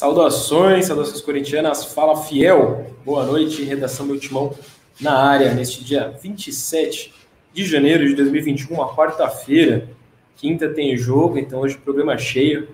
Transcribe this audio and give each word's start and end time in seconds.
Saudações, 0.00 0.86
saudações 0.86 1.20
corintianas. 1.20 1.84
Fala 1.84 2.16
Fiel. 2.22 2.86
Boa 3.04 3.22
noite, 3.26 3.62
redação 3.64 4.06
meu 4.06 4.18
timão 4.18 4.56
na 4.98 5.12
área 5.12 5.52
neste 5.52 5.84
dia 5.84 6.16
27 6.22 7.12
de 7.52 7.66
janeiro 7.66 8.08
de 8.08 8.14
2021, 8.14 8.76
uma 8.76 8.96
quarta-feira. 8.96 9.90
Quinta 10.36 10.70
tem 10.70 10.96
jogo, 10.96 11.36
então 11.38 11.60
hoje 11.60 11.76
programa 11.76 12.16
cheio. 12.16 12.70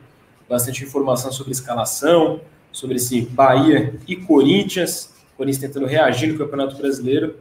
Bastante 0.48 0.84
informação 0.84 1.32
sobre 1.32 1.50
escalação, 1.50 2.40
sobre 2.70 2.94
esse 2.94 3.22
Bahia 3.22 3.98
e 4.06 4.14
Corinthians. 4.14 5.12
Corinthians 5.36 5.62
tentando 5.62 5.86
reagir 5.86 6.28
no 6.28 6.38
Campeonato 6.38 6.76
Brasileiro, 6.76 7.38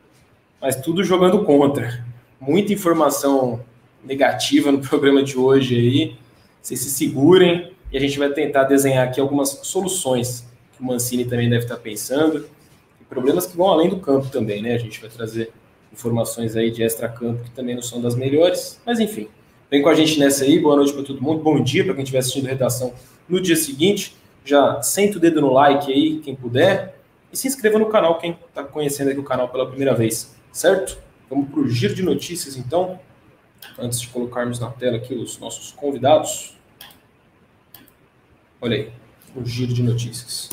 mas 0.59 0.77
tudo 0.77 1.03
jogando 1.03 1.43
contra. 1.43 2.03
Muita 2.41 2.73
informação 2.73 3.63
negativa 4.03 4.71
no 4.71 4.79
programa 4.79 5.21
de 5.21 5.37
hoje 5.37 5.75
aí. 5.75 6.17
Vocês 6.59 6.79
se 6.79 6.89
segurem, 6.89 7.74
e 7.95 7.97
a 7.97 8.01
gente 8.01 8.19
vai 8.19 8.29
tentar 8.29 8.65
desenhar 8.65 9.07
aqui 9.07 9.21
algumas 9.21 9.61
soluções 9.63 10.45
que 10.75 10.81
o 10.81 10.85
Mancini 10.85 11.23
também 11.23 11.49
deve 11.49 11.63
estar 11.63 11.77
pensando, 11.77 12.45
e 12.99 13.05
problemas 13.05 13.45
que 13.45 13.55
vão 13.55 13.69
além 13.69 13.87
do 13.87 14.01
campo 14.01 14.27
também, 14.27 14.61
né? 14.61 14.73
A 14.73 14.77
gente 14.77 14.99
vai 14.99 15.09
trazer 15.09 15.53
informações 15.93 16.57
aí 16.57 16.69
de 16.69 16.83
extra-campo 16.83 17.41
que 17.45 17.51
também 17.51 17.73
não 17.73 17.81
são 17.81 18.01
das 18.01 18.13
melhores, 18.13 18.81
mas 18.85 18.99
enfim. 18.99 19.29
Vem 19.71 19.81
com 19.81 19.87
a 19.87 19.95
gente 19.95 20.19
nessa 20.19 20.43
aí, 20.43 20.59
boa 20.59 20.75
noite 20.75 20.91
para 20.91 21.03
todo 21.03 21.21
mundo, 21.21 21.41
bom 21.41 21.63
dia 21.63 21.85
para 21.85 21.93
quem 21.93 22.03
estiver 22.03 22.19
assistindo 22.19 22.47
a 22.47 22.49
redação 22.49 22.93
no 23.29 23.39
dia 23.39 23.55
seguinte. 23.55 24.13
Já 24.43 24.81
senta 24.81 25.15
o 25.15 25.21
dedo 25.21 25.39
no 25.39 25.53
like 25.53 25.89
aí, 25.89 26.19
quem 26.19 26.35
puder, 26.35 26.99
e 27.31 27.37
se 27.37 27.47
inscreva 27.47 27.79
no 27.79 27.85
canal, 27.85 28.17
quem 28.17 28.37
está 28.49 28.61
conhecendo 28.61 29.11
aqui 29.11 29.21
o 29.21 29.23
canal 29.23 29.47
pela 29.47 29.65
primeira 29.65 29.95
vez, 29.95 30.35
certo? 30.51 30.97
Vamos 31.29 31.47
para 31.49 31.61
o 31.61 31.69
giro 31.69 31.95
de 31.95 32.03
notícias 32.03 32.57
então, 32.57 32.99
antes 33.79 34.01
de 34.01 34.09
colocarmos 34.09 34.59
na 34.59 34.69
tela 34.69 34.97
aqui 34.97 35.15
os 35.15 35.39
nossos 35.39 35.71
convidados. 35.71 36.57
Olha 38.61 38.77
aí, 38.77 38.91
o 39.35 39.45
giro 39.45 39.73
de 39.73 39.83
notícias. 39.83 40.49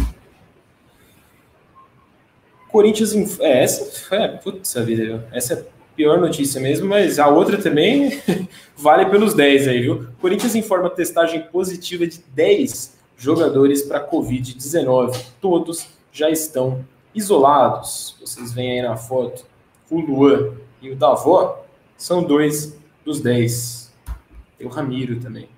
Corinthians. 2.72 3.12
Inf... 3.14 3.38
É, 3.40 3.62
essa 3.62 4.14
é, 4.16 4.28
putz, 4.28 4.74
vida, 4.74 5.28
essa 5.30 5.54
é 5.54 5.56
a 5.58 5.64
pior 5.94 6.18
notícia 6.18 6.60
mesmo, 6.60 6.88
mas 6.88 7.18
a 7.18 7.28
outra 7.28 7.60
também 7.60 8.20
vale 8.74 9.06
pelos 9.06 9.34
10 9.34 9.68
aí, 9.68 9.80
viu? 9.82 10.08
Corinthians 10.20 10.54
informa 10.54 10.88
testagem 10.88 11.42
positiva 11.42 12.06
de 12.06 12.18
10 12.34 12.96
jogadores 13.16 13.82
para 13.82 14.04
Covid-19. 14.10 15.16
Todos 15.40 15.86
já 16.10 16.30
estão 16.30 16.84
isolados. 17.14 18.16
Vocês 18.20 18.52
veem 18.52 18.80
aí 18.80 18.82
na 18.82 18.96
foto 18.96 19.44
o 19.90 20.00
Luan 20.00 20.54
e 20.80 20.90
o 20.90 20.96
Davó 20.96 21.64
são 21.96 22.24
dois 22.24 22.76
dos 23.04 23.20
10. 23.20 23.92
Tem 24.58 24.66
o 24.66 24.70
Ramiro 24.70 25.20
também. 25.20 25.48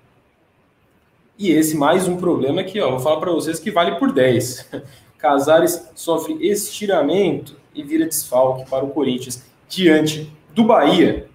E 1.37 1.51
esse 1.51 1.75
mais 1.75 2.07
um 2.07 2.15
problema 2.15 2.61
aqui, 2.61 2.79
ó, 2.79 2.91
vou 2.91 2.99
falar 2.99 3.19
para 3.19 3.31
vocês 3.31 3.59
que 3.59 3.69
vale 3.69 3.99
por 3.99 4.13
10. 4.13 4.71
Casares 5.19 5.89
sofre 5.93 6.35
estiramento 6.47 7.57
e 7.73 7.83
vira 7.83 8.05
desfalque 8.05 8.69
para 8.69 8.85
o 8.85 8.91
Corinthians 8.91 9.43
diante 9.67 10.31
do 10.53 10.63
Bahia. 10.63 11.27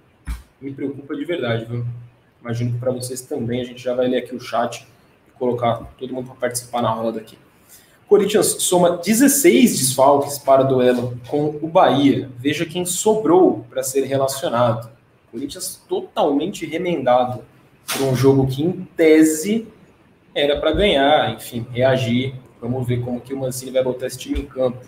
Me 0.59 0.73
preocupa 0.73 1.15
de 1.15 1.25
verdade, 1.27 1.67
viu? 1.67 1.85
Imagino 2.41 2.73
que 2.73 2.79
para 2.79 2.91
vocês 2.93 3.21
também 3.21 3.61
a 3.61 3.65
gente 3.65 3.83
já 3.83 3.95
vai 3.95 4.09
ler 4.09 4.19
aqui 4.19 4.35
o 4.35 4.41
chat 4.41 4.87
e 5.29 5.39
colocar 5.39 5.77
todo 5.99 6.15
mundo 6.15 6.29
para 6.29 6.37
participar 6.37 6.81
na 6.81 6.91
roda 6.91 7.21
aqui. 7.21 7.37
Corinthians 8.09 8.57
soma 8.63 8.97
16 8.97 9.79
desfalques 9.79 10.39
para 10.39 10.63
duelo 10.63 11.21
com 11.29 11.59
o 11.61 11.69
Bahia. 11.69 12.31
Veja 12.39 12.65
quem 12.65 12.87
sobrou 12.87 13.67
para 13.69 13.83
ser 13.83 14.05
relacionado. 14.05 14.91
Corinthians 15.31 15.83
totalmente 15.87 16.65
remendado 16.65 17.45
por 17.87 18.03
um 18.07 18.17
jogo 18.17 18.47
que, 18.47 18.63
em 18.63 18.89
tese, 18.97 19.69
era 20.35 20.59
para 20.59 20.73
ganhar, 20.73 21.35
enfim, 21.35 21.67
reagir. 21.73 22.35
Vamos 22.61 22.87
ver 22.87 23.01
como 23.01 23.21
que 23.21 23.33
o 23.33 23.39
Mancini 23.39 23.71
vai 23.71 23.83
botar 23.83 24.07
esse 24.07 24.19
time 24.19 24.41
em 24.41 24.47
campo. 24.47 24.79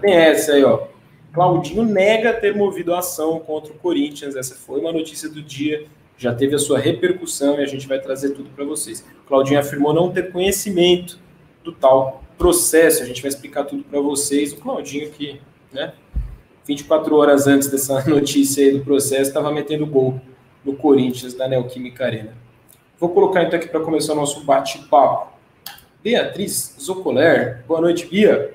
Tem 0.00 0.14
essa 0.14 0.52
aí, 0.52 0.64
ó. 0.64 0.86
Claudinho 1.32 1.84
nega 1.84 2.32
ter 2.32 2.54
movido 2.54 2.94
a 2.94 2.98
ação 2.98 3.38
contra 3.40 3.72
o 3.72 3.76
Corinthians. 3.76 4.36
Essa 4.36 4.54
foi 4.54 4.80
uma 4.80 4.92
notícia 4.92 5.28
do 5.28 5.42
dia, 5.42 5.86
já 6.16 6.34
teve 6.34 6.54
a 6.54 6.58
sua 6.58 6.78
repercussão 6.78 7.58
e 7.58 7.62
a 7.62 7.66
gente 7.66 7.86
vai 7.86 8.00
trazer 8.00 8.30
tudo 8.30 8.50
para 8.50 8.64
vocês. 8.64 9.04
Claudinho 9.26 9.58
afirmou 9.58 9.92
não 9.92 10.10
ter 10.10 10.30
conhecimento 10.30 11.18
do 11.62 11.72
tal 11.72 12.22
processo. 12.36 13.02
A 13.02 13.06
gente 13.06 13.22
vai 13.22 13.28
explicar 13.28 13.64
tudo 13.64 13.84
para 13.84 14.00
vocês. 14.00 14.52
O 14.52 14.56
Claudinho 14.56 15.10
que, 15.10 15.40
né, 15.72 15.92
24 16.66 17.16
horas 17.16 17.46
antes 17.46 17.68
dessa 17.68 18.04
notícia 18.08 18.64
aí 18.64 18.72
do 18.72 18.84
processo, 18.84 19.22
estava 19.22 19.50
metendo 19.50 19.86
gol 19.86 20.20
no 20.64 20.74
Corinthians 20.76 21.34
da 21.34 21.48
Neoquímica 21.48 22.04
Arena. 22.04 22.36
Vou 23.00 23.08
colocar 23.08 23.42
então 23.44 23.58
aqui 23.58 23.66
para 23.66 23.80
começar 23.80 24.12
o 24.12 24.16
nosso 24.16 24.44
bate-papo. 24.44 25.32
Beatriz 26.04 26.76
Zocoler, 26.78 27.64
boa 27.66 27.80
noite, 27.80 28.04
Bia. 28.04 28.54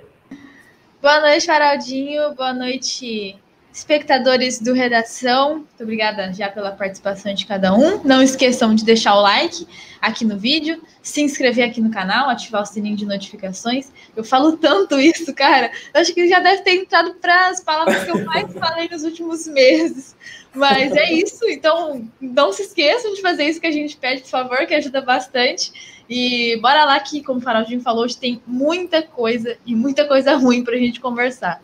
Boa 1.02 1.20
noite, 1.20 1.48
Faraldinho. 1.48 2.32
Boa 2.36 2.54
noite, 2.54 3.36
espectadores 3.74 4.62
do 4.62 4.72
Redação. 4.72 5.56
Muito 5.56 5.82
obrigada 5.82 6.32
já 6.32 6.48
pela 6.48 6.72
participação 6.72 7.34
de 7.34 7.44
cada 7.48 7.74
um. 7.74 8.04
Não 8.04 8.22
esqueçam 8.22 8.76
de 8.76 8.86
deixar 8.86 9.16
o 9.16 9.22
like 9.22 9.68
aqui 10.00 10.24
no 10.24 10.38
vídeo, 10.38 10.80
se 11.02 11.24
inscrever 11.24 11.68
aqui 11.68 11.82
no 11.82 11.90
canal, 11.90 12.30
ativar 12.30 12.62
o 12.62 12.66
sininho 12.68 12.96
de 12.96 13.06
notificações. 13.08 13.92
Eu 14.16 14.24
falo 14.24 14.58
tanto 14.58 15.00
isso, 15.00 15.34
cara. 15.34 15.72
Eu 15.92 16.02
acho 16.02 16.14
que 16.14 16.30
já 16.30 16.40
deve 16.40 16.62
ter 16.62 16.76
entrado 16.76 17.16
para 17.16 17.48
as 17.48 17.62
palavras 17.62 18.04
que 18.04 18.12
eu 18.12 18.24
mais 18.24 18.54
falei 18.54 18.88
nos 18.90 19.04
últimos 19.04 19.48
meses. 19.48 20.16
Mas 20.56 20.92
é 20.94 21.12
isso. 21.12 21.48
Então, 21.50 22.08
não 22.20 22.52
se 22.52 22.64
esqueçam 22.64 23.14
de 23.14 23.22
fazer 23.22 23.44
isso 23.44 23.60
que 23.60 23.68
a 23.68 23.72
gente 23.72 23.98
pede, 23.98 24.22
por 24.22 24.30
favor, 24.30 24.66
que 24.66 24.74
ajuda 24.74 25.02
bastante. 25.02 25.72
E 26.10 26.58
bora 26.62 26.86
lá 26.86 27.00
que, 27.00 27.22
como 27.22 27.40
o 27.40 27.42
Faraldinho 27.42 27.82
falou, 27.82 28.04
hoje 28.04 28.18
tem 28.18 28.42
muita 28.48 29.02
coisa 29.04 29.58
e 29.66 29.76
muita 29.76 30.06
coisa 30.06 30.36
ruim 30.36 30.64
para 30.64 30.76
a 30.76 30.80
gente 30.80 31.00
conversar. 31.00 31.62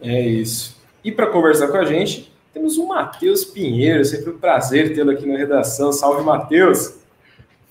É 0.00 0.20
isso. 0.20 0.76
E 1.02 1.10
para 1.10 1.26
conversar 1.28 1.68
com 1.68 1.76
a 1.76 1.84
gente, 1.84 2.32
temos 2.52 2.76
o 2.78 2.86
Matheus 2.86 3.44
Pinheiro. 3.44 4.04
Sempre 4.04 4.30
um 4.30 4.38
prazer 4.38 4.94
tê-lo 4.94 5.10
aqui 5.10 5.26
na 5.26 5.36
redação. 5.36 5.92
Salve, 5.92 6.22
Matheus! 6.22 6.94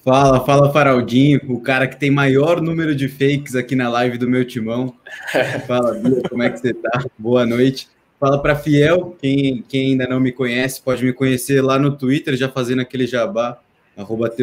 Fala, 0.04 0.46
fala 0.46 0.72
Faraldinho, 0.72 1.42
o 1.50 1.60
cara 1.60 1.88
que 1.88 1.98
tem 1.98 2.12
maior 2.12 2.62
número 2.62 2.96
de 2.96 3.08
fakes 3.08 3.56
aqui 3.56 3.76
na 3.76 3.90
live 3.90 4.20
do 4.20 4.30
meu 4.30 4.46
timão. 4.46 4.94
Fala, 5.66 5.96
Bia, 5.96 6.22
como 6.30 6.44
é 6.44 6.50
que 6.52 6.60
você 6.60 6.76
tá? 6.76 7.04
Boa 7.18 7.44
noite. 7.44 7.90
Fala 8.26 8.42
para 8.42 8.56
Fiel, 8.56 9.16
quem, 9.22 9.64
quem 9.70 9.92
ainda 9.92 10.08
não 10.08 10.20
me 10.20 10.32
conhece, 10.32 10.82
pode 10.82 11.06
me 11.06 11.14
conhecer 11.14 11.62
lá 11.62 11.78
no 11.78 11.96
Twitter, 11.96 12.36
já 12.36 12.50
fazendo 12.50 12.82
aquele 12.82 13.06
jabá, 13.06 13.60
arroba 13.96 14.34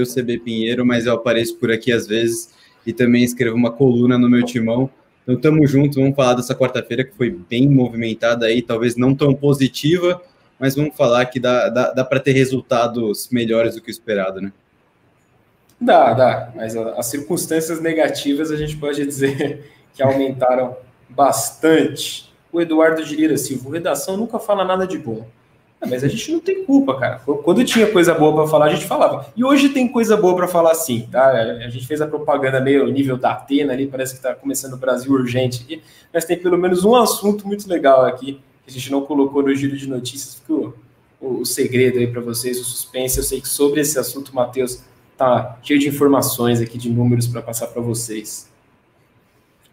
Pinheiro, 0.44 0.86
mas 0.86 1.04
eu 1.04 1.14
apareço 1.14 1.56
por 1.56 1.68
aqui 1.68 1.90
às 1.90 2.06
vezes 2.06 2.54
e 2.86 2.92
também 2.92 3.24
escrevo 3.24 3.56
uma 3.56 3.72
coluna 3.72 4.16
no 4.16 4.30
meu 4.30 4.44
timão. 4.44 4.88
Então 5.24 5.34
tamo 5.34 5.66
junto, 5.66 5.98
vamos 5.98 6.14
falar 6.14 6.34
dessa 6.34 6.54
quarta-feira 6.54 7.02
que 7.02 7.12
foi 7.16 7.28
bem 7.30 7.68
movimentada 7.68 8.46
aí, 8.46 8.62
talvez 8.62 8.94
não 8.94 9.16
tão 9.16 9.34
positiva, 9.34 10.22
mas 10.60 10.76
vamos 10.76 10.96
falar 10.96 11.26
que 11.26 11.40
dá, 11.40 11.68
dá, 11.68 11.90
dá 11.90 12.04
para 12.04 12.20
ter 12.20 12.30
resultados 12.34 13.30
melhores 13.32 13.74
do 13.74 13.82
que 13.82 13.88
o 13.88 13.90
esperado, 13.90 14.40
né? 14.40 14.52
Dá, 15.80 16.14
dá, 16.14 16.52
mas 16.54 16.76
as 16.76 17.06
circunstâncias 17.06 17.82
negativas 17.82 18.52
a 18.52 18.56
gente 18.56 18.76
pode 18.76 19.04
dizer 19.04 19.72
que 19.92 20.04
aumentaram 20.04 20.76
bastante 21.08 22.31
o 22.52 22.60
Eduardo 22.60 23.02
de 23.02 23.16
Lira 23.16 23.36
Silva, 23.36 23.72
redação 23.72 24.16
nunca 24.16 24.38
fala 24.38 24.64
nada 24.64 24.86
de 24.86 24.98
bom. 24.98 25.26
Ah, 25.80 25.86
mas 25.88 26.04
a 26.04 26.08
gente 26.08 26.30
não 26.30 26.38
tem 26.38 26.64
culpa, 26.64 26.96
cara. 26.96 27.20
Quando 27.42 27.64
tinha 27.64 27.90
coisa 27.90 28.14
boa 28.14 28.32
para 28.32 28.46
falar, 28.46 28.66
a 28.66 28.68
gente 28.68 28.86
falava. 28.86 29.26
E 29.34 29.42
hoje 29.42 29.70
tem 29.70 29.88
coisa 29.88 30.16
boa 30.16 30.36
para 30.36 30.46
falar 30.46 30.74
sim, 30.74 31.08
tá? 31.10 31.30
A 31.30 31.68
gente 31.68 31.86
fez 31.88 32.00
a 32.00 32.06
propaganda 32.06 32.60
meio 32.60 32.86
nível 32.86 33.16
da 33.16 33.32
Atena 33.32 33.72
ali, 33.72 33.88
parece 33.88 34.12
que 34.12 34.18
está 34.18 34.32
começando 34.32 34.74
o 34.74 34.76
Brasil 34.76 35.10
urgente 35.10 35.62
aqui, 35.64 35.82
mas 36.14 36.24
tem 36.24 36.38
pelo 36.38 36.56
menos 36.56 36.84
um 36.84 36.94
assunto 36.94 37.48
muito 37.48 37.68
legal 37.68 38.04
aqui 38.04 38.34
que 38.64 38.70
a 38.70 38.72
gente 38.72 38.92
não 38.92 39.02
colocou 39.02 39.42
no 39.42 39.52
giro 39.56 39.76
de 39.76 39.88
notícias, 39.88 40.36
ficou 40.36 40.72
o, 41.20 41.40
o 41.40 41.46
segredo 41.46 41.98
aí 41.98 42.06
para 42.06 42.20
vocês, 42.20 42.60
o 42.60 42.64
suspense. 42.64 43.18
Eu 43.18 43.24
sei 43.24 43.40
que 43.40 43.48
sobre 43.48 43.80
esse 43.80 43.98
assunto, 43.98 44.32
Matheus 44.32 44.84
tá 45.16 45.58
cheio 45.64 45.80
de 45.80 45.88
informações 45.88 46.60
aqui, 46.60 46.78
de 46.78 46.90
números 46.90 47.26
para 47.26 47.42
passar 47.42 47.66
para 47.66 47.82
vocês. 47.82 48.51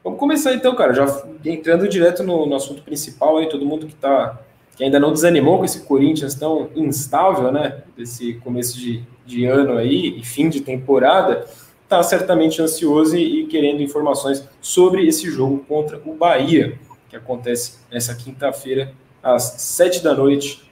Vamos 0.09 0.19
começar 0.19 0.55
então, 0.55 0.73
cara, 0.73 0.91
já 0.91 1.23
entrando 1.45 1.87
direto 1.87 2.23
no, 2.23 2.47
no 2.47 2.55
assunto 2.55 2.81
principal 2.81 3.37
aí, 3.37 3.47
todo 3.47 3.63
mundo 3.63 3.85
que 3.85 3.93
tá 3.93 4.41
que 4.75 4.83
ainda 4.83 4.99
não 4.99 5.13
desanimou 5.13 5.59
com 5.59 5.65
esse 5.65 5.81
Corinthians 5.81 6.33
tão 6.33 6.69
instável, 6.73 7.51
né, 7.51 7.83
desse 7.95 8.35
começo 8.35 8.75
de, 8.75 9.03
de 9.23 9.45
ano 9.45 9.77
aí 9.77 10.17
e 10.17 10.23
fim 10.23 10.49
de 10.49 10.61
temporada, 10.61 11.45
tá 11.87 12.01
certamente 12.01 12.59
ansioso 12.59 13.15
e, 13.15 13.41
e 13.41 13.45
querendo 13.45 13.83
informações 13.83 14.43
sobre 14.61 15.05
esse 15.05 15.29
jogo 15.29 15.63
contra 15.67 16.01
o 16.03 16.15
Bahia, 16.15 16.79
que 17.07 17.15
acontece 17.15 17.77
nessa 17.91 18.15
quinta-feira 18.15 18.91
às 19.21 19.43
sete 19.59 20.01
da 20.01 20.15
noite 20.15 20.63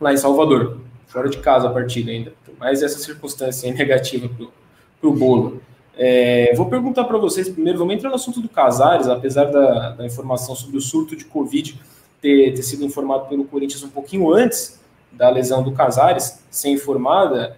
lá 0.00 0.12
em 0.12 0.16
Salvador, 0.16 0.78
fora 1.08 1.28
de 1.28 1.38
casa 1.38 1.66
a 1.66 1.72
partida 1.72 2.12
ainda. 2.12 2.32
Mas 2.56 2.84
essa 2.84 3.00
circunstância 3.00 3.68
é 3.68 3.72
negativa 3.72 4.28
para 5.00 5.08
o 5.08 5.12
bolo. 5.12 5.60
É, 6.00 6.54
vou 6.54 6.66
perguntar 6.66 7.04
para 7.04 7.18
vocês 7.18 7.48
primeiro, 7.48 7.76
vamos 7.76 7.92
entrar 7.92 8.08
no 8.08 8.14
assunto 8.14 8.40
do 8.40 8.48
Casares, 8.48 9.08
apesar 9.08 9.46
da, 9.46 9.90
da 9.90 10.06
informação 10.06 10.54
sobre 10.54 10.76
o 10.76 10.80
surto 10.80 11.16
de 11.16 11.24
Covid 11.24 11.78
ter, 12.22 12.54
ter, 12.54 12.62
sido 12.62 12.84
informado 12.84 13.26
pelo 13.26 13.44
Corinthians 13.44 13.82
um 13.82 13.88
pouquinho 13.88 14.32
antes 14.32 14.80
da 15.10 15.28
lesão 15.28 15.60
do 15.60 15.72
Casares, 15.72 16.44
ser 16.48 16.68
informada, 16.68 17.56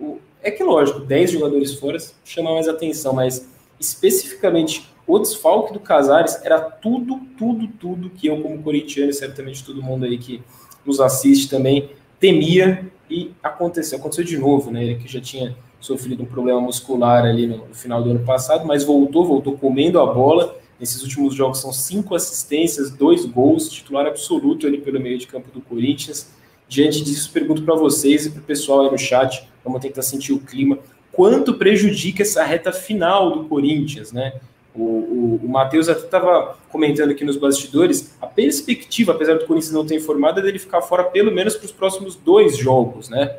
o, 0.00 0.18
é 0.42 0.50
que 0.50 0.64
lógico, 0.64 0.98
10 0.98 1.30
jogadores 1.30 1.74
fora 1.74 1.96
chama 2.24 2.52
mais 2.52 2.66
atenção, 2.66 3.12
mas 3.12 3.48
especificamente 3.78 4.90
o 5.06 5.18
desfalque 5.20 5.72
do 5.72 5.78
Casares 5.78 6.40
era 6.44 6.60
tudo, 6.60 7.20
tudo, 7.38 7.68
tudo 7.68 8.10
que 8.10 8.26
eu, 8.26 8.42
como 8.42 8.60
corintiano, 8.62 9.10
e 9.10 9.14
certamente 9.14 9.64
todo 9.64 9.80
mundo 9.80 10.04
aí 10.04 10.18
que 10.18 10.42
nos 10.84 11.00
assiste 11.00 11.48
também, 11.48 11.90
temia 12.18 12.90
e 13.08 13.32
aconteceu. 13.42 13.98
Aconteceu 13.98 14.24
de 14.24 14.36
novo, 14.36 14.70
né? 14.70 14.84
Ele 14.84 14.94
que 14.96 15.08
já 15.08 15.20
tinha 15.20 15.56
sofrido 15.80 16.22
um 16.22 16.26
problema 16.26 16.60
muscular 16.60 17.24
ali 17.24 17.46
no, 17.46 17.68
no 17.68 17.74
final 17.74 18.02
do 18.02 18.10
ano 18.10 18.20
passado, 18.20 18.66
mas 18.66 18.84
voltou, 18.84 19.24
voltou 19.24 19.56
comendo 19.56 19.98
a 19.98 20.06
bola. 20.06 20.56
Nesses 20.78 21.02
últimos 21.02 21.34
jogos 21.34 21.60
são 21.60 21.72
cinco 21.72 22.14
assistências, 22.14 22.90
dois 22.90 23.24
gols, 23.24 23.68
titular 23.68 24.06
absoluto 24.06 24.66
ali 24.66 24.78
pelo 24.78 25.00
meio 25.00 25.18
de 25.18 25.26
campo 25.26 25.50
do 25.52 25.60
Corinthians. 25.60 26.30
Diante 26.68 27.02
disso, 27.02 27.30
pergunto 27.32 27.62
para 27.62 27.74
vocês 27.74 28.26
e 28.26 28.30
para 28.30 28.40
o 28.40 28.44
pessoal 28.44 28.82
aí 28.82 28.90
no 28.90 28.98
chat, 28.98 29.48
vamos 29.64 29.80
tentar 29.80 30.02
sentir 30.02 30.32
o 30.32 30.38
clima. 30.38 30.78
Quanto 31.12 31.54
prejudica 31.54 32.22
essa 32.22 32.44
reta 32.44 32.72
final 32.72 33.32
do 33.32 33.44
Corinthians, 33.44 34.12
né? 34.12 34.34
O, 34.72 34.82
o, 34.82 35.40
o 35.42 35.48
Matheus 35.48 35.88
até 35.88 36.04
estava 36.04 36.56
comentando 36.70 37.10
aqui 37.10 37.24
nos 37.24 37.36
bastidores, 37.36 38.14
a 38.22 38.26
perspectiva, 38.26 39.12
apesar 39.12 39.34
do 39.34 39.44
Corinthians 39.44 39.72
não 39.72 39.84
ter 39.84 39.96
informado, 39.96 40.38
é 40.38 40.42
dele 40.42 40.60
ficar 40.60 40.80
fora 40.80 41.04
pelo 41.04 41.32
menos 41.32 41.56
para 41.56 41.66
os 41.66 41.72
próximos 41.72 42.14
dois 42.14 42.56
jogos, 42.56 43.08
né? 43.08 43.38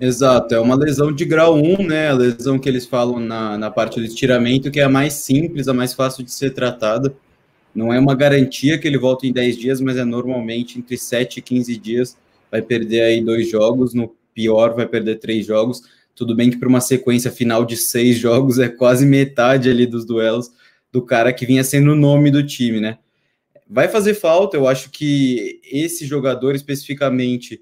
Exato, 0.00 0.54
é 0.54 0.60
uma 0.60 0.74
lesão 0.74 1.12
de 1.12 1.24
grau 1.24 1.54
1, 1.56 1.86
né? 1.86 2.08
A 2.08 2.14
lesão 2.14 2.58
que 2.58 2.68
eles 2.68 2.84
falam 2.84 3.20
na, 3.20 3.56
na 3.56 3.70
parte 3.70 4.00
do 4.00 4.04
estiramento, 4.04 4.70
que 4.70 4.80
é 4.80 4.82
a 4.82 4.88
mais 4.88 5.14
simples, 5.14 5.68
a 5.68 5.74
mais 5.74 5.94
fácil 5.94 6.24
de 6.24 6.32
ser 6.32 6.50
tratada. 6.50 7.14
Não 7.74 7.92
é 7.92 7.98
uma 7.98 8.14
garantia 8.14 8.78
que 8.78 8.88
ele 8.88 8.98
volte 8.98 9.26
em 9.26 9.32
10 9.32 9.56
dias, 9.56 9.80
mas 9.80 9.96
é 9.96 10.04
normalmente 10.04 10.78
entre 10.78 10.98
7 10.98 11.38
e 11.38 11.42
15 11.42 11.76
dias. 11.76 12.16
Vai 12.50 12.60
perder 12.60 13.02
aí 13.02 13.24
dois 13.24 13.48
jogos, 13.48 13.94
no 13.94 14.14
pior 14.34 14.74
vai 14.74 14.86
perder 14.86 15.16
três 15.16 15.46
jogos. 15.46 15.82
Tudo 16.14 16.34
bem 16.34 16.50
que 16.50 16.56
para 16.56 16.68
uma 16.68 16.80
sequência 16.80 17.30
final 17.30 17.64
de 17.64 17.76
seis 17.76 18.18
jogos 18.18 18.58
é 18.58 18.68
quase 18.68 19.06
metade 19.06 19.70
ali 19.70 19.86
dos 19.86 20.04
duelos 20.04 20.50
do 20.92 21.02
cara 21.02 21.32
que 21.32 21.46
vinha 21.46 21.64
sendo 21.64 21.92
o 21.92 21.96
nome 21.96 22.30
do 22.30 22.44
time, 22.44 22.80
né? 22.80 22.98
Vai 23.68 23.88
fazer 23.88 24.14
falta, 24.14 24.56
eu 24.56 24.68
acho 24.68 24.90
que 24.90 25.60
esse 25.64 26.06
jogador 26.06 26.54
especificamente 26.54 27.60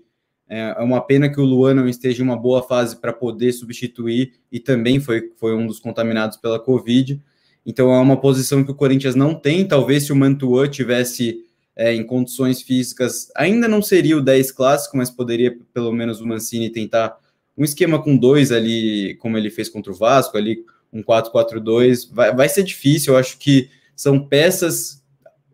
é, 0.53 0.75
é 0.79 0.83
uma 0.83 1.01
pena 1.01 1.31
que 1.31 1.41
o 1.41 1.45
Luan 1.45 1.73
não 1.73 1.89
esteja 1.89 2.23
em 2.23 2.27
uma 2.27 2.37
boa 2.37 2.63
fase 2.63 2.97
para 2.97 3.11
poder 3.11 3.55
substituir 3.55 4.35
e 4.53 4.61
também 4.61 5.01
foi, 5.01 5.33
foi 5.39 5.57
um 5.57 5.67
dos 5.67 5.81
contaminados 5.81 6.37
pela 6.37 6.61
Covid. 6.61 7.19
Então 7.65 7.91
é 7.91 7.99
uma 7.99 8.21
posição 8.21 8.63
que 8.63 8.71
o 8.71 8.75
Corinthians 8.75 9.15
não 9.15 9.35
tem. 9.35 9.67
Talvez 9.67 10.05
se 10.05 10.13
o 10.13 10.17
Mantua 10.17 10.69
tivesse 10.69 11.43
é, 11.75 11.95
em 11.95 12.05
condições 12.05 12.61
físicas, 12.61 13.33
ainda 13.35 13.67
não 13.67 13.81
seria 13.81 14.15
o 14.15 14.21
10 14.21 14.53
clássico, 14.53 14.95
mas 14.95 15.11
poderia 15.11 15.57
pelo 15.73 15.91
menos 15.91 16.21
o 16.21 16.27
Mancini 16.27 16.69
tentar 16.69 17.17
um 17.57 17.65
esquema 17.65 18.03
com 18.03 18.15
dois 18.15 18.53
ali, 18.53 19.15
como 19.21 19.39
ele 19.39 19.49
fez 19.49 19.71
contra 19.71 19.91
o 19.91 19.95
Vasco, 19.97 20.37
ali 20.37 20.67
um 20.93 21.03
4-4-2, 21.03 22.11
vai, 22.13 22.35
vai 22.35 22.49
ser 22.51 22.63
difícil. 22.63 23.15
Eu 23.15 23.19
acho 23.19 23.39
que 23.39 23.71
são 23.97 24.21
peças, 24.29 25.03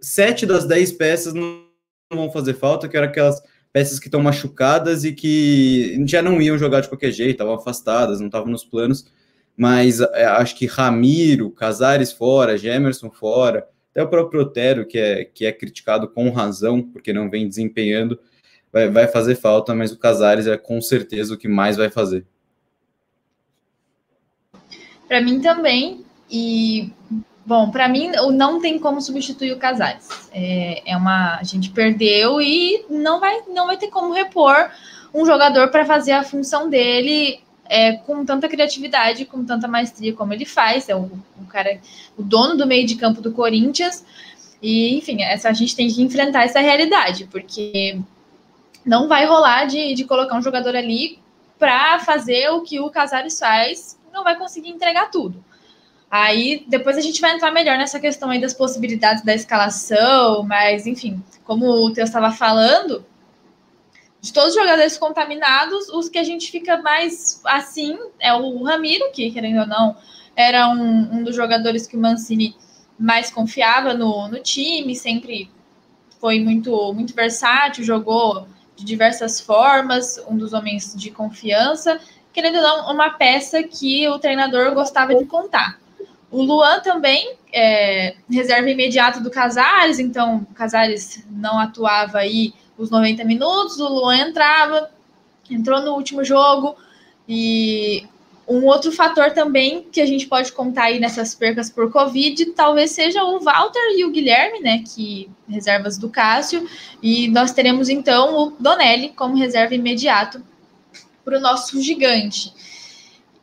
sete 0.01 0.44
das 0.44 0.65
dez 0.65 0.91
peças 0.91 1.35
não 1.35 1.69
vão 2.12 2.33
fazer 2.33 2.55
falta, 2.55 2.89
que 2.89 2.97
eram 2.97 3.06
aquelas 3.06 3.41
peças 3.73 3.99
que 3.99 4.09
estão 4.09 4.23
machucadas 4.23 5.05
e 5.05 5.12
que 5.12 6.03
já 6.06 6.23
não 6.23 6.41
iam 6.41 6.59
jogar 6.59 6.81
de 6.81 6.88
qualquer 6.88 7.12
jeito, 7.12 7.32
estavam 7.32 7.55
afastadas, 7.55 8.20
não 8.20 8.26
estavam 8.26 8.50
nos 8.50 8.65
planos. 8.65 9.06
Mas 9.56 10.00
é, 10.00 10.25
acho 10.25 10.56
que 10.56 10.67
Ramiro, 10.67 11.50
Casares 11.50 12.12
fora, 12.12 12.56
Gemerson 12.56 13.11
fora, 13.11 13.67
até 13.91 14.03
o 14.03 14.09
próprio 14.09 14.43
Otero, 14.43 14.87
que 14.87 14.99
é, 14.99 15.25
que 15.25 15.44
é 15.44 15.53
criticado 15.53 16.09
com 16.09 16.31
razão, 16.31 16.82
porque 16.82 17.12
não 17.12 17.29
vem 17.29 17.49
desempenhando, 17.49 18.19
vai, 18.73 18.88
vai 18.88 19.09
fazer 19.09 19.35
falta, 19.35 19.75
mas 19.75 19.91
o 19.91 19.99
Casares 19.99 20.47
é 20.47 20.56
com 20.56 20.81
certeza 20.81 21.35
o 21.35 21.38
que 21.38 21.49
mais 21.49 21.76
vai 21.76 21.91
fazer. 21.91 22.25
Para 25.09 25.20
mim 25.23 25.41
também. 25.41 26.05
E, 26.31 26.93
bom, 27.49 27.71
para 27.71 27.89
mim 27.89 28.12
não 28.35 28.61
tem 28.61 28.79
como 28.79 29.00
substituir 29.00 29.53
o 29.53 29.56
Casares. 29.56 30.06
É, 30.31 30.83
é 30.85 30.97
uma. 30.97 31.37
A 31.37 31.43
gente 31.43 31.71
perdeu 31.71 32.43
e 32.43 32.85
não 32.91 33.19
vai, 33.19 33.41
não 33.49 33.67
vai 33.67 33.79
ter 33.79 33.89
como 33.89 34.12
repor 34.12 34.71
um 35.15 35.25
jogador 35.25 35.69
para 35.71 35.87
fazer 35.87 36.12
a 36.12 36.23
função 36.23 36.69
dele 36.69 37.41
é, 37.65 37.95
com 37.95 38.23
tanta 38.23 38.49
criatividade, 38.50 39.25
com 39.25 39.43
tanta 39.47 39.67
maestria 39.67 40.12
como 40.12 40.35
ele 40.35 40.45
faz. 40.45 40.91
É 40.91 40.95
o, 40.95 41.11
o, 41.41 41.47
cara, 41.49 41.81
o 42.19 42.23
dono 42.23 42.55
do 42.55 42.67
meio 42.67 42.87
de 42.87 42.97
campo 42.97 43.23
do 43.23 43.33
Corinthians. 43.33 44.05
E, 44.61 44.94
enfim, 44.99 45.23
essa, 45.23 45.49
a 45.49 45.53
gente 45.55 45.75
tem 45.75 45.89
que 45.89 46.03
enfrentar 46.03 46.44
essa 46.44 46.61
realidade, 46.61 47.25
porque 47.31 47.99
não 48.85 49.09
vai 49.09 49.25
rolar 49.25 49.65
de, 49.65 49.94
de 49.94 50.05
colocar 50.05 50.37
um 50.37 50.43
jogador 50.43 50.77
ali 50.77 51.19
para 51.59 51.99
fazer 52.01 52.51
o 52.51 52.61
que 52.61 52.79
o 52.79 52.91
Casares 52.91 53.39
faz, 53.39 53.99
não 54.12 54.23
vai 54.23 54.37
conseguir 54.37 54.69
entregar 54.69 55.11
tudo. 55.11 55.43
Aí 56.10 56.64
depois 56.66 56.96
a 56.96 57.00
gente 57.00 57.20
vai 57.20 57.34
entrar 57.34 57.50
melhor 57.50 57.76
nessa 57.76 58.00
questão 58.00 58.31
aí 58.31 58.40
das 58.40 58.55
possibilidades 58.55 59.22
da 59.25 59.34
escalação, 59.34 60.43
mas 60.43 60.87
enfim, 60.87 61.22
como 61.44 61.66
o 61.66 61.93
Teu 61.93 62.05
estava 62.05 62.31
falando, 62.31 63.05
de 64.20 64.32
todos 64.32 64.50
os 64.50 64.55
jogadores 64.55 64.96
contaminados, 64.96 65.88
os 65.90 66.08
que 66.08 66.19
a 66.19 66.25
gente 66.25 66.50
fica 66.50 66.78
mais 66.78 67.40
assim 67.44 67.99
é 68.19 68.32
o 68.32 68.62
Ramiro, 68.62 69.10
que 69.12 69.31
querendo 69.31 69.60
ou 69.60 69.66
não, 69.66 69.96
era 70.34 70.69
um, 70.69 71.19
um 71.19 71.22
dos 71.22 71.37
jogadores 71.37 71.87
que 71.87 71.96
o 71.96 72.00
Mancini 72.00 72.56
mais 72.99 73.31
confiava 73.31 73.93
no, 73.93 74.28
no 74.28 74.40
time, 74.40 74.94
sempre 74.96 75.50
foi 76.20 76.40
muito, 76.40 76.93
muito 76.94 77.14
versátil, 77.14 77.84
jogou 77.84 78.49
de 78.75 78.84
diversas 78.84 79.40
formas, 79.40 80.19
um 80.28 80.37
dos 80.37 80.52
homens 80.52 80.94
de 80.96 81.10
confiança, 81.10 82.00
querendo 82.32 82.56
ou 82.56 82.62
não, 82.62 82.93
uma 82.93 83.10
peça 83.10 83.62
que 83.62 84.08
o 84.08 84.19
treinador 84.19 84.72
gostava 84.75 85.14
de 85.14 85.25
contar. 85.26 85.78
O 86.31 86.43
Luan 86.43 86.81
também 86.81 87.35
é 87.53 88.15
reserva 88.31 88.69
imediato 88.69 89.23
do 89.23 89.31
Casares, 89.31 89.99
então 89.99 90.47
o 90.51 90.55
Casares 90.55 91.25
não 91.31 91.59
atuava 91.59 92.19
aí 92.19 92.53
os 92.77 92.91
90 92.91 93.25
minutos, 93.25 93.81
o 93.81 93.89
Luan 93.89 94.29
entrava, 94.29 94.91
entrou 95.51 95.81
no 95.81 95.95
último 95.95 96.23
jogo 96.23 96.77
e 97.29 98.07
um 98.47 98.65
outro 98.65 98.91
fator 98.91 99.33
também 99.33 99.87
que 99.93 100.01
a 100.01 100.07
gente 100.07 100.27
pode 100.27 100.53
contar 100.53 100.85
aí 100.85 100.99
nessas 100.99 101.35
percas 101.35 101.69
por 101.69 101.91
Covid, 101.93 102.47
talvez 102.53 102.93
seja 102.93 103.23
o 103.23 103.41
Walter 103.41 103.94
e 103.97 104.05
o 104.05 104.11
Guilherme, 104.11 104.61
né, 104.61 104.82
que 104.82 105.31
reservas 105.47 105.99
do 105.99 106.08
Cássio, 106.08 106.67
e 107.03 107.29
nós 107.29 107.53
teremos 107.53 107.91
então 107.91 108.35
o 108.35 108.51
Donelli 108.58 109.11
como 109.11 109.37
reserva 109.37 109.75
imediato 109.75 110.43
para 111.25 111.37
o 111.37 111.41
nosso 111.41 111.81
gigante. 111.82 112.55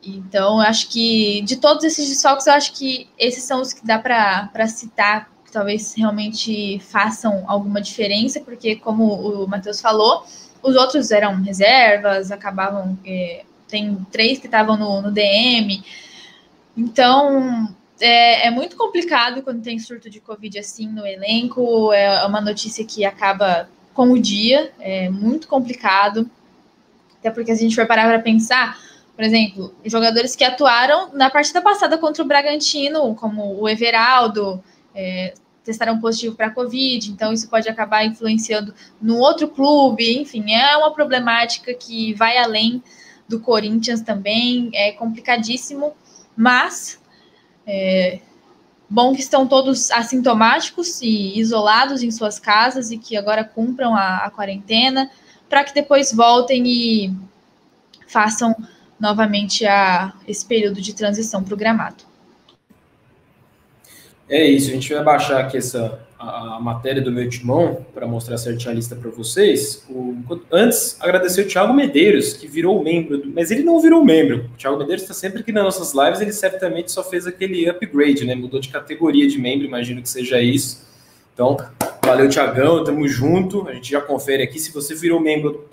Então, 0.08 0.60
acho 0.60 0.88
que 0.88 1.42
de 1.42 1.56
todos 1.56 1.84
esses 1.84 2.08
desfalques, 2.08 2.46
eu 2.46 2.52
acho 2.52 2.72
que 2.72 3.08
esses 3.18 3.44
são 3.44 3.60
os 3.60 3.72
que 3.72 3.84
dá 3.86 3.98
para 3.98 4.66
citar, 4.68 5.30
que 5.44 5.52
talvez 5.52 5.94
realmente 5.94 6.78
façam 6.80 7.44
alguma 7.46 7.80
diferença, 7.80 8.40
porque, 8.40 8.76
como 8.76 9.04
o 9.04 9.48
Matheus 9.48 9.80
falou, 9.80 10.24
os 10.62 10.76
outros 10.76 11.10
eram 11.10 11.40
reservas, 11.42 12.30
acabavam 12.30 12.98
é, 13.04 13.44
tem 13.68 13.96
três 14.10 14.38
que 14.38 14.46
estavam 14.46 14.76
no, 14.76 15.02
no, 15.02 15.10
DM. 15.10 15.82
Então, 16.76 17.74
é, 18.00 18.46
é, 18.46 18.50
muito 18.50 18.76
complicado 18.76 19.42
quando 19.42 19.62
tem 19.62 19.78
surto 19.78 20.10
de 20.10 20.20
Covid 20.20 20.58
assim 20.58 20.88
no 20.88 21.06
elenco. 21.06 21.92
É 21.92 22.24
uma 22.26 22.40
notícia 22.40 22.84
que 22.84 23.04
acaba 23.04 23.68
com 23.94 24.12
o 24.12 24.20
dia, 24.20 24.72
é 24.78 25.08
muito 25.08 25.48
complicado. 25.48 26.30
Até 27.18 27.30
porque 27.30 27.54
se 27.54 27.60
a 27.60 27.62
gente 27.62 27.74
for 27.74 27.86
parar 27.86 28.06
para 28.06 28.20
pensar, 28.20 28.78
por 29.16 29.24
exemplo, 29.24 29.74
jogadores 29.86 30.36
que 30.36 30.44
atuaram 30.44 31.10
na 31.14 31.30
partida 31.30 31.62
passada 31.62 31.96
contra 31.96 32.22
o 32.22 32.26
Bragantino, 32.26 33.14
como 33.14 33.58
o 33.58 33.66
Everaldo, 33.66 34.62
é, 34.94 35.32
testaram 35.64 35.98
positivo 35.98 36.36
para 36.36 36.50
Covid, 36.50 37.10
então 37.10 37.32
isso 37.32 37.48
pode 37.48 37.66
acabar 37.66 38.04
influenciando 38.04 38.74
no 39.00 39.16
outro 39.16 39.48
clube, 39.48 40.20
enfim, 40.20 40.52
é 40.52 40.76
uma 40.76 40.92
problemática 40.92 41.72
que 41.72 42.12
vai 42.12 42.36
além 42.36 42.82
do 43.26 43.40
Corinthians 43.40 44.02
também, 44.02 44.70
é 44.74 44.92
complicadíssimo, 44.92 45.94
mas 46.36 47.00
é, 47.66 48.20
bom 48.88 49.14
que 49.14 49.22
estão 49.22 49.46
todos 49.46 49.90
assintomáticos 49.90 51.00
e 51.00 51.38
isolados 51.38 52.02
em 52.02 52.10
suas 52.10 52.38
casas 52.38 52.90
e 52.90 52.98
que 52.98 53.16
agora 53.16 53.42
cumpram 53.42 53.94
a, 53.96 54.18
a 54.18 54.30
quarentena, 54.30 55.10
para 55.48 55.64
que 55.64 55.72
depois 55.72 56.12
voltem 56.12 56.66
e 56.66 57.16
façam 58.06 58.54
novamente 58.98 59.66
a, 59.66 60.12
esse 60.26 60.44
período 60.44 60.80
de 60.80 60.94
transição 60.94 61.42
programado. 61.42 62.04
É 64.28 64.44
isso, 64.44 64.70
a 64.70 64.74
gente 64.74 64.92
vai 64.92 65.04
baixar 65.04 65.40
aqui 65.40 65.56
essa 65.56 66.06
a, 66.18 66.56
a 66.56 66.60
matéria 66.60 67.02
do 67.02 67.12
meu 67.12 67.28
timão 67.28 67.84
para 67.94 68.06
mostrar 68.06 68.36
certinho 68.38 68.70
a 68.70 68.74
lista 68.74 68.96
para 68.96 69.10
vocês. 69.10 69.84
O, 69.88 70.16
antes, 70.50 70.96
agradecer 71.00 71.42
o 71.42 71.48
Thiago 71.48 71.72
Medeiros, 71.72 72.32
que 72.32 72.46
virou 72.46 72.82
membro, 72.82 73.18
do, 73.18 73.28
mas 73.28 73.50
ele 73.50 73.62
não 73.62 73.80
virou 73.80 74.04
membro. 74.04 74.50
O 74.54 74.56
Thiago 74.56 74.78
Medeiros 74.78 75.02
está 75.02 75.14
sempre 75.14 75.40
aqui 75.40 75.52
nas 75.52 75.64
nossas 75.64 75.92
lives, 75.94 76.20
ele 76.20 76.32
certamente 76.32 76.90
só 76.90 77.04
fez 77.04 77.26
aquele 77.26 77.68
upgrade, 77.68 78.24
né? 78.24 78.34
Mudou 78.34 78.60
de 78.60 78.68
categoria 78.68 79.28
de 79.28 79.38
membro, 79.38 79.66
imagino 79.66 80.02
que 80.02 80.08
seja 80.08 80.40
isso. 80.40 80.84
Então, 81.34 81.56
valeu, 82.04 82.28
Tiagão, 82.28 82.82
tamo 82.82 83.06
junto. 83.06 83.68
A 83.68 83.74
gente 83.74 83.90
já 83.90 84.00
confere 84.00 84.42
aqui. 84.42 84.58
Se 84.58 84.72
você 84.72 84.94
virou 84.94 85.20
membro 85.20 85.66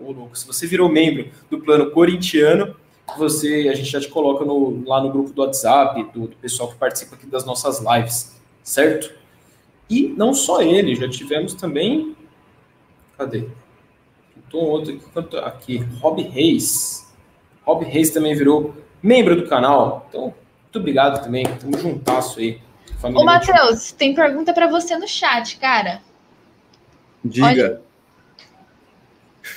Ô, 0.00 0.12
louco, 0.12 0.36
se 0.36 0.46
você 0.46 0.66
virou 0.66 0.88
membro 0.88 1.30
do 1.50 1.60
plano 1.60 1.90
corintiano, 1.90 2.76
você, 3.16 3.68
a 3.70 3.74
gente 3.74 3.90
já 3.90 4.00
te 4.00 4.08
coloca 4.08 4.44
no, 4.44 4.84
lá 4.86 5.00
no 5.00 5.10
grupo 5.10 5.32
do 5.32 5.42
WhatsApp, 5.42 6.02
do, 6.12 6.26
do 6.26 6.36
pessoal 6.36 6.70
que 6.70 6.76
participa 6.76 7.14
aqui 7.14 7.26
das 7.26 7.44
nossas 7.44 7.80
lives, 7.80 8.36
certo? 8.62 9.14
E 9.88 10.08
não 10.08 10.34
só 10.34 10.60
ele, 10.60 10.94
já 10.94 11.08
tivemos 11.08 11.54
também. 11.54 12.16
Cadê? 13.16 13.48
Tô 14.50 14.58
outro 14.58 15.00
aqui, 15.14 15.36
aqui, 15.38 15.76
Rob 16.00 16.22
Reis. 16.22 17.12
Rob 17.64 17.84
Reis 17.84 18.10
também 18.10 18.34
virou 18.34 18.74
membro 19.02 19.36
do 19.36 19.48
canal. 19.48 20.06
Então, 20.08 20.22
muito 20.22 20.78
obrigado 20.78 21.22
também. 21.22 21.44
Tamo 21.44 21.78
juntasso 21.78 22.40
aí. 22.40 22.60
Ô, 23.02 23.24
Matheus, 23.24 23.92
tem 23.92 24.14
pergunta 24.14 24.52
para 24.52 24.66
você 24.66 24.96
no 24.96 25.06
chat, 25.06 25.58
cara. 25.58 26.00
Diga. 27.24 27.46
Olha, 27.46 27.82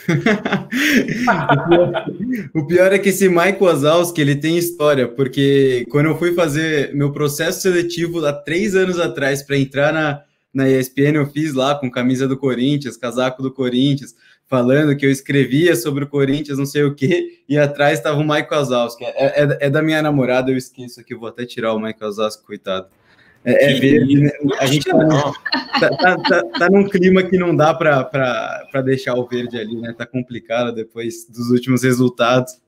o 2.53 2.65
pior 2.65 2.93
é 2.93 2.99
que 2.99 3.09
esse 3.09 3.29
Mike 3.29 3.61
Wazowski, 3.61 4.21
ele 4.21 4.35
tem 4.35 4.57
história, 4.57 5.07
porque 5.07 5.85
quando 5.89 6.07
eu 6.07 6.17
fui 6.17 6.33
fazer 6.33 6.93
meu 6.93 7.11
processo 7.11 7.61
seletivo 7.61 8.25
há 8.25 8.33
três 8.33 8.75
anos 8.75 8.99
atrás 8.99 9.43
para 9.43 9.57
entrar 9.57 9.93
na, 9.93 10.23
na 10.53 10.69
ESPN, 10.69 11.15
eu 11.15 11.27
fiz 11.27 11.53
lá 11.53 11.75
com 11.75 11.91
camisa 11.91 12.27
do 12.27 12.37
Corinthians, 12.37 12.97
casaco 12.97 13.41
do 13.41 13.51
Corinthians, 13.51 14.15
falando 14.47 14.97
que 14.97 15.05
eu 15.05 15.11
escrevia 15.11 15.75
sobre 15.75 16.03
o 16.03 16.07
Corinthians, 16.07 16.57
não 16.57 16.65
sei 16.65 16.83
o 16.83 16.95
quê, 16.95 17.43
e 17.47 17.57
atrás 17.57 17.99
estava 17.99 18.19
o 18.19 18.27
Mike 18.27 18.49
Wazowski. 18.49 19.05
É, 19.05 19.43
é, 19.43 19.57
é, 19.61 19.69
da 19.69 19.81
minha 19.81 20.01
namorada, 20.01 20.51
eu 20.51 20.57
esqueço 20.57 20.99
aqui, 20.99 21.13
vou 21.13 21.29
até 21.29 21.45
tirar 21.45 21.73
o 21.73 21.79
Mike 21.79 22.01
Wazowski, 22.01 22.43
coitado. 22.43 22.87
É, 23.43 23.71
é 23.71 23.79
verde, 23.79 24.15
né? 24.15 24.31
A 24.59 24.65
gente 24.65 24.85
tá, 24.85 25.33
tá, 25.79 25.89
tá, 25.89 26.17
tá, 26.17 26.43
tá 26.43 26.69
num 26.69 26.87
clima 26.87 27.23
que 27.23 27.37
não 27.37 27.55
dá 27.55 27.73
para 27.73 28.81
deixar 28.83 29.15
o 29.15 29.25
verde 29.27 29.57
ali, 29.57 29.75
né? 29.75 29.93
Tá 29.97 30.05
complicado 30.05 30.73
depois 30.73 31.25
dos 31.27 31.49
últimos 31.49 31.83
resultados. 31.83 32.59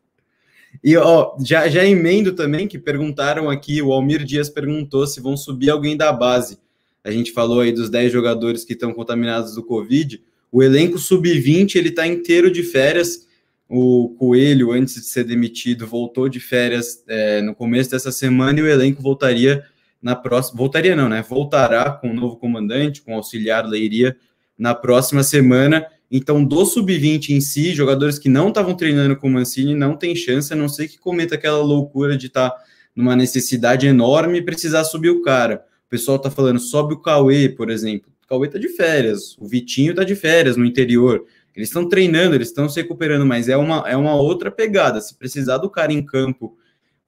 E 0.84 0.96
ó, 0.96 1.36
já, 1.44 1.68
já 1.68 1.84
emendo 1.84 2.32
também 2.32 2.68
que 2.68 2.80
perguntaram 2.80 3.50
aqui, 3.50 3.82
o 3.82 3.92
Almir 3.92 4.24
Dias 4.24 4.50
perguntou 4.50 5.06
se 5.06 5.20
vão 5.20 5.36
subir 5.36 5.70
alguém 5.70 5.98
da 5.98 6.14
base. 6.14 6.58
A 7.04 7.12
gente 7.12 7.32
falou 7.32 7.60
aí 7.60 7.72
dos 7.72 7.90
10 7.90 8.12
jogadores 8.12 8.64
que 8.64 8.74
estão 8.74 8.94
contaminados 8.94 9.56
do 9.56 9.64
Covid. 9.64 10.22
O 10.52 10.64
elenco 10.64 10.98
sub-20 10.98 11.76
ele 11.76 11.90
está 11.90 12.08
inteiro 12.08 12.50
de 12.50 12.64
férias. 12.64 13.28
O 13.68 14.10
Coelho, 14.18 14.72
antes 14.72 14.96
de 14.96 15.06
ser 15.06 15.24
demitido, 15.24 15.88
voltou 15.88 16.30
de 16.30 16.40
férias 16.40 17.04
é, 17.08 17.42
no 17.42 17.56
começo 17.56 17.92
dessa 17.92 18.12
semana 18.12 18.60
e 18.60 18.64
o 18.64 18.68
elenco 18.68 19.02
voltaria 19.02 19.64
na 20.02 20.16
próxima. 20.16 20.58
Voltaria 20.58 20.96
não, 20.96 21.08
né? 21.08 21.22
Voltará 21.22 21.92
com 21.92 22.10
o 22.10 22.14
novo 22.14 22.38
comandante, 22.38 23.02
com 23.02 23.14
o 23.14 23.16
auxiliar 23.16 23.66
Leiria, 23.68 24.16
na 24.58 24.74
próxima 24.74 25.24
semana. 25.24 25.86
Então, 26.10 26.44
do 26.44 26.66
sub-20 26.66 27.30
em 27.30 27.40
si, 27.40 27.74
jogadores 27.74 28.20
que 28.20 28.28
não 28.28 28.50
estavam 28.50 28.76
treinando 28.76 29.16
com 29.16 29.28
o 29.28 29.32
Mancini 29.32 29.76
não 29.76 29.96
tem 29.96 30.16
chance, 30.16 30.52
a 30.52 30.56
não 30.56 30.68
ser 30.68 30.88
que 30.88 30.98
cometa 30.98 31.36
aquela 31.36 31.62
loucura 31.62 32.18
de 32.18 32.28
estar 32.28 32.50
tá 32.50 32.64
numa 32.96 33.16
necessidade 33.16 33.88
enorme 33.88 34.40
e 34.40 34.42
precisar 34.42 34.84
subir 34.84 35.10
o 35.10 35.22
cara. 35.22 35.64
O 35.88 35.90
pessoal 35.90 36.20
tá 36.20 36.30
falando, 36.30 36.60
sobe 36.60 36.94
o 36.94 37.02
Cauê, 37.02 37.48
por 37.48 37.70
exemplo. 37.70 38.12
O 38.24 38.28
Cauê 38.28 38.50
tá 38.50 38.60
de 38.60 38.70
férias, 38.70 39.38
o 39.38 39.48
Vitinho 39.48 39.96
tá 39.96 40.04
de 40.04 40.16
férias 40.16 40.58
no 40.58 40.66
interior. 40.66 41.26
Eles 41.56 41.70
estão 41.70 41.88
treinando, 41.88 42.36
eles 42.36 42.48
estão 42.48 42.68
se 42.70 42.82
recuperando, 42.82 43.26
mas 43.26 43.50
é 43.50 43.58
uma, 43.58 43.84
é 43.88 43.96
uma 43.96 44.16
outra 44.16 44.50
pegada. 44.50 45.00
Se 45.02 45.16
precisar 45.16 45.58
do 45.58 45.70
cara 45.70 45.92
em 45.92 46.06
campo 46.06 46.58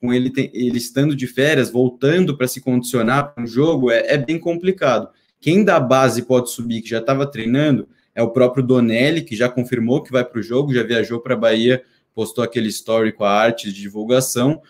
com 0.03 0.13
ele, 0.13 0.29
tem, 0.29 0.51
ele 0.53 0.77
estando 0.77 1.15
de 1.15 1.25
férias, 1.25 1.69
voltando 1.69 2.36
para 2.36 2.45
se 2.45 2.60
condicionar 2.60 3.33
para 3.33 3.41
um 3.41 3.48
jogo, 3.48 3.89
é, 3.89 4.03
é, 4.07 4.17
bem 4.17 4.38
complicado. 4.38 5.07
Quem 5.39 5.63
da 5.63 5.79
base 5.79 6.24
pode 6.24 6.51
subir, 6.51 6.81
que 6.81 6.89
já 6.89 7.00
estava 7.00 7.25
treinando, 7.25 7.88
é 8.13 8.22
o 8.22 8.29
próprio 8.29 8.62
Donelli, 8.62 9.22
que 9.22 9.33
já 9.33 9.48
confirmou 9.48 10.03
que 10.03 10.12
vai 10.12 10.25
para 10.25 10.41
o 10.41 10.43
jogo, 10.43 10.74
já 10.74 10.83
viajou 10.83 11.22
para 11.22 11.36
a 11.36 11.38
Bahia, 11.38 11.81
postou 12.13 12.43
aquele 12.43 12.67
story 12.67 13.13
com 13.13 13.24
a 13.24 13.31
arte 13.31 13.72
de 13.72 13.81
divulgação, 13.81 14.62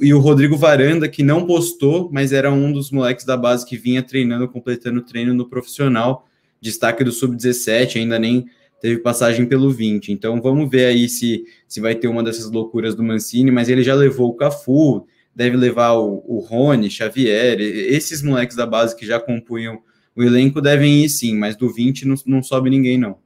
e 0.00 0.14
o 0.14 0.20
Rodrigo 0.20 0.56
Varanda, 0.56 1.06
que 1.06 1.22
não 1.22 1.46
postou, 1.46 2.08
mas 2.10 2.32
era 2.32 2.50
um 2.50 2.72
dos 2.72 2.90
moleques 2.90 3.26
da 3.26 3.36
base 3.36 3.66
que 3.66 3.76
vinha 3.76 4.02
treinando, 4.02 4.48
completando 4.48 5.00
o 5.00 5.04
treino 5.04 5.34
no 5.34 5.46
profissional, 5.46 6.26
destaque 6.62 7.04
do 7.04 7.12
Sub-17, 7.12 7.96
ainda 7.96 8.18
nem 8.18 8.46
teve 8.80 8.98
passagem 8.98 9.46
pelo 9.46 9.70
20. 9.70 10.12
Então 10.12 10.40
vamos 10.40 10.70
ver 10.70 10.86
aí 10.86 11.08
se, 11.08 11.44
se 11.66 11.80
vai 11.80 11.94
ter 11.94 12.08
uma 12.08 12.22
dessas 12.22 12.50
loucuras 12.50 12.94
do 12.94 13.02
Mancini, 13.02 13.50
mas 13.50 13.68
ele 13.68 13.82
já 13.82 13.94
levou 13.94 14.30
o 14.30 14.34
Cafu, 14.34 15.06
deve 15.34 15.56
levar 15.56 15.92
o, 15.92 16.22
o 16.26 16.38
Rony, 16.38 16.90
Xavier, 16.90 17.60
esses 17.60 18.22
moleques 18.22 18.56
da 18.56 18.66
base 18.66 18.96
que 18.96 19.06
já 19.06 19.20
compunham 19.20 19.80
o 20.18 20.22
elenco 20.24 20.60
devem 20.60 21.04
ir 21.04 21.08
sim, 21.08 21.36
mas 21.36 21.54
do 21.54 21.72
20 21.72 22.04
não, 22.04 22.16
não 22.26 22.42
sobe 22.42 22.68
ninguém, 22.68 22.98
não. 22.98 23.18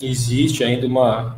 Existe 0.00 0.64
ainda 0.64 0.86
uma. 0.86 1.36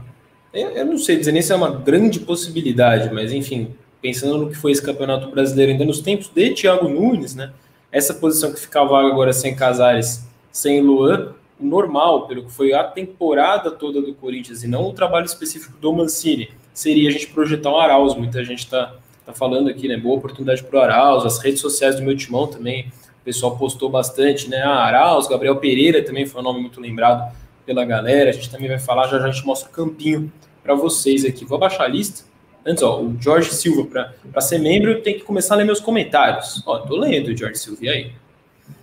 Eu 0.53 0.87
não 0.87 0.99
sei 0.99 1.17
dizer 1.17 1.33
nem 1.33 1.43
se 1.43 1.53
é 1.53 1.57
uma 1.57 1.69
grande 1.69 2.21
possibilidade, 2.21 3.13
mas 3.13 3.33
enfim, 3.33 3.75
pensando 4.01 4.39
no 4.39 4.51
que 4.51 4.57
foi 4.57 4.71
esse 4.71 4.81
campeonato 4.81 5.29
brasileiro, 5.33 5.73
ainda 5.73 5.85
nos 5.85 6.01
tempos 6.01 6.31
de 6.33 6.51
Thiago 6.51 6.89
Nunes, 6.89 7.35
né? 7.35 7.53
Essa 7.91 8.15
posição 8.15 8.53
que 8.53 8.61
fica 8.61 8.85
vaga 8.85 9.09
agora 9.09 9.33
sem 9.33 9.57
Casares, 9.57 10.25
sem 10.53 10.81
Luan, 10.81 11.35
normal, 11.65 12.27
pelo 12.27 12.45
que 12.45 12.53
foi 12.53 12.73
a 12.73 12.85
temporada 12.85 13.71
toda 13.71 14.01
do 14.01 14.15
Corinthians 14.15 14.63
e 14.63 14.69
não 14.69 14.89
o 14.89 14.93
trabalho 14.93 15.27
específico 15.27 15.77
do 15.79 15.93
Mancini, 15.93 16.51
seria 16.73 17.09
a 17.09 17.13
gente 17.13 17.29
projetar 17.29 17.71
um 17.71 17.79
Arauz. 17.79 18.15
Muita 18.15 18.45
gente 18.45 18.61
está 18.61 18.95
tá 19.25 19.33
falando 19.33 19.69
aqui, 19.69 19.89
né? 19.89 19.97
Boa 19.97 20.17
oportunidade 20.17 20.63
para 20.63 20.79
o 20.79 20.83
Arauz, 20.83 21.25
as 21.25 21.39
redes 21.39 21.61
sociais 21.61 21.97
do 21.97 22.03
meu 22.03 22.17
timão 22.17 22.47
também, 22.47 22.93
o 23.21 23.25
pessoal 23.25 23.57
postou 23.57 23.89
bastante, 23.89 24.51
né? 24.51 24.63
Ah, 24.63 24.85
Arauz, 24.85 25.27
Gabriel 25.27 25.57
Pereira 25.57 26.05
também 26.05 26.27
foi 26.27 26.41
um 26.41 26.45
nome 26.45 26.61
muito 26.61 26.81
lembrado 26.81 27.35
pela 27.65 27.85
galera. 27.85 28.31
A 28.31 28.33
gente 28.33 28.51
também 28.51 28.69
vai 28.69 28.79
falar, 28.79 29.09
já, 29.09 29.19
já 29.19 29.25
a 29.25 29.31
gente 29.31 29.47
mostra 29.47 29.71
o 29.71 29.73
campinho 29.73 30.31
para 30.63 30.75
vocês 30.75 31.25
aqui. 31.25 31.45
Vou 31.45 31.57
abaixar 31.57 31.83
a 31.83 31.89
lista. 31.89 32.25
Antes, 32.67 32.83
ó, 32.83 33.01
o 33.01 33.17
Jorge 33.21 33.51
Silva, 33.51 34.13
para 34.31 34.41
ser 34.41 34.59
membro, 34.59 35.01
tem 35.03 35.15
que 35.15 35.25
começar 35.25 35.55
a 35.55 35.59
ler 35.59 35.65
meus 35.65 35.81
comentários. 35.81 36.63
Ó, 36.67 36.79
tô 36.79 36.97
lendo 36.97 37.29
o 37.29 37.37
Jorge 37.37 37.59
Silva, 37.59 37.85
e 37.85 37.89
aí? 37.89 38.13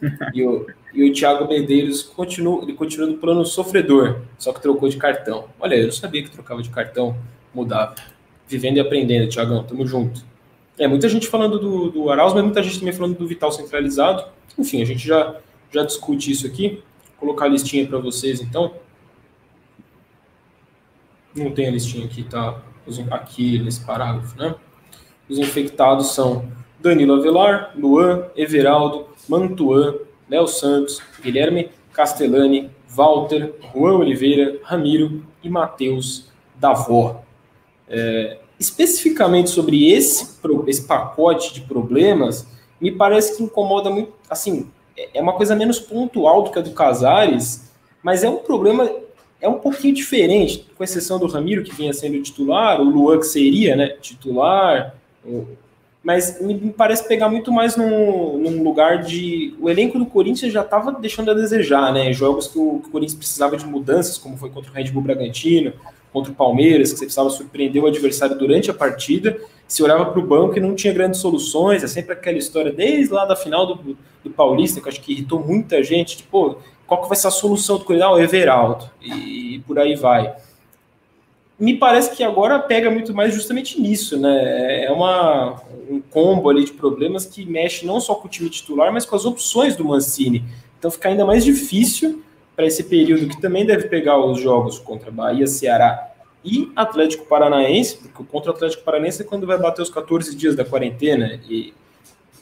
E 0.33 0.43
o, 0.43 0.67
e 0.93 1.09
o 1.09 1.13
Thiago 1.13 1.47
Medeiros 1.47 2.03
continua, 2.03 2.63
ele 2.63 2.73
continua 2.73 3.07
no 3.07 3.17
plano 3.17 3.45
sofredor, 3.45 4.21
só 4.37 4.51
que 4.51 4.61
trocou 4.61 4.89
de 4.89 4.97
cartão. 4.97 5.45
Olha, 5.59 5.75
eu 5.75 5.91
sabia 5.91 6.21
que 6.21 6.29
trocava 6.29 6.61
de 6.61 6.69
cartão, 6.69 7.15
mudava. 7.53 7.95
Vivendo 8.47 8.77
e 8.77 8.79
aprendendo, 8.81 9.29
Thiagão, 9.29 9.63
tamo 9.63 9.87
junto. 9.87 10.23
É, 10.77 10.87
muita 10.87 11.07
gente 11.07 11.27
falando 11.27 11.59
do, 11.59 11.89
do 11.91 12.09
Arauz, 12.09 12.33
mas 12.33 12.43
muita 12.43 12.61
gente 12.61 12.79
também 12.79 12.93
falando 12.93 13.17
do 13.17 13.27
Vital 13.27 13.51
centralizado. 13.51 14.25
Enfim, 14.57 14.81
a 14.81 14.85
gente 14.85 15.07
já, 15.07 15.35
já 15.71 15.83
discute 15.83 16.31
isso 16.31 16.45
aqui. 16.45 16.81
Vou 17.19 17.27
colocar 17.27 17.45
a 17.45 17.49
listinha 17.49 17.87
para 17.87 17.99
vocês, 17.99 18.41
então. 18.41 18.73
Não 21.33 21.51
tem 21.51 21.67
a 21.67 21.71
listinha 21.71 22.05
aqui, 22.05 22.23
tá? 22.23 22.61
Aqui 23.11 23.59
nesse 23.59 23.85
parágrafo, 23.85 24.37
né? 24.37 24.55
Os 25.29 25.37
infectados 25.37 26.13
são 26.13 26.51
Danilo 26.79 27.13
Avelar, 27.13 27.71
Luan, 27.77 28.25
Everaldo, 28.35 29.07
Mantuan, 29.29 29.95
Léo 30.31 30.47
Santos, 30.47 31.01
Guilherme 31.21 31.69
Castellani, 31.91 32.71
Walter, 32.87 33.53
Juan 33.73 33.97
Oliveira, 33.97 34.59
Ramiro 34.63 35.25
e 35.43 35.49
Matheus 35.49 36.29
Davó. 36.55 37.21
É, 37.89 38.37
especificamente 38.57 39.49
sobre 39.49 39.91
esse, 39.91 40.39
esse 40.67 40.87
pacote 40.87 41.53
de 41.53 41.61
problemas, 41.61 42.47
me 42.79 42.91
parece 42.91 43.35
que 43.35 43.43
incomoda 43.43 43.89
muito, 43.89 44.13
assim, 44.29 44.71
é, 44.97 45.19
é 45.19 45.21
uma 45.21 45.33
coisa 45.33 45.53
menos 45.53 45.79
pontual 45.79 46.43
do 46.43 46.51
que 46.51 46.59
a 46.59 46.61
do 46.61 46.71
Casares, 46.71 47.69
mas 48.01 48.23
é 48.23 48.29
um 48.29 48.37
problema, 48.37 48.89
é 49.41 49.49
um 49.49 49.59
pouquinho 49.59 49.93
diferente, 49.93 50.65
com 50.77 50.83
exceção 50.83 51.19
do 51.19 51.27
Ramiro, 51.27 51.61
que 51.61 51.75
vinha 51.75 51.91
sendo 51.91 52.21
titular, 52.21 52.79
o 52.79 52.85
Luan, 52.85 53.19
que 53.19 53.25
seria 53.25 53.75
né, 53.75 53.89
titular, 53.99 54.95
mas 56.03 56.41
me, 56.41 56.71
parece 56.71 57.07
pegar 57.07 57.29
muito 57.29 57.51
mais 57.51 57.75
num, 57.75 58.37
num, 58.37 58.63
lugar 58.63 59.03
de. 59.03 59.55
O 59.59 59.69
elenco 59.69 59.99
do 59.99 60.05
Corinthians 60.05 60.51
já 60.51 60.61
estava 60.61 60.91
deixando 60.91 61.29
a 61.29 61.33
desejar, 61.33 61.93
né? 61.93 62.11
Jogos 62.11 62.47
que 62.47 62.57
o, 62.57 62.79
que 62.79 62.87
o, 62.87 62.91
Corinthians 62.91 63.17
precisava 63.17 63.55
de 63.55 63.65
mudanças, 63.65 64.17
como 64.17 64.35
foi 64.35 64.49
contra 64.49 64.71
o 64.71 64.73
Red 64.73 64.85
Bull 64.85 65.03
Bragantino, 65.03 65.73
contra 66.11 66.31
o 66.31 66.35
Palmeiras, 66.35 66.91
que 66.91 66.97
você 66.97 67.05
precisava 67.05 67.29
surpreender 67.29 67.83
o 67.83 67.87
adversário 67.87 68.35
durante 68.35 68.71
a 68.71 68.73
partida. 68.73 69.39
Se 69.67 69.83
olhava 69.83 70.05
para 70.07 70.19
o 70.19 70.25
banco 70.25 70.57
e 70.57 70.59
não 70.59 70.73
tinha 70.73 70.91
grandes 70.91 71.19
soluções, 71.19 71.83
é 71.83 71.87
sempre 71.87 72.13
aquela 72.13 72.37
história, 72.37 72.71
desde 72.71 73.13
lá 73.13 73.23
da 73.23 73.35
final 73.35 73.65
do, 73.65 73.95
do 74.23 74.29
Paulista, 74.29 74.81
que 74.81 74.89
acho 74.89 74.99
que 74.99 75.13
irritou 75.13 75.39
muita 75.39 75.81
gente, 75.83 76.17
tipo, 76.17 76.57
qual 76.85 77.03
que 77.03 77.07
vai 77.07 77.15
ser 77.15 77.27
a 77.27 77.31
solução 77.31 77.77
do 77.77 77.85
Corinthians? 77.85 78.11
Ah, 78.11 78.15
o 78.15 78.19
Everaldo, 78.19 78.89
e, 79.01 79.55
e 79.55 79.59
por 79.59 79.79
aí 79.79 79.95
vai 79.95 80.35
me 81.61 81.77
parece 81.77 82.17
que 82.17 82.23
agora 82.23 82.57
pega 82.57 82.89
muito 82.89 83.13
mais 83.13 83.35
justamente 83.35 83.79
nisso, 83.79 84.17
né? 84.17 84.85
É 84.85 84.91
uma, 84.91 85.61
um 85.87 86.01
combo 86.01 86.49
ali 86.49 86.65
de 86.65 86.71
problemas 86.71 87.23
que 87.23 87.45
mexe 87.45 87.85
não 87.85 88.01
só 88.01 88.15
com 88.15 88.27
o 88.27 88.31
time 88.31 88.49
titular, 88.49 88.91
mas 88.91 89.05
com 89.05 89.15
as 89.15 89.25
opções 89.25 89.75
do 89.75 89.85
Mancini. 89.85 90.43
Então 90.79 90.89
fica 90.89 91.09
ainda 91.09 91.23
mais 91.23 91.45
difícil 91.45 92.23
para 92.55 92.65
esse 92.65 92.83
período 92.85 93.27
que 93.27 93.39
também 93.39 93.63
deve 93.63 93.87
pegar 93.87 94.17
os 94.17 94.41
jogos 94.41 94.79
contra 94.79 95.11
Bahia, 95.11 95.45
Ceará 95.45 96.11
e 96.43 96.71
Atlético 96.75 97.27
Paranaense, 97.27 97.97
porque 97.97 98.23
contra 98.23 98.51
o 98.51 98.55
Atlético 98.55 98.83
Paranaense 98.83 99.21
é 99.21 99.25
quando 99.25 99.45
vai 99.45 99.59
bater 99.59 99.83
os 99.83 99.89
14 99.91 100.35
dias 100.35 100.55
da 100.55 100.65
quarentena. 100.65 101.39
E, 101.47 101.75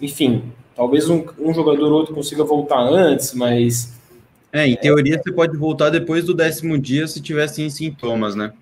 enfim, 0.02 0.44
talvez 0.74 1.10
um, 1.10 1.26
um 1.38 1.54
jogador 1.54 1.92
ou 1.92 2.00
outro 2.00 2.16
consiga 2.16 2.46
voltar 2.46 2.80
antes, 2.80 3.34
mas. 3.34 4.00
É, 4.54 4.66
em 4.66 4.78
teoria 4.78 5.16
é... 5.16 5.22
você 5.22 5.30
pode 5.34 5.58
voltar 5.58 5.90
depois 5.90 6.24
do 6.24 6.34
décimo 6.34 6.78
dia 6.78 7.06
se 7.06 7.20
tiver 7.20 7.48
sim 7.50 7.70
sintomas, 7.70 8.34
né? 8.34 8.54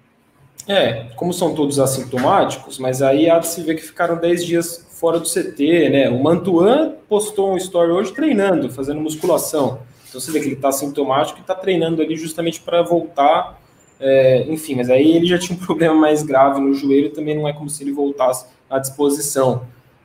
É, 0.68 1.06
como 1.16 1.32
são 1.32 1.56
todos 1.56 1.80
assintomáticos, 1.80 2.78
mas 2.78 3.02
aí 3.02 3.30
há 3.30 3.40
de 3.40 3.48
se 3.48 3.62
ver 3.62 3.76
que 3.76 3.82
ficaram 3.82 4.18
10 4.18 4.46
dias 4.46 4.86
fora 4.92 5.20
do 5.20 5.28
CT, 5.28 5.90
né? 5.90 6.10
O 6.10 6.22
Mantuan 6.22 6.96
postou 7.08 7.54
um 7.54 7.58
story 7.58 7.92
hoje 7.92 8.12
treinando, 8.12 8.70
fazendo 8.70 9.00
musculação. 9.00 9.80
Então 10.10 10.20
você 10.20 10.32
vê 10.32 10.40
que 10.40 10.48
ele 10.48 10.56
está 10.56 10.72
sintomático 10.72 11.40
e 11.40 11.42
está 11.42 11.56
treinando 11.56 12.02
ali 12.02 12.18
justamente 12.18 12.60
para 12.60 12.82
voltar. 12.82 13.62
É, 14.00 14.46
enfim, 14.50 14.76
mas 14.76 14.90
aí 14.90 15.16
ele 15.16 15.26
já 15.26 15.38
tinha 15.38 15.58
um 15.58 15.62
problema 15.66 15.96
mais 15.96 16.22
grave 16.24 16.60
no 16.60 16.74
joelho, 16.74 17.12
também 17.12 17.36
não 17.36 17.48
é 17.48 17.54
como 17.54 17.70
se 17.70 17.84
ele 17.84 17.92
voltasse 17.92 18.46
à 18.70 18.78
disposição. 18.78 19.64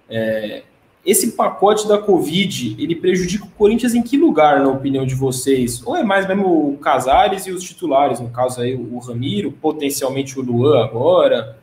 É, 0.09 0.63
esse 1.05 1.33
pacote 1.33 1.89
da 1.89 1.99
Covid, 1.99 2.77
ele 2.79 2.95
prejudica 2.95 3.45
o 3.45 3.51
Corinthians 3.51 3.95
em 3.95 4.03
que 4.03 4.17
lugar, 4.17 4.61
na 4.61 4.71
opinião 4.71 5.05
de 5.05 5.17
vocês? 5.17 5.85
Ou 5.85 5.97
é 5.97 6.05
mais 6.05 6.29
mesmo 6.29 6.73
o 6.73 6.79
Casares 6.79 7.47
e 7.47 7.51
os 7.51 7.65
titulares, 7.65 8.21
no 8.21 8.31
caso 8.31 8.61
aí 8.61 8.75
o 8.75 8.99
Ramiro, 8.99 9.51
potencialmente 9.51 10.39
o 10.39 10.43
Luan 10.43 10.85
agora? 10.85 11.59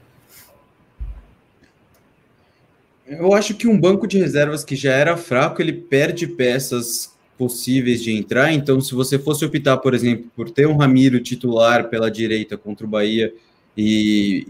Eu 3.07 3.33
acho 3.33 3.55
que 3.55 3.67
um 3.67 3.79
banco 3.79 4.05
de 4.05 4.19
reservas 4.19 4.63
que 4.63 4.75
já 4.75 4.91
era 4.91 5.15
fraco, 5.15 5.61
ele 5.61 5.73
perde 5.73 6.27
peças 6.27 7.17
possíveis 7.37 8.03
de 8.03 8.11
entrar. 8.11 8.51
Então, 8.51 8.81
se 8.81 8.93
você 8.93 9.17
fosse 9.17 9.45
optar, 9.45 9.77
por 9.77 9.93
exemplo, 9.93 10.29
por 10.35 10.49
ter 10.51 10.67
um 10.67 10.75
Ramiro 10.75 11.19
titular 11.21 11.89
pela 11.89 12.11
direita 12.11 12.57
contra 12.57 12.85
o 12.85 12.89
Bahia 12.89 13.33
e, 13.75 14.45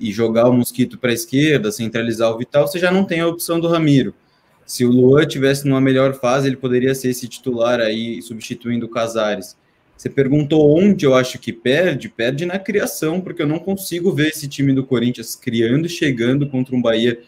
e, 0.00 0.08
e 0.08 0.10
jogar 0.10 0.48
o 0.48 0.52
Mosquito 0.52 0.98
para 0.98 1.10
a 1.10 1.14
esquerda, 1.14 1.70
centralizar 1.70 2.32
o 2.32 2.38
Vital, 2.38 2.66
você 2.66 2.78
já 2.78 2.90
não 2.90 3.04
tem 3.04 3.20
a 3.20 3.28
opção 3.28 3.60
do 3.60 3.68
Ramiro. 3.68 4.14
Se 4.70 4.84
o 4.84 4.88
Luan 4.88 5.26
tivesse 5.26 5.66
numa 5.66 5.80
melhor 5.80 6.14
fase, 6.14 6.46
ele 6.46 6.54
poderia 6.54 6.94
ser 6.94 7.08
esse 7.08 7.26
titular 7.26 7.80
aí, 7.80 8.22
substituindo 8.22 8.86
o 8.86 8.88
Casares. 8.88 9.56
Você 9.96 10.08
perguntou 10.08 10.78
onde 10.78 11.04
eu 11.04 11.12
acho 11.12 11.40
que 11.40 11.52
perde? 11.52 12.08
Perde 12.08 12.46
na 12.46 12.56
criação, 12.56 13.20
porque 13.20 13.42
eu 13.42 13.48
não 13.48 13.58
consigo 13.58 14.12
ver 14.12 14.28
esse 14.28 14.46
time 14.46 14.72
do 14.72 14.84
Corinthians 14.84 15.34
criando 15.34 15.86
e 15.86 15.88
chegando 15.88 16.48
contra 16.48 16.76
um 16.76 16.80
Bahia 16.80 17.18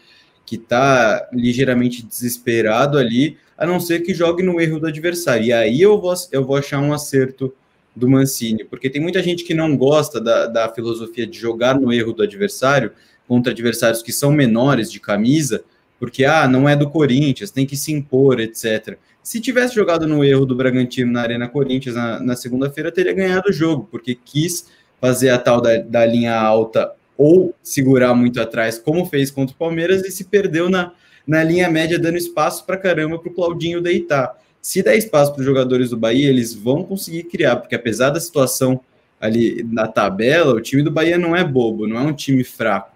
que 0.45 0.55
está 0.55 1.27
ligeiramente 1.33 2.01
desesperado 2.01 2.97
ali, 2.97 3.35
a 3.57 3.65
não 3.65 3.77
ser 3.77 4.03
que 4.03 4.13
jogue 4.13 4.41
no 4.41 4.61
erro 4.61 4.79
do 4.79 4.87
adversário. 4.87 5.47
E 5.47 5.51
aí 5.51 5.81
eu 5.81 5.99
vou, 5.99 6.13
eu 6.31 6.45
vou 6.45 6.55
achar 6.55 6.79
um 6.79 6.93
acerto 6.93 7.53
do 7.93 8.09
Mancini, 8.09 8.63
porque 8.63 8.89
tem 8.89 9.01
muita 9.01 9.21
gente 9.21 9.43
que 9.43 9.53
não 9.53 9.75
gosta 9.75 10.21
da, 10.21 10.47
da 10.47 10.69
filosofia 10.69 11.27
de 11.27 11.37
jogar 11.37 11.77
no 11.77 11.91
erro 11.91 12.13
do 12.13 12.23
adversário 12.23 12.93
contra 13.27 13.51
adversários 13.51 14.01
que 14.01 14.13
são 14.13 14.31
menores 14.31 14.89
de 14.89 15.01
camisa, 15.01 15.61
porque 16.03 16.25
ah, 16.25 16.49
não 16.49 16.67
é 16.67 16.75
do 16.75 16.89
Corinthians, 16.89 17.49
tem 17.49 17.65
que 17.65 17.77
se 17.77 17.93
impor, 17.93 18.37
etc. 18.41 18.97
Se 19.23 19.39
tivesse 19.39 19.73
jogado 19.73 20.05
no 20.05 20.21
erro 20.21 20.45
do 20.45 20.53
Bragantino 20.53 21.09
na 21.09 21.21
Arena 21.21 21.47
Corinthians 21.47 21.95
na, 21.95 22.19
na 22.19 22.35
segunda-feira, 22.35 22.91
teria 22.91 23.13
ganhado 23.13 23.49
o 23.49 23.53
jogo, 23.53 23.87
porque 23.89 24.13
quis 24.13 24.67
fazer 24.99 25.29
a 25.29 25.37
tal 25.37 25.61
da, 25.61 25.77
da 25.77 26.05
linha 26.05 26.37
alta 26.37 26.91
ou 27.17 27.55
segurar 27.63 28.13
muito 28.13 28.41
atrás, 28.41 28.77
como 28.77 29.05
fez 29.05 29.31
contra 29.31 29.55
o 29.55 29.57
Palmeiras, 29.57 30.03
e 30.03 30.11
se 30.11 30.25
perdeu 30.25 30.69
na, 30.69 30.91
na 31.25 31.41
linha 31.41 31.69
média, 31.69 31.97
dando 31.97 32.17
espaço 32.17 32.65
para 32.65 32.75
caramba 32.75 33.17
para 33.17 33.31
o 33.31 33.33
Claudinho 33.33 33.79
deitar. 33.79 34.37
Se 34.61 34.83
der 34.83 34.97
espaço 34.97 35.31
para 35.31 35.39
os 35.39 35.45
jogadores 35.45 35.91
do 35.91 35.95
Bahia, 35.95 36.27
eles 36.27 36.53
vão 36.53 36.83
conseguir 36.83 37.23
criar, 37.23 37.55
porque 37.55 37.75
apesar 37.75 38.09
da 38.09 38.19
situação 38.19 38.81
ali 39.21 39.65
na 39.71 39.87
tabela, 39.87 40.53
o 40.53 40.59
time 40.59 40.83
do 40.83 40.91
Bahia 40.91 41.17
não 41.17 41.33
é 41.33 41.45
bobo, 41.45 41.87
não 41.87 41.97
é 41.97 42.01
um 42.01 42.13
time 42.13 42.43
fraco. 42.43 42.91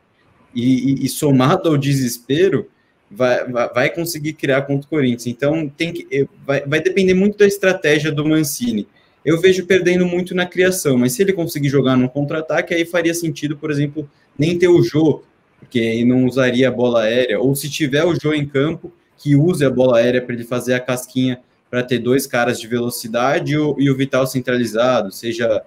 E, 0.54 1.04
e, 1.04 1.06
e 1.06 1.08
somado 1.08 1.70
ao 1.70 1.78
desespero, 1.78 2.68
vai, 3.10 3.46
vai, 3.50 3.90
conseguir 3.90 4.34
criar 4.34 4.64
contra 4.64 4.86
o 4.86 4.90
Corinthians. 4.90 5.28
Então 5.28 5.70
tem 5.70 5.94
que, 5.94 6.08
eh, 6.12 6.28
vai, 6.46 6.62
vai 6.66 6.82
depender 6.82 7.14
muito 7.14 7.38
da 7.38 7.46
estratégia 7.46 8.12
do 8.12 8.26
Mancini. 8.26 8.88
Eu 9.24 9.40
vejo 9.40 9.66
perdendo 9.66 10.06
muito 10.06 10.34
na 10.34 10.46
criação, 10.46 10.98
mas 10.98 11.14
se 11.14 11.22
ele 11.22 11.34
conseguir 11.34 11.70
jogar 11.70 11.98
no 11.98 12.10
contra-ataque, 12.10 12.74
aí 12.74 12.86
faria 12.86 13.14
sentido, 13.14 13.58
por 13.58 13.72
exemplo, 13.72 14.10
nem 14.38 14.58
ter 14.58 14.68
o 14.68 14.82
Jô, 14.82 15.24
porque 15.60 15.80
aí 15.80 16.06
não 16.06 16.26
usaria 16.26 16.68
a 16.68 16.72
bola 16.72 17.04
aérea, 17.04 17.40
ou 17.40 17.56
se 17.56 17.70
tiver 17.70 18.06
o 18.06 18.16
Jô 18.16 18.34
em 18.34 18.46
campo, 18.46 18.92
que 19.18 19.36
use 19.36 19.66
a 19.66 19.70
bola 19.70 19.98
aérea 19.98 20.22
para 20.22 20.34
ele 20.34 20.44
fazer 20.44 20.76
a 20.76 20.80
casquinha 20.80 21.40
para 21.70 21.84
ter 21.84 22.00
dois 22.00 22.26
caras 22.26 22.60
de 22.60 22.68
velocidade 22.68 23.54
e 23.54 23.58
o, 23.58 23.76
e 23.78 23.90
o 23.90 23.98
Vital 23.98 24.26
centralizado, 24.26 25.12
seja 25.12 25.62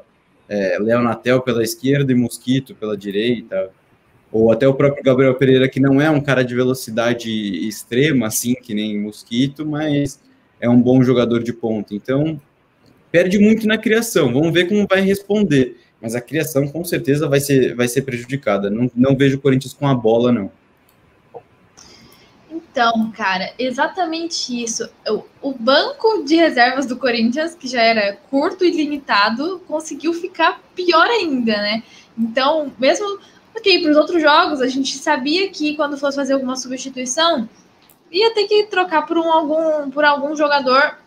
é, 0.48 0.78
Léo 0.80 1.02
Natel 1.02 1.42
pela 1.42 1.62
esquerda 1.62 2.12
e 2.12 2.14
Mosquito 2.14 2.74
pela 2.74 2.96
direita, 2.96 3.70
ou 4.32 4.52
até 4.52 4.66
o 4.66 4.74
próprio 4.74 5.02
Gabriel 5.02 5.34
Pereira, 5.34 5.68
que 5.68 5.80
não 5.80 6.00
é 6.00 6.10
um 6.10 6.20
cara 6.20 6.42
de 6.42 6.54
velocidade 6.54 7.30
extrema, 7.66 8.28
assim, 8.28 8.54
que 8.54 8.74
nem 8.74 9.00
Mosquito, 9.00 9.66
mas 9.66 10.20
é 10.60 10.68
um 10.68 10.80
bom 10.80 11.02
jogador 11.02 11.42
de 11.42 11.52
ponta. 11.52 11.94
Então, 11.94 12.40
perde 13.10 13.38
muito 13.38 13.66
na 13.66 13.76
criação. 13.76 14.32
Vamos 14.32 14.52
ver 14.52 14.68
como 14.68 14.86
vai 14.88 15.00
responder. 15.00 15.76
Mas 16.00 16.14
a 16.14 16.20
criação, 16.20 16.66
com 16.68 16.84
certeza, 16.84 17.28
vai 17.28 17.40
ser, 17.40 17.74
vai 17.74 17.88
ser 17.88 18.02
prejudicada. 18.02 18.70
Não, 18.70 18.90
não 18.94 19.16
vejo 19.16 19.36
o 19.36 19.40
Corinthians 19.40 19.74
com 19.74 19.86
a 19.86 19.94
bola, 19.94 20.32
não. 20.32 20.50
Então, 22.50 23.10
cara, 23.10 23.52
exatamente 23.58 24.62
isso. 24.62 24.88
O, 25.42 25.52
banco 25.52 26.22
de 26.22 26.36
reservas 26.36 26.86
do 26.86 26.96
Corinthians, 26.96 27.54
que 27.54 27.66
já 27.66 27.82
era 27.82 28.16
curto 28.30 28.64
e 28.64 28.70
limitado, 28.70 29.60
conseguiu 29.66 30.14
ficar 30.14 30.62
pior 30.74 31.06
ainda, 31.06 31.56
né? 31.56 31.82
Então, 32.16 32.72
mesmo 32.78 33.18
ok, 33.56 33.82
para 33.82 33.90
os 33.90 33.96
outros 33.96 34.22
jogos, 34.22 34.60
a 34.60 34.68
gente 34.68 34.96
sabia 34.96 35.48
que 35.50 35.76
quando 35.76 35.98
fosse 35.98 36.16
fazer 36.16 36.34
alguma 36.34 36.56
substituição, 36.56 37.48
ia 38.10 38.34
ter 38.34 38.46
que 38.46 38.64
trocar 38.64 39.06
por, 39.06 39.18
um, 39.18 39.30
algum, 39.30 39.90
por 39.90 40.04
algum 40.04 40.34
jogador 40.34 40.98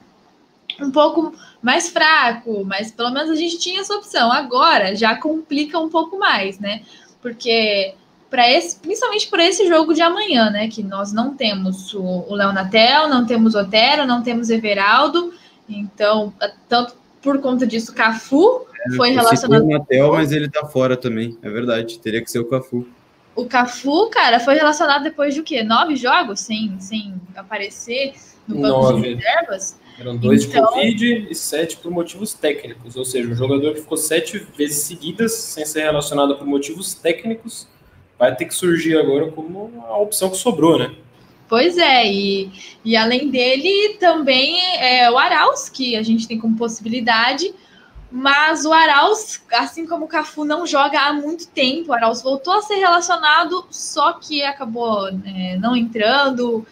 um 0.80 0.92
pouco 0.92 1.34
mais 1.62 1.90
fraco, 1.90 2.64
mas 2.66 2.92
pelo 2.92 3.12
menos 3.12 3.30
a 3.30 3.36
gente 3.36 3.60
tinha 3.60 3.82
essa 3.82 3.96
opção. 3.96 4.32
Agora 4.32 4.96
já 4.96 5.16
complica 5.16 5.80
um 5.80 5.90
pouco 5.90 6.18
mais, 6.18 6.60
né? 6.60 6.82
Porque 7.22 7.94
para 8.30 8.52
esse, 8.52 8.80
principalmente 8.80 9.28
para 9.28 9.46
esse 9.46 9.68
jogo 9.68 9.94
de 9.94 10.02
amanhã, 10.02 10.50
né? 10.50 10.68
Que 10.68 10.84
nós 10.84 11.14
não 11.14 11.36
temos 11.36 11.94
o, 11.94 12.04
o 12.04 12.36
Leonatel, 12.36 13.08
não 13.08 13.26
temos 13.26 13.56
Otero, 13.56 14.06
não 14.06 14.24
temos 14.24 14.50
Everaldo. 14.50 15.34
Então, 15.70 16.34
tanto 16.68 16.96
por 17.22 17.40
conta 17.40 17.66
disso, 17.66 17.94
Cafu 17.94 18.66
foi 18.96 19.12
relacionado. 19.12 19.64
O 19.64 19.70
Natel, 19.70 20.12
mas 20.14 20.32
ele 20.32 20.50
tá 20.50 20.66
fora 20.66 20.98
também. 20.98 21.38
É 21.42 21.50
verdade. 21.50 22.00
Teria 22.00 22.22
que 22.22 22.30
ser 22.30 22.40
o 22.40 22.46
Cafu. 22.46 22.88
O 23.36 23.46
Cafu, 23.46 24.10
cara, 24.10 24.40
foi 24.40 24.56
relacionado 24.56 25.04
depois 25.04 25.34
de 25.34 25.40
o 25.40 25.44
quê? 25.44 25.64
Nove 25.64 25.96
jogos 25.96 26.42
sem, 26.42 26.76
sem 26.80 27.16
aparecer 27.36 28.14
no 28.48 28.62
banco 28.62 28.82
Nove. 28.82 29.02
de 29.02 29.16
reservas? 29.16 29.80
Eram 30.00 30.18
dois 30.18 30.46
então... 30.46 30.66
de 30.66 30.72
Covid 30.72 31.28
e 31.30 31.36
sete 31.36 31.78
por 31.78 31.92
motivos 31.92 32.34
técnicos. 32.34 32.96
Ou 32.96 33.06
seja, 33.06 33.28
um 33.28 33.36
jogador 33.36 33.74
que 33.74 33.82
ficou 33.82 33.98
sete 33.98 34.46
vezes 34.58 34.84
seguidas 34.84 35.34
sem 35.34 35.66
ser 35.66 35.82
relacionado 35.82 36.36
por 36.36 36.46
motivos 36.46 36.94
técnicos 36.94 37.68
vai 38.18 38.36
ter 38.36 38.46
que 38.46 38.54
surgir 38.54 38.98
agora 38.98 39.32
como 39.32 39.84
a 39.88 39.98
opção 39.98 40.30
que 40.30 40.38
sobrou, 40.38 40.78
né? 40.78 40.92
Pois 41.48 41.78
é, 41.78 42.12
e, 42.12 42.52
e 42.86 42.96
além 42.96 43.30
dele 43.30 43.98
também 44.00 44.60
é 44.80 45.12
o 45.12 45.18
Arauz, 45.18 45.70
que 45.70 45.96
a 45.96 46.02
gente 46.02 46.28
tem 46.28 46.40
como 46.40 46.58
possibilidade, 46.58 47.54
mas 48.16 48.64
o 48.64 48.72
Arauz, 48.72 49.42
assim 49.52 49.88
como 49.88 50.06
o 50.06 50.08
Cafu, 50.08 50.46
não 50.46 50.68
joga 50.68 51.00
há 51.00 51.12
muito 51.12 51.48
tempo. 51.48 51.90
O 51.90 51.94
Arauz 51.96 52.22
voltou 52.22 52.54
a 52.54 52.62
ser 52.62 52.76
relacionado, 52.76 53.66
só 53.72 54.14
que 54.14 54.44
acabou 54.44 55.10
é, 55.26 55.58
não 55.58 55.76
entrando. 55.76 56.64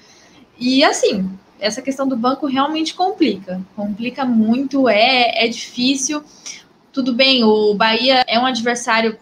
E 0.60 0.84
assim, 0.84 1.28
essa 1.60 1.82
questão 1.82 2.08
do 2.08 2.16
banco 2.16 2.46
realmente 2.46 2.94
complica. 2.94 3.60
Complica 3.76 4.24
muito, 4.24 4.88
é, 4.88 5.44
é 5.44 5.48
difícil. 5.48 6.24
Tudo 6.94 7.12
bem, 7.12 7.44
o 7.44 7.74
Bahia 7.74 8.24
é 8.28 8.38
um 8.38 8.46
adversário 8.46 9.18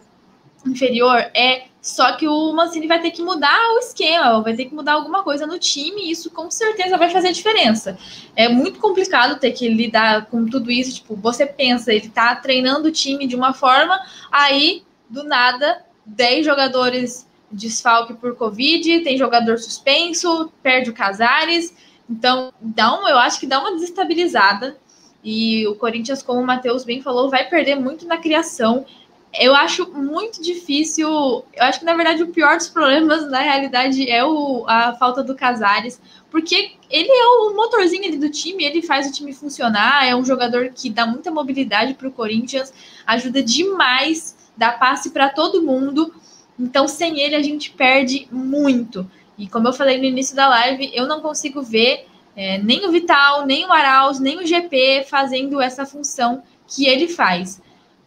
inferior, 0.65 1.19
é 1.33 1.68
só 1.81 2.11
que 2.17 2.27
o 2.27 2.51
Mancini 2.53 2.87
vai 2.87 3.01
ter 3.01 3.11
que 3.11 3.21
mudar 3.21 3.57
o 3.75 3.79
esquema, 3.79 4.41
vai 4.41 4.53
ter 4.53 4.65
que 4.65 4.75
mudar 4.75 4.93
alguma 4.93 5.23
coisa 5.23 5.47
no 5.47 5.57
time, 5.57 6.01
e 6.01 6.11
isso 6.11 6.29
com 6.29 6.51
certeza 6.51 6.97
vai 6.97 7.09
fazer 7.09 7.31
diferença. 7.31 7.97
É 8.35 8.49
muito 8.49 8.79
complicado 8.79 9.39
ter 9.39 9.51
que 9.51 9.67
lidar 9.69 10.25
com 10.25 10.45
tudo 10.45 10.69
isso. 10.69 10.95
Tipo, 10.95 11.15
você 11.15 11.45
pensa, 11.45 11.93
ele 11.93 12.09
tá 12.09 12.35
treinando 12.35 12.89
o 12.89 12.91
time 12.91 13.25
de 13.25 13.35
uma 13.35 13.53
forma, 13.53 13.97
aí, 14.29 14.83
do 15.09 15.23
nada, 15.23 15.85
10 16.05 16.45
jogadores 16.45 17.27
desfalque 17.51 18.13
por 18.13 18.35
Covid, 18.35 18.99
tem 18.99 19.17
jogador 19.17 19.57
suspenso, 19.57 20.51
perde 20.61 20.89
o 20.89 20.93
Casares. 20.93 21.73
Então, 22.09 22.51
dá 22.59 22.99
um, 22.99 23.07
eu 23.07 23.17
acho 23.17 23.39
que 23.39 23.47
dá 23.47 23.59
uma 23.59 23.71
desestabilizada. 23.71 24.77
E 25.23 25.67
o 25.67 25.75
Corinthians, 25.75 26.21
como 26.21 26.41
o 26.41 26.45
Matheus 26.45 26.83
bem 26.83 27.01
falou, 27.01 27.29
vai 27.29 27.49
perder 27.49 27.75
muito 27.75 28.05
na 28.05 28.17
criação 28.17 28.85
eu 29.33 29.55
acho 29.55 29.91
muito 29.91 30.41
difícil. 30.41 31.07
Eu 31.07 31.63
acho 31.63 31.79
que, 31.79 31.85
na 31.85 31.93
verdade, 31.93 32.23
o 32.23 32.27
pior 32.27 32.57
dos 32.57 32.67
problemas, 32.67 33.29
na 33.29 33.39
realidade, 33.39 34.09
é 34.09 34.23
o, 34.25 34.65
a 34.67 34.93
falta 34.93 35.23
do 35.23 35.35
Casares, 35.35 36.01
porque 36.31 36.71
ele 36.89 37.09
é 37.11 37.25
o 37.25 37.55
motorzinho 37.55 38.19
do 38.19 38.29
time, 38.29 38.63
ele 38.63 38.81
faz 38.81 39.07
o 39.07 39.11
time 39.11 39.33
funcionar, 39.33 40.05
é 40.05 40.15
um 40.15 40.25
jogador 40.25 40.71
que 40.73 40.89
dá 40.89 41.05
muita 41.05 41.31
mobilidade 41.31 41.93
para 41.93 42.07
o 42.07 42.11
Corinthians, 42.11 42.73
ajuda 43.05 43.43
demais, 43.43 44.35
dá 44.57 44.71
passe 44.71 45.11
para 45.11 45.29
todo 45.29 45.61
mundo. 45.61 46.13
Então, 46.57 46.87
sem 46.87 47.19
ele, 47.19 47.35
a 47.35 47.43
gente 47.43 47.71
perde 47.71 48.27
muito. 48.31 49.09
E 49.37 49.47
como 49.47 49.67
eu 49.67 49.73
falei 49.73 49.97
no 49.97 50.05
início 50.05 50.35
da 50.35 50.49
live, 50.49 50.91
eu 50.93 51.07
não 51.07 51.21
consigo 51.21 51.61
ver 51.61 52.07
é, 52.35 52.57
nem 52.57 52.85
o 52.85 52.91
Vital, 52.91 53.45
nem 53.45 53.65
o 53.65 53.71
Arauz, 53.71 54.19
nem 54.19 54.37
o 54.37 54.45
GP 54.45 55.05
fazendo 55.09 55.61
essa 55.61 55.85
função 55.85 56.43
que 56.67 56.85
ele 56.87 57.07
faz. 57.07 57.61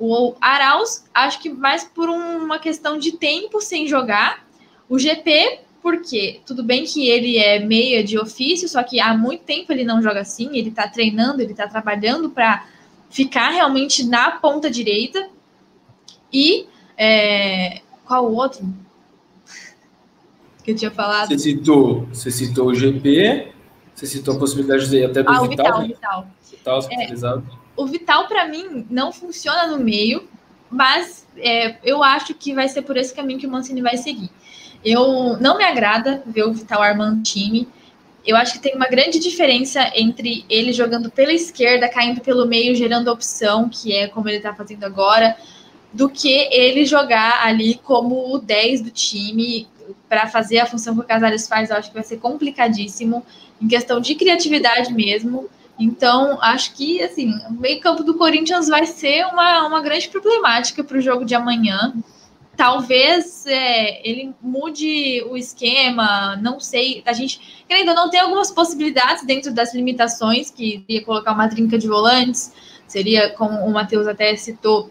O 0.04 0.34
Arauz, 0.40 1.04
acho 1.14 1.38
que 1.38 1.48
mais 1.48 1.84
por 1.84 2.08
uma 2.08 2.58
questão 2.58 2.98
de 2.98 3.12
tempo 3.12 3.60
sem 3.60 3.86
jogar. 3.86 4.44
O 4.88 4.98
GP, 4.98 5.60
porque 5.80 6.40
tudo 6.44 6.64
bem 6.64 6.82
que 6.82 7.08
ele 7.08 7.38
é 7.38 7.60
meia 7.60 8.02
de 8.02 8.18
ofício, 8.18 8.68
só 8.68 8.82
que 8.82 8.98
há 8.98 9.16
muito 9.16 9.44
tempo 9.44 9.70
ele 9.70 9.84
não 9.84 10.02
joga 10.02 10.22
assim, 10.22 10.58
ele 10.58 10.72
tá 10.72 10.88
treinando, 10.88 11.40
ele 11.40 11.54
tá 11.54 11.68
trabalhando 11.68 12.30
para 12.30 12.66
ficar 13.10 13.50
realmente 13.50 14.04
na 14.04 14.32
ponta 14.32 14.68
direita. 14.68 15.28
E 16.32 16.66
é, 16.98 17.80
qual 18.04 18.28
o 18.28 18.34
outro? 18.34 18.66
Que 20.64 20.72
eu 20.72 20.76
tinha 20.76 20.90
falado. 20.90 21.28
Você 21.28 21.38
citou, 21.38 22.06
você 22.06 22.30
citou 22.32 22.66
o 22.66 22.74
GP, 22.74 23.52
você 23.94 24.06
citou 24.06 24.34
a 24.34 24.38
possibilidade 24.38 24.90
de 24.90 25.04
até 25.04 25.22
do 25.22 25.30
ah, 25.30 25.46
Vital. 25.46 25.82
Vital, 25.82 25.82
Vital. 25.86 26.26
Vital 26.50 26.88
é, 26.90 27.06
o 27.76 27.86
Vital, 27.86 28.26
para 28.28 28.46
mim, 28.46 28.86
não 28.90 29.12
funciona 29.12 29.66
no 29.66 29.78
meio, 29.78 30.28
mas 30.70 31.26
é, 31.36 31.76
eu 31.84 32.02
acho 32.02 32.34
que 32.34 32.54
vai 32.54 32.68
ser 32.68 32.82
por 32.82 32.96
esse 32.96 33.14
caminho 33.14 33.38
que 33.38 33.46
o 33.46 33.50
Mancini 33.50 33.80
vai 33.80 33.96
seguir. 33.96 34.30
Eu 34.84 35.36
não 35.38 35.56
me 35.56 35.64
agrada 35.64 36.22
ver 36.26 36.44
o 36.44 36.52
Vital 36.52 36.82
armando 36.82 37.22
time. 37.22 37.68
Eu 38.26 38.36
acho 38.36 38.54
que 38.54 38.58
tem 38.58 38.74
uma 38.74 38.86
grande 38.86 39.18
diferença 39.18 39.90
entre 39.94 40.44
ele 40.48 40.72
jogando 40.72 41.10
pela 41.10 41.32
esquerda, 41.32 41.88
caindo 41.88 42.20
pelo 42.20 42.46
meio, 42.46 42.74
gerando 42.74 43.10
opção, 43.10 43.68
que 43.68 43.92
é 43.94 44.08
como 44.08 44.28
ele 44.28 44.38
está 44.38 44.54
fazendo 44.54 44.84
agora, 44.84 45.36
do 45.92 46.08
que 46.08 46.48
ele 46.50 46.84
jogar 46.84 47.44
ali 47.44 47.74
como 47.74 48.34
o 48.34 48.38
10 48.38 48.82
do 48.82 48.90
time 48.90 49.68
para 50.08 50.26
fazer 50.26 50.58
a 50.58 50.66
função 50.66 50.94
que 50.94 51.00
o 51.00 51.04
Casares 51.04 51.46
faz. 51.48 51.70
Eu 51.70 51.76
acho 51.76 51.88
que 51.88 51.94
vai 51.94 52.04
ser 52.04 52.18
complicadíssimo, 52.18 53.24
em 53.60 53.68
questão 53.68 54.00
de 54.00 54.14
criatividade 54.14 54.92
mesmo. 54.92 55.48
Então, 55.82 56.38
acho 56.40 56.74
que 56.74 57.02
assim, 57.02 57.34
o 57.48 57.52
meio-campo 57.52 58.04
do 58.04 58.14
Corinthians 58.14 58.68
vai 58.68 58.86
ser 58.86 59.26
uma, 59.26 59.66
uma 59.66 59.80
grande 59.80 60.08
problemática 60.08 60.84
para 60.84 60.96
o 60.96 61.00
jogo 61.00 61.24
de 61.24 61.34
amanhã. 61.34 61.92
Talvez 62.56 63.44
é, 63.46 64.06
ele 64.08 64.32
mude 64.40 65.24
o 65.28 65.36
esquema, 65.36 66.36
não 66.36 66.60
sei. 66.60 67.02
A 67.04 67.12
gente, 67.12 67.64
querendo 67.66 67.88
ou 67.88 67.94
não, 67.94 68.10
tem 68.10 68.20
algumas 68.20 68.50
possibilidades 68.50 69.24
dentro 69.26 69.52
das 69.52 69.74
limitações, 69.74 70.50
que 70.50 70.84
ia 70.88 71.04
colocar 71.04 71.32
uma 71.32 71.48
trinca 71.48 71.76
de 71.76 71.88
volantes, 71.88 72.52
seria, 72.86 73.30
como 73.30 73.58
o 73.66 73.72
Matheus 73.72 74.06
até 74.06 74.36
citou, 74.36 74.90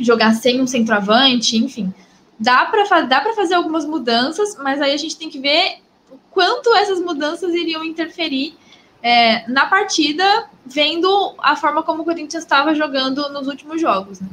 jogar 0.00 0.34
sem 0.34 0.60
um 0.60 0.66
centroavante, 0.66 1.56
enfim. 1.56 1.94
Dá 2.40 2.64
para 2.64 3.02
dá 3.02 3.22
fazer 3.34 3.54
algumas 3.54 3.84
mudanças, 3.84 4.56
mas 4.56 4.80
aí 4.80 4.92
a 4.92 4.96
gente 4.96 5.16
tem 5.16 5.30
que 5.30 5.38
ver 5.38 5.78
o 6.10 6.16
quanto 6.32 6.74
essas 6.74 7.00
mudanças 7.00 7.54
iriam 7.54 7.84
interferir 7.84 8.56
é, 9.04 9.46
na 9.50 9.66
partida, 9.66 10.48
vendo 10.64 11.34
a 11.38 11.54
forma 11.54 11.82
como 11.82 12.00
o 12.00 12.04
Corinthians 12.06 12.42
estava 12.42 12.74
jogando 12.74 13.28
nos 13.28 13.46
últimos 13.46 13.78
jogos. 13.78 14.18
Né? 14.18 14.28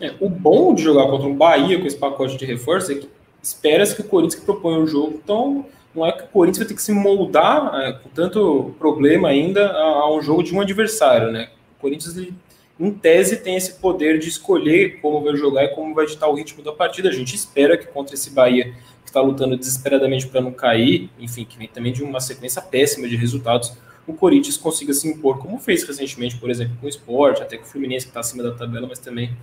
É, 0.00 0.14
o 0.18 0.30
bom 0.30 0.74
de 0.74 0.82
jogar 0.82 1.06
contra 1.08 1.28
um 1.28 1.34
Bahia 1.34 1.78
com 1.78 1.86
esse 1.86 1.98
pacote 1.98 2.38
de 2.38 2.46
reforço 2.46 2.90
é 2.90 2.94
que 2.94 3.08
espera-se 3.42 3.94
que 3.94 4.00
o 4.00 4.04
Corinthians 4.08 4.42
propõe 4.42 4.78
o 4.78 4.86
jogo, 4.86 5.20
então 5.22 5.66
não 5.94 6.06
é 6.06 6.12
que 6.12 6.24
o 6.24 6.28
Corinthians 6.28 6.58
vai 6.58 6.68
ter 6.68 6.74
que 6.74 6.82
se 6.82 6.90
moldar 6.90 7.70
é, 7.82 7.92
com 7.92 8.08
tanto 8.08 8.74
problema 8.78 9.28
ainda 9.28 9.66
a, 9.66 9.82
a, 9.82 10.14
um 10.14 10.22
jogo 10.22 10.42
de 10.42 10.54
um 10.54 10.62
adversário, 10.62 11.30
né? 11.30 11.50
O 11.76 11.82
Corinthians, 11.82 12.16
ele, 12.16 12.32
em 12.80 12.90
tese, 12.90 13.36
tem 13.36 13.56
esse 13.56 13.74
poder 13.74 14.18
de 14.18 14.26
escolher 14.26 15.02
como 15.02 15.20
vai 15.20 15.36
jogar 15.36 15.64
e 15.64 15.68
como 15.68 15.94
vai 15.94 16.06
ditar 16.06 16.28
o 16.30 16.34
ritmo 16.34 16.62
da 16.62 16.72
partida. 16.72 17.10
A 17.10 17.12
gente 17.12 17.36
espera 17.36 17.76
que 17.76 17.86
contra 17.86 18.14
esse 18.14 18.30
Bahia 18.30 18.74
está 19.12 19.20
lutando 19.20 19.56
desesperadamente 19.56 20.26
para 20.26 20.40
não 20.40 20.50
cair, 20.50 21.10
enfim, 21.20 21.44
que 21.44 21.58
vem 21.58 21.68
também 21.68 21.92
de 21.92 22.02
uma 22.02 22.18
sequência 22.18 22.60
péssima 22.62 23.06
de 23.06 23.14
resultados, 23.14 23.76
o 24.06 24.14
Corinthians 24.14 24.56
consiga 24.56 24.92
se 24.92 25.06
impor, 25.06 25.38
como 25.38 25.58
fez 25.58 25.84
recentemente, 25.84 26.36
por 26.36 26.50
exemplo, 26.50 26.76
com 26.80 26.86
o 26.86 26.88
Sport, 26.88 27.40
até 27.40 27.56
com 27.56 27.64
o 27.64 27.66
Fluminense, 27.66 28.06
que 28.06 28.10
está 28.10 28.20
acima 28.20 28.42
da 28.42 28.52
tabela, 28.52 28.86
mas 28.88 28.98
também 28.98 29.36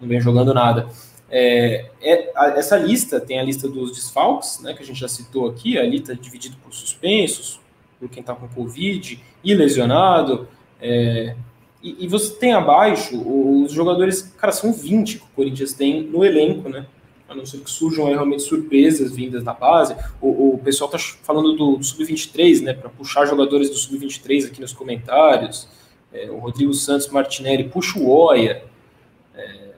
não 0.00 0.08
vem 0.08 0.20
jogando 0.20 0.52
nada. 0.52 0.88
É, 1.30 1.90
é, 2.02 2.32
a, 2.34 2.46
essa 2.48 2.76
lista 2.76 3.20
tem 3.20 3.38
a 3.38 3.42
lista 3.42 3.68
dos 3.68 3.92
desfalques, 3.92 4.60
né, 4.60 4.74
que 4.74 4.82
a 4.82 4.86
gente 4.86 4.98
já 4.98 5.06
citou 5.06 5.48
aqui, 5.48 5.78
a 5.78 5.82
lista 5.84 6.14
dividida 6.16 6.56
por 6.62 6.74
suspensos, 6.74 7.60
por 8.00 8.08
quem 8.08 8.20
está 8.20 8.34
com 8.34 8.48
Covid 8.48 9.22
e 9.44 9.54
lesionado. 9.54 10.48
É, 10.80 11.36
e, 11.82 12.04
e, 12.04 12.08
você 12.08 12.34
tem 12.34 12.52
abaixo 12.52 13.16
os 13.16 13.72
jogadores, 13.72 14.22
cara, 14.36 14.52
são 14.52 14.72
20 14.72 15.18
que 15.18 15.24
o 15.24 15.28
Corinthians 15.36 15.72
tem 15.72 16.02
no 16.02 16.24
elenco, 16.24 16.68
né? 16.68 16.86
A 17.30 17.34
não 17.34 17.46
ser 17.46 17.60
que 17.60 17.70
surjam 17.70 18.06
realmente 18.06 18.42
surpresas 18.42 19.14
vindas 19.14 19.44
da 19.44 19.54
base. 19.54 19.94
O, 20.20 20.54
o 20.54 20.58
pessoal 20.58 20.90
está 20.92 20.98
falando 21.22 21.52
do, 21.54 21.76
do 21.76 21.84
Sub-23, 21.84 22.60
né, 22.60 22.74
para 22.74 22.90
puxar 22.90 23.24
jogadores 23.24 23.70
do 23.70 23.76
Sub-23 23.76 24.48
aqui 24.48 24.60
nos 24.60 24.72
comentários. 24.72 25.68
É, 26.12 26.28
o 26.28 26.38
Rodrigo 26.38 26.74
Santos 26.74 27.06
Martinelli 27.08 27.68
puxa 27.68 28.00
o 28.00 28.10
Oia. 28.10 28.64
É, 29.32 29.70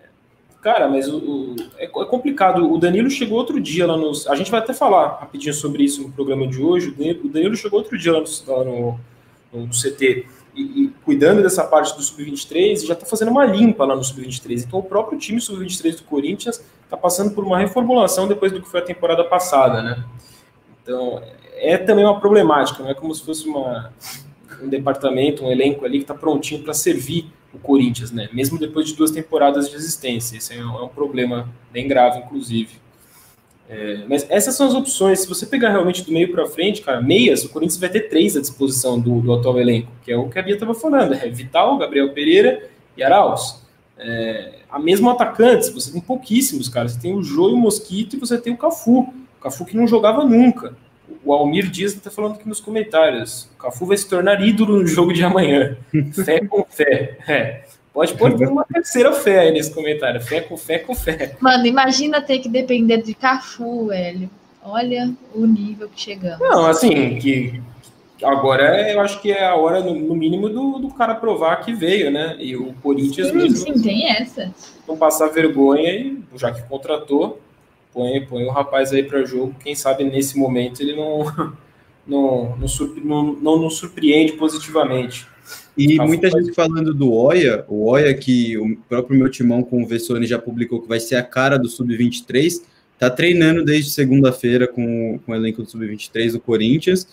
cara, 0.63 0.89
mas 0.89 1.07
o, 1.07 1.19
o 1.19 1.57
é, 1.77 1.85
é, 1.85 1.89
complicado. 1.89 2.73
O 2.73 2.79
Danilo 2.79 3.11
chegou 3.11 3.37
outro 3.37 3.61
dia 3.61 3.87
lá 3.87 3.99
nos. 3.99 4.27
A 4.27 4.35
gente 4.35 4.51
vai 4.51 4.61
até 4.61 4.73
falar 4.73 5.19
rapidinho 5.21 5.53
sobre 5.53 5.85
isso 5.85 6.03
no 6.03 6.11
programa 6.11 6.47
de 6.47 6.63
hoje. 6.63 6.89
O 6.89 6.95
Danilo, 6.95 7.21
o 7.27 7.29
Danilo 7.29 7.55
chegou 7.55 7.79
outro 7.81 7.99
dia 7.99 8.13
lá 8.15 8.21
no, 8.21 8.57
lá 8.57 8.65
no, 8.65 9.01
no 9.53 9.69
CT 9.69 10.27
e, 10.55 10.85
e, 10.85 10.89
cuidando 11.05 11.43
dessa 11.43 11.65
parte 11.65 11.97
do 11.97 12.03
Sub-23 12.03 12.83
e 12.83 12.87
já 12.87 12.95
está 12.95 13.07
fazendo 13.07 13.31
uma 13.31 13.45
limpa 13.45 13.85
lá 13.85 13.97
no 13.97 14.05
Sub-23. 14.05 14.65
Então 14.67 14.79
o 14.79 14.83
próprio 14.83 15.19
time 15.19 15.41
Sub-23 15.41 15.97
do 15.97 16.05
Corinthians 16.05 16.63
está 16.85 16.97
passando 16.97 17.35
por 17.35 17.45
uma 17.45 17.59
reformulação 17.59 18.29
depois 18.29 18.53
do 18.53 18.61
que 18.61 18.69
foi 18.69 18.81
a 18.81 18.85
temporada 18.85 19.25
passada, 19.25 19.83
né? 19.83 20.05
Então 20.83 21.23
é 21.55 21.79
também 21.79 22.05
uma 22.05 22.19
problemática, 22.21 22.83
não 22.83 22.91
é 22.91 22.95
como 22.95 23.15
se 23.15 23.25
fosse 23.25 23.49
uma, 23.49 23.93
um 24.63 24.69
departamento, 24.69 25.45
um 25.45 25.51
elenco 25.51 25.85
ali 25.85 25.99
que 25.99 26.05
está 26.05 26.15
prontinho 26.15 26.63
para 26.63 26.75
servir 26.75 27.33
o 27.53 27.59
Corinthians, 27.59 28.11
né? 28.11 28.29
Mesmo 28.33 28.59
depois 28.59 28.87
de 28.87 28.97
duas 28.97 29.11
temporadas 29.11 29.69
de 29.69 29.77
existência. 29.77 30.37
Esse 30.37 30.55
é 30.55 30.65
um, 30.65 30.79
é 30.79 30.83
um 30.83 30.89
problema 30.89 31.49
bem 31.71 31.87
grave, 31.87 32.19
inclusive. 32.19 32.81
É, 33.73 34.05
mas 34.07 34.27
essas 34.29 34.55
são 34.55 34.67
as 34.67 34.75
opções. 34.75 35.21
Se 35.21 35.29
você 35.29 35.47
pegar 35.47 35.71
realmente 35.71 36.03
do 36.03 36.13
meio 36.13 36.31
para 36.31 36.47
frente, 36.47 36.83
cara, 36.83 37.01
meias, 37.01 37.43
o 37.43 37.49
Corinthians 37.49 37.81
vai 37.81 37.89
ter 37.89 38.03
três 38.03 38.37
à 38.37 38.41
disposição 38.41 39.01
do, 39.01 39.23
do 39.23 39.33
atual 39.33 39.59
elenco, 39.59 39.91
que 40.05 40.13
é 40.13 40.17
o 40.17 40.29
que 40.29 40.39
a 40.39 40.43
Bia 40.43 40.55
estava 40.55 40.75
falando: 40.75 41.15
é 41.15 41.29
Vital, 41.31 41.79
Gabriel 41.79 42.13
Pereira 42.13 42.69
e 42.95 43.03
Arauz. 43.03 43.63
É, 43.97 44.59
a 44.71 44.79
mesma 44.79 45.13
atacantes, 45.13 45.71
você 45.71 45.91
tem 45.91 46.03
pouquíssimos, 46.03 46.69
cara. 46.69 46.87
Você 46.87 47.01
tem 47.01 47.15
o 47.15 47.23
Jô 47.23 47.49
e 47.49 47.55
o 47.55 47.57
Mosquito 47.57 48.15
e 48.15 48.19
você 48.19 48.37
tem 48.37 48.53
o 48.53 48.59
Cafu. 48.59 49.01
O 49.01 49.41
Cafu 49.41 49.65
que 49.65 49.77
não 49.77 49.87
jogava 49.87 50.23
nunca. 50.23 50.77
O 51.25 51.33
Almir 51.33 51.71
Dias 51.71 51.95
está 51.95 52.11
falando 52.11 52.35
aqui 52.35 52.47
nos 52.47 52.61
comentários. 52.61 53.49
O 53.55 53.63
Cafu 53.63 53.87
vai 53.87 53.97
se 53.97 54.07
tornar 54.07 54.47
ídolo 54.47 54.81
no 54.81 54.87
jogo 54.87 55.15
de 55.15 55.25
amanhã. 55.25 55.79
fé 56.25 56.45
com 56.47 56.63
fé. 56.69 57.19
É. 57.27 57.65
Pode 57.93 58.15
pôr 58.15 58.33
uma 58.49 58.65
terceira 58.65 59.13
fé 59.13 59.41
aí 59.41 59.53
nesse 59.53 59.73
comentário. 59.73 60.21
Fé 60.21 60.41
com 60.41 60.57
fé 60.57 60.79
com 60.79 60.95
fé. 60.95 61.37
Mano, 61.41 61.67
imagina 61.67 62.21
ter 62.21 62.39
que 62.39 62.49
depender 62.49 63.03
de 63.03 63.15
Cafu, 63.15 63.89
velho. 63.89 64.31
Olha 64.65 65.13
o 65.35 65.45
nível 65.45 65.89
que 65.89 66.01
chegamos. 66.01 66.39
Não, 66.39 66.67
assim, 66.67 67.19
que 67.19 67.61
agora 68.23 68.91
eu 68.91 69.01
acho 69.01 69.21
que 69.21 69.33
é 69.33 69.45
a 69.45 69.57
hora, 69.57 69.81
no, 69.81 70.15
mínimo, 70.15 70.49
do, 70.49 70.79
do 70.79 70.89
cara 70.91 71.17
provar 71.17 71.57
que 71.57 71.75
veio, 71.75 72.11
né? 72.11 72.37
E 72.39 72.57
o 72.57 72.73
Corinthians 72.75 73.29
sim, 73.29 73.35
mesmo. 73.35 73.57
Sim, 73.57 73.83
tem 73.83 74.09
essa. 74.09 74.55
Não 74.87 74.97
passar 74.97 75.29
vergonha 75.29 75.93
e, 75.93 76.23
já 76.37 76.53
que 76.53 76.63
contratou, 76.63 77.41
põe, 77.93 78.25
põe 78.25 78.45
o 78.45 78.51
rapaz 78.51 78.93
aí 78.93 79.03
para 79.03 79.25
jogo. 79.25 79.55
Quem 79.63 79.75
sabe 79.75 80.05
nesse 80.05 80.39
momento 80.39 80.81
ele 80.81 80.95
não, 80.95 81.25
não, 82.07 82.57
não, 82.57 82.67
não, 83.05 83.33
não 83.33 83.59
nos 83.59 83.77
surpreende 83.79 84.35
positivamente. 84.35 85.27
E 85.77 85.97
muita 85.97 86.31
gente 86.31 86.53
falando 86.53 86.93
do 86.93 87.13
Oia, 87.13 87.65
o 87.67 87.89
Oia 87.89 88.13
que 88.13 88.59
o 88.59 88.77
próprio 88.89 89.19
meu 89.19 89.31
timão 89.31 89.63
com 89.63 89.83
o 89.83 89.87
Vessone 89.87 90.27
já 90.27 90.39
publicou 90.39 90.83
que 90.83 90.89
vai 90.89 91.01
ser 91.01 91.17
a 91.17 91.23
cara 91.23 91.57
do 91.57 91.69
Sub-23, 91.69 92.63
tá 92.99 93.09
treinando 93.09 93.65
desde 93.65 93.91
segunda-feira 93.91 94.69
com, 94.69 95.19
com 95.25 95.33
o 95.33 95.35
elenco 95.35 95.63
do 95.63 95.71
Sub-23 95.71 96.33
do 96.33 96.41
Corinthians 96.41 97.09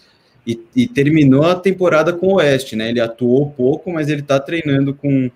e, 0.45 0.59
e, 0.75 0.87
terminou 0.87 1.43
a 1.43 1.55
temporada 1.55 2.11
com 2.11 2.27
o 2.27 2.33
Oeste, 2.35 2.75
né? 2.75 2.89
Ele 2.89 2.99
atuou 2.99 3.49
pouco, 3.51 3.91
mas 3.91 4.09
ele 4.09 4.21
tá 4.21 4.39
treinando 4.39 4.93
com, 4.93 5.31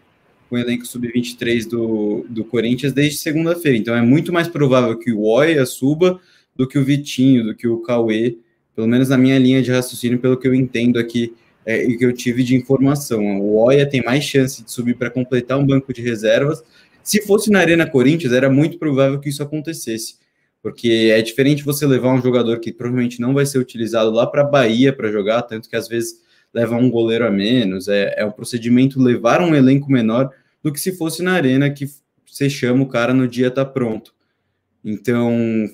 com 0.50 0.56
o 0.56 0.60
elenco 0.60 0.86
Sub-23 0.86 1.68
do, 1.70 2.26
do 2.30 2.44
Corinthians 2.44 2.92
desde 2.92 3.18
segunda-feira. 3.18 3.78
Então 3.78 3.96
é 3.96 4.02
muito 4.02 4.34
mais 4.34 4.50
provável 4.50 4.98
que 4.98 5.14
o 5.14 5.24
Oia 5.24 5.66
suba 5.66 6.20
do 6.56 6.68
que 6.68 6.78
o 6.78 6.84
Vitinho, 6.84 7.46
do 7.46 7.56
que 7.56 7.68
o 7.68 7.78
Cauê, 7.78 8.38
pelo 8.76 8.88
menos 8.88 9.10
na 9.10 9.18
minha 9.18 9.40
linha 9.40 9.62
de 9.62 9.72
raciocínio, 9.72 10.20
pelo 10.20 10.38
que 10.38 10.48
eu 10.48 10.54
entendo 10.54 11.00
aqui 11.00 11.34
é, 11.66 11.86
que 11.86 12.06
eu 12.06 12.14
tive 12.14 12.44
de 12.44 12.56
informação. 12.56 13.40
O 13.40 13.58
Oia 13.64 13.86
tem 13.86 14.04
mais 14.04 14.24
chance 14.24 14.64
de 14.64 14.72
subir 14.72 14.96
para 14.96 15.10
completar 15.10 15.58
um 15.58 15.66
banco 15.66 15.94
de 15.94 16.02
reservas. 16.02 16.64
Se 17.04 17.22
fosse 17.22 17.50
na 17.50 17.60
Arena 17.60 17.86
Corinthians, 17.90 18.34
era 18.34 18.50
muito 18.50 18.78
provável 18.78 19.20
que 19.20 19.30
isso 19.30 19.44
acontecesse, 19.44 20.16
porque 20.62 21.12
é 21.14 21.22
diferente 21.22 21.64
você 21.64 21.86
levar 21.86 22.14
um 22.14 22.22
jogador 22.22 22.60
que 22.60 22.72
provavelmente 22.72 23.20
não 23.20 23.34
vai 23.34 23.46
ser 23.46 23.58
utilizado 23.60 24.12
lá 24.12 24.26
para 24.26 24.44
Bahia 24.44 24.94
para 24.94 25.12
jogar, 25.12 25.42
tanto 25.44 25.70
que 25.70 25.76
às 25.76 25.88
vezes 25.88 26.22
leva 26.54 26.76
um 26.76 26.90
goleiro 26.90 27.26
a 27.26 27.32
menos. 27.32 27.88
É, 27.88 28.14
é 28.18 28.26
um 28.26 28.32
procedimento 28.32 29.02
levar 29.02 29.42
um 29.42 29.54
elenco 29.54 29.92
menor 29.92 30.30
do 30.62 30.72
que 30.72 30.80
se 30.80 30.96
fosse 30.96 31.22
na 31.22 31.34
Arena 31.34 31.70
que 31.70 31.90
você 32.26 32.50
chama 32.50 32.84
o 32.84 32.88
cara 32.88 33.14
no 33.14 33.28
dia 33.28 33.52
tá 33.52 33.66
pronto. 33.66 34.14
Então, 34.84 35.70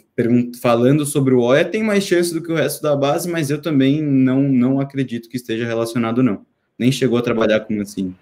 falando 0.61 1.03
sobre 1.03 1.33
o 1.33 1.41
Oia, 1.41 1.65
tem 1.65 1.81
mais 1.81 2.03
chance 2.03 2.31
do 2.31 2.43
que 2.43 2.51
o 2.51 2.55
resto 2.55 2.81
da 2.83 2.95
base, 2.95 3.29
mas 3.29 3.49
eu 3.49 3.59
também 3.59 4.01
não, 4.01 4.41
não 4.41 4.79
acredito 4.79 5.27
que 5.27 5.37
esteja 5.37 5.65
relacionado, 5.65 6.21
não. 6.21 6.45
Nem 6.77 6.91
chegou 6.91 7.17
a 7.17 7.21
trabalhar 7.21 7.61
com 7.61 7.81
assim. 7.81 8.13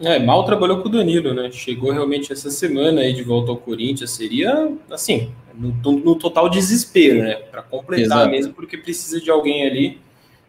É, 0.00 0.18
mal 0.18 0.44
trabalhou 0.44 0.80
com 0.80 0.88
o 0.88 0.92
Danilo, 0.92 1.34
né? 1.34 1.50
Chegou 1.50 1.92
realmente 1.92 2.32
essa 2.32 2.50
semana 2.50 3.00
aí 3.00 3.12
de 3.12 3.22
volta 3.22 3.50
ao 3.50 3.56
Corinthians, 3.56 4.10
seria 4.10 4.72
assim, 4.90 5.32
no, 5.54 5.92
no 5.92 6.16
total 6.16 6.48
desespero, 6.48 7.22
né? 7.22 7.34
Para 7.34 7.62
completar 7.62 8.18
Exato. 8.18 8.30
mesmo, 8.30 8.54
porque 8.54 8.78
precisa 8.78 9.20
de 9.20 9.30
alguém 9.30 9.66
ali. 9.66 10.00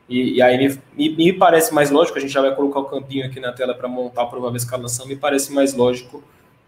E, 0.07 0.36
e 0.36 0.41
aí 0.41 0.57
me, 0.57 0.79
me, 0.95 1.15
me, 1.15 1.33
parece 1.33 1.73
mais 1.73 1.89
lógico, 1.89 2.17
a 2.17 2.21
gente 2.21 2.31
já 2.31 2.41
vai 2.41 2.55
colocar 2.55 2.79
o 2.79 2.86
campinho 2.86 3.25
aqui 3.25 3.39
na 3.39 3.51
tela 3.51 3.73
para 3.73 3.88
montar 3.88 4.23
a 4.23 4.25
provável 4.27 4.57
escalação, 4.57 5.07
me 5.07 5.15
parece 5.15 5.51
mais 5.51 5.73
lógico 5.73 6.23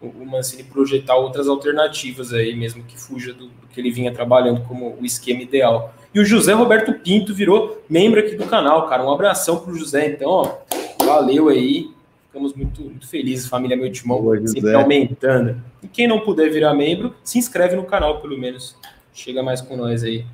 o, 0.07 0.25
Mancini 0.25 0.63
projetar 0.63 1.15
outras 1.15 1.47
alternativas 1.47 2.33
aí, 2.33 2.55
mesmo 2.55 2.83
que 2.83 2.99
fuja 2.99 3.33
do, 3.33 3.47
do 3.47 3.67
que 3.67 3.79
ele 3.79 3.91
vinha 3.91 4.13
trabalhando 4.13 4.61
como 4.61 4.97
o 4.99 5.05
esquema 5.05 5.41
ideal. 5.41 5.93
E 6.13 6.19
o 6.19 6.25
José 6.25 6.53
Roberto 6.53 6.93
Pinto 6.93 7.33
virou 7.33 7.83
membro 7.89 8.19
aqui 8.19 8.35
do 8.35 8.45
canal, 8.45 8.87
cara. 8.87 9.03
Um 9.03 9.11
abração 9.11 9.59
pro 9.59 9.75
José, 9.75 10.07
então, 10.07 10.29
ó, 10.29 10.57
valeu 11.03 11.49
aí 11.49 11.93
Ficamos 12.35 12.53
muito, 12.53 12.81
muito 12.81 13.07
felizes, 13.07 13.47
família 13.47 13.77
Meu 13.77 13.89
Timão, 13.89 14.21
Boa, 14.21 14.45
sempre 14.45 14.73
aumentando. 14.73 15.55
E 15.81 15.87
quem 15.87 16.05
não 16.05 16.19
puder 16.19 16.51
virar 16.51 16.73
membro, 16.73 17.15
se 17.23 17.37
inscreve 17.37 17.77
no 17.77 17.85
canal, 17.85 18.19
pelo 18.19 18.37
menos. 18.37 18.75
Chega 19.13 19.41
mais 19.41 19.61
com 19.61 19.77
nós 19.77 20.03
aí. 20.03 20.25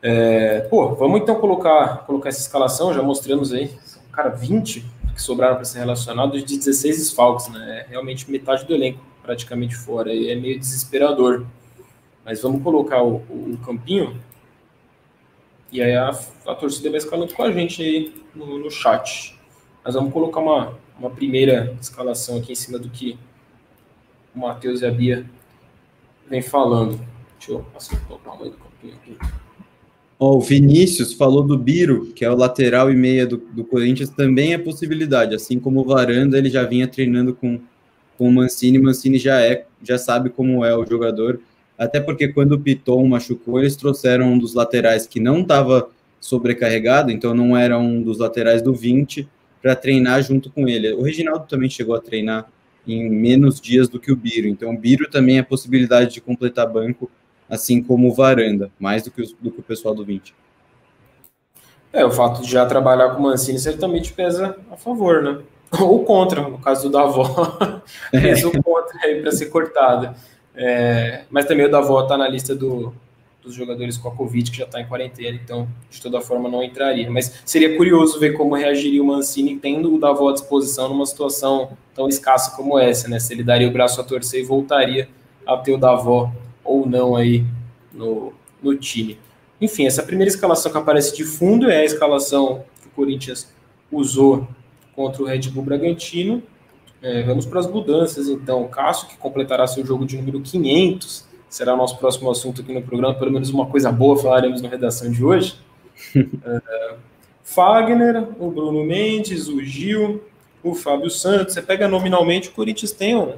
É, 0.00 0.60
pô, 0.70 0.94
vamos 0.94 1.20
então 1.20 1.34
colocar, 1.34 2.06
colocar 2.06 2.28
essa 2.28 2.38
escalação, 2.38 2.94
já 2.94 3.02
mostramos 3.02 3.52
aí. 3.52 3.72
Cara, 4.12 4.28
20 4.28 4.86
que 5.16 5.22
sobraram 5.22 5.56
para 5.56 5.64
ser 5.64 5.78
relacionados 5.78 6.44
de 6.44 6.58
16 6.58 6.98
desfalques, 6.98 7.48
né? 7.48 7.80
É 7.80 7.86
realmente 7.88 8.30
metade 8.30 8.66
do 8.66 8.74
elenco 8.74 9.00
praticamente 9.22 9.74
fora. 9.74 10.12
E 10.12 10.30
é 10.30 10.36
meio 10.36 10.58
desesperador. 10.58 11.46
Mas 12.22 12.42
vamos 12.42 12.62
colocar 12.62 13.02
o, 13.02 13.22
o, 13.30 13.54
o 13.54 13.58
campinho. 13.64 14.20
E 15.72 15.82
aí 15.82 15.94
a, 15.96 16.10
a 16.46 16.54
torcida 16.54 16.90
vai 16.90 16.98
escalando 16.98 17.32
com 17.32 17.42
a 17.42 17.50
gente 17.50 17.82
aí 17.82 18.14
no, 18.34 18.58
no 18.58 18.70
chat. 18.70 19.34
Mas 19.82 19.94
vamos 19.94 20.12
colocar 20.12 20.40
uma, 20.40 20.78
uma 20.98 21.08
primeira 21.08 21.74
escalação 21.80 22.36
aqui 22.36 22.52
em 22.52 22.56
cima 22.56 22.78
do 22.78 22.90
que 22.90 23.18
o 24.34 24.40
Matheus 24.40 24.82
e 24.82 24.86
a 24.86 24.90
Bia 24.90 25.24
vem 26.28 26.42
falando. 26.42 27.00
Deixa 27.38 27.52
eu 27.52 27.66
acertar 27.74 28.12
o 28.12 28.18
tamanho 28.18 28.50
do 28.50 28.58
campinho 28.58 28.94
aqui. 28.96 29.45
Oh, 30.18 30.36
o 30.36 30.40
Vinícius 30.40 31.12
falou 31.12 31.42
do 31.42 31.58
Biro, 31.58 32.06
que 32.14 32.24
é 32.24 32.30
o 32.30 32.34
lateral 32.34 32.90
e 32.90 32.96
meia 32.96 33.26
do, 33.26 33.36
do 33.36 33.64
Corinthians, 33.64 34.08
também 34.08 34.54
é 34.54 34.58
possibilidade. 34.58 35.34
Assim 35.34 35.58
como 35.58 35.80
o 35.80 35.84
Varanda, 35.84 36.38
ele 36.38 36.48
já 36.48 36.64
vinha 36.64 36.88
treinando 36.88 37.34
com, 37.34 37.60
com 38.16 38.28
o 38.28 38.32
Mancini. 38.32 38.78
Mancini 38.78 39.18
já 39.18 39.42
é, 39.42 39.66
já 39.82 39.98
sabe 39.98 40.30
como 40.30 40.64
é 40.64 40.74
o 40.74 40.86
jogador. 40.86 41.40
Até 41.78 42.00
porque 42.00 42.28
quando 42.28 42.52
o 42.52 42.60
Piton 42.60 43.06
machucou, 43.06 43.58
eles 43.58 43.76
trouxeram 43.76 44.32
um 44.32 44.38
dos 44.38 44.54
laterais 44.54 45.06
que 45.06 45.20
não 45.20 45.42
estava 45.42 45.90
sobrecarregado, 46.18 47.12
então 47.12 47.34
não 47.34 47.56
era 47.56 47.78
um 47.78 48.02
dos 48.02 48.18
laterais 48.18 48.62
do 48.62 48.72
20, 48.72 49.28
para 49.60 49.74
treinar 49.74 50.22
junto 50.22 50.50
com 50.50 50.68
ele. 50.68 50.92
O 50.92 51.02
Reginaldo 51.02 51.46
também 51.46 51.68
chegou 51.68 51.94
a 51.94 52.00
treinar 52.00 52.48
em 52.86 53.10
menos 53.10 53.60
dias 53.60 53.88
do 53.88 53.98
que 53.98 54.12
o 54.12 54.16
Biro, 54.16 54.46
então 54.46 54.72
o 54.72 54.78
Biro 54.78 55.10
também 55.10 55.38
é 55.38 55.42
possibilidade 55.42 56.14
de 56.14 56.20
completar 56.20 56.70
banco, 56.70 57.10
assim 57.48 57.82
como 57.82 58.08
o 58.08 58.14
Varanda, 58.14 58.70
mais 58.78 59.02
do 59.02 59.10
que, 59.10 59.22
o, 59.22 59.26
do 59.40 59.50
que 59.50 59.60
o 59.60 59.62
pessoal 59.62 59.94
do 59.94 60.04
20. 60.04 60.34
É, 61.92 62.04
o 62.04 62.10
fato 62.10 62.42
de 62.42 62.50
já 62.50 62.66
trabalhar 62.66 63.10
com 63.10 63.20
o 63.20 63.22
Mancini 63.22 63.58
certamente 63.58 64.12
pesa 64.12 64.56
a 64.70 64.76
favor, 64.76 65.22
né? 65.22 65.38
Ou 65.80 66.04
contra, 66.04 66.42
no 66.42 66.58
caso 66.58 66.84
do 66.84 66.90
Davó, 66.90 67.58
pesa 68.10 68.48
o 68.48 68.62
contra 68.62 68.98
aí 69.02 69.20
para 69.20 69.32
ser 69.32 69.46
cortado. 69.46 70.14
É, 70.54 71.24
mas 71.30 71.44
também 71.44 71.66
o 71.66 71.70
Davó 71.70 72.02
está 72.02 72.16
na 72.16 72.28
lista 72.28 72.54
do, 72.54 72.94
dos 73.42 73.54
jogadores 73.54 73.96
com 73.96 74.08
a 74.08 74.12
Covid, 74.12 74.50
que 74.50 74.58
já 74.58 74.64
está 74.64 74.80
em 74.80 74.86
quarentena, 74.86 75.38
então 75.42 75.68
de 75.88 76.02
toda 76.02 76.20
forma 76.20 76.48
não 76.48 76.62
entraria. 76.62 77.10
Mas 77.10 77.42
seria 77.44 77.76
curioso 77.76 78.18
ver 78.18 78.32
como 78.32 78.54
reagiria 78.54 79.02
o 79.02 79.06
Mancini 79.06 79.56
tendo 79.56 79.94
o 79.94 79.98
Davó 79.98 80.30
à 80.30 80.32
disposição 80.32 80.88
numa 80.88 81.06
situação 81.06 81.70
tão 81.94 82.08
escassa 82.08 82.56
como 82.56 82.78
essa, 82.78 83.08
né? 83.08 83.20
Se 83.20 83.32
ele 83.32 83.44
daria 83.44 83.68
o 83.68 83.72
braço 83.72 84.00
a 84.00 84.04
torcer 84.04 84.40
e 84.42 84.44
voltaria 84.44 85.08
a 85.46 85.56
ter 85.56 85.72
o 85.72 85.78
Davó 85.78 86.32
ou 86.66 86.86
não 86.86 87.16
aí 87.16 87.44
no, 87.92 88.32
no 88.62 88.76
time. 88.76 89.18
Enfim, 89.60 89.86
essa 89.86 90.02
primeira 90.02 90.28
escalação 90.28 90.70
que 90.70 90.78
aparece 90.78 91.16
de 91.16 91.24
fundo 91.24 91.70
é 91.70 91.78
a 91.78 91.84
escalação 91.84 92.64
que 92.80 92.88
o 92.88 92.90
Corinthians 92.90 93.50
usou 93.90 94.46
contra 94.94 95.22
o 95.22 95.26
Red 95.26 95.48
Bull 95.50 95.62
Bragantino. 95.62 96.42
É, 97.00 97.22
vamos 97.22 97.46
para 97.46 97.60
as 97.60 97.66
mudanças, 97.66 98.28
então. 98.28 98.66
Cássio, 98.68 99.08
que 99.08 99.16
completará 99.16 99.66
seu 99.66 99.84
jogo 99.84 100.04
de 100.04 100.16
número 100.16 100.40
500 100.40 101.26
será 101.48 101.74
o 101.74 101.76
nosso 101.76 101.96
próximo 101.98 102.30
assunto 102.30 102.60
aqui 102.60 102.72
no 102.72 102.82
programa, 102.82 103.14
pelo 103.14 103.32
menos 103.32 103.50
uma 103.50 103.66
coisa 103.66 103.90
boa 103.90 104.16
falaremos 104.16 104.60
na 104.60 104.68
redação 104.68 105.10
de 105.10 105.24
hoje. 105.24 105.58
uh, 106.14 106.96
Fagner, 107.42 108.28
o 108.38 108.50
Bruno 108.50 108.84
Mendes, 108.84 109.48
o 109.48 109.62
Gil, 109.62 110.22
o 110.62 110.74
Fábio 110.74 111.08
Santos. 111.08 111.54
Você 111.54 111.62
pega 111.62 111.88
nominalmente, 111.88 112.48
o 112.48 112.52
Corinthians 112.52 112.90
tem 112.90 113.16
um, 113.16 113.34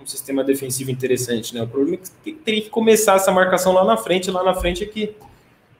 um 0.00 0.06
sistema 0.06 0.42
defensivo 0.42 0.90
interessante, 0.90 1.54
né? 1.54 1.62
O 1.62 1.68
problema 1.68 1.96
é 1.96 2.24
que 2.24 2.32
teria 2.32 2.62
que 2.62 2.70
começar 2.70 3.16
essa 3.16 3.30
marcação 3.30 3.72
lá 3.72 3.84
na 3.84 3.96
frente, 3.96 4.30
lá 4.30 4.42
na 4.42 4.54
frente 4.54 4.82
é 4.82 4.86
que 4.86 5.14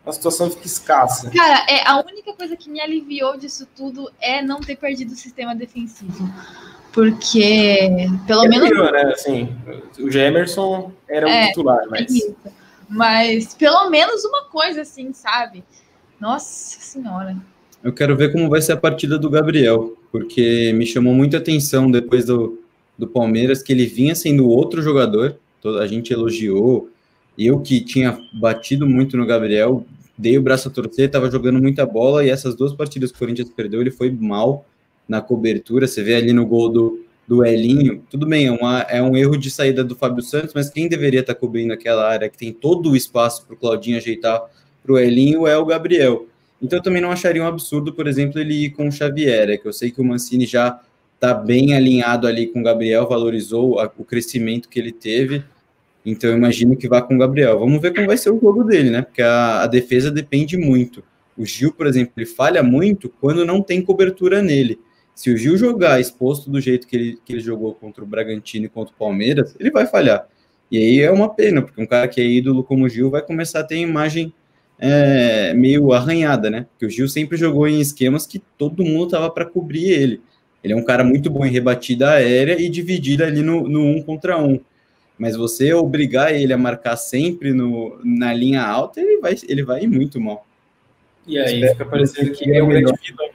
a 0.05 0.13
situação 0.13 0.51
fica 0.51 0.67
escassa. 0.67 1.31
Cara, 1.31 1.65
é, 1.69 1.87
a 1.87 2.01
única 2.01 2.33
coisa 2.33 2.57
que 2.57 2.69
me 2.69 2.81
aliviou 2.81 3.37
disso 3.37 3.67
tudo 3.77 4.11
é 4.21 4.43
não 4.43 4.61
ter 4.61 4.77
perdido 4.77 5.13
o 5.13 5.17
sistema 5.17 5.55
defensivo. 5.55 6.29
Porque, 6.93 7.89
pelo 8.27 8.45
é 8.45 8.49
menos. 8.49 8.69
Pior, 8.69 8.93
né? 8.93 9.13
assim, 9.13 9.57
o 9.99 10.11
Gemerson 10.11 10.93
era 11.09 11.31
é, 11.31 11.45
um 11.45 11.47
titular, 11.49 11.85
mas. 11.89 12.11
Isso. 12.11 12.37
Mas 12.89 13.55
pelo 13.55 13.89
menos 13.89 14.25
uma 14.25 14.47
coisa 14.47 14.81
assim, 14.81 15.13
sabe? 15.13 15.63
Nossa 16.19 16.81
Senhora. 16.81 17.37
Eu 17.83 17.93
quero 17.93 18.17
ver 18.17 18.33
como 18.33 18.49
vai 18.49 18.61
ser 18.61 18.73
a 18.73 18.77
partida 18.77 19.17
do 19.17 19.31
Gabriel, 19.31 19.97
porque 20.11 20.73
me 20.75 20.85
chamou 20.85 21.15
muita 21.15 21.37
atenção 21.39 21.89
depois 21.89 22.27
do, 22.27 22.61
do 23.01 23.09
Palmeiras 23.09 23.63
que 23.63 23.73
ele 23.73 23.87
vinha 23.87 24.15
sendo 24.15 24.47
outro 24.47 24.83
jogador. 24.83 25.37
A 25.81 25.87
gente 25.87 26.13
elogiou. 26.13 26.91
Eu 27.39 27.61
que 27.61 27.81
tinha 27.81 28.21
batido 28.33 28.87
muito 28.87 29.17
no 29.17 29.25
Gabriel, 29.25 29.87
dei 30.17 30.37
o 30.37 30.43
braço 30.43 30.69
a 30.69 30.71
torcer, 30.71 31.07
estava 31.07 31.31
jogando 31.31 31.61
muita 31.61 31.87
bola 31.87 32.23
e 32.23 32.29
essas 32.29 32.55
duas 32.55 32.75
partidas 32.75 33.11
que 33.11 33.17
o 33.17 33.19
Corinthians 33.19 33.49
perdeu, 33.49 33.81
ele 33.81 33.91
foi 33.91 34.11
mal 34.11 34.67
na 35.09 35.23
cobertura. 35.23 35.87
Você 35.87 36.03
vê 36.03 36.15
ali 36.17 36.35
no 36.35 36.45
gol 36.45 36.69
do, 36.69 37.01
do 37.27 37.45
Elinho, 37.45 38.03
tudo 38.11 38.27
bem, 38.27 38.47
é, 38.47 38.53
uma, 38.53 38.81
é 38.83 39.03
um 39.03 39.17
erro 39.17 39.39
de 39.39 39.51
saída 39.51 39.83
do 39.83 39.97
Fábio 39.97 40.23
Santos, 40.23 40.53
mas 40.53 40.69
quem 40.69 40.87
deveria 40.87 41.21
estar 41.21 41.33
tá 41.33 41.41
cobrindo 41.41 41.73
aquela 41.73 42.07
área 42.07 42.29
que 42.29 42.37
tem 42.37 42.53
todo 42.53 42.91
o 42.91 42.97
espaço 42.97 43.47
para 43.47 43.55
o 43.55 43.57
Claudinho 43.57 43.97
ajeitar 43.97 44.43
para 44.83 44.93
o 44.93 44.99
Elinho 44.99 45.47
é 45.47 45.57
o 45.57 45.65
Gabriel. 45.65 46.27
Então 46.61 46.79
eu 46.79 46.83
também 46.83 47.01
não 47.01 47.11
acharia 47.11 47.43
um 47.43 47.47
absurdo, 47.47 47.95
por 47.95 48.07
exemplo, 48.07 48.39
ele 48.39 48.67
ir 48.67 48.71
com 48.71 48.87
o 48.89 48.93
Xavier, 48.93 49.49
é 49.49 49.57
que 49.57 49.67
eu 49.67 49.73
sei 49.73 49.91
que 49.91 50.01
o 50.01 50.05
Mancini 50.05 50.45
já 50.45 50.79
está 51.21 51.35
bem 51.35 51.75
alinhado 51.75 52.27
ali 52.27 52.47
com 52.47 52.61
o 52.61 52.63
Gabriel, 52.63 53.07
valorizou 53.07 53.79
a, 53.79 53.85
o 53.99 54.05
crescimento 54.05 54.71
que 54.71 54.81
ele 54.81 54.91
teve. 54.91 55.45
Então 56.05 56.31
eu 56.31 56.37
imagino 56.37 56.75
que 56.75 56.89
vá 56.89 57.03
com 57.03 57.15
o 57.15 57.19
Gabriel. 57.19 57.59
Vamos 57.59 57.79
ver 57.81 57.95
como 57.95 58.07
vai 58.07 58.17
ser 58.17 58.31
o 58.31 58.41
jogo 58.41 58.65
dele, 58.65 58.89
né? 58.89 59.03
Porque 59.03 59.21
a, 59.21 59.63
a 59.63 59.67
defesa 59.67 60.11
depende 60.11 60.57
muito. 60.57 61.05
O 61.37 61.45
Gil, 61.45 61.73
por 61.73 61.87
exemplo, 61.87 62.15
ele 62.17 62.25
falha 62.25 62.63
muito 62.63 63.11
quando 63.21 63.45
não 63.45 63.63
tem 63.63 63.83
cobertura 63.83 64.43
nele. 64.43 64.81
Se 65.15 65.31
o 65.31 65.37
Gil 65.37 65.59
jogar 65.59 66.01
exposto 66.01 66.51
do 66.51 66.59
jeito 66.59 66.87
que 66.87 66.97
ele, 66.97 67.19
que 67.23 67.35
ele 67.35 67.41
jogou 67.41 67.75
contra 67.75 68.03
o 68.03 68.07
Bragantino 68.07 68.65
e 68.65 68.71
contra 68.71 68.95
o 68.95 68.99
Palmeiras, 68.99 69.55
ele 69.61 69.71
vai 69.71 69.87
falhar. 69.87 70.27
E 70.71 70.79
aí 70.79 71.01
é 71.01 71.11
uma 71.11 71.29
pena, 71.29 71.61
porque 71.61 71.83
um 71.83 71.87
cara 71.87 72.09
que 72.09 72.21
é 72.21 72.25
ídolo 72.25 72.65
como 72.65 72.87
o 72.87 72.89
Gil 72.89 73.11
vai 73.11 73.21
começar 73.21 73.61
a 73.61 73.65
ter 73.65 73.77
imagem 73.77 74.33
é, 74.79 75.53
meio 75.53 75.93
arranhada, 75.93 76.49
né? 76.49 76.67
Porque 76.71 76.87
o 76.87 76.91
Gil 76.91 77.09
sempre 77.09 77.37
jogou 77.37 77.69
em 77.69 77.79
esquemas 77.79 78.27
que 78.27 78.39
todo 78.57 78.85
mundo 78.85 79.11
tava 79.11 79.29
para 79.31 79.45
cobrir 79.45 79.91
ele. 79.91 80.23
Ele 80.63 80.73
é 80.73 80.77
um 80.77 80.85
cara 80.85 81.03
muito 81.03 81.31
bom 81.31 81.45
em 81.45 81.51
rebatida 81.51 82.11
aérea 82.11 82.61
e 82.61 82.69
dividida 82.69 83.27
ali 83.27 83.43
no, 83.43 83.69
no 83.69 83.81
um 83.81 84.03
contra 84.03 84.39
um. 84.39 84.61
Mas 85.19 85.37
você 85.37 85.73
obrigar 85.73 86.35
ele 86.35 86.53
a 86.53 86.59
marcar 86.59 86.97
sempre 86.97 87.53
no, 87.53 87.99
na 88.05 88.33
linha 88.33 88.63
alta, 88.63 89.01
ele 89.01 89.19
vai, 89.21 89.35
ele 89.49 89.63
vai 89.63 89.83
ir 89.83 89.87
muito 89.87 90.21
mal. 90.21 90.47
E 91.27 91.39
aí 91.39 91.57
Espero 91.57 91.73
fica 91.73 91.85
parecendo 91.85 92.33
que, 92.33 92.45
que 92.45 92.53
é 92.53 92.63
o 92.63 92.67
grande 92.67 92.93
vilão 93.03 93.31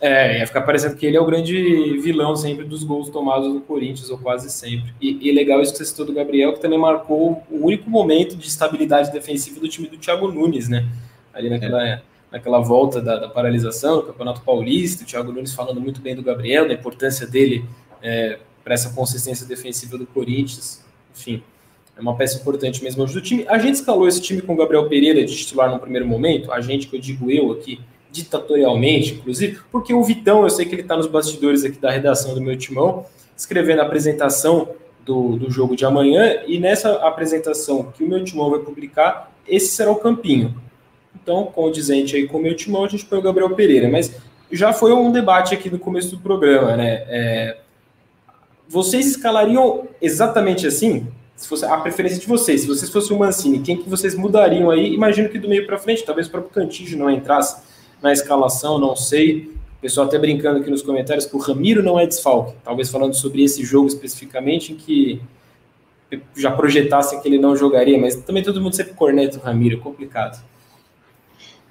é, 0.00 0.38
ia 0.38 0.46
ficar 0.46 0.62
parecendo 0.62 0.94
que 0.94 1.04
ele 1.04 1.16
é 1.16 1.20
o 1.20 1.26
grande 1.26 1.98
vilão 1.98 2.36
sempre 2.36 2.64
dos 2.64 2.84
gols 2.84 3.10
tomados 3.10 3.52
do 3.52 3.60
Corinthians, 3.60 4.08
ou 4.10 4.18
quase 4.18 4.48
sempre. 4.48 4.94
E, 5.00 5.28
e 5.28 5.32
legal 5.32 5.60
isso 5.60 5.72
que 5.72 5.78
você 5.78 5.86
citou 5.86 6.06
do 6.06 6.12
Gabriel, 6.12 6.52
que 6.52 6.60
também 6.60 6.78
marcou 6.78 7.42
o 7.50 7.66
único 7.66 7.90
momento 7.90 8.36
de 8.36 8.46
estabilidade 8.46 9.10
defensiva 9.10 9.58
do 9.58 9.68
time 9.68 9.88
do 9.88 9.98
Thiago 9.98 10.30
Nunes, 10.30 10.68
né? 10.68 10.86
Ali 11.34 11.50
naquela, 11.50 11.86
é. 11.86 12.02
Naquela 12.30 12.60
volta 12.60 13.00
da, 13.00 13.18
da, 13.18 13.28
paralisação 13.28 13.96
do 13.96 14.02
Campeonato 14.04 14.42
Paulista, 14.42 15.02
o 15.02 15.06
Thiago 15.06 15.32
Nunes 15.32 15.54
falando 15.54 15.80
muito 15.80 16.00
bem 16.00 16.14
do 16.14 16.22
Gabriel, 16.22 16.68
da 16.68 16.74
importância 16.74 17.26
dele 17.26 17.64
é, 18.02 18.38
para 18.62 18.74
essa 18.74 18.90
consistência 18.90 19.46
defensiva 19.46 19.96
do 19.96 20.06
Corinthians. 20.06 20.84
Enfim, 21.16 21.42
é 21.96 22.00
uma 22.00 22.14
peça 22.14 22.38
importante 22.38 22.82
mesmo 22.82 23.04
do 23.06 23.20
time. 23.20 23.44
A 23.48 23.58
gente 23.58 23.76
escalou 23.76 24.06
esse 24.06 24.20
time 24.20 24.42
com 24.42 24.54
o 24.54 24.56
Gabriel 24.56 24.88
Pereira 24.88 25.24
de 25.24 25.36
titular 25.36 25.70
no 25.70 25.78
primeiro 25.78 26.06
momento, 26.06 26.52
a 26.52 26.60
gente 26.60 26.86
que 26.86 26.96
eu 26.96 27.00
digo 27.00 27.30
eu 27.30 27.50
aqui, 27.52 27.80
ditatorialmente, 28.10 29.14
inclusive, 29.14 29.60
porque 29.70 29.92
o 29.92 30.02
Vitão, 30.02 30.42
eu 30.42 30.50
sei 30.50 30.66
que 30.66 30.74
ele 30.74 30.82
está 30.82 30.96
nos 30.96 31.06
bastidores 31.06 31.64
aqui 31.64 31.78
da 31.78 31.90
redação 31.90 32.34
do 32.34 32.40
meu 32.40 32.56
timão, 32.56 33.06
escrevendo 33.36 33.80
a 33.80 33.84
apresentação 33.84 34.74
do, 35.04 35.36
do 35.36 35.50
jogo 35.50 35.74
de 35.74 35.84
amanhã, 35.84 36.42
e 36.46 36.58
nessa 36.58 36.94
apresentação 36.96 37.90
que 37.92 38.04
o 38.04 38.08
meu 38.08 38.22
timão 38.22 38.50
vai 38.50 38.60
publicar, 38.60 39.32
esse 39.46 39.68
será 39.68 39.90
o 39.90 39.96
campinho. 39.96 40.54
Então, 41.28 41.44
condizente 41.44 42.16
aí 42.16 42.26
com 42.26 42.38
o 42.38 42.40
meu 42.40 42.56
timão, 42.56 42.86
a 42.86 42.88
gente 42.88 43.04
põe 43.04 43.18
o 43.18 43.22
Gabriel 43.22 43.50
Pereira, 43.50 43.86
mas 43.86 44.16
já 44.50 44.72
foi 44.72 44.94
um 44.94 45.12
debate 45.12 45.52
aqui 45.52 45.68
no 45.68 45.78
começo 45.78 46.16
do 46.16 46.22
programa, 46.22 46.74
né? 46.74 47.04
É, 47.06 47.58
vocês 48.66 49.06
escalariam 49.06 49.86
exatamente 50.00 50.66
assim? 50.66 51.06
Se 51.36 51.46
fosse 51.46 51.66
a 51.66 51.76
preferência 51.76 52.18
de 52.18 52.26
vocês, 52.26 52.62
se 52.62 52.66
vocês 52.66 52.90
fossem 52.90 53.14
o 53.14 53.18
Mancini, 53.20 53.58
quem 53.58 53.76
que 53.76 53.86
vocês 53.90 54.14
mudariam 54.14 54.70
aí? 54.70 54.94
Imagino 54.94 55.28
que 55.28 55.38
do 55.38 55.50
meio 55.50 55.66
para 55.66 55.76
frente, 55.76 56.02
talvez 56.02 56.28
o 56.28 56.30
próprio 56.30 56.50
Cantígio 56.50 56.98
não 56.98 57.10
entrasse 57.10 57.62
na 58.00 58.10
escalação, 58.10 58.78
não 58.78 58.96
sei. 58.96 59.52
O 59.76 59.82
pessoal 59.82 60.06
até 60.06 60.18
brincando 60.18 60.60
aqui 60.60 60.70
nos 60.70 60.80
comentários 60.80 61.26
que 61.26 61.36
o 61.36 61.38
Ramiro 61.38 61.82
não 61.82 62.00
é 62.00 62.06
desfalque. 62.06 62.54
Talvez 62.64 62.88
falando 62.88 63.12
sobre 63.12 63.44
esse 63.44 63.62
jogo 63.66 63.86
especificamente, 63.86 64.72
em 64.72 64.76
que 64.76 65.20
já 66.34 66.50
projetassem 66.50 67.20
que 67.20 67.28
ele 67.28 67.38
não 67.38 67.54
jogaria, 67.54 67.98
mas 67.98 68.16
também 68.16 68.42
todo 68.42 68.62
mundo 68.62 68.74
sempre 68.74 68.94
corneta 68.94 69.36
o 69.36 69.42
Ramiro, 69.42 69.76
é 69.76 69.78
complicado. 69.78 70.42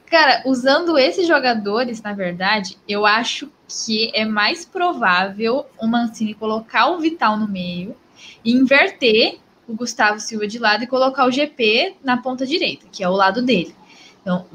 Cara, 0.10 0.42
usando 0.46 0.98
esses 0.98 1.28
jogadores, 1.28 2.02
na 2.02 2.14
verdade, 2.14 2.78
eu 2.88 3.06
acho 3.06 3.52
que 3.68 4.10
é 4.14 4.24
mais 4.24 4.64
provável 4.64 5.66
o 5.78 5.86
Mancini 5.86 6.34
colocar 6.34 6.88
o 6.88 7.00
Vital 7.00 7.38
no 7.38 7.48
meio 7.48 7.96
e 8.44 8.54
inverter 8.54 9.38
o 9.68 9.74
Gustavo 9.74 10.20
Silva 10.20 10.48
de 10.48 10.60
lado 10.60 10.86
e 10.86 10.88
colocar 10.88 11.26
o 11.26 11.32
GP 11.32 11.96
na 12.02 12.16
ponta 12.16 12.46
direita, 12.46 12.86
que 12.90 13.04
é 13.04 13.10
o 13.10 13.14
lado 13.14 13.42
dele. 13.42 13.76
Então, 14.22 14.46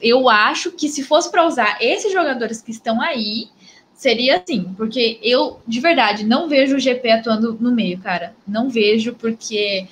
eu 0.00 0.30
acho 0.30 0.72
que 0.72 0.88
se 0.88 1.02
fosse 1.02 1.30
para 1.30 1.46
usar 1.46 1.76
esses 1.80 2.10
jogadores 2.10 2.62
que 2.62 2.70
estão 2.70 3.00
aí, 3.00 3.48
seria 3.94 4.38
assim, 4.38 4.72
porque 4.76 5.18
eu, 5.22 5.60
de 5.68 5.78
verdade, 5.78 6.24
não 6.24 6.48
vejo 6.48 6.76
o 6.76 6.80
GP 6.80 7.10
atuando 7.10 7.56
no 7.60 7.70
meio, 7.70 7.98
cara. 7.98 8.34
Não 8.48 8.70
vejo, 8.70 9.12
porque 9.14 9.86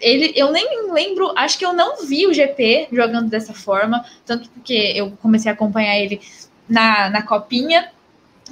ele, 0.00 0.32
eu 0.34 0.50
nem 0.50 0.92
lembro, 0.92 1.32
acho 1.36 1.58
que 1.58 1.64
eu 1.64 1.72
não 1.72 2.04
vi 2.06 2.26
o 2.26 2.34
GP 2.34 2.88
jogando 2.92 3.28
dessa 3.28 3.52
forma, 3.52 4.04
tanto 4.24 4.48
porque 4.50 4.92
eu 4.96 5.12
comecei 5.22 5.50
a 5.50 5.54
acompanhar 5.54 5.98
ele 5.98 6.20
na, 6.68 7.10
na 7.10 7.22
copinha, 7.22 7.90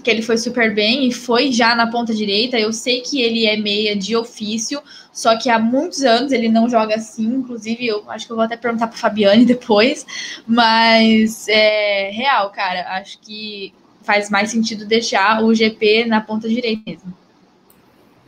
que 0.03 0.11
ele 0.11 0.23
foi 0.23 0.39
super 0.39 0.75
bem 0.75 1.09
e 1.09 1.13
foi 1.13 1.51
já 1.51 1.75
na 1.75 1.91
ponta 1.91 2.15
direita. 2.15 2.59
Eu 2.59 2.73
sei 2.73 3.01
que 3.01 3.21
ele 3.21 3.47
é 3.47 3.57
meia 3.57 3.97
de 3.97 4.15
ofício, 4.15 4.81
só 5.13 5.37
que 5.37 5.51
há 5.51 5.59
muitos 5.59 6.03
anos 6.03 6.33
ele 6.33 6.49
não 6.49 6.69
joga 6.69 6.95
assim. 6.95 7.27
Inclusive, 7.27 7.87
eu 7.87 8.09
acho 8.11 8.27
que 8.27 8.33
eu 8.33 8.37
vou 8.37 8.45
até 8.45 8.57
perguntar 8.57 8.89
para 8.89 8.97
Fabiane 8.97 9.45
depois, 9.47 10.07
mas 10.47 11.49
é 11.49 12.11
real, 12.11 12.51
cara. 12.51 12.97
Acho 12.97 13.19
que 13.21 13.73
faz 14.03 14.31
mais 14.31 14.51
sentido 14.51 14.87
deixar 14.87 15.43
o 15.43 15.55
GP 15.55 16.07
na 16.07 16.21
ponta 16.21 16.49
direita 16.49 16.83
mesmo. 16.87 17.18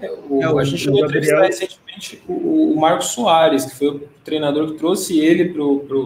É, 0.01 0.11
o, 0.29 0.43
é, 0.43 0.61
a 0.61 0.65
gente 0.65 0.79
chegou 0.79 1.03
a 1.03 1.07
entrevistar 1.07 1.43
recentemente 1.43 2.23
o, 2.27 2.73
o 2.73 2.81
Marcos 2.81 3.09
Soares, 3.09 3.67
que 3.67 3.77
foi 3.77 3.89
o 3.89 4.03
treinador 4.25 4.73
que 4.73 4.79
trouxe 4.79 5.19
ele 5.19 5.55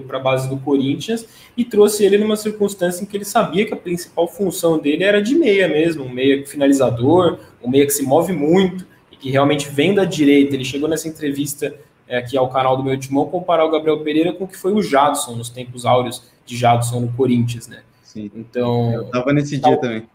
para 0.06 0.18
a 0.18 0.20
base 0.20 0.48
do 0.48 0.56
Corinthians 0.56 1.26
e 1.56 1.64
trouxe 1.64 2.04
ele 2.04 2.18
numa 2.18 2.36
circunstância 2.36 3.02
em 3.02 3.06
que 3.06 3.16
ele 3.16 3.24
sabia 3.24 3.64
que 3.64 3.72
a 3.72 3.76
principal 3.76 4.26
função 4.26 4.78
dele 4.78 5.04
era 5.04 5.22
de 5.22 5.34
meia 5.34 5.68
mesmo, 5.68 6.04
um 6.04 6.08
meia 6.08 6.44
finalizador, 6.46 7.38
um 7.62 7.70
meia 7.70 7.86
que 7.86 7.92
se 7.92 8.02
move 8.02 8.32
muito 8.32 8.86
e 9.12 9.16
que 9.16 9.30
realmente 9.30 9.68
vem 9.68 9.94
da 9.94 10.04
direita. 10.04 10.54
Ele 10.54 10.64
chegou 10.64 10.88
nessa 10.88 11.06
entrevista 11.06 11.74
é, 12.08 12.18
aqui 12.18 12.36
ao 12.36 12.48
canal 12.48 12.76
do 12.76 12.82
meu 12.82 12.98
timão 12.98 13.26
comparar 13.26 13.64
o 13.64 13.70
Gabriel 13.70 14.00
Pereira 14.00 14.32
com 14.32 14.44
o 14.44 14.48
que 14.48 14.56
foi 14.56 14.72
o 14.72 14.82
Jadson 14.82 15.36
nos 15.36 15.48
tempos 15.48 15.86
áureos 15.86 16.22
de 16.44 16.56
Jadson 16.56 17.00
no 17.00 17.12
Corinthians, 17.12 17.68
né? 17.68 17.82
Sim. 18.02 18.30
Então, 18.34 18.92
eu 18.92 19.02
estava 19.02 19.32
nesse 19.32 19.56
dia 19.56 19.76
também. 19.76 20.06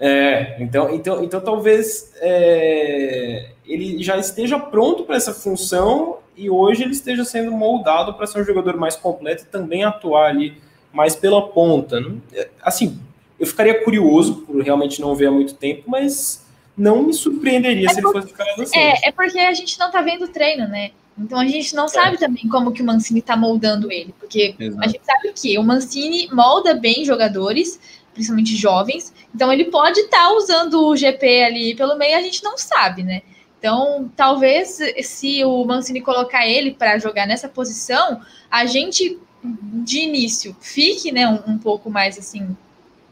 É, 0.00 0.56
então, 0.58 0.94
então, 0.94 1.22
então 1.22 1.40
talvez 1.42 2.10
é, 2.16 3.50
ele 3.66 4.02
já 4.02 4.16
esteja 4.16 4.58
pronto 4.58 5.04
para 5.04 5.16
essa 5.16 5.34
função 5.34 6.18
e 6.34 6.48
hoje 6.48 6.82
ele 6.82 6.92
esteja 6.92 7.22
sendo 7.22 7.52
moldado 7.52 8.14
para 8.14 8.26
ser 8.26 8.40
um 8.40 8.44
jogador 8.44 8.78
mais 8.78 8.96
completo 8.96 9.42
e 9.42 9.46
também 9.46 9.84
atuar 9.84 10.30
ali 10.30 10.56
mais 10.90 11.14
pela 11.14 11.48
ponta. 11.48 12.02
É, 12.32 12.48
assim, 12.62 12.98
eu 13.38 13.46
ficaria 13.46 13.84
curioso 13.84 14.36
por 14.46 14.62
realmente 14.62 15.02
não 15.02 15.14
ver 15.14 15.26
há 15.26 15.30
muito 15.30 15.54
tempo, 15.54 15.82
mas 15.86 16.46
não 16.74 17.02
me 17.02 17.12
surpreenderia 17.12 17.86
é 17.86 17.92
se 17.92 18.00
por... 18.00 18.08
ele 18.08 18.20
fosse 18.20 18.28
ficar 18.28 18.44
assim. 18.58 18.78
É, 18.78 19.08
é 19.08 19.12
porque 19.12 19.38
a 19.38 19.52
gente 19.52 19.78
não 19.78 19.88
está 19.88 20.00
vendo 20.00 20.24
o 20.24 20.28
treino, 20.28 20.66
né? 20.66 20.92
Então 21.18 21.38
a 21.38 21.46
gente 21.46 21.74
não 21.74 21.84
é. 21.84 21.88
sabe 21.88 22.18
também 22.18 22.48
como 22.48 22.72
que 22.72 22.80
o 22.80 22.84
Mancini 22.84 23.20
está 23.20 23.36
moldando 23.36 23.92
ele, 23.92 24.14
porque 24.18 24.54
Exato. 24.58 24.82
a 24.82 24.86
gente 24.86 25.04
sabe 25.04 25.32
que 25.34 25.58
o 25.58 25.62
Mancini 25.62 26.28
molda 26.32 26.72
bem 26.72 27.04
jogadores, 27.04 27.78
principalmente 28.12 28.56
jovens. 28.56 29.12
Então 29.34 29.52
ele 29.52 29.66
pode 29.66 30.00
estar 30.00 30.28
tá 30.28 30.32
usando 30.32 30.86
o 30.86 30.96
GP 30.96 31.42
ali 31.44 31.74
pelo 31.74 31.96
meio, 31.96 32.16
a 32.16 32.22
gente 32.22 32.42
não 32.42 32.56
sabe, 32.58 33.02
né? 33.02 33.22
Então, 33.58 34.10
talvez 34.16 34.78
se 35.02 35.44
o 35.44 35.64
Mancini 35.66 36.00
colocar 36.00 36.46
ele 36.46 36.72
para 36.72 36.98
jogar 36.98 37.26
nessa 37.26 37.46
posição, 37.46 38.22
a 38.50 38.64
gente 38.64 39.18
de 39.44 39.98
início 40.00 40.56
fique, 40.60 41.12
né, 41.12 41.28
um, 41.28 41.52
um, 41.52 41.58
pouco 41.58 41.90
mais 41.90 42.18
assim 42.18 42.56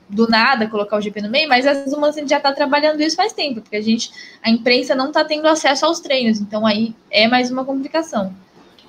do 0.09 0.27
nada 0.27 0.69
colocar 0.69 0.97
o 0.97 1.01
GP 1.01 1.23
no 1.23 1.31
meio, 1.31 1.49
mas 1.49 1.67
às 1.67 1.79
vezes 1.79 1.93
o 1.93 2.01
Mancini 2.01 2.29
já 2.29 2.39
está 2.39 2.53
trabalhando 2.53 3.01
isso 3.03 3.15
faz 3.15 3.35
tempo, 3.35 3.61
porque 3.61 3.77
a 3.77 3.83
gente, 3.83 4.11
a 4.43 4.51
imprensa 4.51 4.95
não 4.95 5.09
está 5.09 5.23
tendo 5.23 5.47
acesso 5.47 5.85
aos 5.85 6.01
treinos, 6.01 6.41
então 6.41 6.67
aí 6.67 6.95
é 7.11 7.29
mais 7.29 7.51
uma 7.51 7.65
complicação. 7.65 8.35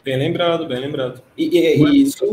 Bem 0.03 0.17
lembrado, 0.17 0.65
bem 0.65 0.79
lembrado. 0.79 1.21
E, 1.37 1.45
e, 1.45 1.83
e 1.83 2.01
isso, 2.03 2.23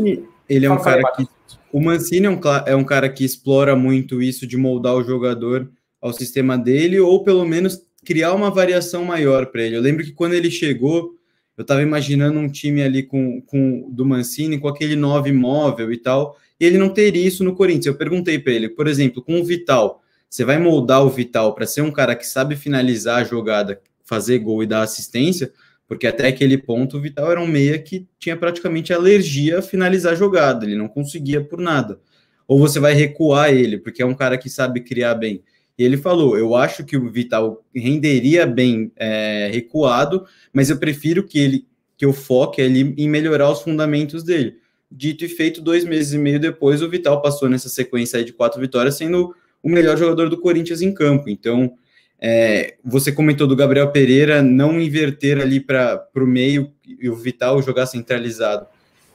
ele 0.47 0.65
é 0.65 0.71
um 0.71 0.81
cara 0.81 1.03
que 1.11 1.27
o 1.71 1.81
Mancini 1.81 2.25
é 2.25 2.29
um, 2.29 2.39
é 2.65 2.75
um 2.75 2.83
cara 2.83 3.09
que 3.09 3.23
explora 3.23 3.75
muito 3.75 4.21
isso 4.21 4.47
de 4.47 4.57
moldar 4.57 4.95
o 4.95 5.03
jogador 5.03 5.69
ao 6.01 6.13
sistema 6.13 6.57
dele, 6.57 6.99
ou 6.99 7.23
pelo 7.23 7.45
menos 7.45 7.81
criar 8.05 8.33
uma 8.33 8.49
variação 8.49 9.03
maior 9.03 9.47
para 9.47 9.63
ele. 9.63 9.75
Eu 9.75 9.81
lembro 9.81 10.03
que 10.03 10.11
quando 10.11 10.33
ele 10.33 10.49
chegou, 10.49 11.15
eu 11.57 11.63
estava 11.63 11.81
imaginando 11.81 12.39
um 12.39 12.49
time 12.49 12.81
ali 12.83 13.03
com, 13.03 13.41
com 13.41 13.89
do 13.91 14.05
Mancini, 14.05 14.59
com 14.59 14.67
aquele 14.67 14.95
9 14.95 15.31
móvel 15.31 15.91
e 15.91 15.97
tal, 15.97 16.37
e 16.59 16.65
ele 16.65 16.77
não 16.77 16.89
teria 16.89 17.25
isso 17.25 17.43
no 17.43 17.55
Corinthians. 17.55 17.87
Eu 17.87 17.95
perguntei 17.95 18.39
para 18.39 18.53
ele, 18.53 18.69
por 18.69 18.87
exemplo, 18.87 19.21
com 19.21 19.39
o 19.39 19.43
Vital, 19.43 20.01
você 20.29 20.45
vai 20.45 20.57
moldar 20.57 21.03
o 21.03 21.09
Vital 21.09 21.53
para 21.53 21.65
ser 21.65 21.81
um 21.81 21.91
cara 21.91 22.15
que 22.15 22.25
sabe 22.25 22.55
finalizar 22.55 23.21
a 23.21 23.23
jogada, 23.23 23.81
fazer 24.03 24.39
gol 24.39 24.61
e 24.61 24.67
dar 24.67 24.83
assistência? 24.83 25.51
Porque 25.87 26.05
até 26.05 26.27
aquele 26.27 26.57
ponto 26.57 26.97
o 26.97 27.01
Vital 27.01 27.31
era 27.31 27.41
um 27.41 27.47
meia 27.47 27.79
que 27.79 28.05
tinha 28.19 28.35
praticamente 28.35 28.93
alergia 28.93 29.59
a 29.59 29.61
finalizar 29.61 30.13
a 30.13 30.15
jogada, 30.15 30.65
ele 30.65 30.75
não 30.75 30.87
conseguia 30.87 31.41
por 31.41 31.59
nada. 31.59 31.99
Ou 32.47 32.59
você 32.59 32.79
vai 32.79 32.93
recuar 32.93 33.53
ele, 33.53 33.77
porque 33.77 34.01
é 34.01 34.05
um 34.05 34.13
cara 34.13 34.37
que 34.37 34.49
sabe 34.49 34.81
criar 34.81 35.15
bem. 35.15 35.41
E 35.77 35.83
ele 35.83 35.97
falou: 35.97 36.37
Eu 36.37 36.55
acho 36.55 36.83
que 36.83 36.97
o 36.97 37.09
Vital 37.09 37.63
renderia 37.73 38.45
bem 38.45 38.91
é, 38.95 39.49
recuado, 39.51 40.25
mas 40.51 40.69
eu 40.69 40.77
prefiro 40.77 41.23
que 41.23 41.39
ele 41.39 41.65
que 41.97 42.05
eu 42.05 42.13
foque 42.13 42.61
ali 42.61 42.93
em 42.95 43.09
melhorar 43.09 43.49
os 43.49 43.61
fundamentos 43.61 44.23
dele. 44.23 44.57
Dito 44.89 45.25
e 45.25 45.27
feito, 45.27 45.61
dois 45.61 45.83
meses 45.83 46.13
e 46.13 46.17
meio 46.17 46.39
depois, 46.39 46.81
o 46.81 46.89
Vital 46.89 47.21
passou 47.21 47.49
nessa 47.49 47.69
sequência 47.69 48.23
de 48.23 48.31
quatro 48.31 48.61
vitórias, 48.61 48.95
sendo 48.95 49.33
o 49.63 49.69
melhor 49.69 49.97
jogador 49.97 50.29
do 50.29 50.39
Corinthians 50.39 50.81
em 50.81 50.93
campo. 50.93 51.27
Então, 51.27 51.73
é, 52.19 52.75
você 52.83 53.11
comentou 53.11 53.47
do 53.47 53.55
Gabriel 53.55 53.91
Pereira 53.91 54.41
não 54.41 54.79
inverter 54.79 55.39
ali 55.39 55.59
para 55.59 56.07
o 56.15 56.25
meio 56.25 56.71
e 56.85 57.09
o 57.09 57.15
Vital 57.15 57.61
jogar 57.61 57.85
centralizado. 57.85 58.65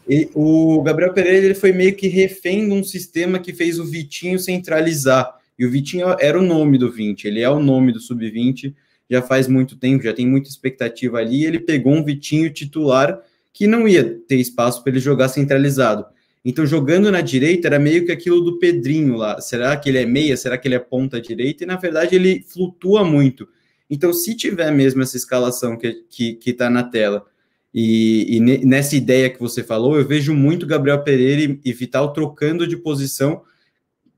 E 0.08 0.28
o 0.34 0.82
Gabriel 0.82 1.12
Pereira 1.12 1.46
ele 1.46 1.54
foi 1.54 1.72
meio 1.72 1.94
que 1.94 2.08
refém 2.08 2.66
de 2.66 2.74
um 2.74 2.82
sistema 2.82 3.38
que 3.38 3.52
fez 3.52 3.78
o 3.78 3.84
Vitinho 3.84 4.38
centralizar. 4.38 5.32
E 5.58 5.64
o 5.64 5.70
Vitinho 5.70 6.16
era 6.18 6.38
o 6.38 6.42
nome 6.42 6.78
do 6.78 6.90
20, 6.90 7.24
ele 7.24 7.40
é 7.40 7.48
o 7.48 7.60
nome 7.60 7.92
do 7.92 8.00
sub-20 8.00 8.74
já 9.12 9.20
faz 9.20 9.46
muito 9.46 9.76
tempo, 9.76 10.04
já 10.04 10.14
tem 10.14 10.26
muita 10.26 10.48
expectativa 10.48 11.18
ali. 11.18 11.44
ele 11.44 11.60
pegou 11.60 11.92
um 11.92 12.02
Vitinho 12.02 12.50
titular 12.50 13.20
que 13.52 13.66
não 13.66 13.86
ia 13.86 14.18
ter 14.26 14.36
espaço 14.36 14.82
para 14.82 14.92
ele 14.92 15.00
jogar 15.00 15.28
centralizado. 15.28 16.06
Então, 16.44 16.66
jogando 16.66 17.11
na 17.11 17.20
direita, 17.20 17.68
era 17.68 17.78
meio 17.78 18.05
que 18.05 18.11
aquilo 18.11 18.40
do 18.40 18.59
Pedrinho 18.59 19.16
lá. 19.16 19.40
Será 19.40 19.76
que 19.76 19.88
ele 19.88 19.98
é 19.98 20.07
meia? 20.07 20.37
Será 20.37 20.59
que 20.59 20.66
ele 20.66 20.74
é 20.74 20.81
ponta 20.81 21.20
direita? 21.20 21.62
E, 21.62 21.66
na 21.66 21.76
verdade, 21.76 22.16
ele 22.16 22.44
flutua 22.48 23.05
muito. 23.05 23.48
Então, 23.88 24.12
se 24.12 24.35
tiver 24.35 24.70
mesmo 24.72 25.02
essa 25.02 25.16
escalação 25.16 25.76
que 25.76 25.87
está 25.87 26.05
que, 26.11 26.35
que 26.35 26.52
tá 26.52 26.68
na 26.68 26.83
tela, 26.83 27.25
e, 27.73 28.37
e, 28.37 28.66
nessa 28.66 28.96
ideia 28.96 29.31
que 29.31 29.38
você 29.38 29.62
falou, 29.62 29.96
eu 29.96 30.06
vejo 30.06 30.35
muito 30.35 30.66
Gabriel 30.66 31.02
Pereira 31.02 31.42
e, 31.42 31.60
e 31.64 31.73
Vital 31.73 32.12
trocando 32.12 32.66
de 32.66 32.77
posição 32.77 33.42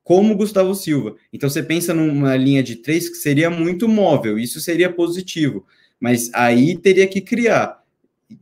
como 0.03 0.37
Gustavo 0.37 0.75
Silva. 0.75 1.17
Então, 1.33 1.49
você 1.51 1.63
pensa 1.63 1.93
numa 1.93 2.37
linha 2.37 2.63
de 2.63 2.77
três 2.77 3.09
que 3.09 3.17
seria 3.17 3.51
muito 3.51 3.87
móvel, 3.87 4.39
isso 4.39 4.61
seria 4.61 4.91
positivo. 4.91 5.67
Mas 6.01 6.31
aí 6.33 6.77
teria 6.77 7.07
que 7.07 7.21
criar 7.21 7.84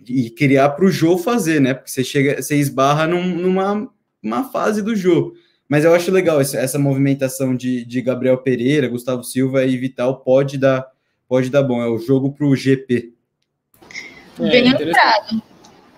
e 0.08 0.30
criar 0.30 0.70
para 0.70 0.84
o 0.84 0.90
Jô 0.90 1.18
fazer, 1.18 1.60
né? 1.60 1.74
Porque 1.74 1.90
você 1.90 2.04
chega, 2.04 2.40
você 2.40 2.56
esbarra 2.56 3.06
num, 3.06 3.24
numa 3.24 3.88
uma 4.22 4.44
fase 4.44 4.82
do 4.82 4.94
Jô. 4.94 5.34
Mas 5.68 5.84
eu 5.84 5.94
acho 5.94 6.10
legal 6.10 6.40
essa, 6.40 6.58
essa 6.58 6.78
movimentação 6.78 7.56
de, 7.56 7.84
de 7.84 8.02
Gabriel 8.02 8.38
Pereira, 8.38 8.88
Gustavo 8.88 9.24
Silva 9.24 9.64
e 9.64 9.76
Vital 9.76 10.20
pode 10.20 10.58
dar, 10.58 10.86
pode 11.26 11.50
dar 11.50 11.62
bom. 11.62 11.82
É 11.82 11.88
o 11.88 11.98
jogo 11.98 12.30
para 12.30 12.46
o 12.46 12.54
GP. 12.54 13.12
É, 14.38 14.50
Bem 14.50 14.64
lembrado. 14.64 15.42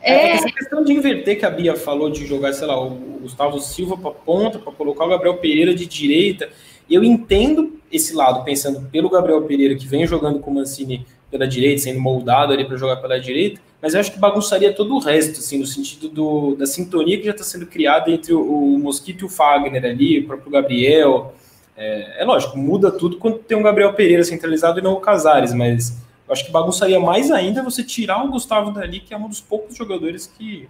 É, 0.01 0.13
é... 0.13 0.31
Essa 0.33 0.51
questão 0.51 0.85
de 0.85 0.93
inverter 0.93 1.39
que 1.39 1.45
a 1.45 1.51
Bia 1.51 1.75
falou, 1.77 2.11
de 2.11 2.27
jogar, 2.27 2.53
sei 2.53 2.67
lá, 2.67 2.81
o 2.81 2.91
Gustavo 3.21 3.59
Silva 3.59 3.97
para 3.97 4.13
ponta, 4.13 4.59
para 4.59 4.73
colocar 4.73 5.05
o 5.05 5.09
Gabriel 5.09 5.39
Pereira 5.39 5.75
de 5.75 5.87
direita. 5.87 6.51
Eu 6.89 7.03
entendo 7.03 7.81
esse 7.91 8.15
lado, 8.15 8.45
pensando 8.45 8.89
pelo 8.91 9.11
Gabriel 9.11 9.43
Pereira, 9.43 9.75
que 9.75 9.87
vem 9.87 10.07
jogando 10.07 10.39
com 10.41 10.51
o 10.51 10.55
Mancini 10.55 11.07
pela 11.35 11.49
direita, 11.49 11.83
sendo 11.83 11.99
moldado 11.99 12.53
ali 12.53 12.65
para 12.65 12.77
jogar 12.77 12.97
pela 12.99 13.19
direita, 13.19 13.61
mas 13.83 13.93
eu 13.93 13.99
acho 13.99 14.13
que 14.13 14.21
bagunçaria 14.21 14.73
todo 14.73 14.95
o 14.95 15.01
resto, 15.01 15.41
assim, 15.41 15.59
no 15.59 15.67
sentido 15.67 16.09
do, 16.09 16.55
da 16.55 16.65
sintonia 16.65 17.19
que 17.19 17.25
já 17.25 17.33
está 17.33 17.43
sendo 17.43 17.67
criada 17.67 18.09
entre 18.09 18.33
o, 18.33 18.41
o, 18.41 18.79
Mosquito 18.79 19.23
e 19.23 19.25
o 19.25 19.29
Fagner 19.29 19.85
ali, 19.85 20.21
o 20.21 20.27
próprio 20.29 20.53
Gabriel. 20.53 21.35
É, 21.77 22.23
é, 22.23 22.25
lógico, 22.25 22.57
muda 22.57 22.93
tudo 22.93 23.19
quando 23.19 23.39
tem 23.39 23.59
um 23.59 23.63
Gabriel 23.65 23.93
Pereira 23.95 24.23
centralizado 24.23 24.79
e 24.79 24.83
não 24.83 24.93
o 24.93 25.01
Casares, 25.01 25.53
mas 25.53 25.99
eu 26.27 26.33
acho 26.33 26.45
que 26.47 26.53
bagunçaria 26.53 27.01
mais 27.01 27.33
ainda 27.33 27.65
você 27.65 27.83
tirar 27.83 28.25
o 28.25 28.31
Gustavo 28.31 28.71
dali, 28.71 29.01
que 29.01 29.13
é 29.13 29.17
um 29.17 29.29
dos 29.29 29.41
poucos 29.41 29.77
jogadores 29.77 30.33
que 30.39 30.69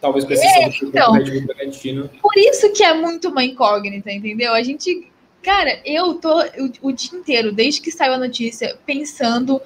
talvez 0.00 0.24
precise 0.24 0.48
é, 0.48 0.68
então, 0.82 1.12
do 1.12 1.46
Bragantino. 1.46 2.10
Por 2.22 2.36
isso 2.38 2.72
que 2.72 2.82
é 2.82 2.94
muito 2.94 3.28
uma 3.28 3.44
incógnita, 3.44 4.10
entendeu? 4.10 4.54
A 4.54 4.62
gente, 4.62 5.06
cara, 5.42 5.80
eu 5.84 6.14
tô 6.14 6.40
o, 6.40 6.88
o 6.88 6.92
dia 6.92 7.18
inteiro, 7.18 7.52
desde 7.52 7.80
que 7.80 7.90
saiu 7.90 8.14
a 8.14 8.18
notícia, 8.18 8.78
pensando 8.84 9.60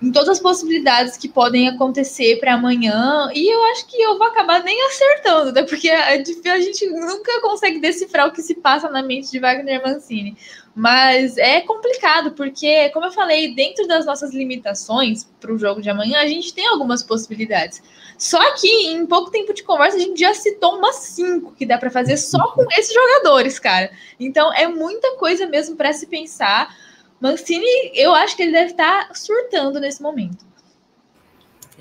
em 0.00 0.12
todas 0.12 0.28
as 0.28 0.40
possibilidades 0.40 1.16
que 1.16 1.28
podem 1.28 1.68
acontecer 1.68 2.38
para 2.38 2.54
amanhã, 2.54 3.30
e 3.34 3.52
eu 3.52 3.64
acho 3.72 3.86
que 3.88 4.00
eu 4.00 4.16
vou 4.16 4.28
acabar 4.28 4.62
nem 4.62 4.80
acertando, 4.86 5.52
né? 5.52 5.62
Porque 5.64 5.90
a, 5.90 6.10
a, 6.10 6.60
gente 6.60 6.86
nunca 6.88 7.40
consegue 7.40 7.80
decifrar 7.80 8.28
o 8.28 8.32
que 8.32 8.40
se 8.40 8.54
passa 8.54 8.88
na 8.88 9.02
mente 9.02 9.30
de 9.30 9.40
Wagner 9.40 9.82
Mancini. 9.82 10.36
Mas 10.74 11.36
é 11.36 11.60
complicado, 11.62 12.30
porque, 12.32 12.90
como 12.90 13.06
eu 13.06 13.10
falei, 13.10 13.54
dentro 13.54 13.88
das 13.88 14.06
nossas 14.06 14.32
limitações 14.32 15.28
para 15.40 15.52
o 15.52 15.58
jogo 15.58 15.82
de 15.82 15.90
amanhã, 15.90 16.20
a 16.20 16.28
gente 16.28 16.54
tem 16.54 16.68
algumas 16.68 17.02
possibilidades. 17.02 17.82
Só 18.18 18.52
que 18.56 18.68
em 18.88 19.06
pouco 19.06 19.30
tempo 19.30 19.54
de 19.54 19.62
conversa, 19.62 19.96
a 19.96 20.00
gente 20.00 20.18
já 20.18 20.34
citou 20.34 20.76
umas 20.76 20.96
cinco 20.96 21.52
que 21.52 21.64
dá 21.64 21.78
para 21.78 21.88
fazer 21.88 22.16
só 22.16 22.48
com 22.52 22.66
esses 22.72 22.92
jogadores, 22.92 23.58
cara. 23.58 23.90
Então 24.18 24.52
é 24.52 24.66
muita 24.66 25.16
coisa 25.16 25.46
mesmo 25.46 25.76
para 25.76 25.92
se 25.92 26.06
pensar 26.06 26.76
Mancini, 27.20 27.66
eu 27.94 28.14
acho 28.14 28.36
que 28.36 28.42
ele 28.42 28.52
deve 28.52 28.70
estar 28.70 29.10
surtando 29.14 29.80
nesse 29.80 30.00
momento. 30.00 30.46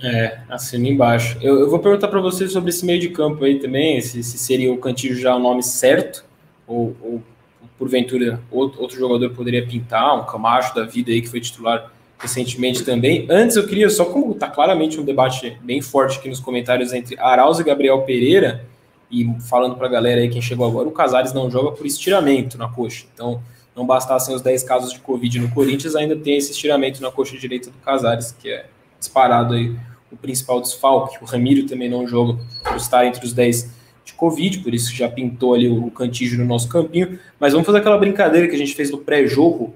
É, 0.02 0.40
assina 0.50 0.88
embaixo. 0.88 1.38
Eu, 1.42 1.60
eu 1.60 1.70
vou 1.70 1.80
perguntar 1.80 2.08
para 2.08 2.20
vocês 2.20 2.52
sobre 2.52 2.70
esse 2.70 2.86
meio 2.86 3.00
de 3.00 3.10
campo 3.10 3.44
aí 3.44 3.60
também, 3.60 4.02
se, 4.02 4.24
se 4.24 4.38
seria 4.38 4.72
o 4.72 4.78
Cantillo 4.78 5.16
já 5.16 5.36
o 5.36 5.40
nome 5.40 5.64
certo, 5.64 6.26
ou, 6.66 6.96
ou 7.02 7.24
porventura 7.78 8.40
outro, 8.52 8.82
outro, 8.82 8.98
jogador 8.98 9.30
poderia 9.32 9.66
pintar, 9.66 10.20
um 10.20 10.26
Camacho 10.26 10.74
da 10.74 10.84
vida 10.84 11.12
aí 11.12 11.22
que 11.22 11.30
foi 11.30 11.40
titular 11.40 11.92
recentemente 12.20 12.84
também. 12.84 13.28
Antes 13.30 13.56
eu 13.56 13.68
queria, 13.68 13.90
só 13.90 14.06
como 14.06 14.32
está 14.32 14.50
claramente 14.50 15.00
um 15.00 15.04
debate 15.04 15.58
bem 15.62 15.82
forte 15.82 16.18
aqui 16.18 16.30
nos 16.30 16.40
comentários 16.40 16.94
entre 16.94 17.20
Arauz 17.20 17.60
e 17.60 17.64
Gabriel 17.64 18.02
Pereira, 18.02 18.66
e 19.10 19.26
falando 19.50 19.76
para 19.76 19.88
a 19.88 19.90
galera 19.90 20.22
aí, 20.22 20.30
quem 20.30 20.42
chegou 20.42 20.68
agora, 20.68 20.88
o 20.88 20.92
Casares 20.92 21.32
não 21.34 21.50
joga 21.50 21.72
por 21.72 21.86
estiramento 21.86 22.58
na 22.58 22.68
coxa. 22.68 23.06
Então, 23.14 23.42
não 23.76 23.86
bastassem 23.86 24.36
os 24.36 24.42
10 24.42 24.64
casos 24.64 24.92
de 24.92 25.00
Covid 25.00 25.40
no 25.40 25.52
Corinthians, 25.52 25.96
ainda 25.96 26.16
tem 26.16 26.36
esse 26.36 26.52
estiramento 26.52 27.02
na 27.02 27.12
coxa 27.12 27.38
direita 27.38 27.70
do 27.70 27.78
Casares, 27.78 28.32
que 28.32 28.50
é 28.50 28.66
disparado 29.00 29.54
aí 29.54 29.76
o 30.12 30.18
principal 30.18 30.60
desfalque. 30.60 31.18
O 31.22 31.26
Ramiro 31.26 31.66
também 31.68 31.90
não 31.90 32.08
joga 32.08 32.40
por 32.64 32.76
estar 32.76 33.06
entre 33.06 33.24
os 33.24 33.34
10 33.34 33.72
de 34.04 34.14
Covid, 34.14 34.60
por 34.60 34.74
isso 34.74 34.94
já 34.94 35.08
pintou 35.08 35.54
ali 35.54 35.70
o 35.70 35.92
cantígio 35.92 36.40
no 36.40 36.46
nosso 36.46 36.68
campinho. 36.68 37.20
Mas 37.40 37.54
vamos 37.54 37.66
fazer 37.66 37.80
aquela 37.80 37.98
brincadeira 37.98 38.48
que 38.48 38.56
a 38.56 38.58
gente 38.58 38.74
fez 38.74 38.90
no 38.90 38.98
pré-jogo 38.98 39.74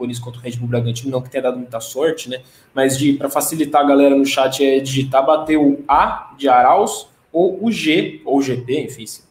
Corinthians 0.00 0.18
contra 0.18 0.40
o 0.40 0.42
Red 0.42 0.52
Bull 0.52 0.68
Bragantino, 0.68 1.10
não 1.10 1.20
que 1.20 1.28
tenha 1.28 1.42
dado 1.42 1.58
muita 1.58 1.78
sorte, 1.78 2.30
né? 2.30 2.40
Mas 2.74 2.96
de 2.96 3.12
para 3.12 3.28
facilitar 3.28 3.82
a 3.82 3.86
galera 3.86 4.16
no 4.16 4.24
chat 4.24 4.64
é 4.64 4.80
digitar, 4.80 5.24
bater 5.24 5.58
o 5.58 5.84
A 5.86 6.34
de 6.38 6.48
Arauz 6.48 7.06
ou 7.30 7.62
o 7.62 7.70
G, 7.70 8.22
ou 8.24 8.40
GP, 8.40 8.80
enfim, 8.80 9.06
se 9.06 9.22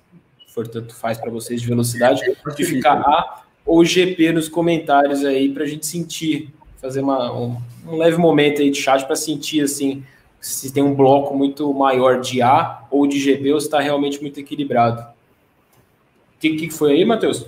for 0.48 0.68
tanto 0.68 0.96
faz 0.96 1.18
para 1.18 1.32
vocês 1.32 1.62
de 1.62 1.68
velocidade, 1.68 2.22
de 2.56 2.66
ficar 2.66 3.02
A 3.02 3.44
ou 3.66 3.84
GP 3.84 4.32
nos 4.32 4.48
comentários 4.48 5.26
aí 5.26 5.52
para 5.52 5.64
a 5.64 5.68
gente 5.68 5.86
sentir, 5.86 6.54
fazer 6.78 7.02
uma, 7.02 7.34
um, 7.34 7.58
um, 7.88 7.98
leve 7.98 8.18
momento 8.18 8.62
aí 8.62 8.70
de 8.70 8.80
chat 8.80 9.06
para 9.06 9.16
sentir 9.16 9.62
assim 9.62 10.04
se 10.40 10.72
tem 10.72 10.84
um 10.84 10.96
bloco 10.96 11.36
muito 11.36 11.74
maior 11.74 12.22
de 12.22 12.42
A 12.42 12.84
ou 12.92 13.08
de 13.08 13.20
GP 13.20 13.54
ou 13.54 13.60
se 13.60 13.66
está 13.68 13.80
realmente 13.80 14.22
muito 14.22 14.40
equilibrado. 14.40 15.02
O 15.02 16.40
que, 16.40 16.56
que 16.56 16.70
foi 16.70 16.94
aí, 16.94 17.04
Matheus? 17.04 17.46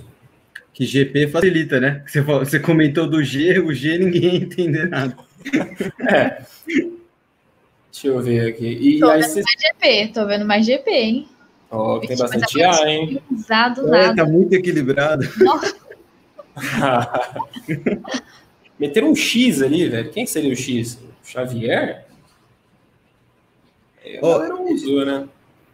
Que 0.72 0.86
GP 0.86 1.28
facilita, 1.28 1.78
né? 1.78 2.02
Você, 2.06 2.20
você 2.20 2.58
comentou 2.58 3.06
do 3.06 3.22
G, 3.22 3.58
o 3.60 3.74
G 3.74 3.98
ninguém 3.98 4.36
entender 4.36 4.88
nada. 4.88 5.16
É. 6.08 6.42
Deixa 7.92 8.06
eu 8.06 8.22
ver 8.22 8.48
aqui. 8.48 8.66
E 8.66 8.98
tô 8.98 9.06
vendo 9.08 9.34
mais 9.34 9.60
GP, 9.60 10.12
tô 10.14 10.26
vendo 10.26 10.46
mais 10.46 10.66
GP, 10.66 10.90
hein? 10.90 11.28
Oh, 11.70 12.00
tem 12.00 12.16
bastante 12.16 12.62
A, 12.62 12.90
hein? 12.90 13.22
Usado 13.30 13.94
é. 13.94 14.14
Tá 14.14 14.24
muito 14.24 14.54
equilibrado. 14.54 15.26
Meteram 18.78 19.10
um 19.10 19.14
X 19.14 19.62
ali, 19.62 19.88
velho. 19.88 20.10
Quem 20.10 20.26
seria 20.26 20.52
o 20.52 20.56
X? 20.56 20.98
Xavier? 21.24 22.06
É, 24.04 24.18
oh, 24.22 24.38
não 24.40 24.72
usou, 24.72 25.06
né? 25.06 25.28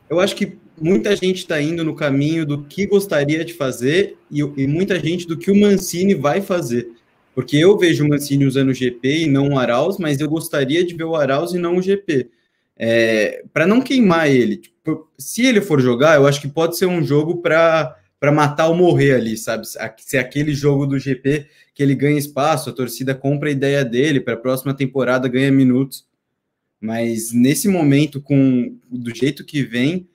Eu 0.08 0.20
acho 0.20 0.36
que 0.36 0.58
muita 0.80 1.14
gente 1.16 1.38
está 1.38 1.60
indo 1.60 1.84
no 1.84 1.94
caminho 1.94 2.46
do 2.46 2.64
que 2.64 2.86
gostaria 2.86 3.44
de 3.44 3.54
fazer 3.54 4.16
e, 4.30 4.40
e, 4.40 4.66
muita 4.66 4.98
gente 4.98 5.26
do 5.26 5.36
que 5.36 5.50
o 5.50 5.60
Mancini 5.60 6.14
vai 6.14 6.40
fazer. 6.40 6.90
Porque 7.34 7.56
eu 7.56 7.78
vejo 7.78 8.04
o 8.04 8.08
Mancini 8.08 8.44
usando 8.44 8.70
o 8.70 8.74
GP 8.74 9.24
e 9.24 9.26
não 9.26 9.50
o 9.50 9.58
Arauz, 9.58 9.96
mas 9.98 10.20
eu 10.20 10.28
gostaria 10.28 10.84
de 10.84 10.94
ver 10.94 11.04
o 11.04 11.14
Arauz 11.14 11.52
e 11.52 11.58
não 11.58 11.76
o 11.76 11.82
GP. 11.82 12.28
É, 12.76 13.44
para 13.52 13.66
não 13.66 13.80
queimar 13.80 14.28
ele. 14.28 14.56
Tipo, 14.56 15.08
se 15.18 15.44
ele 15.46 15.60
for 15.60 15.80
jogar, 15.80 16.16
eu 16.16 16.26
acho 16.26 16.40
que 16.40 16.48
pode 16.48 16.76
ser 16.76 16.86
um 16.86 17.02
jogo 17.02 17.42
para 17.42 17.96
para 18.20 18.32
matar 18.32 18.66
ou 18.66 18.74
morrer 18.74 19.14
ali, 19.14 19.36
sabe? 19.36 19.64
Se 19.98 20.18
aquele 20.18 20.52
jogo 20.52 20.86
do 20.86 20.98
GP 20.98 21.46
que 21.72 21.82
ele 21.82 21.94
ganha 21.94 22.18
espaço, 22.18 22.68
a 22.68 22.72
torcida 22.72 23.14
compra 23.14 23.48
a 23.48 23.52
ideia 23.52 23.84
dele, 23.84 24.20
para 24.20 24.34
a 24.34 24.38
próxima 24.38 24.74
temporada 24.74 25.28
ganha 25.28 25.52
minutos. 25.52 26.04
Mas 26.80 27.32
nesse 27.32 27.68
momento, 27.68 28.20
com 28.20 28.76
do 28.90 29.14
jeito 29.14 29.44
que 29.44 29.62
vem, 29.62 30.08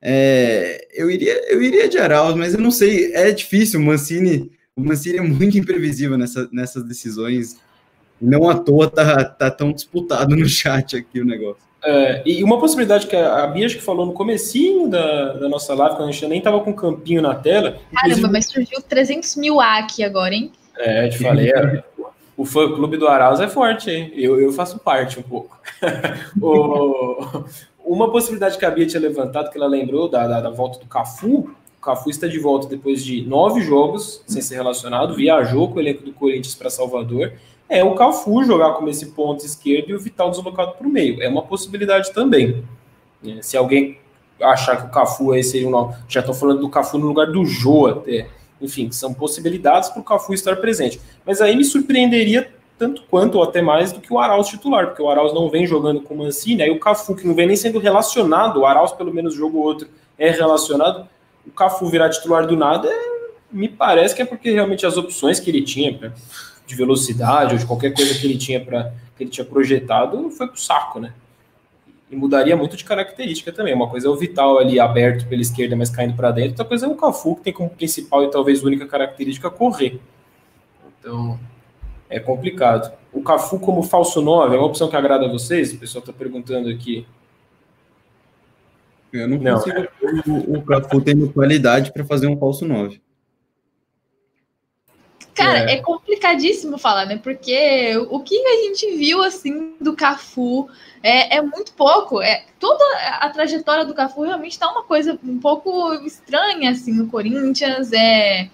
é, 0.00 0.86
eu 0.94 1.10
iria 1.10 1.52
eu 1.52 1.62
iria 1.62 1.88
de 1.88 1.98
Arauz, 1.98 2.34
mas 2.36 2.54
eu 2.54 2.60
não 2.60 2.70
sei, 2.70 3.12
é 3.14 3.30
difícil. 3.30 3.80
O 3.80 3.82
Mancini, 3.82 4.50
o 4.76 4.80
Mancini 4.80 5.18
é 5.18 5.22
muito 5.22 5.58
imprevisível 5.58 6.16
nessa, 6.16 6.48
nessas 6.52 6.84
decisões. 6.84 7.56
Não 8.20 8.48
à 8.48 8.56
toa 8.56 8.90
tá, 8.90 9.24
tá 9.24 9.50
tão 9.50 9.72
disputado 9.72 10.34
no 10.34 10.48
chat 10.48 10.96
aqui 10.96 11.20
o 11.20 11.24
negócio. 11.24 11.68
É, 11.84 12.22
e 12.26 12.42
uma 12.42 12.58
possibilidade 12.58 13.06
que 13.06 13.14
a, 13.14 13.46
Bia 13.46 13.66
acho 13.66 13.76
que 13.76 13.82
falou 13.82 14.04
no 14.04 14.12
comecinho 14.12 14.88
da, 14.88 15.34
da 15.34 15.48
nossa 15.48 15.74
live, 15.74 15.96
quando 15.96 16.08
a 16.08 16.12
gente 16.12 16.26
nem 16.26 16.40
tava 16.40 16.60
com 16.60 16.70
o 16.70 16.74
campinho 16.74 17.22
na 17.22 17.34
tela. 17.36 17.78
Caramba, 17.94 18.28
mas 18.32 18.46
surgiu 18.46 18.82
300 18.82 19.36
mil 19.36 19.60
A 19.60 19.78
aqui 19.78 20.02
agora, 20.02 20.34
hein? 20.34 20.50
É, 20.76 21.06
eu 21.06 21.10
te 21.10 21.18
falei, 21.18 21.50
é, 21.50 21.84
o 22.36 22.44
fã-clube 22.44 22.96
do 22.96 23.06
Arauz 23.06 23.40
é 23.40 23.48
forte, 23.48 23.90
hein? 23.90 24.12
Eu, 24.14 24.40
eu 24.40 24.52
faço 24.52 24.78
parte 24.78 25.20
um 25.20 25.22
pouco. 25.22 25.56
o, 26.42 27.44
uma 27.92 28.10
possibilidade 28.10 28.58
que 28.58 28.64
a 28.64 28.70
Bia 28.70 28.86
tinha 28.86 29.00
levantado, 29.00 29.50
que 29.50 29.56
ela 29.56 29.66
lembrou 29.66 30.08
da, 30.08 30.26
da, 30.26 30.40
da 30.40 30.50
volta 30.50 30.78
do 30.78 30.86
Cafu, 30.86 31.50
o 31.78 31.80
Cafu 31.80 32.10
está 32.10 32.26
de 32.26 32.38
volta 32.38 32.66
depois 32.66 33.04
de 33.04 33.22
nove 33.22 33.60
jogos 33.60 34.22
sem 34.26 34.42
ser 34.42 34.56
relacionado, 34.56 35.14
viajou 35.14 35.68
com 35.68 35.76
o 35.76 35.80
elenco 35.80 36.02
do 36.02 36.12
Corinthians 36.12 36.54
para 36.54 36.70
Salvador 36.70 37.32
é 37.68 37.84
o 37.84 37.94
Cafu 37.94 38.42
jogar 38.44 38.72
como 38.72 38.88
esse 38.88 39.06
ponto 39.06 39.44
esquerdo 39.44 39.90
e 39.90 39.94
o 39.94 40.00
Vital 40.00 40.30
deslocado 40.30 40.72
para 40.72 40.86
o 40.86 40.90
meio. 40.90 41.22
É 41.22 41.28
uma 41.28 41.42
possibilidade 41.42 42.12
também. 42.12 42.64
É, 43.24 43.42
se 43.42 43.56
alguém 43.56 43.98
achar 44.40 44.76
que 44.76 44.86
o 44.86 44.90
Cafu 44.90 45.32
aí 45.32 45.44
seria 45.44 45.68
um 45.68 45.92
já 46.08 46.20
estou 46.20 46.34
falando 46.34 46.60
do 46.60 46.70
Cafu 46.70 46.96
no 46.96 47.06
lugar 47.06 47.26
do 47.26 47.44
Jô 47.44 47.86
até. 47.86 48.26
Enfim, 48.60 48.90
são 48.90 49.12
possibilidades 49.12 49.90
para 49.90 50.00
o 50.00 50.04
Cafu 50.04 50.32
estar 50.32 50.56
presente. 50.56 50.98
Mas 51.26 51.40
aí 51.40 51.54
me 51.54 51.64
surpreenderia 51.64 52.50
tanto 52.78 53.02
quanto 53.10 53.36
ou 53.36 53.42
até 53.42 53.60
mais 53.60 53.92
do 53.92 54.00
que 54.00 54.12
o 54.12 54.18
Arauz 54.18 54.46
titular, 54.46 54.86
porque 54.86 55.02
o 55.02 55.10
Arauz 55.10 55.34
não 55.34 55.50
vem 55.50 55.66
jogando 55.66 56.00
com 56.00 56.14
o 56.14 56.18
Mancini, 56.18 56.62
aí 56.62 56.70
o 56.70 56.78
Cafu, 56.78 57.16
que 57.16 57.26
não 57.26 57.34
vem 57.34 57.46
nem 57.46 57.56
sendo 57.56 57.78
relacionado, 57.78 58.60
o 58.60 58.66
Arauz 58.66 58.92
pelo 58.92 59.12
menos 59.12 59.34
jogo 59.34 59.58
ou 59.58 59.64
outro 59.64 59.88
é 60.16 60.30
relacionado, 60.30 61.08
o 61.46 61.50
Cafu 61.50 61.86
virar 61.86 62.08
titular 62.10 62.46
do 62.46 62.56
nada, 62.56 62.88
é, 62.88 63.18
me 63.50 63.68
parece 63.68 64.14
que 64.14 64.22
é 64.22 64.24
porque 64.24 64.50
realmente 64.50 64.86
as 64.86 64.96
opções 64.96 65.40
que 65.40 65.50
ele 65.50 65.62
tinha 65.62 66.12
de 66.66 66.74
velocidade 66.74 67.54
ou 67.54 67.58
de 67.58 67.66
qualquer 67.66 67.92
coisa 67.94 68.14
que 68.14 68.26
ele 68.26 68.38
tinha 68.38 68.60
para 68.60 68.92
que 69.16 69.24
ele 69.24 69.30
tinha 69.30 69.44
projetado 69.44 70.30
foi 70.30 70.46
pro 70.46 70.60
saco, 70.60 71.00
né? 71.00 71.12
E 72.10 72.14
mudaria 72.14 72.56
muito 72.56 72.76
de 72.76 72.84
característica 72.84 73.50
também. 73.50 73.74
Uma 73.74 73.88
coisa 73.88 74.06
é 74.06 74.10
o 74.10 74.16
Vital 74.16 74.58
ali 74.58 74.78
aberto 74.78 75.26
pela 75.26 75.42
esquerda, 75.42 75.74
mas 75.74 75.90
caindo 75.90 76.14
para 76.14 76.30
dentro. 76.30 76.50
Outra 76.50 76.64
coisa 76.64 76.86
é 76.86 76.88
o 76.88 76.94
Cafu, 76.94 77.36
que 77.36 77.42
tem 77.42 77.52
como 77.52 77.68
principal 77.68 78.24
e 78.24 78.30
talvez 78.30 78.62
única 78.62 78.86
característica 78.86 79.50
correr. 79.50 80.00
Então, 81.00 81.38
é 82.08 82.18
complicado. 82.20 82.96
O 83.12 83.22
Cafu 83.22 83.58
como 83.58 83.82
falso 83.82 84.20
9 84.22 84.54
é 84.54 84.58
uma 84.58 84.66
opção 84.66 84.88
que 84.88 84.96
agrada 84.96 85.26
a 85.26 85.28
vocês? 85.28 85.72
O 85.72 85.78
pessoal 85.78 86.00
está 86.00 86.12
perguntando 86.12 86.68
aqui. 86.68 87.06
Eu 89.12 89.28
não, 89.28 89.38
não 89.38 89.54
consigo. 89.54 89.78
É. 89.78 89.88
O, 90.26 90.58
o 90.58 90.62
Cafu 90.62 91.00
tem 91.00 91.26
qualidade 91.28 91.92
para 91.92 92.04
fazer 92.04 92.26
um 92.26 92.38
falso 92.38 92.66
9. 92.66 93.00
Cara, 95.34 95.70
é. 95.70 95.74
é. 95.74 95.80
complicadíssimo 95.80 96.78
falar, 96.78 97.06
né? 97.06 97.16
Porque 97.16 97.96
o 98.10 98.20
que 98.20 98.36
a 98.36 98.62
gente 98.64 98.96
viu 98.96 99.22
assim 99.22 99.74
do 99.80 99.94
Cafu 99.94 100.68
é, 101.02 101.36
é 101.36 101.42
muito 101.42 101.72
pouco. 101.74 102.20
É 102.20 102.44
toda 102.58 102.84
a 103.20 103.30
trajetória 103.30 103.84
do 103.84 103.94
Cafu 103.94 104.22
realmente 104.22 104.52
está 104.52 104.68
uma 104.70 104.82
coisa 104.82 105.18
um 105.22 105.38
pouco 105.38 105.94
estranha 106.04 106.70
assim 106.70 106.92
no 106.92 107.06
Corinthians. 107.06 107.92
É 107.92 108.50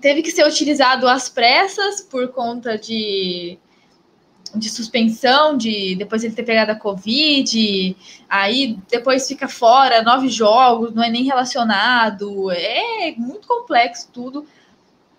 teve 0.00 0.22
que 0.22 0.30
ser 0.30 0.46
utilizado 0.46 1.08
às 1.08 1.28
pressas 1.28 2.00
por 2.00 2.28
conta 2.28 2.76
de 2.76 3.58
de 4.54 4.70
suspensão, 4.70 5.56
de 5.56 5.94
depois 5.96 6.24
ele 6.24 6.34
ter 6.34 6.42
pegado 6.42 6.72
a 6.72 6.76
Covid, 6.76 7.96
aí 8.28 8.78
depois 8.90 9.26
fica 9.26 9.48
fora, 9.48 10.02
nove 10.02 10.28
jogos, 10.28 10.94
não 10.94 11.02
é 11.02 11.10
nem 11.10 11.24
relacionado, 11.24 12.50
é 12.50 13.14
muito 13.16 13.46
complexo 13.46 14.08
tudo. 14.12 14.46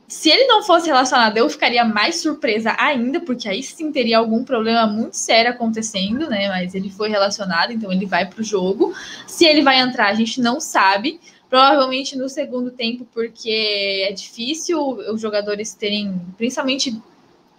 Se 0.08 0.30
ele 0.30 0.46
não 0.46 0.64
fosse 0.64 0.88
relacionado, 0.88 1.36
eu 1.38 1.50
ficaria 1.50 1.84
mais 1.84 2.22
surpresa 2.22 2.74
ainda, 2.80 3.20
porque 3.20 3.50
aí 3.50 3.62
sim 3.62 3.92
teria 3.92 4.18
algum 4.18 4.42
problema 4.42 4.88
muito 4.88 5.18
sério 5.18 5.52
acontecendo, 5.52 6.30
né? 6.30 6.48
Mas 6.48 6.74
ele 6.74 6.90
foi 6.90 7.10
relacionado, 7.10 7.74
então 7.74 7.92
ele 7.92 8.06
vai 8.06 8.26
para 8.26 8.40
o 8.40 8.44
jogo. 8.44 8.94
Se 9.28 9.46
ele 9.46 9.62
vai 9.62 9.80
entrar, 9.80 10.08
a 10.08 10.14
gente 10.14 10.40
não 10.40 10.62
sabe. 10.62 11.20
Provavelmente 11.50 12.18
no 12.18 12.28
segundo 12.28 12.72
tempo, 12.72 13.08
porque 13.14 14.06
é 14.08 14.12
difícil 14.12 14.80
os 14.80 15.22
jogadores 15.22 15.74
terem, 15.74 16.20
principalmente 16.38 17.02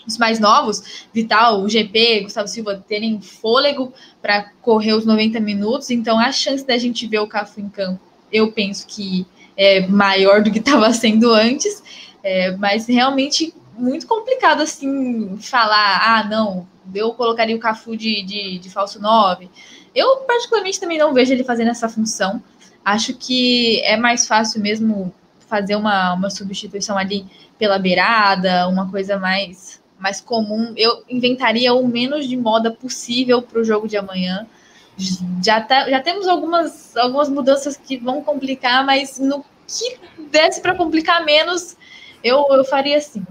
os 0.07 0.19
mais 0.19 0.39
novos, 0.39 1.07
Vital, 1.13 1.63
o 1.63 1.69
GP, 1.69 2.23
Gustavo 2.23 2.49
Silva, 2.49 2.83
terem 2.87 3.21
fôlego 3.21 3.93
para 4.21 4.51
correr 4.63 4.95
os 4.95 5.05
90 5.05 5.41
minutos. 5.41 5.91
Então 5.91 6.19
a 6.19 6.33
chance 6.33 6.67
da 6.67 6.77
gente 6.77 7.07
ver 7.07 7.19
o 7.21 7.27
Cafu 7.27 7.61
em 7.61 7.69
campo, 7.69 8.01
eu 8.33 8.53
penso 8.53 8.87
que 8.87 9.27
é 9.57 9.87
maior 9.87 10.43
do 10.43 10.51
que 10.51 10.59
estava 10.61 10.93
sendo 10.93 11.33
antes. 11.33 11.83
É, 12.23 12.51
mas 12.57 12.87
realmente 12.87 13.55
muito 13.77 14.07
complicado 14.07 14.61
assim 14.61 15.39
falar, 15.39 16.03
ah, 16.05 16.25
não, 16.25 16.67
eu 16.95 17.13
colocaria 17.13 17.55
o 17.55 17.61
Cafu 17.61 17.97
de, 17.97 18.23
de, 18.23 18.59
de 18.59 18.71
falso 18.71 19.01
9. 19.01 19.49
Eu, 19.95 20.19
particularmente, 20.19 20.81
também 20.81 20.99
não 20.99 21.15
vejo 21.15 21.33
ele 21.33 21.45
fazendo 21.45 21.71
essa 21.71 21.89
função. 21.89 22.43
Acho 22.89 23.13
que 23.13 23.83
é 23.83 23.99
mais 23.99 24.27
fácil 24.27 24.63
mesmo 24.63 25.13
fazer 25.47 25.77
uma, 25.77 26.15
uma 26.15 26.31
substituição 26.31 26.97
ali 26.97 27.27
pela 27.59 27.79
beirada, 27.79 28.67
uma 28.67 28.91
coisa 28.91 29.19
mais, 29.19 29.79
mais 29.99 30.23
comum. 30.23 30.73
Eu 30.75 31.05
inventaria 31.07 31.75
o 31.75 31.87
menos 31.87 32.27
de 32.27 32.35
moda 32.35 32.71
possível 32.71 33.43
para 33.43 33.61
o 33.61 33.65
jogo 33.65 33.87
de 33.87 33.99
amanhã. 33.99 34.47
Já, 35.45 35.61
tá, 35.61 35.91
já 35.91 36.01
temos 36.01 36.27
algumas, 36.27 36.97
algumas 36.97 37.29
mudanças 37.29 37.77
que 37.77 37.99
vão 37.99 38.23
complicar, 38.23 38.83
mas 38.87 39.19
no 39.19 39.45
que 39.67 39.99
desse 40.31 40.63
para 40.63 40.75
complicar 40.75 41.23
menos, 41.27 41.77
eu, 42.25 42.47
eu 42.51 42.65
faria 42.65 42.97
assim. 42.97 43.23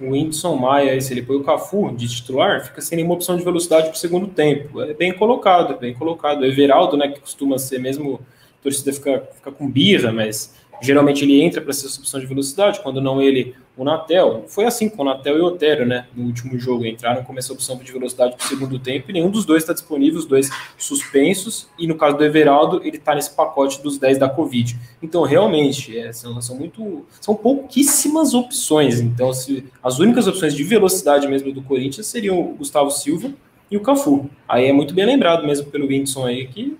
O 0.00 0.10
Whindersson 0.10 0.56
Maia, 0.56 1.00
se 1.00 1.12
ele 1.12 1.22
põe 1.22 1.36
o 1.36 1.44
Cafu 1.44 1.90
de 1.94 2.08
titular, 2.08 2.64
fica 2.64 2.80
sem 2.80 2.96
nenhuma 2.96 3.14
opção 3.14 3.36
de 3.36 3.44
velocidade 3.44 3.88
para 3.88 3.94
o 3.94 3.98
segundo 3.98 4.28
tempo. 4.28 4.80
É 4.80 4.94
bem 4.94 5.12
colocado, 5.12 5.78
bem 5.78 5.94
colocado. 5.94 6.40
O 6.40 6.44
Everaldo, 6.44 6.96
né, 6.96 7.08
que 7.08 7.20
costuma 7.20 7.58
ser 7.58 7.80
mesmo, 7.80 8.20
a 8.60 8.62
torcida 8.62 8.92
fica, 8.92 9.28
fica 9.34 9.50
com 9.50 9.68
birra, 9.68 10.12
mas 10.12 10.54
Geralmente 10.80 11.24
ele 11.24 11.42
entra 11.42 11.60
para 11.60 11.72
ser 11.72 11.86
opção 11.86 12.20
de 12.20 12.26
velocidade, 12.26 12.80
quando 12.80 13.00
não 13.00 13.20
ele, 13.20 13.54
o 13.78 13.84
Natel. 13.84 14.44
Foi 14.48 14.64
assim 14.64 14.88
com 14.88 15.02
o 15.02 15.04
Natel 15.04 15.38
e 15.38 15.40
o 15.40 15.46
Otero, 15.46 15.86
né? 15.86 16.06
No 16.14 16.26
último 16.26 16.58
jogo 16.58 16.84
entraram 16.84 17.22
com 17.22 17.36
essa 17.38 17.52
opção 17.52 17.76
de 17.76 17.92
velocidade 17.92 18.36
para 18.36 18.44
o 18.44 18.48
segundo 18.48 18.78
tempo 18.78 19.10
e 19.10 19.12
nenhum 19.12 19.30
dos 19.30 19.44
dois 19.44 19.62
está 19.62 19.72
disponível, 19.72 20.18
os 20.18 20.26
dois 20.26 20.50
suspensos. 20.76 21.68
E 21.78 21.86
no 21.86 21.96
caso 21.96 22.16
do 22.16 22.24
Everaldo, 22.24 22.80
ele 22.84 22.96
está 22.96 23.14
nesse 23.14 23.30
pacote 23.30 23.82
dos 23.82 23.98
10 23.98 24.18
da 24.18 24.28
Covid. 24.28 24.76
Então, 25.02 25.22
realmente, 25.22 25.96
é, 25.96 26.12
são, 26.12 26.40
são 26.42 26.56
muito. 26.56 27.06
São 27.20 27.34
pouquíssimas 27.34 28.34
opções. 28.34 29.00
Então, 29.00 29.32
se, 29.32 29.64
as 29.82 29.98
únicas 29.98 30.26
opções 30.26 30.54
de 30.54 30.64
velocidade 30.64 31.28
mesmo 31.28 31.52
do 31.52 31.62
Corinthians 31.62 32.06
seriam 32.06 32.40
o 32.40 32.54
Gustavo 32.54 32.90
Silva 32.90 33.32
e 33.70 33.76
o 33.76 33.80
Cafu. 33.80 34.28
Aí 34.48 34.66
é 34.66 34.72
muito 34.72 34.92
bem 34.92 35.06
lembrado 35.06 35.46
mesmo 35.46 35.70
pelo 35.70 35.86
Whindersson 35.86 36.26
aí 36.26 36.46
que 36.48 36.76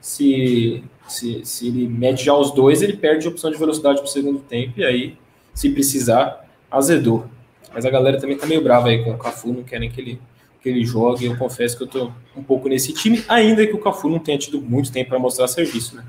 se 0.00 0.82
se, 1.12 1.44
se 1.44 1.68
ele 1.68 1.86
mete 1.86 2.24
já 2.24 2.34
os 2.34 2.50
dois, 2.52 2.82
ele 2.82 2.96
perde 2.96 3.26
a 3.26 3.30
opção 3.30 3.50
de 3.50 3.58
velocidade 3.58 3.98
para 3.98 4.06
o 4.06 4.10
segundo 4.10 4.40
tempo, 4.40 4.80
e 4.80 4.84
aí, 4.84 5.16
se 5.54 5.70
precisar, 5.70 6.46
azedou. 6.70 7.26
Mas 7.72 7.84
a 7.84 7.90
galera 7.90 8.20
também 8.20 8.36
tá 8.36 8.46
meio 8.46 8.62
brava 8.62 8.88
aí 8.88 9.02
com 9.02 9.12
o 9.12 9.18
Cafu, 9.18 9.52
não 9.52 9.62
querem 9.62 9.90
que 9.90 10.00
ele, 10.00 10.20
que 10.62 10.68
ele 10.68 10.84
jogue. 10.84 11.26
Eu 11.26 11.36
confesso 11.36 11.76
que 11.76 11.84
eu 11.84 11.88
tô 11.88 12.10
um 12.36 12.42
pouco 12.42 12.68
nesse 12.68 12.92
time, 12.92 13.24
ainda 13.28 13.66
que 13.66 13.74
o 13.74 13.78
Cafu 13.78 14.08
não 14.08 14.18
tenha 14.18 14.38
tido 14.38 14.60
muito 14.60 14.92
tempo 14.92 15.10
para 15.10 15.18
mostrar 15.18 15.48
serviço, 15.48 15.96
né? 15.96 16.04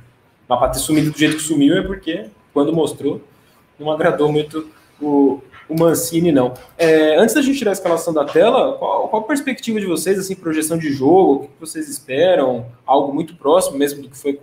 Mas 0.47 0.59
para 0.59 0.69
ter 0.69 0.79
sumido 0.79 1.11
do 1.11 1.17
jeito 1.17 1.37
que 1.37 1.41
sumiu 1.41 1.77
é 1.77 1.81
porque, 1.81 2.25
quando 2.53 2.73
mostrou, 2.73 3.21
não 3.79 3.91
agradou 3.91 4.31
muito 4.31 4.67
o, 5.01 5.41
o 5.69 5.79
Mancini, 5.79 6.31
não. 6.31 6.53
É, 6.77 7.17
antes 7.17 7.33
da 7.33 7.41
gente 7.41 7.57
tirar 7.57 7.71
a 7.71 7.73
escalação 7.73 8.13
da 8.13 8.25
tela, 8.25 8.77
qual, 8.77 9.07
qual 9.07 9.23
a 9.23 9.25
perspectiva 9.25 9.79
de 9.79 9.85
vocês, 9.85 10.19
assim, 10.19 10.35
projeção 10.35 10.77
de 10.77 10.91
jogo, 10.91 11.45
o 11.45 11.47
que 11.47 11.59
vocês 11.59 11.87
esperam? 11.89 12.65
Algo 12.85 13.13
muito 13.13 13.35
próximo 13.35 13.77
mesmo 13.77 14.01
do 14.01 14.09
que 14.09 14.17
foi 14.17 14.39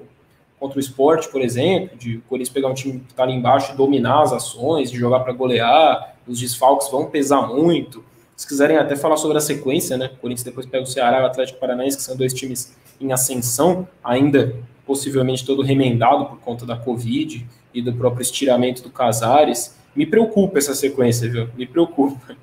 contra 0.61 0.77
o 0.77 0.81
esporte, 0.81 1.27
por 1.31 1.41
exemplo, 1.41 1.97
de 1.97 2.19
o 2.19 2.21
Corinthians 2.29 2.53
pegar 2.53 2.69
um 2.69 2.75
time 2.75 3.01
que 3.01 3.13
está 3.13 3.23
ali 3.23 3.33
embaixo 3.33 3.73
e 3.73 3.77
dominar 3.77 4.23
as 4.23 4.33
ações, 4.33 4.91
de 4.91 4.99
jogar 4.99 5.21
para 5.21 5.33
golear, 5.33 6.15
os 6.29 6.39
desfalques 6.39 6.91
vão 6.91 7.07
pesar 7.07 7.49
muito. 7.49 8.05
Se 8.37 8.47
quiserem 8.47 8.77
até 8.77 8.95
falar 8.95 9.17
sobre 9.17 9.39
a 9.39 9.41
sequência, 9.41 9.97
né? 9.97 10.11
O 10.15 10.19
Corinthians 10.19 10.45
depois 10.45 10.67
pega 10.67 10.85
o 10.85 10.87
Ceará 10.87 11.21
e 11.21 11.23
o 11.23 11.27
Atlético 11.27 11.59
Paranaense, 11.59 11.97
que 11.97 12.03
são 12.03 12.15
dois 12.15 12.35
times 12.35 12.77
em 13.01 13.11
ascensão, 13.11 13.89
ainda 14.05 14.55
possivelmente 14.87 15.47
todo 15.47 15.63
remendado 15.63 16.27
por 16.27 16.39
conta 16.41 16.67
da 16.67 16.77
Covid 16.77 17.47
e 17.73 17.81
do 17.81 17.95
próprio 17.95 18.23
estiramento 18.23 18.83
do 18.83 18.91
Casares. 18.91 19.77
Me 19.97 20.05
preocupa 20.05 20.59
essa 20.59 20.75
sequência, 20.75 21.29
viu? 21.29 21.49
Me 21.57 21.67
preocupa. 21.67 22.37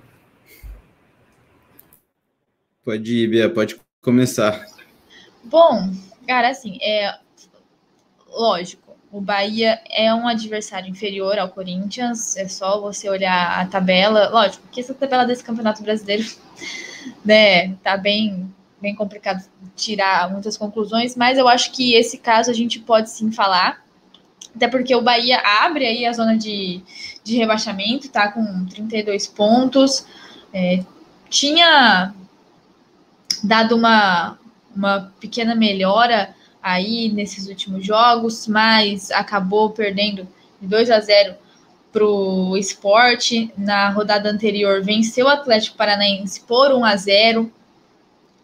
Pode 2.83 3.13
ir, 3.13 3.27
Bia, 3.27 3.49
pode 3.49 3.79
começar. 4.01 4.65
Bom, 5.43 5.91
cara, 6.27 6.49
assim, 6.49 6.77
é, 6.81 7.19
lógico, 8.37 8.95
o 9.11 9.21
Bahia 9.21 9.79
é 9.89 10.13
um 10.13 10.27
adversário 10.27 10.89
inferior 10.89 11.39
ao 11.39 11.49
Corinthians, 11.49 12.35
é 12.35 12.47
só 12.47 12.79
você 12.79 13.09
olhar 13.09 13.59
a 13.59 13.65
tabela. 13.65 14.29
Lógico, 14.29 14.67
que 14.71 14.81
essa 14.81 14.93
tabela 14.93 15.25
desse 15.25 15.43
Campeonato 15.43 15.81
Brasileiro, 15.81 16.25
né, 17.23 17.73
tá 17.83 17.97
bem, 17.97 18.53
bem 18.81 18.93
complicado 18.93 19.43
tirar 19.75 20.29
muitas 20.29 20.57
conclusões, 20.57 21.15
mas 21.15 21.37
eu 21.37 21.47
acho 21.47 21.71
que 21.71 21.93
esse 21.95 22.17
caso 22.17 22.51
a 22.51 22.53
gente 22.53 22.79
pode 22.79 23.09
sim 23.09 23.31
falar, 23.31 23.83
até 24.55 24.67
porque 24.67 24.93
o 24.95 25.01
Bahia 25.01 25.39
abre 25.63 25.85
aí 25.85 26.05
a 26.05 26.13
zona 26.13 26.37
de, 26.37 26.81
de 27.23 27.37
rebaixamento, 27.37 28.09
tá 28.09 28.31
com 28.31 28.65
32 28.65 29.27
pontos, 29.27 30.05
é, 30.53 30.83
tinha 31.29 32.13
dado 33.43 33.75
uma, 33.75 34.37
uma 34.75 35.13
pequena 35.19 35.55
melhora 35.55 36.35
aí 36.67 37.09
nesses 37.09 37.47
últimos 37.47 37.85
jogos, 37.85 38.47
mas 38.47 39.09
acabou 39.11 39.69
perdendo 39.69 40.27
de 40.59 40.67
2 40.67 40.91
a 40.91 40.99
0 40.99 41.35
para 41.91 42.05
o 42.05 42.57
esporte. 42.57 43.51
Na 43.57 43.89
rodada 43.89 44.29
anterior, 44.29 44.83
venceu 44.83 45.25
o 45.27 45.29
Atlético 45.29 45.77
Paranaense 45.77 46.41
por 46.41 46.71
1 46.71 46.85
a 46.85 46.95
0. 46.95 47.51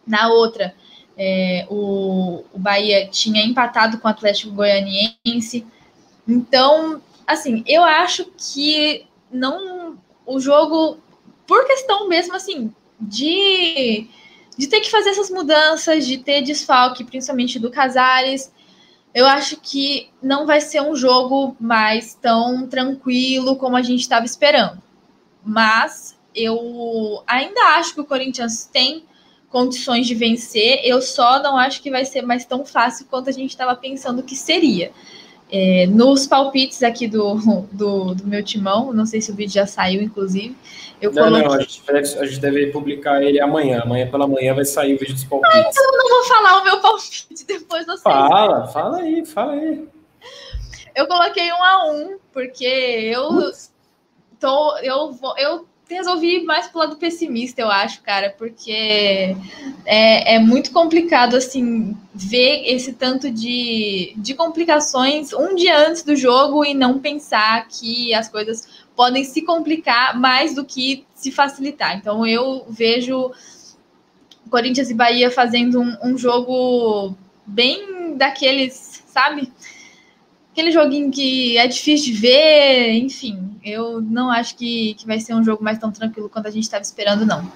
Na 0.08 0.30
outra, 0.30 0.74
é, 1.18 1.66
o, 1.70 2.44
o 2.54 2.60
Bahia 2.60 3.08
tinha 3.08 3.44
empatado 3.44 3.98
com 3.98 4.08
o 4.08 4.12
Atlético 4.12 4.54
Goianiense. 4.54 5.66
Então, 6.28 7.02
assim, 7.28 7.64
eu 7.68 7.84
acho 7.84 8.26
que 8.38 9.06
não 9.32 9.98
o 10.26 10.40
jogo, 10.40 10.98
por 11.46 11.66
questão 11.66 12.08
mesmo 12.08 12.36
assim, 12.36 12.74
de 13.00 14.08
de 14.58 14.68
ter 14.68 14.82
que 14.82 14.92
fazer 14.92 15.10
essas 15.10 15.30
mudanças, 15.30 16.06
de 16.06 16.18
ter 16.18 16.42
desfalque, 16.42 17.04
principalmente 17.04 17.60
do 17.60 17.72
Casares. 17.72 18.52
Eu 19.14 19.26
acho 19.26 19.58
que 19.58 20.10
não 20.22 20.46
vai 20.46 20.60
ser 20.60 20.82
um 20.82 20.96
jogo 20.96 21.56
mais 21.60 22.16
tão 22.16 22.68
tranquilo 22.68 23.56
como 23.56 23.76
a 23.76 23.82
gente 23.82 24.02
estava 24.02 24.26
esperando. 24.26 24.82
Mas 25.46 26.18
eu 26.36 27.24
ainda 27.28 27.78
acho 27.78 27.94
que 27.94 28.02
o 28.02 28.06
Corinthians 28.06 28.66
tem 28.66 29.04
condições 29.50 30.08
de 30.08 30.16
vencer. 30.16 30.80
Eu 30.84 31.02
só 31.02 31.42
não 31.42 31.58
acho 31.58 31.82
que 31.82 31.92
vai 31.92 32.06
ser 32.06 32.24
mais 32.24 32.44
tão 32.44 32.66
fácil 32.66 33.06
quanto 33.10 33.30
a 33.30 33.34
gente 33.34 33.52
estava 33.52 33.76
pensando 33.76 34.24
que 34.24 34.36
seria. 34.36 34.92
É, 35.52 35.86
nos 35.86 36.26
palpites 36.26 36.82
aqui 36.82 37.08
do, 37.08 37.36
do, 37.72 38.16
do, 38.16 38.26
meu 38.26 38.44
timão, 38.44 38.92
não 38.92 39.06
sei 39.06 39.22
se 39.22 39.30
o 39.32 39.36
vídeo 39.36 39.54
já 39.54 39.68
saiu, 39.68 40.02
inclusive. 40.02 40.56
Eu 41.04 41.12
não, 41.12 41.24
coloquei... 41.24 41.48
não, 41.48 41.54
a 41.56 41.60
gente, 41.60 41.84
deve, 41.86 42.20
a 42.20 42.26
gente 42.26 42.40
deve 42.40 42.68
publicar 42.68 43.22
ele 43.22 43.40
amanhã. 43.42 43.82
Amanhã 43.82 44.10
pela 44.10 44.26
manhã 44.26 44.54
vai 44.54 44.64
sair 44.64 44.96
o 44.96 44.98
vídeo 44.98 45.14
dos 45.14 45.26
palpites. 45.26 45.54
Ah, 45.54 45.70
então 45.70 45.84
eu 45.84 45.98
não 45.98 46.10
vou 46.10 46.24
falar 46.24 46.62
o 46.62 46.64
meu 46.64 46.80
palpite 46.80 47.46
depois 47.46 47.86
do 47.86 47.98
Fala, 47.98 48.68
fala 48.68 48.98
aí, 49.00 49.26
fala 49.26 49.52
aí. 49.52 49.86
Eu 50.96 51.06
coloquei 51.08 51.52
um 51.52 51.64
a 51.64 51.92
um, 51.92 52.18
porque 52.32 52.64
eu 52.66 53.52
tô. 54.40 54.78
Eu, 54.78 55.12
vou, 55.12 55.38
eu 55.38 55.66
resolvi 55.90 56.38
ir 56.38 56.44
mais 56.44 56.68
pro 56.68 56.80
lado 56.80 56.96
pessimista, 56.96 57.62
eu 57.62 57.70
acho, 57.70 58.02
cara, 58.02 58.34
porque 58.38 59.36
é, 59.86 60.36
é 60.36 60.40
muito 60.40 60.72
complicado, 60.72 61.36
assim, 61.36 61.98
ver 62.14 62.64
esse 62.66 62.94
tanto 62.94 63.30
de, 63.30 64.14
de 64.18 64.34
complicações 64.34 65.34
um 65.34 65.56
dia 65.56 65.88
antes 65.88 66.04
do 66.04 66.16
jogo 66.16 66.64
e 66.64 66.74
não 66.74 67.00
pensar 67.00 67.68
que 67.68 68.14
as 68.14 68.30
coisas 68.30 68.68
podem 68.96 69.24
se 69.24 69.42
complicar 69.42 70.20
mais 70.20 70.54
do 70.54 70.64
que 70.64 71.06
se 71.16 71.32
facilitar. 71.32 71.98
Então, 71.98 72.26
eu 72.26 72.66
vejo 72.70 73.32
Corinthians 74.50 74.90
e 74.90 74.94
Bahia 74.94 75.32
fazendo 75.32 75.82
um, 75.82 75.98
um 76.04 76.18
jogo 76.18 77.16
bem 77.46 78.16
daqueles, 78.18 79.04
sabe? 79.08 79.52
aquele 80.54 80.72
joguinho 80.72 81.12
que 81.12 81.58
é 81.58 81.68
difícil 81.68 82.14
de 82.14 82.20
ver, 82.20 82.92
enfim, 82.92 83.58
eu 83.66 84.00
não 84.00 84.30
acho 84.30 84.56
que, 84.56 84.94
que 84.94 85.06
vai 85.06 85.20
ser 85.20 85.34
um 85.34 85.44
jogo 85.44 85.64
mais 85.64 85.80
tão 85.80 85.92
tranquilo 85.92 86.30
quanto 86.30 86.48
a 86.48 86.52
gente 86.52 86.64
estava 86.64 86.84
esperando, 86.84 87.26
não. 87.26 87.52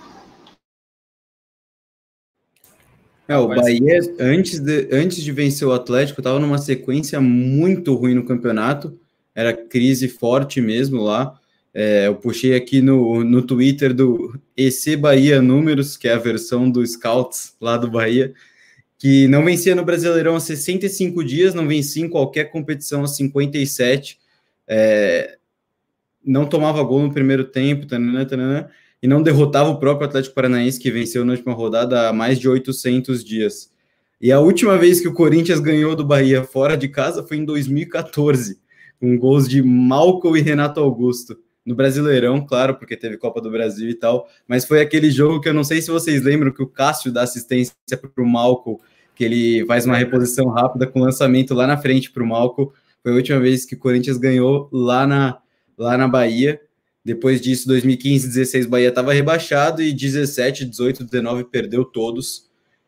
É, 3.27 3.37
o 3.37 3.47
Bahia, 3.47 3.99
antes 4.19 4.59
de, 4.59 4.89
antes 4.91 5.23
de 5.23 5.31
vencer 5.31 5.67
o 5.67 5.73
Atlético, 5.73 6.21
estava 6.21 6.39
numa 6.39 6.57
sequência 6.57 7.21
muito 7.21 7.93
ruim 7.93 8.15
no 8.15 8.25
campeonato, 8.25 8.97
era 9.37 9.53
crise 9.53 10.07
forte 10.07 10.59
mesmo 10.59 11.03
lá. 11.03 11.39
É, 11.71 12.07
eu 12.07 12.15
puxei 12.15 12.55
aqui 12.55 12.81
no, 12.81 13.23
no 13.23 13.43
Twitter 13.43 13.93
do 13.93 14.35
EC 14.57 14.97
Bahia 14.97 15.39
Números, 15.39 15.95
que 15.95 16.07
é 16.07 16.13
a 16.13 16.17
versão 16.17 16.67
do 16.67 16.83
Scouts 16.83 17.53
lá 17.61 17.77
do 17.77 17.91
Bahia, 17.91 18.33
que 18.97 19.27
não 19.27 19.45
vencia 19.45 19.75
no 19.75 19.85
Brasileirão 19.85 20.35
há 20.35 20.39
65 20.39 21.23
dias, 21.23 21.53
não 21.53 21.67
vencia 21.67 22.03
em 22.03 22.09
qualquer 22.09 22.45
competição 22.45 23.03
há 23.03 23.07
57, 23.07 24.17
é, 24.67 25.37
não 26.25 26.47
tomava 26.47 26.81
gol 26.81 27.03
no 27.03 27.13
primeiro 27.13 27.43
tempo, 27.43 27.85
tanana, 27.85 28.25
tanana, 28.25 28.71
e 29.03 29.07
não 29.07 29.21
derrotava 29.21 29.69
o 29.69 29.79
próprio 29.79 30.07
Atlético 30.07 30.33
Paranaense, 30.33 30.79
que 30.79 30.89
venceu 30.89 31.23
na 31.23 31.33
última 31.33 31.53
rodada 31.53 32.09
há 32.09 32.13
mais 32.13 32.39
de 32.39 32.49
800 32.49 33.23
dias. 33.23 33.71
E 34.19 34.31
a 34.31 34.39
última 34.39 34.79
vez 34.79 34.99
que 34.99 35.07
o 35.07 35.13
Corinthians 35.13 35.59
ganhou 35.59 35.95
do 35.95 36.03
Bahia 36.03 36.43
fora 36.43 36.75
de 36.75 36.87
casa 36.87 37.21
foi 37.21 37.37
em 37.37 37.45
2014, 37.45 38.59
com 38.99 39.17
gols 39.17 39.47
de 39.47 39.61
Malcolm 39.61 40.37
e 40.37 40.41
Renato 40.41 40.79
Augusto 40.79 41.37
no 41.65 41.75
Brasileirão, 41.75 42.45
claro, 42.45 42.75
porque 42.75 42.95
teve 42.95 43.17
Copa 43.17 43.41
do 43.41 43.51
Brasil 43.51 43.89
e 43.89 43.93
tal, 43.93 44.29
mas 44.47 44.63
foi 44.63 44.81
aquele 44.81 45.11
jogo 45.11 45.41
que 45.41 45.49
eu 45.49 45.53
não 45.53 45.65
sei 45.65 45.81
se 45.81 45.91
vocês 45.91 46.23
lembram 46.23 46.49
que 46.49 46.63
o 46.63 46.67
Cássio 46.67 47.11
dá 47.11 47.23
assistência 47.23 47.75
para 47.91 48.23
o 48.23 48.25
Malco, 48.25 48.79
que 49.13 49.25
ele 49.25 49.65
faz 49.65 49.85
uma 49.85 49.97
reposição 49.97 50.47
rápida 50.47 50.87
com 50.87 51.01
lançamento 51.01 51.53
lá 51.53 51.67
na 51.67 51.75
frente 51.75 52.09
para 52.09 52.23
o 52.23 52.25
Malco. 52.25 52.73
Foi 53.03 53.11
a 53.11 53.15
última 53.15 53.39
vez 53.39 53.65
que 53.65 53.75
o 53.75 53.79
Corinthians 53.79 54.17
ganhou 54.17 54.69
lá 54.71 55.05
na, 55.05 55.39
lá 55.77 55.97
na 55.97 56.07
Bahia. 56.07 56.61
Depois 57.03 57.41
disso, 57.41 57.67
2015, 57.67 58.27
16, 58.27 58.65
Bahia 58.65 58.89
estava 58.89 59.13
rebaixado 59.13 59.81
e 59.81 59.91
17, 59.91 60.63
18, 60.63 61.03
19 61.03 61.45
perdeu 61.45 61.83
todos. 61.83 62.47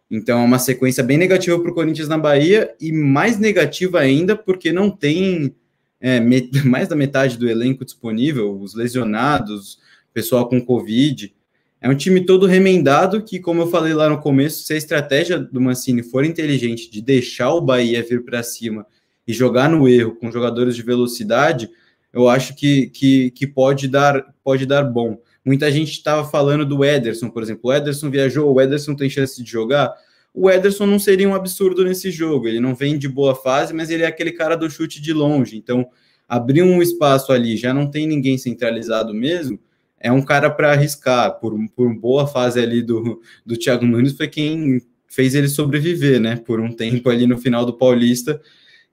Então 0.10 0.40
é 0.40 0.44
uma 0.44 0.60
sequência 0.60 1.04
bem 1.04 1.18
negativa 1.18 1.60
para 1.60 1.72
o 1.72 1.74
Corinthians 1.74 2.08
na 2.08 2.18
Bahia 2.18 2.74
e 2.80 2.94
mais 2.94 3.38
negativa 3.38 4.00
ainda 4.00 4.38
porque 4.38 4.72
não 4.72 4.90
tem 4.90 5.54
é, 6.02 6.20
mais 6.66 6.88
da 6.88 6.96
metade 6.96 7.38
do 7.38 7.50
elenco 7.50 7.86
disponível, 7.86 8.60
os 8.60 8.74
lesionados, 8.74 9.80
pessoal 10.14 10.48
com 10.48 10.64
Covid. 10.64 11.34
É 11.82 11.90
um 11.90 11.96
time 11.96 12.26
todo 12.26 12.46
remendado 12.46 13.24
que, 13.24 13.40
como 13.40 13.62
eu 13.62 13.68
falei 13.68 13.94
lá 13.94 14.10
no 14.10 14.20
começo, 14.20 14.64
se 14.64 14.74
a 14.74 14.78
estratégia 14.78 15.40
do 15.40 15.62
Mancini 15.62 16.04
for 16.04 16.26
inteligente 16.26 16.92
de 16.92 17.02
deixar 17.02 17.54
o 17.54 17.62
Bahia 17.62 18.04
vir 18.04 18.26
para 18.26 18.44
cima 18.44 18.86
e 19.26 19.32
jogar 19.32 19.70
no 19.70 19.88
erro 19.88 20.16
com 20.16 20.32
jogadores 20.32 20.76
de 20.76 20.84
velocidade, 20.84 21.70
eu 22.12 22.28
acho 22.28 22.56
que, 22.56 22.88
que, 22.88 23.32
que 23.32 23.48
pode, 23.48 23.88
dar, 23.88 24.34
pode 24.44 24.66
dar 24.66 24.84
bom. 24.84 25.22
Muita 25.46 25.72
gente 25.72 25.92
estava 25.92 26.30
falando 26.30 26.66
do 26.66 26.84
Ederson, 26.84 27.30
por 27.30 27.42
exemplo. 27.42 27.70
O 27.70 27.74
Ederson 27.74 28.10
viajou, 28.10 28.54
o 28.54 28.60
Ederson 28.60 28.94
tem 28.96 29.10
chance 29.10 29.42
de 29.42 29.50
jogar 29.50 29.94
o 30.34 30.50
Ederson 30.50 30.86
não 30.86 31.00
seria 31.00 31.28
um 31.28 31.36
absurdo 31.36 31.84
nesse 31.84 32.12
jogo. 32.12 32.48
Ele 32.48 32.60
não 32.60 32.76
vem 32.76 32.98
de 32.98 33.08
boa 33.08 33.36
fase, 33.36 33.74
mas 33.74 33.90
ele 33.90 34.04
é 34.04 34.08
aquele 34.08 34.32
cara 34.32 34.56
do 34.56 34.70
chute 34.70 35.02
de 35.02 35.14
longe. 35.14 35.58
Então, 35.58 35.88
abrir 36.28 36.62
um 36.62 36.82
espaço 36.82 37.32
ali, 37.32 37.58
já 37.58 37.74
não 37.74 37.90
tem 37.90 38.08
ninguém 38.08 38.38
centralizado 38.38 39.14
mesmo, 39.14 39.60
é 40.00 40.12
um 40.12 40.22
cara 40.22 40.50
para 40.50 40.72
arriscar. 40.72 41.40
Por, 41.40 41.58
por 41.76 41.94
boa 41.94 42.28
fase 42.28 42.60
ali 42.60 42.82
do, 42.82 43.22
do 43.46 43.58
Thiago 43.58 43.86
Nunes, 43.86 44.16
foi 44.16 44.28
quem 44.28 44.82
fez 45.08 45.34
ele 45.34 45.48
sobreviver, 45.48 46.20
né? 46.22 46.36
Por 46.36 46.60
um 46.60 46.72
tempo 46.72 47.10
ali 47.10 47.26
no 47.26 47.38
final 47.38 47.66
do 47.66 47.74
Paulista. 47.74 48.40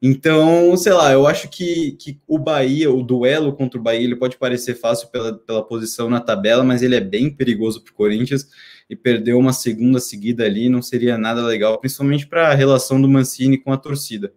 Então, 0.01 0.77
sei 0.77 0.93
lá, 0.93 1.13
eu 1.13 1.27
acho 1.27 1.49
que, 1.49 1.93
que 1.93 2.21
o 2.27 2.39
Bahia, 2.39 2.91
o 2.91 3.03
duelo 3.03 3.53
contra 3.55 3.79
o 3.79 3.83
Bahia, 3.83 4.05
ele 4.05 4.17
pode 4.17 4.37
parecer 4.37 4.75
fácil 4.75 5.09
pela, 5.09 5.39
pela 5.39 5.63
posição 5.63 6.11
na 6.11 6.21
tabela, 6.21 6.63
mas 6.63 6.83
ele 6.83 6.95
é 6.95 7.01
bem 7.01 7.31
perigoso 7.31 7.83
para 7.83 7.93
o 7.93 7.95
Corinthians 7.95 8.47
e 8.89 8.95
perder 8.95 9.35
uma 9.35 9.53
segunda 9.53 9.99
seguida 9.99 10.45
ali 10.45 10.69
não 10.69 10.81
seria 10.81 11.19
nada 11.19 11.45
legal, 11.45 11.79
principalmente 11.79 12.27
para 12.27 12.49
a 12.49 12.55
relação 12.55 13.01
do 13.01 13.09
Mancini 13.09 13.59
com 13.59 13.73
a 13.73 13.77
torcida. 13.77 14.33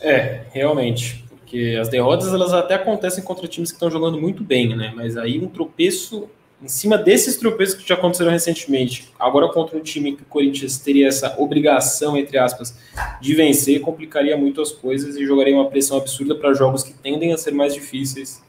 É, 0.00 0.42
realmente, 0.50 1.24
porque 1.28 1.78
as 1.80 1.88
derrotas 1.88 2.32
elas 2.32 2.52
até 2.52 2.74
acontecem 2.74 3.22
contra 3.22 3.46
times 3.46 3.70
que 3.70 3.76
estão 3.76 3.90
jogando 3.90 4.20
muito 4.20 4.42
bem, 4.42 4.76
né? 4.76 4.92
Mas 4.94 5.16
aí 5.16 5.38
um 5.38 5.46
tropeço 5.46 6.28
em 6.60 6.68
cima 6.68 6.96
desses 6.96 7.36
tropeços 7.36 7.74
que 7.74 7.88
já 7.88 7.96
aconteceram 7.96 8.30
recentemente, 8.30 9.08
agora 9.18 9.48
contra 9.48 9.76
um 9.76 9.80
time 9.80 10.14
que 10.14 10.22
o 10.22 10.26
Corinthians 10.26 10.78
teria 10.78 11.08
essa 11.08 11.34
obrigação, 11.40 12.16
entre 12.16 12.38
aspas, 12.38 12.76
de 13.20 13.34
vencer, 13.34 13.80
complicaria 13.80 14.36
muito 14.36 14.62
as 14.62 14.70
coisas 14.70 15.16
e 15.16 15.26
jogaria 15.26 15.54
uma 15.54 15.68
pressão 15.68 15.96
absurda 15.96 16.36
para 16.36 16.54
jogos 16.54 16.84
que 16.84 16.92
tendem 16.92 17.32
a 17.32 17.36
ser 17.36 17.52
mais 17.52 17.74
difíceis 17.74 18.40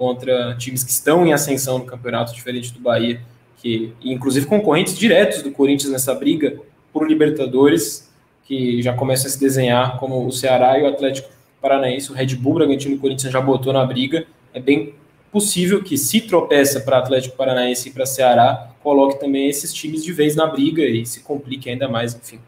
contra 0.00 0.56
times 0.56 0.82
que 0.82 0.90
estão 0.90 1.26
em 1.26 1.34
ascensão 1.34 1.78
no 1.78 1.84
campeonato, 1.84 2.32
diferente 2.32 2.72
do 2.72 2.80
Bahia, 2.80 3.20
que 3.58 3.92
inclusive 4.02 4.46
concorrentes 4.46 4.96
diretos 4.96 5.42
do 5.42 5.50
Corinthians 5.50 5.92
nessa 5.92 6.14
briga 6.14 6.58
por 6.90 7.06
Libertadores, 7.06 8.10
que 8.44 8.80
já 8.80 8.94
começa 8.94 9.26
a 9.26 9.30
se 9.30 9.38
desenhar 9.38 9.98
como 9.98 10.26
o 10.26 10.32
Ceará 10.32 10.78
e 10.78 10.84
o 10.84 10.86
Atlético 10.86 11.28
Paranaense, 11.60 12.10
o 12.10 12.14
Red 12.14 12.34
Bull 12.36 12.54
Bragantino 12.54 12.94
e 12.94 12.96
o 12.96 12.98
Corinthians 12.98 13.30
já 13.30 13.42
botou 13.42 13.74
na 13.74 13.84
briga. 13.84 14.26
É 14.54 14.58
bem 14.58 14.94
possível 15.30 15.84
que 15.84 15.98
se 15.98 16.22
tropeça 16.22 16.80
para 16.80 16.96
Atlético 16.96 17.36
Paranaense 17.36 17.90
e 17.90 17.92
para 17.92 18.06
Ceará, 18.06 18.70
coloque 18.82 19.20
também 19.20 19.50
esses 19.50 19.70
times 19.70 20.02
de 20.02 20.14
vez 20.14 20.34
na 20.34 20.46
briga 20.46 20.82
e 20.82 21.04
se 21.04 21.20
complique 21.20 21.68
ainda 21.68 21.90
mais, 21.90 22.14
enfim. 22.14 22.40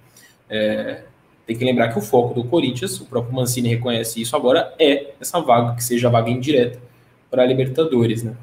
É, 0.49 1.03
tem 1.47 1.55
que 1.55 1.67
lembrar 1.67 1.89
que 1.89 1.99
o 1.99 2.03
foco 2.03 2.33
do 2.33 2.45
Corinthians, 2.45 2.99
o 2.99 3.05
próprio 3.05 3.35
Mancini 3.35 3.69
reconhece 3.69 4.23
isso 4.23 4.35
agora, 4.35 4.75
é 4.79 5.11
essa 5.21 5.39
vaga, 5.39 5.77
que 5.77 5.85
seja 5.85 6.09
a 6.09 6.11
vaga 6.11 6.31
indireta 6.31 6.92
para 7.33 7.45
a 7.45 7.47
Libertadores, 7.47 8.23
né? 8.23 8.35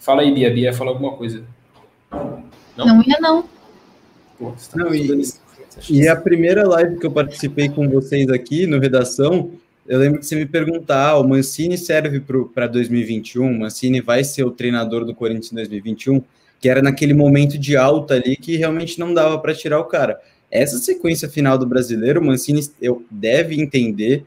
Fala 0.00 0.22
aí, 0.22 0.34
Bia. 0.34 0.52
Bia, 0.52 0.72
fala 0.72 0.90
alguma 0.90 1.12
coisa. 1.12 1.44
Não, 2.76 2.84
não 2.84 3.02
ia 3.06 3.20
não. 3.20 3.44
Pô, 4.36 4.50
tá 4.50 4.76
não 4.76 4.92
e, 4.92 5.22
e 5.88 6.08
a 6.08 6.16
primeira 6.16 6.66
live 6.66 6.98
que 6.98 7.06
eu 7.06 7.12
participei 7.12 7.68
com 7.68 7.88
vocês 7.88 8.28
aqui 8.28 8.66
no 8.66 8.80
Redação, 8.80 9.52
eu 9.86 10.00
lembro 10.00 10.18
que 10.18 10.26
você 10.26 10.34
me 10.34 10.46
perguntar, 10.46 11.10
ah, 11.10 11.18
o 11.20 11.28
Mancini 11.28 11.78
serve 11.78 12.20
para 12.52 12.66
2021? 12.66 13.46
O 13.46 13.60
Mancini 13.60 14.00
vai 14.00 14.24
ser 14.24 14.42
o 14.42 14.50
treinador 14.50 15.04
do 15.04 15.14
Corinthians 15.14 15.52
em 15.52 15.56
2021? 15.56 16.22
Que 16.60 16.68
era 16.68 16.82
naquele 16.82 17.14
momento 17.14 17.56
de 17.56 17.76
alta 17.76 18.14
ali 18.14 18.34
que 18.34 18.56
realmente 18.56 18.98
não 18.98 19.14
dava 19.14 19.38
para 19.38 19.54
tirar 19.54 19.78
o 19.78 19.84
cara. 19.84 20.20
Essa 20.50 20.78
sequência 20.78 21.28
final 21.28 21.56
do 21.56 21.66
brasileiro, 21.66 22.20
o 22.20 22.24
Mancini 22.24 22.62
eu, 22.80 23.04
deve 23.08 23.60
entender 23.60 24.24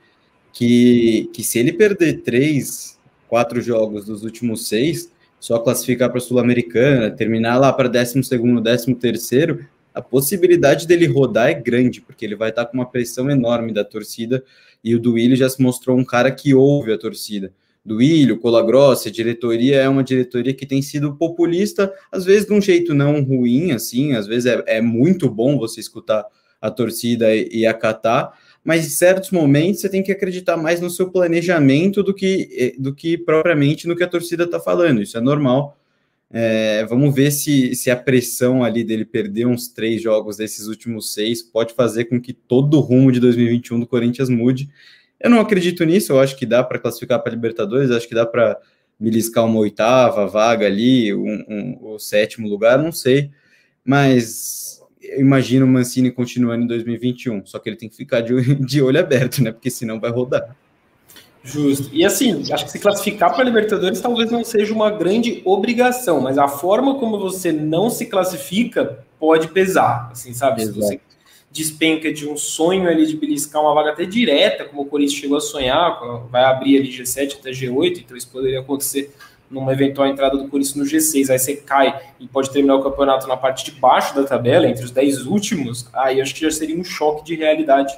que, 0.53 1.29
que 1.33 1.43
se 1.43 1.59
ele 1.59 1.73
perder 1.73 2.21
três 2.21 2.94
quatro 3.27 3.61
jogos 3.61 4.05
dos 4.05 4.23
últimos 4.23 4.67
seis, 4.67 5.11
só 5.39 5.59
classificar 5.59 6.09
para 6.09 6.17
a 6.17 6.21
Sul-Americana, 6.21 7.11
terminar 7.11 7.57
lá 7.57 7.71
para 7.71 7.87
12 7.87 8.23
segundo, 8.23 8.61
13 8.61 8.95
terceiro, 8.95 9.65
a 9.93 10.01
possibilidade 10.01 10.85
dele 10.85 11.07
rodar 11.07 11.49
é 11.49 11.53
grande, 11.53 12.01
porque 12.01 12.25
ele 12.25 12.35
vai 12.35 12.49
estar 12.49 12.65
tá 12.65 12.71
com 12.71 12.77
uma 12.77 12.89
pressão 12.89 13.29
enorme 13.29 13.71
da 13.71 13.83
torcida, 13.83 14.43
e 14.83 14.93
o 14.93 14.99
Duílio 14.99 15.35
já 15.35 15.49
se 15.49 15.61
mostrou 15.61 15.97
um 15.97 16.03
cara 16.03 16.31
que 16.31 16.53
ouve 16.53 16.91
a 16.91 16.97
torcida. 16.97 17.53
Duílio, 17.83 18.39
Colagrossa, 18.39 19.09
a 19.09 19.11
diretoria 19.11 19.77
é 19.77 19.87
uma 19.87 20.03
diretoria 20.03 20.53
que 20.53 20.65
tem 20.65 20.81
sido 20.81 21.15
populista, 21.15 21.93
às 22.11 22.25
vezes 22.25 22.47
de 22.47 22.53
um 22.53 22.59
jeito 22.59 22.93
não 22.93 23.23
ruim, 23.23 23.71
assim, 23.71 24.13
às 24.13 24.25
vezes 24.25 24.47
é, 24.47 24.63
é 24.65 24.81
muito 24.81 25.29
bom 25.29 25.57
você 25.57 25.79
escutar 25.79 26.25
a 26.59 26.71
torcida 26.71 27.33
e, 27.33 27.47
e 27.51 27.65
acatar, 27.65 28.33
mas 28.65 28.83
em 28.83 28.89
certos 28.89 29.29
momentos 29.29 29.79
você 29.79 29.87
tem 29.87 30.01
que 30.01 30.11
acreditar 30.11 30.57
mais 30.57 30.81
no 30.81 30.89
seu 30.89 31.11
planejamento 31.11 32.01
do 32.01 32.15
que, 32.15 32.49
eh, 32.51 32.75
do 32.81 32.95
que 32.95 33.15
propriamente 33.15 33.87
no 33.87 33.95
que 33.95 34.03
a 34.03 34.07
torcida 34.07 34.45
está 34.45 34.59
falando. 34.59 35.03
Isso 35.03 35.15
é 35.15 35.21
normal. 35.21 35.77
É, 36.31 36.83
vamos 36.85 37.13
ver 37.13 37.29
se, 37.29 37.75
se 37.75 37.91
a 37.91 37.95
pressão 37.95 38.63
ali 38.63 38.83
dele 38.83 39.05
perder 39.05 39.45
uns 39.45 39.67
três 39.67 40.01
jogos 40.01 40.37
desses 40.37 40.65
últimos 40.65 41.13
seis 41.13 41.43
pode 41.43 41.75
fazer 41.75 42.05
com 42.05 42.19
que 42.19 42.33
todo 42.33 42.77
o 42.77 42.79
rumo 42.79 43.11
de 43.11 43.19
2021 43.19 43.79
do 43.79 43.87
Corinthians 43.87 44.29
mude. 44.29 44.67
Eu 45.19 45.29
não 45.29 45.39
acredito 45.39 45.85
nisso, 45.85 46.11
eu 46.11 46.19
acho 46.19 46.35
que 46.35 46.45
dá 46.45 46.63
para 46.63 46.79
classificar 46.79 47.21
para 47.21 47.31
Libertadores, 47.31 47.91
acho 47.91 48.07
que 48.07 48.15
dá 48.15 48.25
para 48.25 48.59
beliscar 48.99 49.45
uma 49.45 49.59
oitava 49.59 50.25
vaga 50.25 50.65
ali, 50.65 51.13
um, 51.13 51.45
um, 51.47 51.77
o 51.93 51.99
sétimo 51.99 52.49
lugar, 52.49 52.81
não 52.81 52.91
sei. 52.91 53.29
Mas 53.83 54.81
imagino 55.17 55.65
o 55.65 55.69
Mancini 55.69 56.11
continuando 56.11 56.63
em 56.63 56.67
2021, 56.67 57.45
só 57.45 57.59
que 57.59 57.69
ele 57.69 57.75
tem 57.75 57.89
que 57.89 57.95
ficar 57.95 58.21
de, 58.21 58.55
de 58.55 58.81
olho 58.81 58.99
aberto, 58.99 59.41
né? 59.43 59.51
Porque 59.51 59.69
senão 59.69 59.99
vai 59.99 60.11
rodar. 60.11 60.55
Justo. 61.43 61.89
E 61.93 62.03
assim, 62.03 62.51
acho 62.51 62.65
que 62.65 62.71
se 62.71 62.79
classificar 62.79 63.31
para 63.31 63.43
a 63.43 63.45
Libertadores 63.45 64.01
talvez 64.01 64.31
não 64.31 64.43
seja 64.43 64.73
uma 64.73 64.89
grande 64.89 65.43
obrigação, 65.45 66.19
mas 66.19 66.39
a 66.39 66.47
forma 66.47 66.95
como 66.95 67.19
você 67.19 67.51
não 67.51 67.89
se 67.89 68.07
classifica 68.07 69.05
pode 69.19 69.49
pesar, 69.49 70.09
assim, 70.11 70.33
sabe? 70.33 70.63
Exato. 70.63 70.73
Se 70.73 70.87
você 70.87 71.01
despenca 71.51 72.11
de 72.11 72.27
um 72.27 72.35
sonho 72.35 72.89
ali 72.89 73.05
de 73.05 73.15
beliscar 73.15 73.61
uma 73.61 73.75
vaga 73.75 73.91
até 73.91 74.05
direta, 74.05 74.65
como 74.65 74.81
o 74.81 74.85
Corinthians 74.85 75.19
chegou 75.19 75.37
a 75.37 75.41
sonhar, 75.41 75.99
vai 76.29 76.43
abrir 76.43 76.79
ali 76.79 76.89
G7 76.89 77.37
até 77.39 77.51
G8, 77.51 77.99
então 77.99 78.17
isso 78.17 78.27
poderia 78.29 78.59
acontecer 78.59 79.13
numa 79.49 79.73
eventual 79.73 80.07
entrada 80.07 80.37
do 80.37 80.47
Corinthians 80.47 80.75
no 80.75 80.83
G6, 80.85 81.29
aí 81.29 81.39
você 81.39 81.55
cai 81.55 82.01
e 82.19 82.27
pode 82.27 82.51
terminar 82.51 82.75
o 82.75 82.83
campeonato 82.83 83.27
na 83.27 83.37
parte 83.37 83.65
de 83.65 83.71
baixo 83.71 84.15
da 84.15 84.23
tabela, 84.23 84.67
entre 84.67 84.83
os 84.83 84.91
10 84.91 85.25
últimos, 85.25 85.87
aí 85.93 86.19
acho 86.19 86.33
que 86.33 86.41
já 86.41 86.51
seria 86.51 86.77
um 86.77 86.83
choque 86.83 87.23
de 87.23 87.35
realidade 87.35 87.97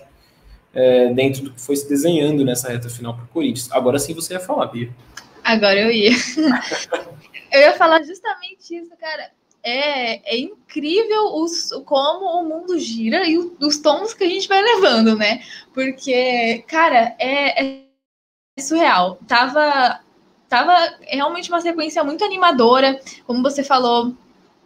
é, 0.73 1.11
dentro 1.13 1.43
do 1.43 1.51
que 1.51 1.61
foi 1.61 1.75
se 1.75 1.87
desenhando 1.87 2.45
nessa 2.45 2.69
reta 2.69 2.89
final 2.89 3.15
para 3.15 3.23
o 3.23 3.27
Corinthians. 3.27 3.71
Agora 3.71 3.97
sim 3.97 4.13
você 4.13 4.33
ia 4.33 4.39
falar, 4.39 4.67
Bia. 4.67 4.89
Agora 5.43 5.79
eu 5.79 5.91
ia. 5.91 6.11
eu 7.51 7.61
ia 7.61 7.73
falar 7.73 8.03
justamente 8.03 8.75
isso, 8.75 8.95
cara. 8.99 9.31
É, 9.63 10.35
é 10.35 10.37
incrível 10.37 11.35
os, 11.35 11.69
como 11.85 12.25
o 12.25 12.43
mundo 12.43 12.77
gira 12.77 13.27
e 13.27 13.37
os 13.37 13.79
tons 13.79 14.13
que 14.13 14.23
a 14.23 14.29
gente 14.29 14.47
vai 14.47 14.61
levando, 14.61 15.15
né? 15.15 15.41
Porque, 15.73 16.63
cara, 16.67 17.15
é, 17.17 17.65
é 17.65 18.61
surreal. 18.61 19.17
Tava, 19.27 19.99
tava 20.49 20.73
realmente 21.01 21.49
uma 21.49 21.61
sequência 21.61 22.03
muito 22.03 22.23
animadora. 22.23 22.99
Como 23.25 23.41
você 23.41 23.63
falou, 23.63 24.13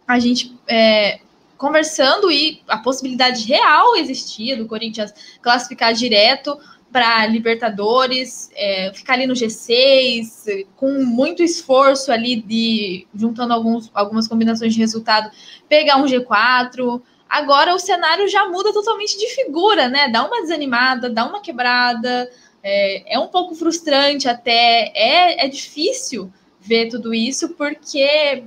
a 0.06 0.18
gente 0.18 0.56
é, 0.68 1.20
conversando 1.56 2.30
e 2.30 2.62
a 2.66 2.78
possibilidade 2.78 3.44
real 3.46 3.96
existia 3.96 4.56
do 4.56 4.66
Corinthians 4.66 5.14
classificar 5.40 5.94
direto 5.94 6.58
para 6.92 7.24
Libertadores, 7.26 8.50
é, 8.54 8.92
ficar 8.92 9.14
ali 9.14 9.26
no 9.26 9.32
G6, 9.32 10.66
com 10.76 11.04
muito 11.04 11.42
esforço 11.42 12.12
ali 12.12 12.36
de 12.36 13.06
juntando 13.14 13.54
alguns, 13.54 13.90
algumas 13.94 14.28
combinações 14.28 14.74
de 14.74 14.80
resultado, 14.80 15.30
pegar 15.68 15.96
um 15.96 16.04
G4. 16.04 17.00
Agora 17.26 17.74
o 17.74 17.78
cenário 17.78 18.28
já 18.28 18.46
muda 18.46 18.74
totalmente 18.74 19.18
de 19.18 19.26
figura, 19.28 19.88
né? 19.88 20.08
Dá 20.08 20.26
uma 20.26 20.42
desanimada, 20.42 21.08
dá 21.08 21.24
uma 21.24 21.40
quebrada, 21.40 22.30
é, 22.62 23.14
é 23.14 23.18
um 23.18 23.28
pouco 23.28 23.54
frustrante 23.54 24.28
até, 24.28 24.92
é, 24.94 25.44
é 25.44 25.48
difícil 25.48 26.32
ver 26.60 26.88
tudo 26.88 27.12
isso, 27.12 27.50
porque 27.50 28.44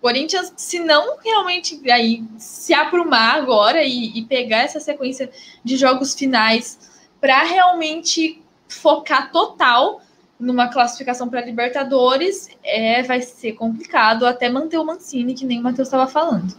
Corinthians, 0.00 0.52
se 0.56 0.78
não 0.78 1.18
realmente 1.18 1.80
aí 1.90 2.22
se 2.38 2.72
aprumar 2.72 3.36
agora 3.36 3.82
e, 3.82 4.16
e 4.16 4.22
pegar 4.24 4.58
essa 4.58 4.78
sequência 4.78 5.30
de 5.64 5.76
jogos 5.76 6.14
finais 6.14 6.78
para 7.20 7.42
realmente 7.42 8.40
focar 8.68 9.32
total 9.32 10.00
numa 10.38 10.68
classificação 10.68 11.28
para 11.28 11.40
Libertadores, 11.40 12.50
é, 12.62 13.02
vai 13.02 13.22
ser 13.22 13.54
complicado 13.54 14.26
até 14.26 14.48
manter 14.48 14.78
o 14.78 14.84
Mancini, 14.84 15.34
que 15.34 15.46
nem 15.46 15.58
o 15.58 15.62
Matheus 15.62 15.88
estava 15.88 16.06
falando. 16.06 16.54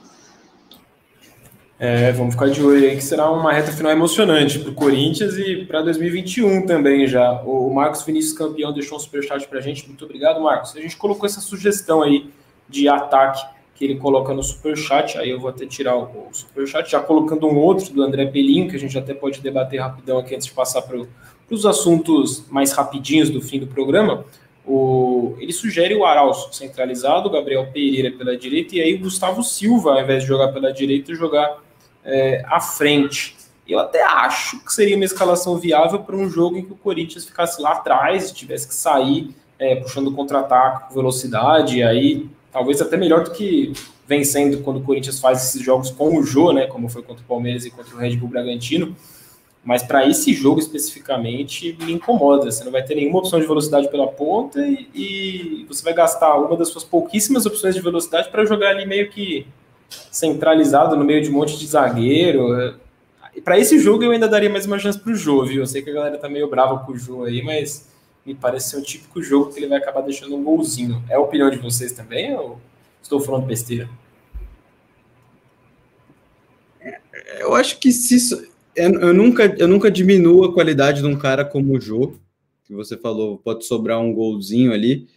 É, 1.79 2.11
vamos 2.11 2.33
ficar 2.33 2.49
de 2.49 2.63
olho 2.63 2.89
aí 2.89 2.95
que 2.95 3.03
será 3.03 3.29
uma 3.29 3.53
reta 3.53 3.71
final 3.71 3.91
emocionante 3.91 4.57
para 4.57 4.71
o 4.71 4.73
Corinthians 4.73 5.37
e 5.37 5.63
para 5.65 5.83
2021 5.83 6.65
também 6.65 7.05
já. 7.05 7.33
O 7.43 7.71
Marcos 7.71 8.01
Vinícius 8.01 8.35
Campeão 8.35 8.73
deixou 8.73 8.97
um 8.97 8.99
superchat 8.99 9.47
para 9.47 9.59
a 9.59 9.61
gente. 9.61 9.87
Muito 9.87 10.03
obrigado, 10.03 10.41
Marcos. 10.41 10.75
A 10.75 10.81
gente 10.81 10.97
colocou 10.97 11.27
essa 11.27 11.39
sugestão 11.39 12.01
aí 12.01 12.31
de 12.67 12.87
ataque 12.87 13.45
que 13.75 13.85
ele 13.85 13.95
coloca 13.97 14.33
no 14.33 14.41
superchat, 14.41 15.19
aí 15.19 15.29
eu 15.29 15.39
vou 15.39 15.51
até 15.51 15.67
tirar 15.67 15.95
o, 15.95 16.29
superchat, 16.31 16.89
já 16.89 16.99
colocando 16.99 17.45
um 17.45 17.55
outro 17.57 17.93
do 17.93 18.01
André 18.01 18.25
Pelinho, 18.25 18.67
que 18.67 18.75
a 18.75 18.79
gente 18.79 18.97
até 18.97 19.13
pode 19.13 19.39
debater 19.39 19.79
rapidão 19.79 20.17
aqui 20.17 20.33
antes 20.33 20.47
de 20.47 20.53
passar 20.53 20.81
para 20.81 20.99
os 21.51 21.63
assuntos 21.63 22.43
mais 22.49 22.71
rapidinhos 22.71 23.29
do 23.29 23.39
fim 23.39 23.59
do 23.59 23.67
programa. 23.67 24.25
O, 24.65 25.35
ele 25.39 25.53
sugere 25.53 25.93
o 25.93 26.03
Arauz 26.03 26.47
centralizado, 26.53 27.29
Gabriel 27.29 27.67
Pereira 27.71 28.11
pela 28.11 28.35
direita, 28.35 28.75
e 28.75 28.81
aí 28.81 28.95
o 28.95 28.99
Gustavo 28.99 29.43
Silva, 29.43 29.91
ao 29.91 30.01
invés 30.01 30.23
de 30.23 30.27
jogar 30.27 30.47
pela 30.47 30.73
direita, 30.73 31.13
jogar 31.13 31.66
é, 32.07 32.41
à 32.47 32.61
frente. 32.61 33.35
Eu 33.67 33.79
até 33.79 34.01
acho 34.01 34.63
que 34.63 34.73
seria 34.73 34.95
uma 34.95 35.03
escalação 35.03 35.57
viável 35.57 35.99
para 35.99 36.15
um 36.15 36.29
jogo 36.29 36.57
em 36.57 36.63
que 36.63 36.71
o 36.71 36.77
Corinthians 36.77 37.25
ficasse 37.25 37.61
lá 37.61 37.73
atrás, 37.73 38.31
tivesse 38.31 38.65
que 38.65 38.73
sair 38.73 39.35
é, 39.59 39.75
puxando 39.75 40.11
contra-ataque 40.13 40.87
com 40.87 40.95
velocidade, 40.95 41.83
aí 41.83 42.29
talvez 42.51 42.81
até 42.81 42.95
melhor 42.95 43.25
do 43.25 43.31
que 43.31 43.73
vencendo 44.07 44.63
quando 44.63 44.77
o 44.77 44.83
Corinthians 44.83 45.19
faz 45.19 45.43
esses 45.43 45.61
jogos 45.61 45.91
com 45.91 46.17
o 46.17 46.23
Jô, 46.23 46.53
né, 46.53 46.65
como 46.65 46.87
foi 46.87 47.03
contra 47.03 47.21
o 47.21 47.27
Palmeiras 47.27 47.65
e 47.65 47.71
contra 47.71 47.93
o 47.93 47.97
Red 47.97 48.15
Bull 48.15 48.29
Bragantino. 48.29 48.95
Mas 49.65 49.83
para 49.83 50.07
esse 50.07 50.33
jogo 50.33 50.59
especificamente 50.61 51.77
me 51.83 51.91
incomoda. 51.91 52.49
Você 52.49 52.63
não 52.63 52.71
vai 52.71 52.83
ter 52.83 52.95
nenhuma 52.95 53.19
opção 53.19 53.37
de 53.37 53.45
velocidade 53.45 53.89
pela 53.89 54.07
ponta 54.07 54.65
e, 54.65 54.87
e 54.95 55.65
você 55.67 55.83
vai 55.83 55.93
gastar 55.93 56.35
uma 56.35 56.55
das 56.55 56.69
suas 56.69 56.85
pouquíssimas 56.85 57.45
opções 57.45 57.75
de 57.75 57.81
velocidade 57.81 58.29
para 58.29 58.45
jogar 58.45 58.69
ali 58.69 58.85
meio 58.85 59.09
que 59.09 59.45
centralizado 59.89 60.95
no 60.95 61.03
meio 61.03 61.21
de 61.21 61.29
um 61.29 61.33
monte 61.33 61.57
de 61.57 61.67
zagueiro. 61.67 62.75
Para 63.43 63.59
esse 63.59 63.77
jogo 63.79 64.03
eu 64.03 64.11
ainda 64.11 64.27
daria 64.27 64.49
mais 64.49 64.65
uma 64.65 64.79
chance 64.79 64.99
para 64.99 65.11
o 65.11 65.15
Jô, 65.15 65.45
viu? 65.45 65.61
Eu 65.61 65.67
sei 65.67 65.81
que 65.81 65.89
a 65.89 65.93
galera 65.93 66.17
tá 66.17 66.27
meio 66.27 66.49
brava 66.49 66.79
com 66.79 66.91
o 66.91 66.97
Jô 66.97 67.23
aí, 67.23 67.43
mas 67.43 67.87
me 68.25 68.33
parece 68.33 68.71
ser 68.71 68.77
um 68.77 68.81
típico 68.81 69.21
jogo 69.21 69.53
que 69.53 69.59
ele 69.59 69.67
vai 69.67 69.77
acabar 69.77 70.01
deixando 70.01 70.35
um 70.35 70.43
golzinho. 70.43 71.03
É 71.09 71.15
a 71.15 71.19
opinião 71.19 71.49
de 71.49 71.57
vocês 71.57 71.91
também 71.91 72.35
ou 72.35 72.59
estou 73.01 73.19
falando 73.19 73.45
besteira? 73.45 73.89
Eu 77.39 77.53
acho 77.55 77.79
que 77.79 77.91
se 77.91 78.15
isso, 78.15 78.47
eu, 78.75 79.13
nunca, 79.13 79.55
eu 79.57 79.67
nunca 79.67 79.89
diminuo 79.89 80.45
a 80.45 80.53
qualidade 80.53 81.01
de 81.01 81.07
um 81.07 81.17
cara 81.17 81.45
como 81.45 81.77
o 81.77 81.79
Jô, 81.79 82.13
que 82.65 82.73
você 82.73 82.97
falou, 82.97 83.37
pode 83.37 83.65
sobrar 83.65 83.99
um 83.99 84.13
golzinho 84.13 84.73
ali, 84.73 85.07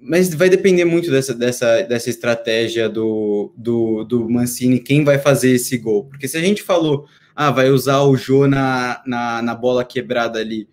mas 0.00 0.32
vai 0.34 0.48
depender 0.48 0.84
muito 0.84 1.10
dessa, 1.10 1.34
dessa, 1.34 1.82
dessa 1.82 2.10
estratégia 2.10 2.88
do, 2.88 3.52
do, 3.56 4.04
do 4.04 4.28
Mancini, 4.28 4.78
quem 4.78 5.04
vai 5.04 5.18
fazer 5.18 5.50
esse 5.50 5.76
gol. 5.78 6.04
Porque 6.04 6.28
se 6.28 6.36
a 6.36 6.40
gente 6.40 6.62
falou, 6.62 7.06
ah, 7.34 7.50
vai 7.50 7.70
usar 7.70 8.02
o 8.02 8.16
Jô 8.16 8.46
na, 8.46 9.02
na, 9.06 9.42
na 9.42 9.54
bola 9.54 9.84
quebrada 9.84 10.38
ali, 10.38 10.68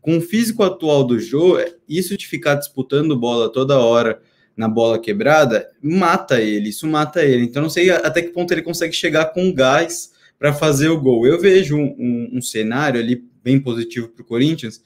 com 0.00 0.18
o 0.18 0.20
físico 0.20 0.62
atual 0.62 1.04
do 1.04 1.18
Jô, 1.18 1.58
isso 1.88 2.16
de 2.16 2.26
ficar 2.26 2.54
disputando 2.54 3.18
bola 3.18 3.52
toda 3.52 3.78
hora 3.78 4.20
na 4.56 4.68
bola 4.68 4.98
quebrada, 4.98 5.68
mata 5.80 6.40
ele, 6.40 6.70
isso 6.70 6.86
mata 6.86 7.22
ele. 7.22 7.44
Então 7.44 7.62
não 7.62 7.70
sei 7.70 7.90
até 7.90 8.22
que 8.22 8.30
ponto 8.30 8.52
ele 8.52 8.62
consegue 8.62 8.92
chegar 8.92 9.26
com 9.26 9.52
gás 9.52 10.12
para 10.38 10.52
fazer 10.52 10.88
o 10.88 11.00
gol. 11.00 11.26
Eu 11.26 11.40
vejo 11.40 11.76
um, 11.76 11.94
um, 11.98 12.30
um 12.38 12.42
cenário 12.42 13.00
ali 13.00 13.24
bem 13.42 13.60
positivo 13.60 14.08
para 14.08 14.22
o 14.22 14.26
Corinthians 14.26 14.82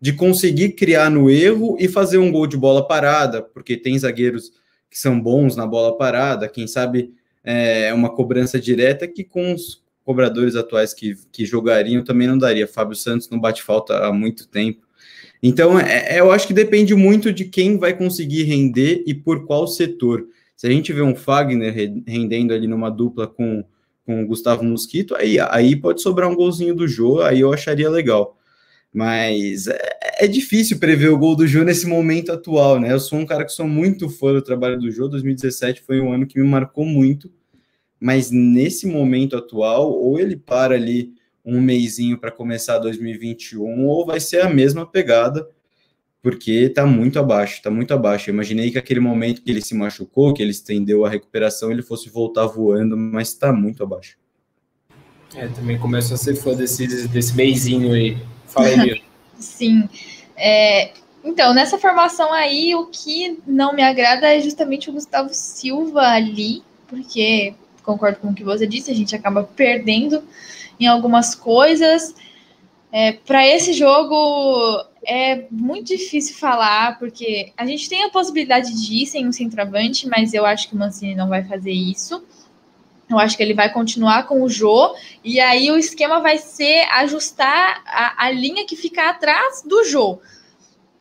de 0.00 0.12
conseguir 0.12 0.70
criar 0.70 1.10
no 1.10 1.30
erro 1.30 1.76
e 1.78 1.88
fazer 1.88 2.18
um 2.18 2.32
gol 2.32 2.46
de 2.46 2.56
bola 2.56 2.86
parada, 2.86 3.42
porque 3.42 3.76
tem 3.76 3.98
zagueiros 3.98 4.52
que 4.90 4.98
são 4.98 5.20
bons 5.20 5.54
na 5.56 5.66
bola 5.66 5.96
parada, 5.96 6.48
quem 6.48 6.66
sabe 6.66 7.12
é 7.44 7.92
uma 7.94 8.10
cobrança 8.10 8.60
direta 8.60 9.06
que 9.08 9.24
com 9.24 9.54
os, 9.54 9.82
cobradores 10.10 10.56
atuais 10.56 10.92
que, 10.92 11.14
que 11.30 11.46
jogariam 11.46 12.02
também 12.02 12.26
não 12.26 12.36
daria. 12.36 12.66
Fábio 12.66 12.96
Santos 12.96 13.30
não 13.30 13.38
bate 13.38 13.62
falta 13.62 13.96
há 14.06 14.12
muito 14.12 14.48
tempo. 14.48 14.80
Então, 15.40 15.78
é, 15.78 16.16
é, 16.16 16.20
eu 16.20 16.32
acho 16.32 16.48
que 16.48 16.52
depende 16.52 16.94
muito 16.96 17.32
de 17.32 17.44
quem 17.44 17.78
vai 17.78 17.96
conseguir 17.96 18.42
render 18.42 19.04
e 19.06 19.14
por 19.14 19.46
qual 19.46 19.68
setor. 19.68 20.26
Se 20.56 20.66
a 20.66 20.70
gente 20.70 20.92
vê 20.92 21.00
um 21.00 21.14
Fagner 21.14 21.72
rendendo 22.06 22.52
ali 22.52 22.66
numa 22.66 22.90
dupla 22.90 23.28
com, 23.28 23.64
com 24.04 24.22
o 24.22 24.26
Gustavo 24.26 24.64
Mosquito, 24.64 25.14
aí, 25.14 25.38
aí 25.38 25.76
pode 25.76 26.02
sobrar 26.02 26.28
um 26.28 26.34
golzinho 26.34 26.74
do 26.74 26.88
Jô, 26.88 27.22
aí 27.22 27.40
eu 27.40 27.52
acharia 27.52 27.88
legal. 27.88 28.36
Mas 28.92 29.66
é, 29.68 29.78
é, 30.20 30.26
difícil 30.26 30.78
prever 30.78 31.08
o 31.08 31.18
gol 31.18 31.36
do 31.36 31.46
Jô 31.46 31.62
nesse 31.62 31.86
momento 31.86 32.32
atual, 32.32 32.80
né? 32.80 32.92
Eu 32.92 33.00
sou 33.00 33.18
um 33.18 33.26
cara 33.26 33.44
que 33.44 33.52
sou 33.52 33.68
muito 33.68 34.08
fã 34.08 34.32
do 34.32 34.42
trabalho 34.42 34.78
do 34.78 34.90
Jô. 34.90 35.08
2017 35.08 35.82
foi 35.82 36.00
um 36.00 36.12
ano 36.12 36.26
que 36.26 36.40
me 36.40 36.46
marcou 36.46 36.84
muito 36.84 37.30
mas 38.00 38.30
nesse 38.30 38.86
momento 38.86 39.36
atual, 39.36 39.92
ou 39.92 40.18
ele 40.18 40.34
para 40.34 40.74
ali 40.74 41.12
um 41.44 41.60
mêsinho 41.60 42.18
para 42.18 42.30
começar 42.30 42.78
2021, 42.78 43.86
ou 43.86 44.06
vai 44.06 44.18
ser 44.18 44.40
a 44.40 44.48
mesma 44.48 44.86
pegada, 44.86 45.46
porque 46.22 46.50
está 46.52 46.86
muito 46.86 47.18
abaixo, 47.18 47.56
está 47.56 47.70
muito 47.70 47.92
abaixo. 47.92 48.30
Eu 48.30 48.34
imaginei 48.34 48.70
que 48.70 48.78
aquele 48.78 49.00
momento 49.00 49.42
que 49.42 49.50
ele 49.50 49.60
se 49.60 49.74
machucou, 49.74 50.32
que 50.32 50.42
ele 50.42 50.50
estendeu 50.50 51.04
a 51.04 51.10
recuperação, 51.10 51.70
ele 51.70 51.82
fosse 51.82 52.08
voltar 52.08 52.46
voando, 52.46 52.96
mas 52.96 53.28
está 53.28 53.52
muito 53.52 53.82
abaixo. 53.82 54.18
É, 55.34 55.46
também 55.48 55.78
começo 55.78 56.12
a 56.12 56.16
ser 56.16 56.34
fã 56.34 56.54
desse, 56.54 57.08
desse 57.08 57.36
mêsinho 57.36 57.92
aí. 57.92 58.16
Fala 58.50 58.66
aí, 58.66 59.02
Sim. 59.38 59.88
É, 60.36 60.92
então, 61.24 61.52
nessa 61.52 61.78
formação 61.78 62.32
aí, 62.32 62.74
o 62.74 62.86
que 62.86 63.38
não 63.46 63.74
me 63.74 63.82
agrada 63.82 64.34
é 64.34 64.40
justamente 64.40 64.88
o 64.88 64.92
Gustavo 64.92 65.30
Silva 65.32 66.00
ali, 66.00 66.62
porque 66.88 67.54
concordo 67.82 68.18
com 68.18 68.28
o 68.28 68.34
que 68.34 68.44
você 68.44 68.66
disse, 68.66 68.90
a 68.90 68.94
gente 68.94 69.14
acaba 69.14 69.44
perdendo 69.44 70.22
em 70.78 70.86
algumas 70.86 71.34
coisas. 71.34 72.14
É, 72.92 73.12
para 73.12 73.46
esse 73.46 73.72
jogo 73.72 74.84
é 75.06 75.46
muito 75.50 75.88
difícil 75.88 76.34
falar, 76.36 76.98
porque 76.98 77.52
a 77.56 77.64
gente 77.64 77.88
tem 77.88 78.04
a 78.04 78.10
possibilidade 78.10 78.72
de 78.74 79.02
ir 79.02 79.06
sem 79.06 79.26
um 79.26 79.32
centroavante, 79.32 80.08
mas 80.08 80.34
eu 80.34 80.44
acho 80.44 80.68
que 80.68 80.74
o 80.74 80.78
Mancini 80.78 81.14
não 81.14 81.28
vai 81.28 81.44
fazer 81.44 81.72
isso. 81.72 82.24
Eu 83.10 83.18
acho 83.18 83.36
que 83.36 83.42
ele 83.42 83.54
vai 83.54 83.72
continuar 83.72 84.28
com 84.28 84.42
o 84.42 84.48
Jô, 84.48 84.94
e 85.24 85.40
aí 85.40 85.68
o 85.70 85.76
esquema 85.76 86.20
vai 86.20 86.38
ser 86.38 86.86
ajustar 86.92 87.82
a, 87.84 88.26
a 88.26 88.30
linha 88.30 88.64
que 88.64 88.76
fica 88.76 89.10
atrás 89.10 89.62
do 89.66 89.82
Jô. 89.84 90.20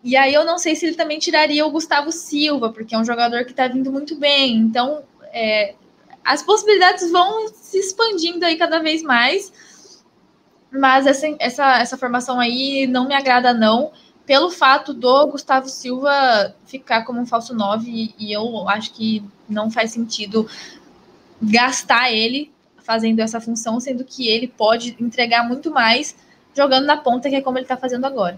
E 0.04 0.18
aí 0.18 0.34
eu 0.34 0.44
não 0.44 0.58
sei 0.58 0.76
se 0.76 0.88
ele 0.88 0.96
também 0.96 1.20
tiraria 1.20 1.66
o 1.66 1.72
Gustavo 1.72 2.12
Silva, 2.12 2.72
porque 2.72 2.96
é 2.96 2.98
um 2.98 3.06
jogador 3.06 3.46
que 3.46 3.52
está 3.52 3.68
vindo 3.68 3.92
muito 3.92 4.16
bem. 4.16 4.56
Então, 4.58 5.04
é, 5.32 5.76
as 6.24 6.42
possibilidades 6.42 7.12
vão 7.12 7.48
se 7.50 7.78
expandindo 7.78 8.44
aí 8.44 8.58
cada 8.58 8.80
vez 8.80 9.04
mais. 9.04 9.52
Mas 10.72 11.06
essa, 11.06 11.28
essa, 11.40 11.80
essa 11.80 11.98
formação 11.98 12.40
aí 12.40 12.88
não 12.88 13.08
me 13.08 13.14
agrada, 13.14 13.54
não, 13.54 13.92
pelo 14.26 14.50
fato 14.52 14.94
do 14.94 15.28
Gustavo 15.28 15.68
Silva 15.68 16.56
ficar 16.66 17.04
como 17.04 17.20
um 17.20 17.26
falso 17.26 17.56
9, 17.56 18.14
e 18.18 18.32
eu 18.32 18.70
acho 18.70 18.94
que 18.94 19.24
não 19.50 19.72
faz 19.72 19.92
sentido 19.92 20.48
gastar 21.42 22.12
ele 22.12 22.52
fazendo 22.84 23.20
essa 23.20 23.40
função, 23.40 23.80
sendo 23.80 24.04
que 24.04 24.28
ele 24.28 24.48
pode 24.48 24.96
entregar 25.00 25.48
muito 25.48 25.72
mais 25.72 26.16
jogando 26.56 26.86
na 26.86 26.98
ponta, 26.98 27.30
que 27.30 27.36
é 27.36 27.42
como 27.42 27.58
ele 27.58 27.66
está 27.66 27.78
fazendo 27.78 28.06
agora. 28.06 28.38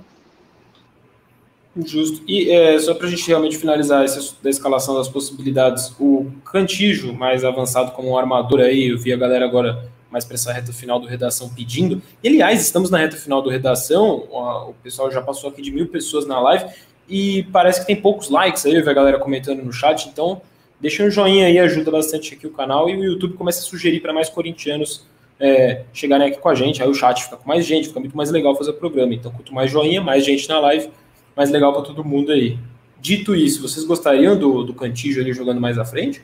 Justo. 1.86 2.22
E 2.28 2.52
é, 2.52 2.78
só 2.80 2.93
para 2.93 3.08
a 3.08 3.10
gente 3.10 3.26
realmente 3.26 3.58
finalizar 3.58 4.04
essa 4.04 4.36
da 4.43 4.49
escalação 4.49 4.95
das 4.95 5.08
possibilidades, 5.08 5.95
o 5.97 6.30
Cantijo, 6.43 7.14
mais 7.14 7.45
avançado 7.45 7.91
como 7.91 8.10
um 8.10 8.18
armador 8.18 8.60
aí, 8.60 8.89
eu 8.89 8.97
vi 8.97 9.14
a 9.14 9.18
galera 9.18 9.45
agora 9.45 9.89
mais 10.12 10.26
para 10.26 10.36
essa 10.36 10.52
reta 10.52 10.74
final 10.74 10.99
do 10.99 11.08
Redação 11.08 11.49
pedindo. 11.49 12.02
E, 12.22 12.28
aliás, 12.28 12.62
estamos 12.62 12.89
na 12.89 12.97
reta 12.97 13.16
final 13.16 13.41
do 13.41 13.49
Redação, 13.49 14.28
o 14.68 14.74
pessoal 14.84 15.10
já 15.10 15.22
passou 15.22 15.49
aqui 15.49 15.62
de 15.62 15.72
mil 15.72 15.88
pessoas 15.88 16.28
na 16.28 16.38
live, 16.41 16.66
e 17.08 17.43
parece 17.43 17.80
que 17.80 17.88
tem 17.88 17.95
poucos 17.95 18.30
likes 18.30 18.66
aí, 18.66 18.76
eu 18.76 18.84
vi 18.84 18.89
a 18.89 18.93
galera 18.93 19.18
comentando 19.18 19.64
no 19.64 19.72
chat, 19.72 20.10
então 20.10 20.41
deixa 20.82 21.03
um 21.03 21.11
joinha 21.11 21.45
aí, 21.45 21.59
ajuda 21.59 21.91
bastante 21.91 22.34
aqui 22.34 22.47
o 22.47 22.51
canal, 22.51 22.89
e 22.89 22.97
o 22.97 23.03
YouTube 23.03 23.36
começa 23.36 23.59
a 23.59 23.63
sugerir 23.63 23.99
para 23.99 24.11
mais 24.11 24.29
corintianos 24.29 25.05
é, 25.39 25.84
chegarem 25.91 26.27
aqui 26.27 26.39
com 26.39 26.49
a 26.49 26.55
gente, 26.55 26.84
aí 26.84 26.89
o 26.89 26.93
chat 26.93 27.23
fica 27.23 27.36
com 27.36 27.47
mais 27.47 27.65
gente, 27.65 27.88
fica 27.88 27.99
muito 27.99 28.15
mais 28.15 28.29
legal 28.29 28.55
fazer 28.55 28.71
o 28.71 28.75
programa. 28.75 29.13
Então, 29.13 29.32
quanto 29.32 29.53
mais 29.53 29.71
joinha, 29.71 30.01
mais 30.01 30.23
gente 30.23 30.47
na 30.47 30.59
live, 30.59 30.89
mais 31.36 31.49
legal 31.49 31.73
para 31.73 31.82
todo 31.82 32.03
mundo 32.03 32.32
aí. 32.32 32.59
Dito 32.99 33.36
isso, 33.36 33.61
vocês 33.61 33.84
gostariam 33.84 34.38
do, 34.38 34.63
do 34.63 34.73
Cantijo 34.73 35.19
ali 35.19 35.34
jogando 35.34 35.59
mais 35.59 35.79
à 35.79 35.86
frente? 35.86 36.21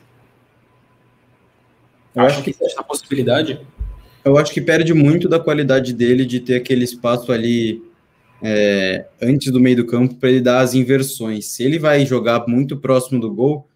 Eu 2.14 2.22
acho 2.22 2.42
que 2.42 2.54
essa 2.60 2.82
possibilidade. 2.82 3.60
Eu 4.24 4.38
acho 4.38 4.52
que 4.52 4.60
perde 4.60 4.94
muito 4.94 5.28
da 5.28 5.40
qualidade 5.40 5.92
dele 5.92 6.24
de 6.24 6.40
ter 6.40 6.56
aquele 6.56 6.84
espaço 6.84 7.32
ali 7.32 7.82
é, 8.42 9.06
antes 9.20 9.50
do 9.52 9.60
meio 9.60 9.76
do 9.76 9.86
campo 9.86 10.14
para 10.14 10.28
ele 10.28 10.40
dar 10.40 10.60
as 10.60 10.74
inversões. 10.74 11.46
Se 11.46 11.64
ele 11.64 11.78
vai 11.78 12.06
jogar 12.06 12.46
muito 12.46 12.76
próximo 12.76 13.20
do 13.20 13.32
gol, 13.32 13.68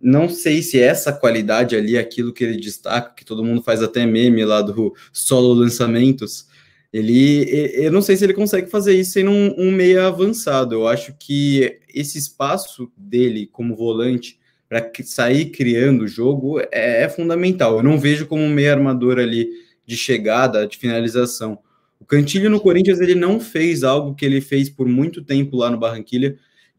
não 0.00 0.28
sei 0.28 0.62
se 0.62 0.80
essa 0.80 1.12
qualidade 1.12 1.76
ali 1.76 1.96
é 1.96 2.00
aquilo 2.00 2.32
que 2.32 2.44
ele 2.44 2.56
destaca, 2.56 3.14
que 3.14 3.24
todo 3.24 3.44
mundo 3.44 3.62
faz 3.62 3.82
até 3.82 4.06
meme 4.06 4.44
lá 4.44 4.62
do 4.62 4.94
solo 5.12 5.54
lançamentos. 5.54 6.46
Ele, 6.92 7.44
eu 7.74 7.92
não 7.92 8.00
sei 8.00 8.16
se 8.16 8.24
ele 8.24 8.32
consegue 8.32 8.70
fazer 8.70 8.94
isso 8.94 9.12
sendo 9.12 9.30
um, 9.30 9.54
um 9.58 9.70
meia 9.70 10.06
avançado. 10.06 10.74
Eu 10.74 10.88
acho 10.88 11.14
que 11.18 11.78
esse 11.92 12.18
espaço 12.18 12.90
dele 12.96 13.46
como 13.46 13.76
volante 13.76 14.38
para 14.68 14.90
sair 15.04 15.50
criando 15.50 16.02
o 16.02 16.08
jogo 16.08 16.60
é, 16.60 17.02
é, 17.02 17.08
fundamental. 17.08 17.76
Eu 17.76 17.82
não 17.82 17.98
vejo 17.98 18.26
como 18.26 18.42
um 18.42 18.50
meia 18.50 18.72
armador 18.72 19.18
ali 19.18 19.48
de 19.86 19.96
chegada, 19.96 20.66
de 20.66 20.76
finalização. 20.76 21.58
O 22.00 22.04
Cantilho 22.04 22.50
no 22.50 22.60
Corinthians 22.60 23.00
ele 23.00 23.14
não 23.14 23.38
fez 23.40 23.84
algo 23.84 24.14
que 24.14 24.24
ele 24.24 24.40
fez 24.40 24.68
por 24.68 24.86
muito 24.86 25.24
tempo 25.24 25.56
lá 25.56 25.70
no 25.70 25.78
Barranquilha, 25.78 26.36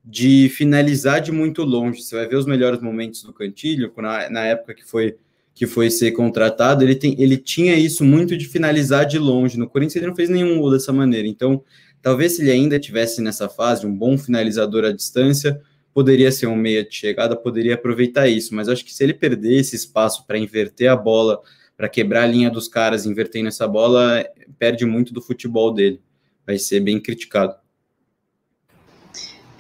de 0.10 0.48
finalizar 0.48 1.20
de 1.20 1.34
muito 1.34 1.64
longe. 1.64 2.02
Você 2.02 2.16
vai 2.16 2.26
ver 2.26 2.38
os 2.38 2.46
melhores 2.46 2.82
momentos 2.82 3.22
do 3.24 3.34
Cantilho, 3.34 3.92
na, 3.98 4.30
na 4.30 4.46
época 4.46 4.74
que 4.74 4.86
foi 4.86 5.18
que 5.54 5.66
foi 5.66 5.90
ser 5.90 6.12
contratado, 6.12 6.84
ele, 6.84 6.94
tem, 6.94 7.20
ele 7.20 7.36
tinha 7.36 7.76
isso 7.76 8.06
muito 8.06 8.38
de 8.38 8.48
finalizar 8.48 9.08
de 9.08 9.18
longe. 9.18 9.58
No 9.58 9.68
Corinthians 9.68 9.96
ele 9.96 10.06
não 10.06 10.16
fez 10.16 10.30
nenhum 10.30 10.60
gol 10.60 10.70
dessa 10.70 10.94
maneira. 10.94 11.28
Então, 11.28 11.64
talvez 12.00 12.34
se 12.34 12.44
ele 12.44 12.52
ainda 12.52 12.80
tivesse 12.80 13.24
nessa 13.24 13.50
fase, 13.50 13.84
um 13.84 13.92
bom 13.92 14.20
finalizador 14.20 14.86
à 14.86 14.92
distância, 14.92 15.60
poderia 15.92 16.32
ser 16.32 16.46
um 16.46 16.56
meia 16.56 16.84
de 16.84 16.94
chegada, 16.94 17.36
poderia 17.36 17.74
aproveitar 17.74 18.28
isso. 18.28 18.54
Mas 18.54 18.70
acho 18.70 18.86
que 18.86 18.94
se 18.94 19.04
ele 19.04 19.16
perder 19.16 19.56
esse 19.56 19.76
espaço 19.76 20.28
para 20.28 20.38
inverter 20.38 20.92
a 20.92 20.96
bola, 20.96 21.42
para 21.76 21.90
quebrar 21.90 22.26
a 22.26 22.28
linha 22.28 22.52
dos 22.52 22.68
caras 22.68 23.08
invertendo 23.08 23.48
essa 23.48 23.68
bola, 23.68 24.24
perde 24.60 24.86
muito 24.86 25.12
do 25.12 25.24
futebol 25.24 25.74
dele. 25.74 26.00
Vai 26.46 26.60
ser 26.60 26.82
bem 26.82 27.00
criticado. 27.00 27.56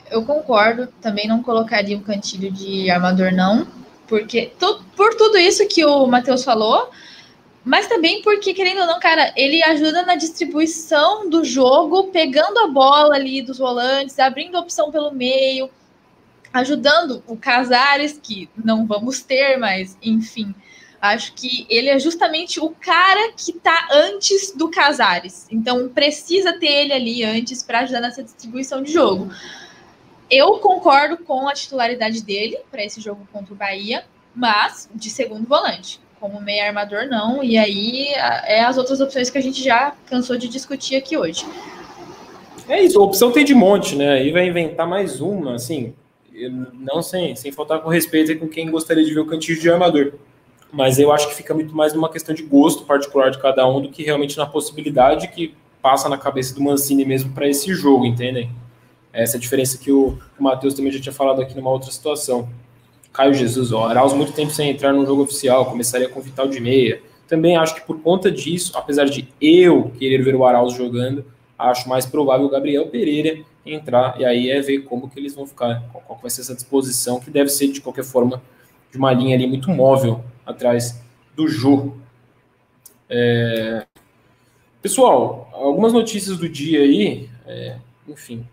Eu 0.09 0.23
concordo, 0.23 0.87
também 1.01 1.27
não 1.27 1.43
colocaria 1.43 1.97
o 1.97 2.01
cantilho 2.01 2.51
de 2.51 2.89
armador, 2.89 3.31
não, 3.31 3.67
porque 4.07 4.51
tu, 4.57 4.81
por 4.95 5.13
tudo 5.15 5.37
isso 5.37 5.67
que 5.67 5.83
o 5.85 6.07
Matheus 6.07 6.43
falou, 6.43 6.89
mas 7.63 7.87
também 7.87 8.21
porque, 8.21 8.53
querendo 8.53 8.79
ou 8.79 8.87
não, 8.87 8.99
cara, 8.99 9.33
ele 9.35 9.61
ajuda 9.61 10.03
na 10.03 10.15
distribuição 10.15 11.29
do 11.29 11.43
jogo, 11.43 12.07
pegando 12.07 12.59
a 12.59 12.67
bola 12.67 13.15
ali 13.15 13.41
dos 13.41 13.57
volantes, 13.57 14.17
abrindo 14.19 14.57
opção 14.57 14.89
pelo 14.89 15.11
meio, 15.11 15.69
ajudando 16.53 17.21
o 17.27 17.35
Casares, 17.35 18.17
que 18.23 18.49
não 18.55 18.85
vamos 18.87 19.21
ter, 19.21 19.57
mas 19.57 19.97
enfim. 20.01 20.55
Acho 21.01 21.33
que 21.33 21.67
ele 21.69 21.89
é 21.89 21.99
justamente 21.99 22.59
o 22.59 22.69
cara 22.69 23.33
que 23.33 23.53
tá 23.53 23.87
antes 23.91 24.53
do 24.55 24.69
Casares. 24.69 25.45
Então 25.51 25.89
precisa 25.89 26.53
ter 26.53 26.67
ele 26.71 26.93
ali 26.93 27.23
antes 27.23 27.61
para 27.61 27.81
ajudar 27.81 27.99
nessa 27.99 28.23
distribuição 28.23 28.81
de 28.81 28.91
jogo. 28.91 29.29
Eu 30.29 30.59
concordo 30.59 31.17
com 31.17 31.47
a 31.47 31.53
titularidade 31.53 32.21
dele 32.21 32.57
para 32.69 32.83
esse 32.83 32.99
jogo 32.99 33.27
contra 33.31 33.53
o 33.53 33.57
Bahia, 33.57 34.03
mas 34.35 34.89
de 34.93 35.09
segundo 35.09 35.47
volante. 35.47 35.99
Como 36.19 36.41
meio 36.41 36.65
armador, 36.65 37.05
não. 37.07 37.43
E 37.43 37.57
aí 37.57 38.07
é 38.45 38.63
as 38.63 38.77
outras 38.77 38.99
opções 38.99 39.29
que 39.29 39.37
a 39.37 39.41
gente 39.41 39.63
já 39.63 39.93
cansou 40.07 40.37
de 40.37 40.47
discutir 40.47 40.95
aqui 40.95 41.17
hoje. 41.17 41.45
É 42.67 42.83
isso, 42.83 42.99
a 42.99 43.03
opção 43.03 43.31
tem 43.31 43.45
de 43.45 43.55
monte, 43.55 43.95
né? 43.95 44.13
Aí 44.13 44.31
vai 44.31 44.45
inventar 44.45 44.85
mais 44.85 45.21
uma, 45.21 45.55
assim, 45.55 45.93
não 46.73 47.01
sem, 47.01 47.33
sem 47.35 47.51
faltar 47.51 47.79
com 47.81 47.89
respeito 47.89 48.37
com 48.37 48.47
quem 48.47 48.69
gostaria 48.69 49.05
de 49.05 49.13
ver 49.13 49.21
o 49.21 49.25
cantinho 49.25 49.59
de 49.59 49.69
armador. 49.69 50.13
Mas 50.71 50.99
eu 50.99 51.13
acho 51.13 51.29
que 51.29 51.35
fica 51.35 51.53
muito 51.53 51.73
mais 51.73 51.93
numa 51.93 52.09
questão 52.09 52.35
de 52.35 52.43
gosto 52.43 52.83
particular 52.83 53.31
de 53.31 53.39
cada 53.39 53.65
um 53.65 53.79
do 53.79 53.89
que 53.89 54.03
realmente 54.03 54.37
na 54.37 54.45
possibilidade 54.45 55.29
que 55.29 55.55
passa 55.81 56.09
na 56.09 56.17
cabeça 56.17 56.53
do 56.53 56.61
Mancini 56.61 57.05
mesmo 57.05 57.31
para 57.31 57.47
esse 57.47 57.73
jogo, 57.73 58.05
entendem? 58.05 58.51
Essa 59.17 59.37
é 59.37 59.39
diferença 59.39 59.79
que 59.79 59.91
o, 59.91 60.19
o 60.39 60.43
Matheus 60.43 60.75
também 60.75 60.91
já 60.91 60.99
tinha 60.99 61.11
falado 61.11 61.41
aqui 61.41 61.55
numa 61.55 61.71
outra 61.71 61.91
situação. 61.91 62.47
Caio 63.11 63.33
Jesus, 63.33 63.71
ó, 63.71 63.87
Arauz 63.87 64.13
muito 64.13 64.31
tempo 64.31 64.51
sem 64.51 64.69
entrar 64.69 64.93
no 64.93 65.03
jogo 65.07 65.23
oficial, 65.23 65.65
começaria 65.65 66.07
com 66.07 66.21
Vital 66.21 66.47
de 66.47 66.59
meia. 66.59 67.01
Também 67.27 67.57
acho 67.57 67.73
que 67.73 67.81
por 67.81 67.99
conta 67.99 68.31
disso, 68.31 68.73
apesar 68.75 69.05
de 69.05 69.27
eu 69.41 69.91
querer 69.97 70.23
ver 70.23 70.35
o 70.35 70.45
Arauz 70.45 70.73
jogando, 70.73 71.25
acho 71.57 71.89
mais 71.89 72.05
provável 72.05 72.45
o 72.45 72.49
Gabriel 72.49 72.87
Pereira 72.89 73.39
entrar, 73.65 74.21
e 74.21 74.23
aí 74.23 74.51
é 74.51 74.61
ver 74.61 74.83
como 74.83 75.09
que 75.09 75.19
eles 75.19 75.33
vão 75.33 75.47
ficar, 75.47 75.83
qual 75.91 76.19
vai 76.21 76.29
ser 76.29 76.41
essa 76.41 76.53
disposição, 76.53 77.19
que 77.19 77.31
deve 77.31 77.49
ser, 77.49 77.69
de 77.69 77.81
qualquer 77.81 78.03
forma, 78.03 78.39
de 78.91 78.99
uma 78.99 79.11
linha 79.11 79.35
ali 79.35 79.47
muito 79.47 79.71
móvel 79.71 80.23
atrás 80.45 81.01
do 81.35 81.47
Jô. 81.47 81.93
É... 83.09 83.83
Pessoal, 84.79 85.49
algumas 85.53 85.91
notícias 85.91 86.37
do 86.37 86.47
dia 86.47 86.81
aí, 86.81 87.27
é... 87.47 87.77
enfim, 88.07 88.45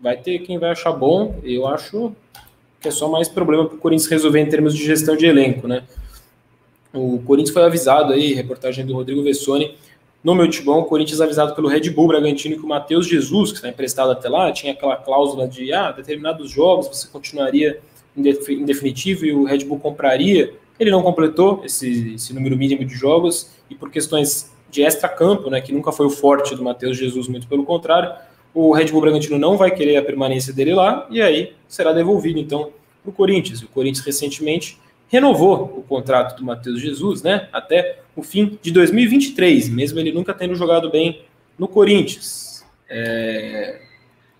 vai 0.00 0.16
ter 0.16 0.38
quem 0.40 0.58
vai 0.58 0.70
achar 0.70 0.92
bom, 0.92 1.38
eu 1.44 1.66
acho 1.66 2.12
que 2.80 2.88
é 2.88 2.90
só 2.90 3.08
mais 3.08 3.28
problema 3.28 3.66
para 3.66 3.76
o 3.76 3.78
Corinthians 3.78 4.08
resolver 4.08 4.40
em 4.40 4.48
termos 4.48 4.74
de 4.74 4.84
gestão 4.84 5.16
de 5.16 5.26
elenco, 5.26 5.68
né? 5.68 5.84
O 6.92 7.20
Corinthians 7.20 7.52
foi 7.52 7.62
avisado 7.62 8.12
aí, 8.12 8.32
reportagem 8.32 8.84
do 8.84 8.94
Rodrigo 8.94 9.22
Vessoni, 9.22 9.76
no 10.22 10.34
meu 10.34 10.48
timão, 10.50 10.80
o 10.80 10.84
Corinthians 10.84 11.20
avisado 11.20 11.54
pelo 11.54 11.68
Red 11.68 11.88
Bull 11.90 12.08
Bragantino 12.08 12.56
que 12.56 12.64
o 12.64 12.68
Matheus 12.68 13.06
Jesus, 13.06 13.50
que 13.50 13.56
está 13.56 13.68
emprestado 13.68 14.10
até 14.10 14.28
lá, 14.28 14.52
tinha 14.52 14.72
aquela 14.72 14.96
cláusula 14.96 15.48
de 15.48 15.72
ah, 15.72 15.92
determinados 15.92 16.50
jogos 16.50 16.88
você 16.88 17.08
continuaria 17.08 17.80
em 18.14 18.64
definitivo 18.64 19.24
e 19.24 19.32
o 19.32 19.44
Red 19.44 19.64
Bull 19.64 19.78
compraria. 19.78 20.52
Ele 20.78 20.90
não 20.90 21.02
completou 21.02 21.62
esse, 21.64 22.14
esse 22.14 22.34
número 22.34 22.56
mínimo 22.56 22.84
de 22.84 22.94
jogos 22.94 23.50
e 23.70 23.74
por 23.74 23.90
questões 23.90 24.52
de 24.70 24.82
extra-campo, 24.82 25.48
né, 25.48 25.60
que 25.60 25.72
nunca 25.72 25.90
foi 25.90 26.06
o 26.06 26.10
forte 26.10 26.54
do 26.54 26.62
Matheus 26.62 26.96
Jesus, 26.96 27.26
muito 27.26 27.46
pelo 27.46 27.64
contrário, 27.64 28.12
o 28.54 28.72
Red 28.72 28.86
Bull 28.86 29.00
Bragantino 29.00 29.38
não 29.38 29.56
vai 29.56 29.70
querer 29.70 29.96
a 29.96 30.02
permanência 30.02 30.52
dele 30.52 30.74
lá 30.74 31.06
e 31.10 31.20
aí 31.22 31.54
será 31.68 31.92
devolvido 31.92 32.38
então 32.38 32.70
para 33.02 33.10
o 33.10 33.12
Corinthians. 33.12 33.62
O 33.62 33.68
Corinthians 33.68 34.04
recentemente 34.04 34.78
renovou 35.08 35.62
o 35.78 35.82
contrato 35.82 36.36
do 36.36 36.44
Matheus 36.44 36.80
Jesus, 36.80 37.22
né, 37.22 37.48
até 37.52 38.00
o 38.14 38.22
fim 38.22 38.58
de 38.62 38.70
2023, 38.70 39.68
mesmo 39.68 39.98
ele 39.98 40.12
nunca 40.12 40.32
tendo 40.32 40.54
jogado 40.54 40.90
bem 40.90 41.22
no 41.58 41.66
Corinthians. 41.66 42.64
É... 42.88 43.80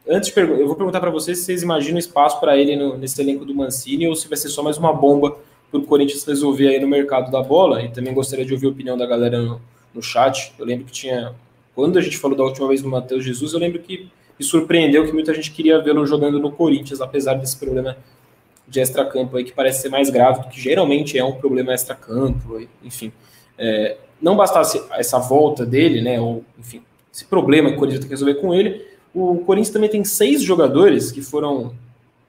Antes, 0.09 0.35
eu 0.37 0.67
vou 0.67 0.75
perguntar 0.75 0.99
para 0.99 1.11
vocês 1.11 1.39
se 1.39 1.45
vocês 1.45 1.63
imaginam 1.63 1.99
espaço 1.99 2.41
para 2.41 2.57
ele 2.57 2.75
no, 2.75 2.97
nesse 2.97 3.21
elenco 3.21 3.45
do 3.45 3.55
Mancini 3.55 4.09
ou 4.09 4.17
se 4.17 4.29
vai 4.29 4.37
ser 4.37 4.49
só 4.49 4.63
mais 4.63 4.77
uma 4.77 4.93
bomba 4.93 5.37
para 5.71 5.79
o 5.79 5.85
Corinthians 5.85 6.25
resolver 6.25 6.69
aí 6.69 6.81
no 6.81 6.89
mercado 6.89 7.31
da 7.31 7.43
bola. 7.43 7.83
E 7.83 7.91
também 7.91 8.13
gostaria 8.13 8.45
de 8.45 8.53
ouvir 8.53 8.67
a 8.67 8.71
opinião 8.71 8.99
da 8.99 9.07
galera 9.07 9.41
no, 9.41 9.61
no 9.95 10.03
chat. 10.03 10.53
Eu 10.59 10.67
lembro 10.67 10.85
que 10.87 10.93
tinha, 10.93 11.33
quando 11.75 11.99
a 11.99 12.03
gente 12.03 12.19
falou 12.19 12.37
da 12.37 12.45
última 12.45 12.69
vez 12.69 12.83
do 12.83 12.89
Matheus 12.89 13.25
Jesus, 13.25 13.53
eu 13.53 13.59
lembro 13.59 13.79
que 13.81 14.09
me 14.39 14.45
surpreendeu 14.45 15.05
que 15.05 15.13
muita 15.13 15.35
gente 15.35 15.51
queria 15.51 15.81
vê-lo 15.81 16.07
jogando 16.07 16.39
no 16.39 16.51
Corinthians, 16.51 17.01
apesar 17.01 17.35
desse 17.35 17.57
problema 17.57 17.97
de 18.67 18.81
extracampo 18.81 19.37
aí, 19.37 19.45
que 19.45 19.53
parece 19.53 19.83
ser 19.83 19.89
mais 19.89 20.11
grave 20.11 20.43
do 20.43 20.49
que 20.49 20.61
geralmente 20.61 21.19
é 21.19 21.25
um 21.25 21.33
problema 21.33 21.75
extracampo, 21.75 22.61
enfim. 22.83 23.13
É, 23.59 23.97
não 24.21 24.37
bastasse 24.37 24.83
essa 24.93 25.19
volta 25.19 25.67
dele, 25.67 26.01
né, 26.01 26.21
ou, 26.21 26.45
enfim, 26.59 26.83
esse 27.13 27.25
problema 27.25 27.69
que 27.71 27.77
o 27.77 27.79
Corinthians 27.79 28.01
tem 28.01 28.09
que 28.09 28.15
resolver 28.15 28.35
com 28.35 28.55
ele, 28.55 28.87
o 29.15 29.39
Corinthians 29.39 29.73
também 29.73 29.91
tem 29.91 30.05
seis 30.05 30.43
jogadores 30.43 31.11
que 31.11 31.21
foram 31.21 31.75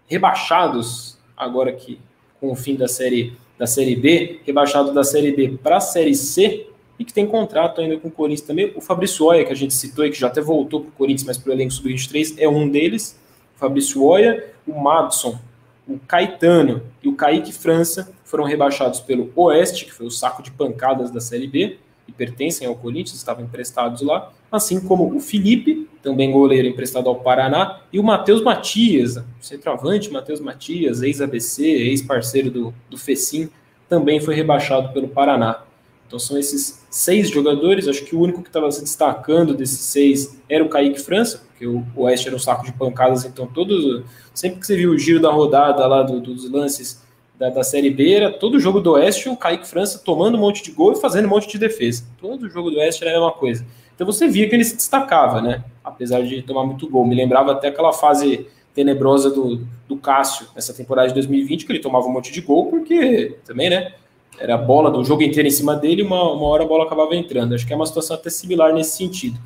rebaixados 0.07 1.17
agora 1.37 1.71
que 1.71 1.99
com 2.39 2.51
o 2.51 2.55
fim 2.55 2.75
da 2.75 2.87
série 2.87 3.33
da 3.57 3.67
série 3.67 3.95
B, 3.95 4.39
rebaixado 4.43 4.91
da 4.91 5.03
série 5.03 5.31
B 5.31 5.59
para 5.61 5.77
a 5.77 5.79
série 5.79 6.15
C 6.15 6.65
e 7.01 7.03
que 7.03 7.11
tem 7.11 7.25
contrato 7.25 7.81
ainda 7.81 7.97
com 7.97 8.09
o 8.09 8.11
Corinthians 8.11 8.45
também. 8.45 8.71
O 8.75 8.79
Fabrício 8.79 9.25
Oia, 9.25 9.43
que 9.43 9.51
a 9.51 9.55
gente 9.55 9.73
citou 9.73 10.05
e 10.05 10.11
que 10.11 10.19
já 10.19 10.27
até 10.27 10.39
voltou 10.39 10.81
para 10.81 10.89
o 10.89 10.91
Corinthians, 10.91 11.23
mas 11.25 11.35
para 11.35 11.49
o 11.49 11.53
elenco 11.53 11.73
sub-23, 11.73 12.35
é 12.37 12.47
um 12.47 12.69
deles. 12.69 13.19
O 13.55 13.59
Fabrício 13.59 14.03
Oia, 14.03 14.53
o 14.67 14.79
Madison, 14.79 15.39
o 15.87 15.97
Caetano 15.97 16.83
e 17.01 17.07
o 17.07 17.15
Kaique 17.15 17.51
França 17.51 18.13
foram 18.23 18.43
rebaixados 18.43 18.99
pelo 18.99 19.31
Oeste, 19.35 19.85
que 19.85 19.91
foi 19.91 20.05
o 20.05 20.11
saco 20.11 20.43
de 20.43 20.51
pancadas 20.51 21.09
da 21.09 21.19
Série 21.19 21.47
B, 21.47 21.79
e 22.07 22.11
pertencem 22.11 22.67
ao 22.67 22.75
Corinthians, 22.75 23.17
estavam 23.17 23.43
emprestados 23.43 24.03
lá. 24.03 24.31
assim 24.51 24.79
como 24.79 25.15
o 25.15 25.19
Felipe, 25.19 25.89
também 26.03 26.31
goleiro 26.31 26.67
emprestado 26.67 27.09
ao 27.09 27.15
Paraná, 27.15 27.81
e 27.91 27.97
o 27.97 28.03
Matheus 28.03 28.43
Matias, 28.43 29.17
centroavante 29.39 30.11
Matheus 30.11 30.39
Matias, 30.39 31.01
ex-ABC, 31.01 31.63
ex-parceiro 31.63 32.51
do, 32.51 32.73
do 32.87 32.97
FECIM, 32.97 33.49
também 33.89 34.21
foi 34.21 34.35
rebaixado 34.35 34.93
pelo 34.93 35.07
Paraná. 35.07 35.63
Então 36.05 36.19
são 36.19 36.37
esses 36.37 36.80
seis 36.91 37.29
jogadores, 37.29 37.87
acho 37.87 38.03
que 38.03 38.13
o 38.13 38.19
único 38.19 38.43
que 38.43 38.49
estava 38.49 38.69
se 38.69 38.81
destacando 38.81 39.53
desses 39.53 39.79
seis 39.79 40.37
era 40.49 40.61
o 40.61 40.67
Kaique 40.67 40.99
França, 40.99 41.41
porque 41.47 41.65
o 41.65 41.85
Oeste 41.95 42.27
era 42.27 42.35
um 42.35 42.39
saco 42.39 42.65
de 42.65 42.73
pancadas, 42.73 43.23
então 43.23 43.47
todos, 43.47 44.03
sempre 44.33 44.59
que 44.59 44.67
você 44.67 44.75
viu 44.75 44.91
o 44.91 44.97
giro 44.97 45.21
da 45.21 45.31
rodada 45.31 45.87
lá 45.87 46.03
do, 46.03 46.19
dos 46.19 46.51
lances 46.51 47.01
da, 47.39 47.49
da, 47.49 47.63
Série 47.63 47.89
B, 47.89 48.11
era 48.11 48.29
todo 48.29 48.59
jogo 48.59 48.81
do 48.81 48.91
Oeste, 48.91 49.29
o 49.29 49.37
Kaique 49.37 49.65
França 49.65 50.01
tomando 50.03 50.37
um 50.37 50.41
monte 50.41 50.61
de 50.61 50.71
gol 50.71 50.91
e 50.91 50.97
fazendo 50.97 51.27
um 51.27 51.29
monte 51.29 51.47
de 51.47 51.57
defesa. 51.57 52.03
Todo 52.19 52.49
jogo 52.49 52.69
do 52.69 52.77
Oeste 52.77 53.03
era 53.03 53.11
a 53.11 53.19
mesma 53.19 53.31
coisa. 53.31 53.65
Então 53.95 54.05
você 54.05 54.27
via 54.27 54.49
que 54.49 54.53
ele 54.53 54.65
se 54.65 54.75
destacava, 54.75 55.41
né? 55.41 55.63
Apesar 55.83 56.21
de 56.23 56.41
tomar 56.41 56.65
muito 56.65 56.89
gol. 56.89 57.05
Me 57.05 57.15
lembrava 57.15 57.53
até 57.53 57.69
aquela 57.69 57.93
fase 57.93 58.47
tenebrosa 58.73 59.29
do, 59.29 59.65
do 59.87 59.95
Cássio 59.97 60.47
nessa 60.53 60.73
temporada 60.73 61.07
de 61.07 61.13
2020, 61.13 61.65
que 61.65 61.71
ele 61.71 61.79
tomava 61.79 62.05
um 62.05 62.11
monte 62.11 62.31
de 62.31 62.41
gol, 62.41 62.67
porque 62.67 63.37
também, 63.45 63.69
né? 63.69 63.93
Era 64.41 64.55
a 64.55 64.57
bola 64.57 64.89
do 64.89 65.03
jogo 65.03 65.21
inteiro 65.21 65.47
em 65.47 65.51
cima 65.51 65.75
dele, 65.75 66.01
uma, 66.01 66.33
uma 66.33 66.47
hora 66.47 66.63
a 66.63 66.67
bola 66.67 66.85
acabava 66.85 67.15
entrando. 67.15 67.53
Acho 67.53 67.67
que 67.67 67.73
é 67.73 67.75
uma 67.75 67.85
situação 67.85 68.15
até 68.15 68.27
similar 68.31 68.73
nesse 68.73 68.97
sentido. 68.97 69.37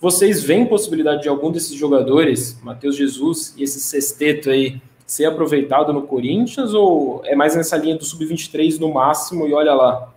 Vocês 0.00 0.42
veem 0.42 0.64
possibilidade 0.64 1.22
de 1.22 1.28
algum 1.28 1.52
desses 1.52 1.74
jogadores, 1.74 2.58
Matheus 2.62 2.96
Jesus 2.96 3.54
e 3.58 3.62
esse 3.62 3.78
sexteto 3.78 4.48
aí, 4.48 4.80
ser 5.06 5.26
aproveitado 5.26 5.92
no 5.92 6.02
Corinthians 6.02 6.72
ou 6.72 7.20
é 7.26 7.36
mais 7.36 7.54
nessa 7.54 7.76
linha 7.76 7.98
do 7.98 8.04
sub-23 8.06 8.78
no 8.78 8.94
máximo 8.94 9.46
e 9.46 9.52
olha 9.52 9.74
lá? 9.74 10.10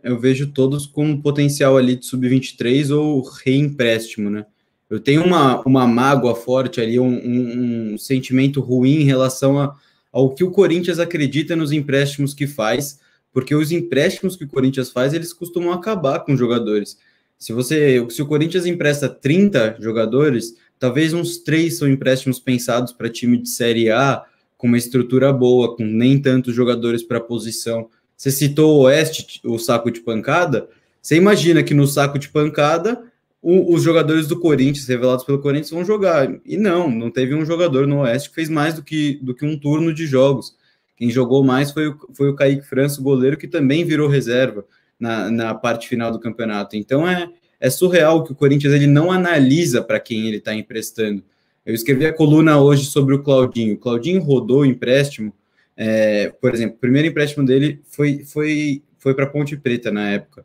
Eu 0.00 0.16
vejo 0.20 0.52
todos 0.52 0.86
com 0.86 1.20
potencial 1.20 1.76
ali 1.76 1.96
de 1.96 2.06
sub-23 2.06 2.96
ou 2.96 3.22
reempréstimo, 3.44 4.30
né? 4.30 4.46
Eu 4.88 5.00
tenho 5.00 5.24
uma, 5.24 5.60
uma 5.62 5.84
mágoa 5.84 6.36
forte 6.36 6.80
ali, 6.80 7.00
um, 7.00 7.08
um, 7.08 7.94
um 7.94 7.98
sentimento 7.98 8.60
ruim 8.60 9.00
em 9.00 9.04
relação 9.04 9.58
a, 9.58 9.74
ao 10.12 10.34
que 10.34 10.44
o 10.44 10.50
Corinthians 10.50 10.98
acredita 10.98 11.54
nos 11.54 11.72
empréstimos 11.72 12.34
que 12.34 12.46
faz, 12.46 12.98
porque 13.32 13.54
os 13.54 13.70
empréstimos 13.70 14.36
que 14.36 14.44
o 14.44 14.48
Corinthians 14.48 14.90
faz, 14.90 15.12
eles 15.12 15.32
costumam 15.32 15.72
acabar 15.72 16.20
com 16.20 16.36
jogadores. 16.36 16.98
Se 17.38 17.52
você, 17.52 18.04
se 18.10 18.20
o 18.20 18.26
Corinthians 18.26 18.66
empresta 18.66 19.08
30 19.08 19.76
jogadores, 19.80 20.56
talvez 20.78 21.12
uns 21.12 21.38
três 21.38 21.78
são 21.78 21.88
empréstimos 21.88 22.40
pensados 22.40 22.92
para 22.92 23.08
time 23.08 23.38
de 23.38 23.48
Série 23.48 23.90
A, 23.90 24.24
com 24.56 24.66
uma 24.66 24.78
estrutura 24.78 25.32
boa, 25.32 25.76
com 25.76 25.84
nem 25.84 26.20
tantos 26.20 26.54
jogadores 26.54 27.02
para 27.02 27.20
posição. 27.20 27.88
Você 28.16 28.32
citou 28.32 28.76
o 28.76 28.82
Oeste, 28.82 29.40
o 29.44 29.56
saco 29.56 29.90
de 29.90 30.00
pancada. 30.00 30.68
Você 31.00 31.14
imagina 31.14 31.62
que 31.62 31.74
no 31.74 31.86
saco 31.86 32.18
de 32.18 32.28
pancada 32.28 33.00
o, 33.40 33.74
os 33.74 33.82
jogadores 33.82 34.26
do 34.26 34.38
Corinthians, 34.38 34.86
revelados 34.86 35.24
pelo 35.24 35.40
Corinthians, 35.40 35.70
vão 35.70 35.84
jogar. 35.84 36.28
E 36.44 36.56
não, 36.56 36.90
não 36.90 37.10
teve 37.10 37.34
um 37.34 37.44
jogador 37.44 37.86
no 37.86 38.00
Oeste 38.00 38.28
que 38.28 38.34
fez 38.34 38.48
mais 38.48 38.74
do 38.74 38.82
que, 38.82 39.18
do 39.22 39.34
que 39.34 39.44
um 39.44 39.58
turno 39.58 39.92
de 39.92 40.06
jogos. 40.06 40.56
Quem 40.96 41.10
jogou 41.10 41.44
mais 41.44 41.70
foi 41.70 41.88
o, 41.88 41.98
foi 42.12 42.28
o 42.28 42.34
Kaique 42.34 42.66
França, 42.66 43.00
o 43.00 43.04
goleiro, 43.04 43.36
que 43.36 43.46
também 43.46 43.84
virou 43.84 44.08
reserva 44.08 44.64
na, 44.98 45.30
na 45.30 45.54
parte 45.54 45.88
final 45.88 46.10
do 46.10 46.18
campeonato. 46.18 46.76
Então 46.76 47.08
é, 47.08 47.30
é 47.60 47.70
surreal 47.70 48.24
que 48.24 48.32
o 48.32 48.34
Corinthians 48.34 48.74
ele 48.74 48.86
não 48.86 49.12
analisa 49.12 49.82
para 49.82 50.00
quem 50.00 50.26
ele 50.26 50.38
está 50.38 50.52
emprestando. 50.54 51.22
Eu 51.64 51.74
escrevi 51.74 52.06
a 52.06 52.12
coluna 52.12 52.60
hoje 52.60 52.86
sobre 52.86 53.14
o 53.14 53.22
Claudinho. 53.22 53.74
O 53.74 53.78
Claudinho 53.78 54.22
rodou 54.22 54.60
o 54.60 54.66
empréstimo. 54.66 55.32
É, 55.76 56.30
por 56.40 56.52
exemplo, 56.52 56.76
o 56.76 56.80
primeiro 56.80 57.06
empréstimo 57.06 57.46
dele 57.46 57.80
foi, 57.84 58.24
foi, 58.24 58.82
foi 58.98 59.14
para 59.14 59.26
Ponte 59.26 59.56
Preta 59.56 59.92
na 59.92 60.08
época. 60.08 60.44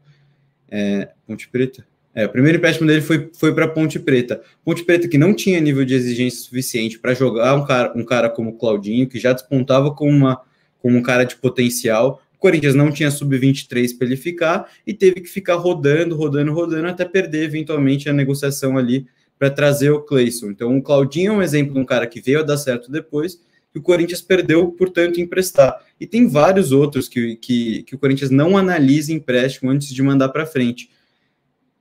É, 0.70 1.10
Ponte 1.26 1.50
Preta? 1.50 1.84
É, 2.16 2.26
o 2.26 2.30
primeiro 2.30 2.58
empréstimo 2.58 2.88
dele 2.88 3.02
foi, 3.02 3.30
foi 3.34 3.54
para 3.56 3.68
Ponte 3.68 3.98
Preta. 4.00 4.42
Ponte 4.64 4.84
Preta 4.84 5.08
que 5.08 5.18
não 5.18 5.34
tinha 5.34 5.60
nível 5.60 5.84
de 5.84 5.96
exigência 5.96 6.42
suficiente 6.42 7.00
para 7.00 7.14
jogar 7.14 7.56
um 7.56 7.66
cara, 7.66 7.94
um 7.96 8.06
cara 8.06 8.30
como 8.30 8.58
Claudinho, 8.58 9.08
que 9.08 9.20
já 9.20 9.34
despontava 9.34 9.92
como, 9.92 10.12
uma, 10.12 10.42
como 10.80 10.98
um 10.98 11.02
cara 11.02 11.24
de 11.24 11.36
potencial. 11.36 12.22
O 12.36 12.38
Corinthians 12.38 12.76
não 12.76 12.92
tinha 12.92 13.10
sub-23 13.10 13.98
para 13.98 14.06
ele 14.06 14.16
ficar 14.16 14.70
e 14.86 14.94
teve 14.94 15.22
que 15.22 15.30
ficar 15.30 15.56
rodando, 15.56 16.16
rodando, 16.16 16.54
rodando 16.54 16.88
até 16.88 17.04
perder 17.04 17.46
eventualmente 17.46 18.08
a 18.08 18.14
negociação 18.14 18.78
ali 18.78 19.08
para 19.40 19.50
trazer 19.50 19.90
o 19.90 20.02
Cleison. 20.02 20.52
Então, 20.52 20.78
o 20.78 20.84
Claudinho 20.84 21.34
é 21.34 21.36
um 21.38 21.42
exemplo 21.42 21.74
de 21.74 21.80
um 21.80 21.86
cara 21.86 22.06
que 22.06 22.22
veio 22.22 22.42
a 22.42 22.44
dar 22.44 22.58
certo 22.58 22.92
depois 22.92 23.42
e 23.74 23.80
o 23.80 23.82
Corinthians 23.82 24.22
perdeu, 24.22 24.70
portanto, 24.72 25.20
emprestar. 25.20 25.82
E 26.00 26.06
tem 26.06 26.28
vários 26.28 26.72
outros 26.72 27.10
que, 27.10 27.38
que, 27.38 27.82
que 27.84 27.96
o 27.96 27.98
Corinthians 27.98 28.30
não 28.30 28.56
analisa 28.56 29.12
empréstimo 29.12 29.72
antes 29.72 29.88
de 29.88 30.04
mandar 30.04 30.30
para 30.30 30.46
frente 30.46 30.90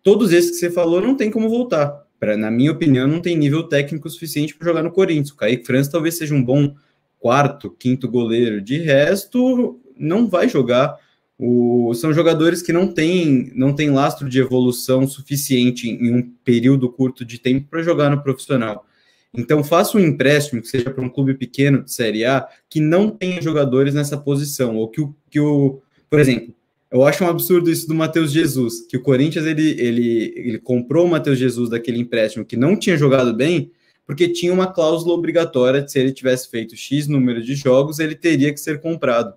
todos 0.03 0.33
esses 0.33 0.51
que 0.53 0.57
você 0.57 0.71
falou 0.71 1.01
não 1.01 1.17
tem 1.17 1.31
como 1.31 1.49
voltar. 1.49 2.03
Pra, 2.19 2.37
na 2.37 2.51
minha 2.51 2.71
opinião, 2.71 3.09
não 3.09 3.21
tem 3.21 3.37
nível 3.37 3.65
técnico 3.65 4.09
suficiente 4.09 4.55
para 4.55 4.69
jogar 4.69 4.83
no 4.83 4.93
Corinthians. 4.93 5.31
O 5.31 5.37
Kaique 5.37 5.67
França 5.67 5.91
talvez 5.91 6.17
seja 6.17 6.35
um 6.35 6.43
bom 6.43 6.75
quarto, 7.19 7.71
quinto 7.71 8.09
goleiro. 8.09 8.61
De 8.61 8.79
resto, 8.79 9.81
não 9.97 10.29
vai 10.29 10.49
jogar. 10.49 10.97
O, 11.39 11.93
são 11.95 12.13
jogadores 12.13 12.63
que 12.63 12.73
não 12.73 12.87
têm 12.87 13.51
não 13.55 13.75
tem 13.75 13.91
lastro 13.91 14.29
de 14.29 14.39
evolução 14.39 15.09
suficiente 15.09 15.89
em, 15.89 16.15
um 16.15 16.31
período 16.45 16.89
curto 16.89 17.25
de 17.25 17.39
tempo 17.39 17.69
para 17.69 17.83
jogar 17.83 18.11
no 18.11 18.23
profissional. 18.23 18.87
Então, 19.35 19.65
faça 19.65 19.97
um 19.97 20.01
empréstimo 20.01 20.61
que 20.61 20.69
seja 20.69 20.91
para 20.91 21.03
um 21.03 21.09
clube 21.09 21.35
pequeno 21.35 21.83
de 21.83 21.93
Série 21.93 22.25
A 22.25 22.47
que 22.69 22.81
não 22.81 23.11
tenha 23.11 23.41
jogadores 23.41 23.95
nessa 23.95 24.17
posição, 24.17 24.77
ou 24.77 24.89
que 24.89 25.01
o, 25.01 25.15
que 25.31 25.41
o 25.41 25.81
por 26.09 26.21
exemplo, 26.21 26.55
eu 26.93 27.05
acho 27.05 27.25
um 27.25 27.29
absurdo 27.29 27.71
isso 27.71 27.89
do 27.89 27.95
Matheus 27.95 28.31
Jesus, 28.31 28.87
que 28.87 28.99
o 28.99 29.03
Corinthians 29.03 29.47
ele, 29.47 29.71
ele, 29.81 30.33
ele 30.37 30.59
comprou 30.59 31.07
o 31.07 31.09
Matheus 31.09 31.39
Jesus 31.39 31.71
daquele 31.71 31.99
empréstimo 31.99 32.45
que 32.45 32.55
não 32.55 32.77
tinha 32.77 32.99
jogado 32.99 33.33
bem, 33.33 33.73
porque 34.07 34.29
tinha 34.29 34.53
uma 34.53 34.67
cláusula 34.67 35.15
obrigatória 35.15 35.81
de 35.81 35.91
se 35.91 35.99
ele 35.99 36.13
tivesse 36.13 36.51
feito 36.51 36.77
X 36.77 37.09
número 37.09 37.43
de 37.43 37.55
jogos, 37.55 37.99
ele 37.99 38.15
teria 38.15 38.53
que 38.53 38.61
ser 38.61 38.79
comprado. 38.79 39.35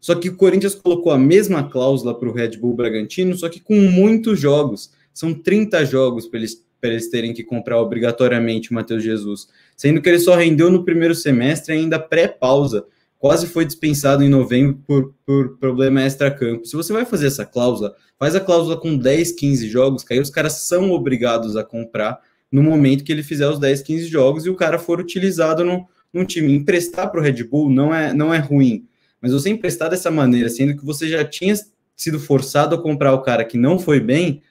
Só 0.00 0.16
que 0.16 0.28
o 0.28 0.36
Corinthians 0.36 0.74
colocou 0.74 1.12
a 1.12 1.18
mesma 1.18 1.62
cláusula 1.62 2.18
para 2.18 2.28
o 2.28 2.32
Red 2.32 2.56
Bull 2.56 2.74
Bragantino, 2.74 3.36
só 3.36 3.48
que 3.48 3.60
com 3.60 3.76
muitos 3.76 4.40
jogos. 4.40 4.90
São 5.14 5.32
30 5.32 5.84
jogos 5.84 6.26
para 6.26 6.40
eles, 6.40 6.64
eles 6.82 7.08
terem 7.08 7.32
que 7.32 7.44
comprar 7.44 7.80
obrigatoriamente 7.80 8.72
o 8.72 8.74
Matheus 8.74 9.04
Jesus, 9.04 9.46
sendo 9.76 10.02
que 10.02 10.08
ele 10.08 10.18
só 10.18 10.34
rendeu 10.34 10.68
no 10.68 10.84
primeiro 10.84 11.14
semestre 11.14 11.74
ainda 11.74 12.00
pré-pausa 12.00 12.84
quase 13.22 13.46
foi 13.46 13.64
dispensado 13.64 14.24
em 14.24 14.28
novembro 14.28 14.82
por, 14.84 15.14
por 15.24 15.56
problema 15.58 16.02
extra-campo. 16.02 16.66
Se 16.66 16.74
você 16.74 16.92
vai 16.92 17.04
fazer 17.04 17.28
essa 17.28 17.46
cláusula, 17.46 17.94
faz 18.18 18.34
a 18.34 18.40
cláusula 18.40 18.76
com 18.76 18.98
10, 18.98 19.30
15 19.30 19.68
jogos, 19.68 20.02
que 20.02 20.12
aí 20.12 20.18
os 20.18 20.28
caras 20.28 20.54
são 20.54 20.90
obrigados 20.90 21.56
a 21.56 21.62
comprar 21.62 22.18
no 22.50 22.64
momento 22.64 23.04
que 23.04 23.12
ele 23.12 23.22
fizer 23.22 23.48
os 23.48 23.60
10, 23.60 23.82
15 23.82 24.06
jogos 24.06 24.44
e 24.44 24.50
o 24.50 24.56
cara 24.56 24.76
for 24.76 24.98
utilizado 24.98 25.64
no, 25.64 25.86
num 26.12 26.24
time. 26.24 26.52
Emprestar 26.52 27.12
para 27.12 27.20
o 27.20 27.22
Red 27.22 27.44
Bull 27.44 27.70
não 27.70 27.94
é, 27.94 28.12
não 28.12 28.34
é 28.34 28.38
ruim, 28.38 28.88
mas 29.20 29.30
você 29.32 29.50
emprestar 29.50 29.88
dessa 29.88 30.10
maneira, 30.10 30.48
sendo 30.48 30.76
que 30.76 30.84
você 30.84 31.06
já 31.06 31.24
tinha 31.24 31.54
sido 31.94 32.18
forçado 32.18 32.74
a 32.74 32.82
comprar 32.82 33.14
o 33.14 33.22
cara 33.22 33.44
que 33.44 33.56
não 33.56 33.78
foi 33.78 34.00
bem, 34.00 34.42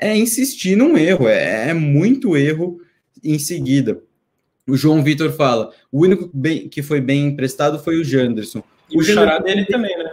é 0.00 0.16
insistir 0.16 0.76
num 0.76 0.96
erro, 0.96 1.26
é, 1.26 1.70
é 1.70 1.74
muito 1.74 2.36
erro 2.36 2.80
em 3.24 3.40
seguida. 3.40 4.00
O 4.68 4.76
João 4.76 5.02
Vitor 5.02 5.32
fala: 5.32 5.72
o 5.90 6.02
único 6.02 6.30
bem, 6.32 6.68
que 6.68 6.82
foi 6.82 7.00
bem 7.00 7.26
emprestado 7.26 7.78
foi 7.78 7.98
o 7.98 8.04
Janderson. 8.04 8.62
E 8.90 8.96
o, 8.96 9.00
o 9.00 9.02
xará 9.02 9.38
dele 9.38 9.64
também, 9.64 9.96
né? 9.96 10.12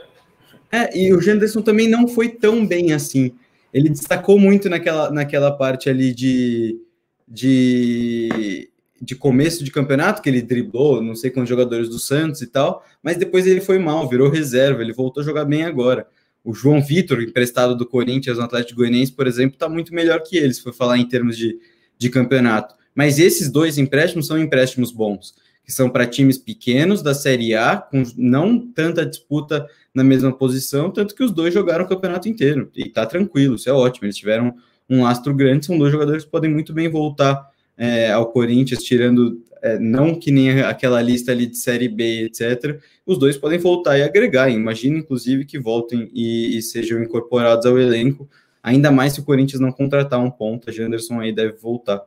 É, 0.71 0.97
e 0.97 1.13
o 1.13 1.21
Janderson 1.21 1.61
também 1.61 1.89
não 1.89 2.07
foi 2.07 2.29
tão 2.29 2.65
bem 2.65 2.93
assim. 2.93 3.33
Ele 3.73 3.89
destacou 3.89 4.39
muito 4.39 4.69
naquela, 4.69 5.11
naquela 5.11 5.51
parte 5.51 5.89
ali 5.89 6.13
de, 6.13 6.79
de, 7.27 8.69
de 9.01 9.15
começo 9.15 9.63
de 9.63 9.71
campeonato, 9.71 10.21
que 10.21 10.29
ele 10.29 10.41
driblou, 10.41 11.01
não 11.01 11.15
sei 11.15 11.29
quantos 11.29 11.49
jogadores 11.49 11.89
do 11.89 11.99
Santos 11.99 12.41
e 12.41 12.47
tal, 12.47 12.83
mas 13.03 13.17
depois 13.17 13.45
ele 13.45 13.61
foi 13.61 13.77
mal, 13.77 14.07
virou 14.07 14.29
reserva, 14.29 14.81
ele 14.81 14.93
voltou 14.93 15.21
a 15.21 15.25
jogar 15.25 15.45
bem 15.45 15.63
agora. 15.63 16.07
O 16.43 16.53
João 16.53 16.81
Vitor, 16.81 17.21
emprestado 17.21 17.75
do 17.75 17.85
Corinthians 17.85 18.37
no 18.37 18.43
Atlético 18.43 18.79
Goianiense, 18.79 19.11
por 19.11 19.27
exemplo, 19.27 19.55
está 19.55 19.67
muito 19.67 19.93
melhor 19.93 20.21
que 20.21 20.37
ele, 20.37 20.53
se 20.53 20.61
for 20.61 20.73
falar 20.73 20.97
em 20.97 21.07
termos 21.07 21.37
de, 21.37 21.59
de 21.97 22.09
campeonato. 22.09 22.75
Mas 22.95 23.19
esses 23.19 23.51
dois 23.51 23.77
empréstimos 23.77 24.25
são 24.25 24.39
empréstimos 24.39 24.91
bons, 24.91 25.35
que 25.65 25.71
são 25.71 25.89
para 25.89 26.07
times 26.07 26.37
pequenos 26.37 27.01
da 27.01 27.13
Série 27.13 27.53
A, 27.53 27.75
com 27.75 28.03
não 28.15 28.57
tanta 28.57 29.05
disputa 29.05 29.67
na 29.93 30.03
mesma 30.03 30.31
posição, 30.31 30.89
tanto 30.89 31.13
que 31.13 31.23
os 31.23 31.31
dois 31.31 31.53
jogaram 31.53 31.83
o 31.83 31.87
campeonato 31.87 32.29
inteiro. 32.29 32.71
E 32.75 32.89
tá 32.89 33.05
tranquilo, 33.05 33.55
isso 33.55 33.69
é 33.69 33.73
ótimo. 33.73 34.05
Eles 34.05 34.15
tiveram 34.15 34.55
um 34.89 35.05
astro 35.05 35.33
grande, 35.33 35.65
são 35.65 35.77
dois 35.77 35.91
jogadores 35.91 36.23
que 36.23 36.31
podem 36.31 36.49
muito 36.49 36.73
bem 36.73 36.87
voltar 36.87 37.49
é, 37.77 38.11
ao 38.11 38.27
Corinthians, 38.27 38.83
tirando 38.83 39.43
é, 39.61 39.79
não 39.79 40.13
que 40.13 40.31
nem 40.31 40.61
aquela 40.61 41.01
lista 41.01 41.31
ali 41.31 41.47
de 41.47 41.57
Série 41.57 41.89
B, 41.89 42.25
etc. 42.25 42.79
Os 43.05 43.17
dois 43.17 43.35
podem 43.35 43.57
voltar 43.57 43.97
e 43.97 44.03
agregar. 44.03 44.49
Imagino, 44.49 44.97
inclusive, 44.97 45.43
que 45.43 45.57
voltem 45.57 46.09
e, 46.13 46.57
e 46.57 46.61
sejam 46.61 47.01
incorporados 47.01 47.65
ao 47.65 47.79
elenco, 47.79 48.29
ainda 48.61 48.91
mais 48.91 49.13
se 49.13 49.19
o 49.19 49.23
Corinthians 49.23 49.59
não 49.59 49.71
contratar 49.71 50.19
um 50.19 50.29
ponta. 50.29 50.71
Janderson 50.71 51.19
aí 51.19 51.33
deve 51.33 51.53
voltar. 51.53 52.03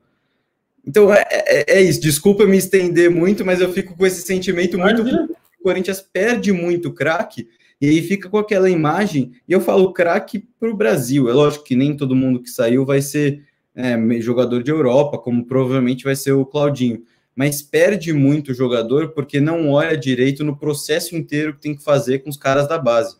Então 0.86 1.12
é, 1.12 1.24
é, 1.30 1.78
é, 1.78 1.82
isso. 1.82 2.00
Desculpa 2.00 2.46
me 2.46 2.56
estender 2.56 3.10
muito, 3.10 3.44
mas 3.44 3.60
eu 3.60 3.72
fico 3.72 3.96
com 3.96 4.06
esse 4.06 4.22
sentimento 4.22 4.78
muito. 4.78 5.02
O 5.02 5.62
Corinthians 5.62 6.00
perde 6.00 6.52
muito 6.52 6.92
craque 6.92 7.48
E 7.80 7.88
aí 7.88 8.02
fica 8.02 8.28
com 8.28 8.38
aquela 8.38 8.70
imagem, 8.70 9.32
e 9.46 9.52
eu 9.52 9.60
falo 9.60 9.92
craque 9.92 10.46
para 10.58 10.70
o 10.70 10.76
Brasil. 10.76 11.28
É 11.28 11.32
lógico 11.32 11.64
que 11.64 11.76
nem 11.76 11.96
todo 11.96 12.16
mundo 12.16 12.42
que 12.42 12.50
saiu 12.50 12.84
vai 12.86 13.02
ser 13.02 13.44
é, 13.74 13.96
jogador 14.20 14.62
de 14.62 14.70
Europa, 14.70 15.18
como 15.18 15.46
provavelmente 15.46 16.04
vai 16.04 16.16
ser 16.16 16.32
o 16.32 16.46
Claudinho. 16.46 17.02
Mas 17.36 17.62
perde 17.62 18.12
muito 18.12 18.50
o 18.50 18.54
jogador 18.54 19.10
porque 19.10 19.40
não 19.40 19.70
olha 19.70 19.96
direito 19.96 20.42
no 20.42 20.56
processo 20.56 21.14
inteiro 21.14 21.54
que 21.54 21.60
tem 21.60 21.76
que 21.76 21.84
fazer 21.84 22.18
com 22.20 22.30
os 22.30 22.36
caras 22.36 22.68
da 22.68 22.78
base. 22.78 23.16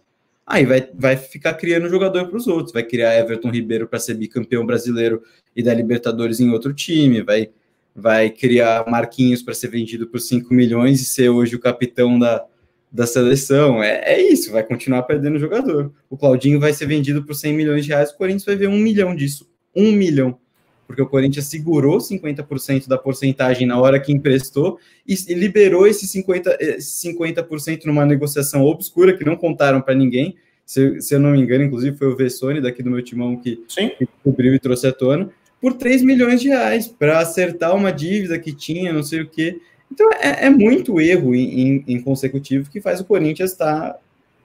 Aí 0.51 0.65
vai, 0.65 0.89
vai 0.95 1.15
ficar 1.15 1.53
criando 1.53 1.91
jogador 1.91 2.27
para 2.27 2.39
os 2.39 2.47
outros, 2.47 2.73
vai 2.73 2.83
criar 2.83 3.19
Everton 3.19 3.51
Ribeiro 3.51 3.87
para 3.87 3.99
ser 3.99 4.15
bicampeão 4.15 4.65
brasileiro 4.65 5.23
e 5.55 5.63
da 5.63 5.75
Libertadores 5.75 6.41
em 6.41 6.49
outro 6.49 6.73
time, 6.73 7.21
vai, 7.21 7.51
vai 7.95 8.31
criar 8.31 8.89
Marquinhos 8.89 9.43
para 9.43 9.53
ser 9.53 9.69
vendido 9.69 10.07
por 10.07 10.19
5 10.19 10.55
milhões 10.55 11.03
e 11.03 11.05
ser 11.05 11.29
hoje 11.29 11.55
o 11.55 11.61
capitão 11.61 12.19
da, 12.19 12.47
da 12.91 13.07
seleção. 13.07 13.83
É, 13.83 14.15
é 14.15 14.23
isso, 14.23 14.51
vai 14.51 14.63
continuar 14.63 15.03
perdendo 15.03 15.39
jogador. 15.39 15.93
O 16.09 16.17
Claudinho 16.17 16.59
vai 16.59 16.73
ser 16.73 16.87
vendido 16.87 17.23
por 17.23 17.35
100 17.35 17.53
milhões 17.53 17.85
de 17.85 17.91
reais, 17.91 18.11
o 18.11 18.17
Corinthians 18.17 18.47
vai 18.47 18.57
ver 18.57 18.71
um 18.71 18.79
milhão 18.79 19.15
disso. 19.15 19.47
Um 19.77 19.93
milhão. 19.93 20.41
Porque 20.89 21.03
o 21.03 21.07
Corinthians 21.07 21.45
segurou 21.45 21.99
50% 21.99 22.89
da 22.89 22.97
porcentagem 22.97 23.67
na 23.67 23.79
hora 23.79 24.01
que 24.01 24.11
emprestou 24.11 24.81
e, 25.07 25.15
liberou 25.35 25.87
esse 25.87 26.07
50%, 26.07 26.57
esse 26.59 27.01
50 27.01 27.47
numa 27.85 28.07
negociação 28.07 28.65
obscura 28.65 29.15
que 29.15 29.23
não 29.23 29.37
contaram 29.37 29.83
para 29.83 29.95
ninguém. 29.95 30.35
Se, 30.65 31.01
se, 31.03 31.15
eu 31.15 31.21
não 31.21 31.33
me 31.33 31.41
engano, 31.41 31.65
inclusive 31.65 31.95
foi 31.97 32.09
o 32.09 32.17
Vessone 32.17 32.63
daqui 32.63 32.83
do 32.83 32.91
meu 32.91 33.03
timão 33.03 33.37
que, 33.37 33.63
que 33.99 34.09
cobriu 34.25 34.55
e 34.55 34.59
trouxe 34.59 34.87
à 34.87 34.93
tona, 34.93 35.31
por 35.61 35.75
3 35.75 36.03
milhões 36.03 36.41
de 36.41 36.49
reais 36.49 36.89
para 36.89 37.19
acertar 37.19 37.77
uma 37.77 37.93
dívida 37.93 38.39
que 38.39 38.53
tinha, 38.53 38.91
não 38.91 39.03
sei 39.03 39.21
o 39.21 39.29
quê. 39.29 39.61
Então 39.93 40.09
é, 40.15 40.47
é 40.47 40.51
muito 40.51 41.01
erro 41.01 41.35
em, 41.35 41.61
em, 41.61 41.85
em, 41.87 42.01
consecutivo 42.01 42.71
que 42.71 42.81
faz 42.81 42.99
o 42.99 43.05
Corinthians 43.05 43.53
estar 43.53 43.99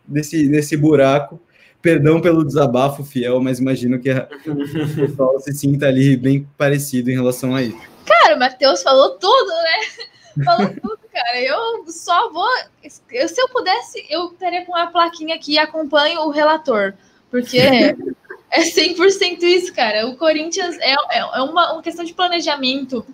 nesse, 0.07 0.47
nesse 0.47 0.75
buraco. 0.75 1.39
Perdão 1.83 2.21
pelo 2.21 2.45
desabafo 2.45 3.03
fiel, 3.03 3.41
mas 3.41 3.59
imagino 3.59 3.99
que 3.99 4.09
a, 4.09 4.25
o 4.47 4.95
pessoal 4.95 5.37
se 5.41 5.51
sinta 5.51 5.87
ali 5.87 6.15
bem 6.15 6.47
parecido 6.57 7.11
em 7.11 7.13
relação 7.13 7.53
a 7.53 7.61
isso. 7.61 7.77
Cara, 8.05 8.37
o 8.37 8.39
Matheus 8.39 8.81
falou 8.81 9.11
tudo, 9.19 9.49
né? 9.49 10.43
Falou 10.45 10.69
tudo, 10.81 10.99
cara. 11.13 11.41
Eu 11.41 11.85
só 11.91 12.31
vou. 12.31 12.47
Eu, 13.11 13.27
se 13.27 13.39
eu 13.39 13.49
pudesse, 13.49 14.05
eu 14.09 14.31
estaria 14.31 14.65
com 14.65 14.73
a 14.73 14.87
plaquinha 14.87 15.35
aqui 15.35 15.57
acompanho 15.57 16.21
o 16.21 16.29
relator. 16.29 16.93
Porque 17.29 17.59
é 17.59 18.61
100% 18.61 19.43
isso, 19.43 19.73
cara. 19.73 20.07
O 20.07 20.15
Corinthians 20.15 20.77
é, 20.79 20.93
é, 20.93 21.19
é 21.19 21.41
uma, 21.41 21.73
uma 21.73 21.81
questão 21.81 22.05
de 22.05 22.13
planejamento 22.13 23.05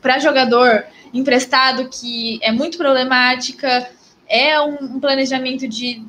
para 0.00 0.20
jogador 0.20 0.84
emprestado 1.12 1.88
que 1.88 2.38
é 2.40 2.52
muito 2.52 2.78
problemática, 2.78 3.90
é 4.28 4.60
um 4.60 5.00
planejamento 5.00 5.66
de 5.66 6.04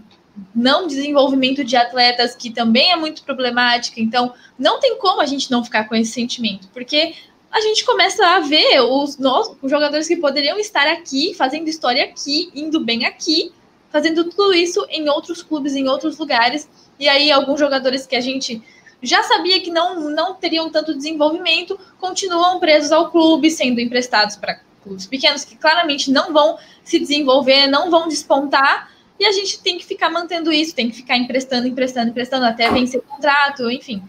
não 0.56 0.88
desenvolvimento 0.88 1.64
de 1.64 1.76
atletas 1.76 2.36
que 2.36 2.50
também 2.50 2.92
é 2.92 2.96
muito 2.96 3.24
problemática. 3.24 4.00
Então, 4.00 4.34
não 4.58 4.80
tem 4.80 4.98
como 4.98 5.22
a 5.22 5.26
gente 5.26 5.50
não 5.50 5.64
ficar 5.64 5.86
com 5.86 5.96
esse 5.96 6.12
sentimento, 6.12 6.68
porque 6.74 7.16
a 7.52 7.62
gente 7.62 7.86
começa 7.86 8.26
a 8.26 8.40
ver 8.40 8.82
os, 8.82 9.18
os 9.62 9.72
jogadores 9.72 10.08
que 10.08 10.18
poderiam 10.18 10.60
estar 10.60 10.88
aqui, 10.88 11.34
fazendo 11.34 11.68
história 11.68 12.04
aqui, 12.04 12.52
indo 12.54 12.80
bem 12.80 13.06
aqui, 13.06 13.52
fazendo 13.90 14.26
tudo 14.26 14.54
isso 14.54 14.86
em 14.90 15.10
outros 15.10 15.42
clubes, 15.42 15.76
em 15.76 15.88
outros 15.88 16.18
lugares. 16.18 16.70
E 17.00 17.08
aí, 17.08 17.32
alguns 17.32 17.60
jogadores 17.60 18.06
que 18.06 18.16
a 18.16 18.22
gente 18.22 18.62
já 19.02 19.24
sabia 19.24 19.62
que 19.62 19.72
não, 19.72 20.10
não 20.10 20.36
teriam 20.36 20.70
tanto 20.70 20.96
desenvolvimento, 20.96 21.80
continuam 22.00 22.60
presos 22.60 22.92
ao 22.92 23.12
clube, 23.12 23.50
sendo 23.50 23.80
emprestados 23.80 24.36
para 24.36 24.60
clubes 24.84 25.06
pequenos 25.06 25.44
que 25.44 25.56
claramente 25.56 26.12
não 26.12 26.34
vão 26.34 26.58
se 26.84 27.00
desenvolver, 27.00 27.68
não 27.68 27.92
vão 27.92 28.08
despontar, 28.08 28.92
e 29.20 29.26
a 29.26 29.32
gente 29.32 29.61
tem 29.61 29.78
que 29.78 29.86
ficar 29.86 30.09
mantendo 30.09 30.51
isso, 30.51 30.76
tem 30.76 30.89
que 30.89 30.95
ficar 30.95 31.18
emprestando, 31.18 31.68
emprestando, 31.68 32.09
emprestando 32.09 32.45
até 32.45 32.70
vencer 32.70 32.99
o 32.99 33.03
contrato, 33.03 33.70
enfim. 33.72 34.01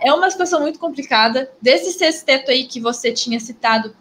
É 0.00 0.12
uma 0.12 0.30
situação 0.30 0.60
muito 0.60 0.78
complicada. 0.78 1.50
Desse 1.60 1.92
sexteto 1.92 2.50
aí 2.50 2.64
que 2.64 2.80
você 2.80 3.12
tinha 3.12 3.38
citado, 3.38 3.94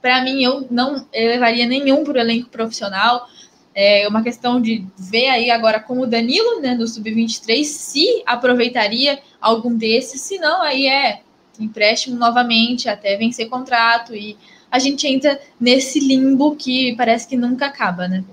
para 0.00 0.22
mim, 0.22 0.42
eu 0.42 0.66
não 0.70 1.06
levaria 1.12 1.66
nenhum 1.66 2.04
para 2.04 2.14
o 2.14 2.18
elenco 2.18 2.48
profissional. 2.50 3.26
É 3.74 4.06
uma 4.08 4.22
questão 4.22 4.60
de 4.60 4.86
ver 4.96 5.28
aí 5.28 5.50
agora 5.50 5.80
com 5.80 5.98
o 5.98 6.06
Danilo, 6.06 6.60
né, 6.60 6.74
no 6.74 6.86
Sub-23, 6.86 7.64
se 7.64 8.22
aproveitaria 8.24 9.18
algum 9.40 9.74
desses, 9.74 10.20
se 10.20 10.38
não, 10.38 10.62
aí 10.62 10.86
é 10.86 11.22
empréstimo 11.58 12.16
novamente 12.16 12.88
até 12.88 13.16
vencer 13.16 13.48
contrato 13.48 14.14
e 14.14 14.36
a 14.70 14.78
gente 14.78 15.06
entra 15.06 15.40
nesse 15.58 16.00
limbo 16.00 16.56
que 16.56 16.94
parece 16.96 17.28
que 17.28 17.36
nunca 17.36 17.66
acaba, 17.66 18.08
né? 18.08 18.24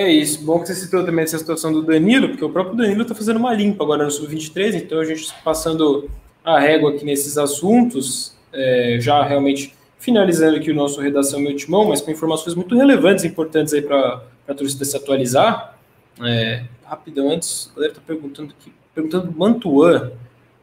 É 0.00 0.10
isso. 0.10 0.42
Bom 0.42 0.58
que 0.60 0.66
você 0.66 0.74
citou 0.74 1.04
também 1.04 1.24
essa 1.24 1.36
situação 1.36 1.70
do 1.70 1.82
Danilo, 1.82 2.30
porque 2.30 2.42
o 2.42 2.48
próprio 2.48 2.74
Danilo 2.74 3.02
está 3.02 3.14
fazendo 3.14 3.36
uma 3.36 3.52
limpa 3.52 3.84
agora 3.84 4.02
no 4.02 4.10
Sub-23, 4.10 4.76
então 4.76 4.98
a 4.98 5.04
gente 5.04 5.30
passando 5.44 6.10
a 6.42 6.58
régua 6.58 6.92
aqui 6.92 7.04
nesses 7.04 7.36
assuntos, 7.36 8.34
é, 8.50 8.96
já 8.98 9.22
realmente 9.22 9.74
finalizando 9.98 10.56
aqui 10.56 10.70
o 10.70 10.74
nosso 10.74 11.02
Redação 11.02 11.38
Meu 11.38 11.54
Timão, 11.54 11.84
mas 11.84 12.00
com 12.00 12.10
informações 12.10 12.54
muito 12.54 12.74
relevantes 12.74 13.24
e 13.24 13.28
importantes 13.28 13.74
aí 13.74 13.82
para 13.82 14.22
a 14.48 14.54
torcida 14.54 14.86
se 14.86 14.96
atualizar. 14.96 15.76
É, 16.24 16.64
rapidão, 16.82 17.30
antes, 17.30 17.70
a 17.72 17.74
galera 17.74 17.92
está 17.92 18.02
perguntando 18.06 18.54
aqui, 18.58 18.72
perguntando 18.94 19.30
Mantuan. 19.36 20.12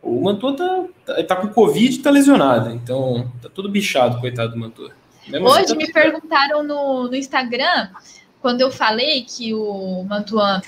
O 0.02 0.20
Mantuan 0.20 0.56
tá, 0.56 0.86
tá, 1.06 1.24
tá, 1.24 1.36
com 1.36 1.50
Covid 1.50 1.96
e 1.96 2.02
tá 2.02 2.10
lesionado, 2.10 2.72
então 2.72 3.32
tá 3.40 3.50
tudo 3.54 3.70
bichado, 3.70 4.20
coitado 4.20 4.54
do 4.54 4.58
Mantuan. 4.58 4.90
Hoje 5.30 5.60
assim, 5.60 5.68
tá 5.68 5.76
me 5.76 5.94
perguntaram 5.94 6.64
no, 6.64 7.08
no 7.08 7.16
Instagram, 7.16 7.90
quando 8.42 8.62
eu 8.62 8.72
falei 8.72 9.24
que 9.24 9.54
o 9.54 10.04
Mantuan 10.04 10.62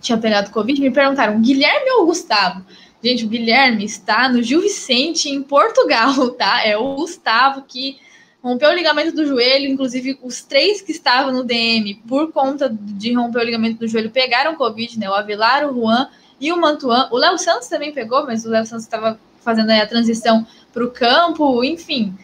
tinha 0.00 0.18
pegado 0.18 0.50
Covid, 0.50 0.80
me 0.80 0.90
perguntaram, 0.90 1.40
Guilherme 1.40 1.90
ou 1.92 2.06
Gustavo? 2.06 2.64
Gente, 3.02 3.24
o 3.24 3.28
Guilherme 3.28 3.84
está 3.84 4.28
no 4.28 4.42
Gil 4.42 4.60
Vicente, 4.60 5.28
em 5.28 5.42
Portugal, 5.42 6.30
tá? 6.36 6.66
É 6.66 6.76
o 6.76 6.96
Gustavo 6.96 7.62
que 7.62 7.98
rompeu 8.42 8.70
o 8.70 8.74
ligamento 8.74 9.14
do 9.14 9.26
joelho, 9.26 9.68
inclusive 9.68 10.18
os 10.22 10.42
três 10.42 10.80
que 10.80 10.92
estavam 10.92 11.32
no 11.32 11.44
DM 11.44 11.94
por 12.08 12.32
conta 12.32 12.68
de 12.68 13.12
romper 13.12 13.40
o 13.40 13.44
ligamento 13.44 13.78
do 13.78 13.88
joelho 13.88 14.10
pegaram 14.10 14.56
Covid, 14.56 14.98
né? 14.98 15.08
O 15.08 15.14
Avelar, 15.14 15.68
o 15.68 15.74
Juan 15.74 16.08
e 16.40 16.52
o 16.52 16.60
Mantuan. 16.60 17.08
O 17.10 17.16
Léo 17.16 17.38
Santos 17.38 17.68
também 17.68 17.92
pegou, 17.92 18.24
mas 18.26 18.44
o 18.44 18.50
Léo 18.50 18.66
Santos 18.66 18.84
estava 18.84 19.18
fazendo 19.40 19.70
a 19.70 19.86
transição 19.86 20.46
para 20.72 20.84
o 20.84 20.90
campo, 20.90 21.64
enfim. 21.64 22.14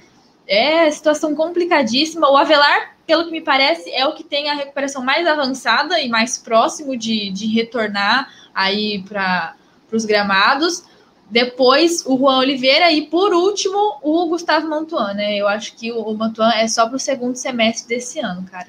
É 0.47 0.91
situação 0.91 1.35
complicadíssima. 1.35 2.31
O 2.31 2.37
Avelar, 2.37 2.94
pelo 3.07 3.25
que 3.27 3.31
me 3.31 3.41
parece, 3.41 3.91
é 3.91 4.07
o 4.07 4.15
que 4.15 4.25
tem 4.25 4.51
a 4.51 4.55
recuperação 4.55 5.05
mais 5.05 5.27
avançada 5.27 6.01
e 6.01 6.09
mais 6.09 6.39
próximo 6.39 6.97
de, 6.97 7.31
de 7.31 7.47
retornar 7.47 8.29
aí 8.55 9.03
para 9.07 9.55
os 9.93 10.05
gramados. 10.05 10.85
Depois 11.31 12.05
o 12.07 12.19
Juan 12.19 12.39
Oliveira 12.39 12.93
e 12.93 13.07
por 13.07 13.33
último 13.33 13.99
o 14.03 14.29
Gustavo 14.29 14.69
Mantuan, 14.69 15.15
né? 15.15 15.37
Eu 15.37 15.49
acho 15.49 15.77
que 15.77 15.91
o 15.91 16.15
Mantuan 16.15 16.51
é 16.53 16.69
só 16.69 16.87
para 16.87 16.97
o 16.97 17.01
segundo 17.01 17.37
semestre 17.37 17.89
desse 17.89 18.21
ano, 18.21 18.45
cara. 18.45 18.69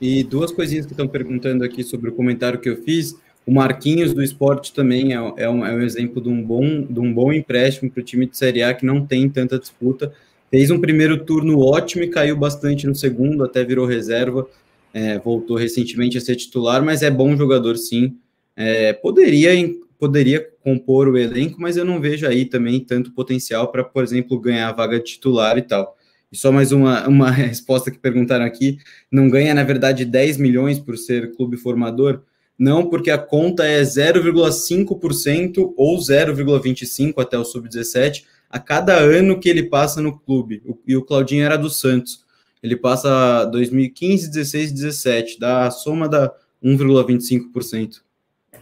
E 0.00 0.22
duas 0.24 0.50
coisinhas 0.50 0.84
que 0.84 0.92
estão 0.92 1.06
perguntando 1.06 1.64
aqui 1.64 1.82
sobre 1.82 2.10
o 2.10 2.12
comentário 2.12 2.60
que 2.60 2.68
eu 2.68 2.82
fiz. 2.82 3.16
O 3.46 3.52
Marquinhos 3.52 4.12
do 4.12 4.22
esporte 4.22 4.72
também 4.72 5.14
é, 5.14 5.44
é, 5.44 5.48
um, 5.48 5.64
é 5.64 5.74
um 5.74 5.82
exemplo 5.82 6.20
de 6.20 6.28
um 6.28 6.42
bom, 6.42 6.82
de 6.82 6.98
um 6.98 7.12
bom 7.12 7.32
empréstimo 7.32 7.90
para 7.90 8.00
o 8.00 8.04
time 8.04 8.26
de 8.26 8.36
Série 8.36 8.62
A 8.62 8.74
que 8.74 8.84
não 8.84 9.04
tem 9.04 9.28
tanta 9.28 9.58
disputa. 9.58 10.12
Fez 10.54 10.70
um 10.70 10.80
primeiro 10.80 11.24
turno 11.24 11.58
ótimo 11.58 12.04
e 12.04 12.08
caiu 12.08 12.36
bastante 12.36 12.86
no 12.86 12.94
segundo, 12.94 13.42
até 13.42 13.64
virou 13.64 13.84
reserva. 13.84 14.48
É, 14.92 15.18
voltou 15.18 15.56
recentemente 15.56 16.16
a 16.16 16.20
ser 16.20 16.36
titular, 16.36 16.80
mas 16.80 17.02
é 17.02 17.10
bom 17.10 17.36
jogador 17.36 17.76
sim. 17.76 18.16
É, 18.54 18.92
poderia 18.92 19.50
poderia 19.98 20.48
compor 20.62 21.08
o 21.08 21.18
elenco, 21.18 21.60
mas 21.60 21.76
eu 21.76 21.84
não 21.84 22.00
vejo 22.00 22.24
aí 22.24 22.44
também 22.44 22.78
tanto 22.78 23.10
potencial 23.10 23.72
para, 23.72 23.82
por 23.82 24.04
exemplo, 24.04 24.38
ganhar 24.38 24.68
a 24.68 24.72
vaga 24.72 24.98
de 24.98 25.06
titular 25.06 25.58
e 25.58 25.62
tal. 25.62 25.96
E 26.30 26.36
só 26.36 26.52
mais 26.52 26.70
uma, 26.70 27.08
uma 27.08 27.30
resposta 27.34 27.90
que 27.90 27.98
perguntaram 27.98 28.44
aqui: 28.44 28.78
não 29.10 29.28
ganha, 29.28 29.52
na 29.54 29.64
verdade, 29.64 30.04
10 30.04 30.36
milhões 30.36 30.78
por 30.78 30.96
ser 30.96 31.32
clube 31.34 31.56
formador? 31.56 32.22
Não, 32.56 32.88
porque 32.88 33.10
a 33.10 33.18
conta 33.18 33.64
é 33.64 33.82
0,5% 33.82 35.74
ou 35.76 35.98
0,25% 35.98 37.14
até 37.18 37.36
o 37.36 37.44
sub-17 37.44 38.22
a 38.54 38.58
cada 38.60 38.96
ano 38.96 39.40
que 39.40 39.48
ele 39.48 39.64
passa 39.64 40.00
no 40.00 40.16
clube. 40.16 40.62
E 40.86 40.96
o 40.96 41.04
Claudinho 41.04 41.44
era 41.44 41.58
do 41.58 41.68
Santos. 41.68 42.24
Ele 42.62 42.76
passa 42.76 43.44
2015, 43.46 44.30
16, 44.30 44.70
17, 44.70 45.40
dá 45.40 45.66
a 45.66 45.72
soma 45.72 46.08
da 46.08 46.32
1,25%. 46.62 47.96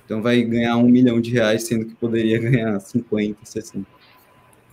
Então 0.02 0.23
vai 0.23 0.40
ganhar 0.44 0.78
um 0.78 0.89
milhão 0.89 1.20
de 1.20 1.31
reais, 1.31 1.64
sendo 1.64 1.85
que 1.85 1.94
poderia 1.94 2.39
ganhar 2.40 2.81
50, 2.81 3.40
60. 3.44 3.86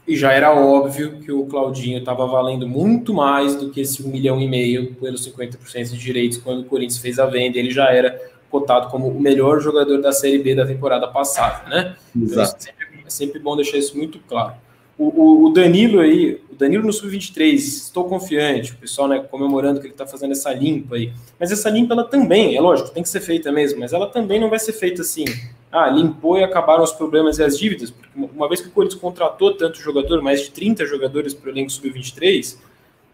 E 0.07 0.15
já 0.15 0.31
era 0.31 0.55
óbvio 0.55 1.19
que 1.19 1.33
o 1.33 1.45
Claudinho 1.47 1.99
estava 1.99 2.25
valendo 2.25 2.65
muito 2.65 3.13
mais 3.13 3.57
do 3.57 3.71
que 3.71 3.81
esse 3.81 4.01
um 4.01 4.07
milhão 4.07 4.39
e 4.39 4.47
meio 4.47 4.95
pelos 4.95 5.29
50% 5.29 5.89
de 5.91 5.97
direitos 5.97 6.37
quando 6.37 6.61
o 6.61 6.65
Corinthians 6.65 6.99
fez 6.99 7.19
a 7.19 7.25
venda. 7.25 7.57
Ele 7.57 7.71
já 7.71 7.91
era 7.91 8.17
cotado 8.49 8.87
como 8.87 9.09
o 9.09 9.19
melhor 9.19 9.59
jogador 9.59 10.01
da 10.01 10.13
Série 10.13 10.39
B 10.39 10.55
da 10.55 10.65
temporada 10.65 11.09
passada, 11.09 11.67
né? 11.67 11.97
Então, 12.15 12.41
Exato. 12.41 12.55
Então, 12.61 12.73
é, 12.73 12.85
sempre, 12.87 13.03
é 13.05 13.09
sempre 13.09 13.39
bom 13.39 13.57
deixar 13.57 13.77
isso 13.77 13.97
muito 13.97 14.17
claro. 14.19 14.55
O, 14.99 15.45
o 15.45 15.49
Danilo 15.53 16.01
aí, 16.01 16.41
o 16.51 16.55
Danilo 16.55 16.85
no 16.85 16.91
Sub-23, 16.91 17.53
estou 17.55 18.03
confiante, 18.03 18.73
o 18.73 18.76
pessoal 18.76 19.07
né, 19.07 19.19
comemorando 19.19 19.80
que 19.80 19.85
ele 19.85 19.93
está 19.93 20.05
fazendo 20.05 20.31
essa 20.31 20.51
limpa 20.51 20.95
aí. 20.95 21.13
Mas 21.39 21.53
essa 21.53 21.69
limpa, 21.69 21.93
ela 21.93 22.03
também, 22.03 22.57
é 22.57 22.59
lógico, 22.59 22.91
tem 22.91 23.01
que 23.01 23.07
ser 23.07 23.21
feita 23.21 23.49
mesmo, 23.49 23.80
mas 23.80 23.93
ela 23.93 24.07
também 24.07 24.41
não 24.41 24.49
vai 24.49 24.59
ser 24.59 24.73
feita 24.73 25.01
assim. 25.01 25.23
Ah, 25.71 25.89
limpou 25.89 26.38
e 26.38 26.43
acabaram 26.43 26.84
os 26.84 26.91
problemas 26.91 27.39
e 27.39 27.43
as 27.43 27.57
dívidas. 27.57 27.91
Porque 27.91 28.09
uma 28.13 28.49
vez 28.49 28.59
que 28.59 28.67
o 28.67 28.71
Corinthians 28.71 28.99
contratou 28.99 29.53
tanto 29.53 29.80
jogador, 29.80 30.21
mais 30.21 30.41
de 30.41 30.51
30 30.51 30.85
jogadores 30.85 31.34
para 31.34 31.47
o 31.47 31.53
elenco 31.53 31.71
Sub-23, 31.71 32.57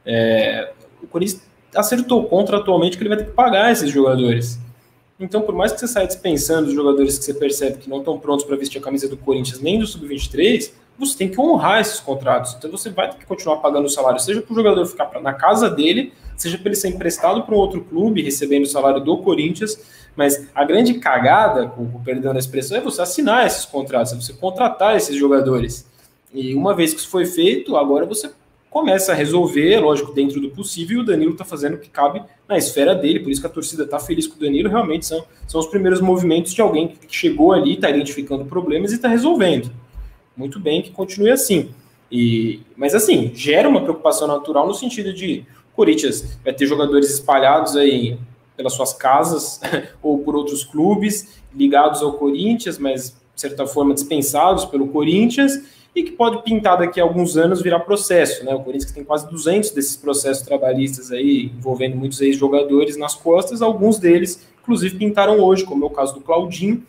é, 0.03 0.71
o 1.03 1.07
Corinthians 1.07 1.43
acertou 1.75 2.23
contratualmente 2.23 2.97
que 2.97 3.03
ele 3.03 3.09
vai 3.09 3.17
ter 3.19 3.25
que 3.25 3.31
pagar 3.31 3.71
esses 3.71 3.91
jogadores. 3.91 4.57
Então, 5.19 5.41
por 5.41 5.53
mais 5.53 5.71
que 5.71 5.79
você 5.79 5.87
saia 5.87 6.07
dispensando 6.07 6.69
os 6.69 6.73
jogadores 6.73 7.19
que 7.19 7.25
você 7.25 7.33
percebe 7.33 7.77
que 7.77 7.89
não 7.89 7.99
estão 7.99 8.17
prontos 8.17 8.43
para 8.43 8.55
vestir 8.55 8.79
a 8.79 8.81
camisa 8.81 9.07
do 9.07 9.15
Corinthians 9.15 9.59
nem 9.59 9.77
do 9.77 9.85
Sub-23, 9.85 10.71
você 10.97 11.17
tem 11.17 11.29
que 11.29 11.39
honrar 11.39 11.81
esses 11.81 11.99
contratos. 11.99 12.55
Então 12.57 12.71
você 12.71 12.89
vai 12.89 13.09
ter 13.09 13.17
que 13.17 13.25
continuar 13.25 13.57
pagando 13.57 13.85
o 13.85 13.89
salário, 13.89 14.19
seja 14.19 14.41
para 14.41 14.51
o 14.51 14.55
jogador 14.55 14.85
ficar 14.85 15.09
na 15.21 15.33
casa 15.33 15.69
dele, 15.69 16.13
seja 16.37 16.57
para 16.57 16.69
ele 16.69 16.75
ser 16.75 16.89
emprestado 16.89 17.43
para 17.43 17.53
um 17.53 17.57
outro 17.57 17.83
clube, 17.83 18.21
recebendo 18.21 18.63
o 18.63 18.67
salário 18.67 19.01
do 19.01 19.17
Corinthians. 19.17 19.77
Mas 20.15 20.47
a 20.55 20.63
grande 20.63 20.93
cagada, 20.95 21.67
com 21.67 21.83
o 21.83 22.01
perdão 22.03 22.31
da 22.31 22.39
expressão, 22.39 22.77
é 22.77 22.81
você 22.81 23.01
assinar 23.01 23.45
esses 23.45 23.65
contratos, 23.65 24.13
é 24.13 24.15
você 24.15 24.33
contratar 24.33 24.95
esses 24.95 25.15
jogadores. 25.15 25.85
E 26.33 26.55
uma 26.55 26.73
vez 26.73 26.93
que 26.93 26.99
isso 26.99 27.09
foi 27.09 27.25
feito, 27.25 27.75
agora 27.75 28.05
você 28.05 28.31
começa 28.69 29.11
a 29.11 29.15
resolver, 29.15 29.79
lógico, 29.79 30.13
dentro 30.13 30.39
do 30.41 30.49
possível, 30.49 30.97
e 30.97 31.01
o 31.01 31.05
Danilo 31.05 31.31
está 31.31 31.45
fazendo 31.45 31.75
o 31.75 31.77
que 31.77 31.89
cabe 31.89 32.21
na 32.47 32.57
esfera 32.57 32.93
dele, 32.93 33.21
por 33.21 33.31
isso 33.31 33.39
que 33.39 33.47
a 33.47 33.49
torcida 33.49 33.83
está 33.83 33.99
feliz 33.99 34.27
com 34.27 34.35
o 34.35 34.39
Danilo, 34.39 34.69
realmente 34.69 35.05
são, 35.05 35.23
são 35.47 35.61
os 35.61 35.67
primeiros 35.67 36.01
movimentos 36.01 36.53
de 36.53 36.61
alguém 36.61 36.89
que 36.89 37.15
chegou 37.15 37.53
ali, 37.53 37.75
está 37.75 37.89
identificando 37.89 38.43
problemas 38.43 38.91
e 38.91 38.95
está 38.95 39.07
resolvendo 39.07 39.71
muito 40.35 40.59
bem 40.59 40.81
que 40.81 40.91
continue 40.91 41.31
assim. 41.31 41.69
E, 42.11 42.61
mas 42.77 42.93
assim, 42.93 43.31
gera 43.33 43.67
uma 43.67 43.81
preocupação 43.81 44.27
natural 44.27 44.67
no 44.67 44.73
sentido 44.73 45.13
de 45.13 45.45
Corinthians 45.75 46.37
vai 46.43 46.53
ter 46.53 46.65
jogadores 46.65 47.09
espalhados 47.09 47.75
aí 47.75 48.17
pelas 48.55 48.73
suas 48.73 48.93
casas 48.93 49.59
ou 50.01 50.19
por 50.19 50.35
outros 50.35 50.63
clubes 50.63 51.39
ligados 51.53 52.01
ao 52.01 52.13
Corinthians, 52.13 52.77
mas 52.77 53.15
de 53.33 53.41
certa 53.41 53.67
forma 53.67 53.93
dispensados 53.93 54.65
pelo 54.65 54.87
Corinthians 54.87 55.61
e 55.93 56.03
que 56.03 56.11
pode 56.11 56.43
pintar 56.43 56.77
daqui 56.77 56.99
a 56.99 57.03
alguns 57.03 57.37
anos 57.37 57.61
virar 57.61 57.79
processo, 57.79 58.43
né? 58.43 58.53
O 58.53 58.59
Corinthians 58.59 58.91
tem 58.91 59.03
quase 59.03 59.29
200 59.29 59.71
desses 59.71 59.95
processos 59.95 60.43
trabalhistas 60.43 61.11
aí 61.11 61.51
envolvendo 61.57 61.95
muitos 61.95 62.21
ex-jogadores 62.21 62.97
nas 62.97 63.15
costas, 63.15 63.61
alguns 63.61 63.97
deles 63.97 64.45
inclusive 64.61 64.97
pintaram 64.97 65.39
hoje, 65.39 65.63
como 65.63 65.85
é 65.85 65.87
o 65.87 65.91
caso 65.91 66.15
do 66.15 66.21
Claudinho, 66.21 66.83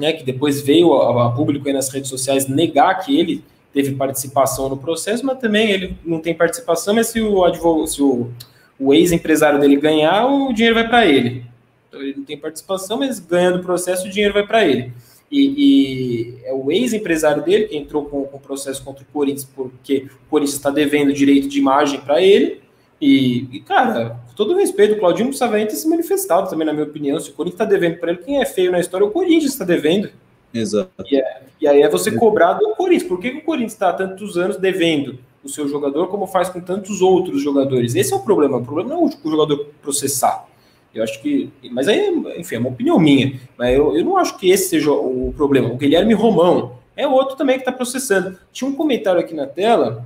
né, 0.00 0.12
que 0.12 0.24
depois 0.24 0.60
veio 0.60 0.94
a, 0.94 1.26
a 1.26 1.30
público 1.30 1.68
aí 1.68 1.74
nas 1.74 1.88
redes 1.90 2.08
sociais 2.08 2.48
negar 2.48 2.94
que 3.04 3.18
ele 3.18 3.44
teve 3.72 3.94
participação 3.94 4.68
no 4.68 4.76
processo, 4.76 5.24
mas 5.24 5.38
também 5.38 5.70
ele 5.70 5.96
não 6.04 6.20
tem 6.20 6.34
participação, 6.34 6.94
mas 6.94 7.08
se 7.08 7.20
o, 7.20 7.86
se 7.86 8.02
o, 8.02 8.30
o 8.78 8.94
ex-empresário 8.94 9.60
dele 9.60 9.76
ganhar, 9.76 10.26
o 10.26 10.52
dinheiro 10.52 10.74
vai 10.74 10.88
para 10.88 11.06
ele. 11.06 11.44
Então 11.88 12.00
ele 12.00 12.14
não 12.16 12.24
tem 12.24 12.36
participação, 12.36 12.98
mas 12.98 13.18
ganhando 13.18 13.58
o 13.58 13.62
processo, 13.62 14.06
o 14.06 14.10
dinheiro 14.10 14.34
vai 14.34 14.46
para 14.46 14.66
ele. 14.66 14.92
E, 15.30 15.40
e, 15.40 16.38
é 16.44 16.52
o 16.52 16.72
ex-empresário 16.72 17.44
dele 17.44 17.66
que 17.66 17.76
entrou 17.76 18.04
com, 18.04 18.24
com 18.24 18.36
o 18.36 18.40
processo 18.40 18.82
contra 18.82 19.04
o 19.04 19.06
Corinthians, 19.12 19.44
porque 19.44 20.06
o 20.26 20.30
Corinthians 20.30 20.56
está 20.56 20.70
devendo 20.70 21.12
direito 21.12 21.48
de 21.48 21.58
imagem 21.58 22.00
para 22.00 22.20
ele. 22.20 22.60
E, 23.00 23.48
e, 23.50 23.60
cara, 23.60 24.20
com 24.28 24.34
todo 24.34 24.54
respeito, 24.54 24.94
o 24.94 24.98
Claudinho 24.98 25.28
precisava 25.28 25.58
ter 25.58 25.70
se 25.70 25.88
manifestado 25.88 26.50
também, 26.50 26.66
na 26.66 26.72
minha 26.72 26.84
opinião. 26.84 27.18
Se 27.18 27.30
o 27.30 27.32
Corinthians 27.32 27.60
está 27.60 27.64
devendo 27.64 27.98
para 27.98 28.10
ele, 28.10 28.22
quem 28.22 28.40
é 28.40 28.44
feio 28.44 28.70
na 28.70 28.78
história, 28.78 29.06
o 29.06 29.10
Corinthians 29.10 29.52
está 29.52 29.64
devendo. 29.64 30.10
Exato. 30.52 30.90
E, 31.10 31.16
é, 31.16 31.42
e, 31.60 31.66
aí 31.66 31.80
é 31.80 31.88
você 31.88 32.12
cobrar 32.12 32.54
do 32.54 32.74
Corinthians. 32.74 33.08
Por 33.08 33.18
que, 33.18 33.30
que 33.30 33.38
o 33.38 33.44
Corinthians 33.44 33.72
está 33.72 33.88
há 33.88 33.92
tantos 33.94 34.36
anos 34.36 34.58
devendo 34.58 35.18
o 35.42 35.48
seu 35.48 35.66
jogador, 35.66 36.08
como 36.08 36.26
faz 36.26 36.50
com 36.50 36.60
tantos 36.60 37.00
outros 37.00 37.42
jogadores? 37.42 37.94
Esse 37.94 38.12
é 38.12 38.16
o 38.16 38.20
problema. 38.20 38.58
O 38.58 38.64
problema 38.64 38.90
não 38.90 39.06
é 39.06 39.10
o 39.10 39.30
jogador 39.30 39.66
processar. 39.80 40.46
Eu 40.94 41.02
acho 41.02 41.22
que. 41.22 41.50
Mas 41.70 41.88
aí, 41.88 42.10
enfim, 42.36 42.56
é 42.56 42.58
uma 42.58 42.68
opinião 42.68 42.98
minha. 42.98 43.40
Mas 43.56 43.74
eu, 43.74 43.96
eu 43.96 44.04
não 44.04 44.16
acho 44.16 44.36
que 44.36 44.50
esse 44.50 44.68
seja 44.68 44.90
o 44.90 45.32
problema. 45.34 45.68
O 45.68 45.76
Guilherme 45.76 46.12
Romão 46.12 46.72
é 46.96 47.06
outro 47.06 47.36
também 47.36 47.56
que 47.56 47.62
está 47.62 47.72
processando. 47.72 48.36
Tinha 48.52 48.68
um 48.68 48.74
comentário 48.74 49.20
aqui 49.20 49.32
na 49.32 49.46
tela 49.46 50.04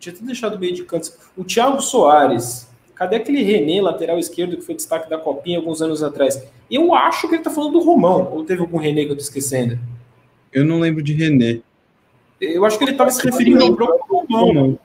tinha 0.00 0.14
até 0.14 0.24
deixado 0.24 0.58
meio 0.58 0.74
de 0.74 0.82
canto. 0.82 1.12
O 1.36 1.44
Thiago 1.44 1.80
Soares. 1.80 2.68
Cadê 2.94 3.16
aquele 3.16 3.42
René, 3.42 3.80
lateral 3.80 4.18
esquerdo, 4.18 4.56
que 4.56 4.62
foi 4.62 4.74
destaque 4.74 5.08
da 5.08 5.16
Copinha 5.16 5.56
alguns 5.56 5.80
anos 5.80 6.02
atrás? 6.02 6.42
Eu 6.70 6.94
acho 6.94 7.28
que 7.28 7.34
ele 7.34 7.42
tá 7.42 7.50
falando 7.50 7.72
do 7.72 7.80
Romão. 7.80 8.30
Ou 8.32 8.44
teve 8.44 8.60
algum 8.60 8.76
René 8.76 9.04
que 9.04 9.12
eu 9.12 9.16
tô 9.16 9.22
esquecendo? 9.22 9.78
Eu 10.52 10.64
não 10.64 10.80
lembro 10.80 11.02
de 11.02 11.14
René. 11.14 11.60
Eu 12.40 12.64
acho 12.64 12.76
que 12.76 12.84
ele 12.84 12.92
estava 12.92 13.10
se 13.10 13.24
referindo 13.24 13.62
ao 13.62 13.74
próprio 13.74 14.26
Romão. 14.26 14.78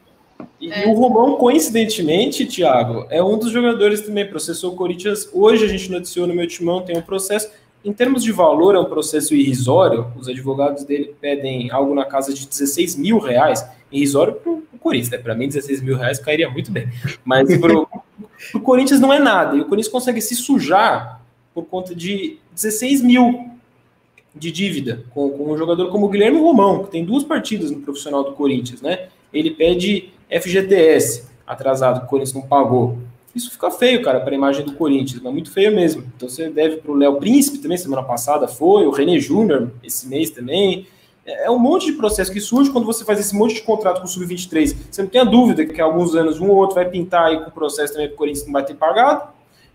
E, 0.61 0.71
é. 0.71 0.87
o 0.87 0.93
Romão, 0.93 1.35
coincidentemente, 1.35 2.45
Thiago, 2.45 3.05
é 3.09 3.21
um 3.21 3.37
dos 3.37 3.51
jogadores 3.51 4.01
também. 4.01 4.25
Processou 4.25 4.73
o 4.73 4.75
Corinthians. 4.75 5.29
Hoje 5.33 5.65
a 5.65 5.67
gente 5.67 5.91
noticiou 5.91 6.25
no 6.25 6.33
meu 6.33 6.47
timão, 6.47 6.81
tem 6.81 6.97
um 6.97 7.01
processo. 7.01 7.49
Em 7.85 7.93
termos 7.93 8.23
de 8.23 8.31
valor, 8.31 8.73
é 8.73 8.79
um 8.79 8.85
processo 8.85 9.35
irrisório. 9.35 10.11
Os 10.17 10.27
advogados 10.27 10.83
dele 10.83 11.15
pedem 11.21 11.69
algo 11.69 11.93
na 11.93 12.03
casa 12.03 12.33
de 12.33 12.47
16 12.47 12.95
mil 12.95 13.19
reais 13.19 13.63
irrisório 13.91 14.33
para 14.33 14.51
o 14.51 14.63
Corinthians, 14.79 15.11
né? 15.11 15.17
Para 15.19 15.35
mim, 15.35 15.47
16 15.47 15.81
mil 15.81 15.95
reais 15.95 16.17
cairia 16.17 16.49
muito 16.49 16.71
bem. 16.71 16.89
Mas 17.23 17.55
para 17.59 17.77
o 17.77 17.87
Corinthians 18.59 18.99
não 18.99 19.13
é 19.13 19.19
nada. 19.19 19.55
E 19.55 19.61
o 19.61 19.65
Corinthians 19.65 19.91
consegue 19.91 20.19
se 20.19 20.35
sujar 20.35 21.21
por 21.53 21.65
conta 21.65 21.93
de 21.93 22.39
16 22.55 23.03
mil 23.03 23.51
de 24.33 24.51
dívida 24.51 25.05
com, 25.11 25.29
com 25.29 25.53
um 25.53 25.57
jogador 25.57 25.89
como 25.89 26.07
o 26.07 26.09
Guilherme 26.09 26.39
Romão, 26.39 26.83
que 26.83 26.91
tem 26.91 27.05
duas 27.05 27.23
partidas 27.23 27.69
no 27.69 27.81
profissional 27.81 28.23
do 28.23 28.33
Corinthians, 28.33 28.81
né? 28.81 29.09
Ele 29.31 29.51
pede 29.51 30.09
FGTS 30.29 31.27
atrasado, 31.45 31.99
que 31.99 32.07
o 32.07 32.09
Corinthians 32.09 32.33
não 32.33 32.41
pagou. 32.41 32.97
Isso 33.35 33.51
fica 33.51 33.69
feio, 33.69 34.01
cara, 34.01 34.21
para 34.21 34.31
a 34.31 34.35
imagem 34.35 34.65
do 34.65 34.73
Corinthians, 34.73 35.21
mas 35.21 35.33
muito 35.33 35.51
feio 35.51 35.75
mesmo. 35.75 36.05
Então 36.15 36.29
você 36.29 36.49
deve 36.49 36.77
para 36.77 36.91
o 36.91 36.95
Léo 36.95 37.17
Príncipe 37.17 37.57
também, 37.57 37.77
semana 37.77 38.01
passada 38.01 38.47
foi, 38.47 38.87
o 38.87 38.91
René 38.91 39.19
Júnior 39.19 39.71
esse 39.83 40.07
mês 40.07 40.29
também. 40.29 40.87
É, 41.25 41.47
é 41.47 41.51
um 41.51 41.59
monte 41.59 41.87
de 41.87 41.93
processo 41.93 42.31
que 42.31 42.39
surge 42.39 42.71
quando 42.71 42.85
você 42.85 43.03
faz 43.03 43.19
esse 43.19 43.35
monte 43.35 43.55
de 43.55 43.63
contrato 43.63 43.99
com 43.99 44.05
o 44.05 44.07
Sub-23. 44.07 44.75
Você 44.89 45.01
não 45.01 45.09
tem 45.09 45.19
a 45.19 45.25
dúvida 45.25 45.65
que 45.65 45.81
há 45.81 45.83
alguns 45.83 46.15
anos 46.15 46.39
um 46.39 46.49
ou 46.49 46.55
outro 46.55 46.75
vai 46.75 46.89
pintar 46.89 47.25
aí 47.25 47.41
com 47.41 47.49
o 47.49 47.51
processo 47.51 47.91
também 47.93 48.07
que 48.07 48.13
o 48.13 48.17
Corinthians 48.17 48.45
não 48.45 48.53
vai 48.53 48.63
ter 48.63 48.75
pagado. 48.75 49.33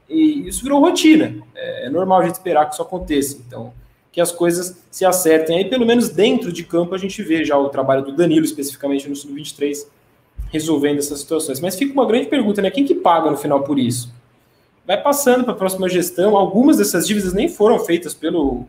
E 0.09 0.49
isso 0.49 0.62
virou 0.62 0.81
rotina. 0.81 1.37
É, 1.55 1.87
é 1.87 1.91
normal 1.91 2.20
a 2.20 2.24
gente 2.24 2.35
esperar 2.35 2.65
que 2.66 2.73
isso 2.73 2.82
aconteça. 2.82 3.39
Então, 3.47 3.74
que 4.11 4.20
as 4.20 4.32
coisas 4.32 4.82
se 4.91 5.05
acertem. 5.05 5.59
Aí, 5.59 5.65
pelo 5.66 5.87
menos 5.87 6.09
dentro 6.09 6.51
de 6.53 6.65
campo, 6.65 6.95
a 6.95 6.99
gente 6.99 7.23
vê 7.23 7.45
já 7.45 7.59
o 7.59 7.69
trabalho 7.69 8.03
do 8.03 8.12
Danilo, 8.12 8.45
especificamente 8.45 9.09
no 9.09 9.15
Sub-23, 9.15 9.87
resolvendo 10.51 10.98
essas 10.98 11.20
situações. 11.20 11.60
Mas 11.60 11.77
fica 11.77 11.93
uma 11.93 12.06
grande 12.06 12.27
pergunta, 12.27 12.60
né? 12.60 12.70
Quem 12.70 12.85
que 12.85 12.94
paga 12.94 13.31
no 13.31 13.36
final 13.36 13.62
por 13.62 13.78
isso? 13.78 14.12
Vai 14.86 15.01
passando 15.01 15.44
para 15.44 15.52
a 15.52 15.56
próxima 15.56 15.89
gestão. 15.89 16.36
Algumas 16.36 16.77
dessas 16.77 17.06
dívidas 17.06 17.32
nem 17.32 17.48
foram 17.48 17.78
feitas 17.78 18.14
pelo 18.14 18.66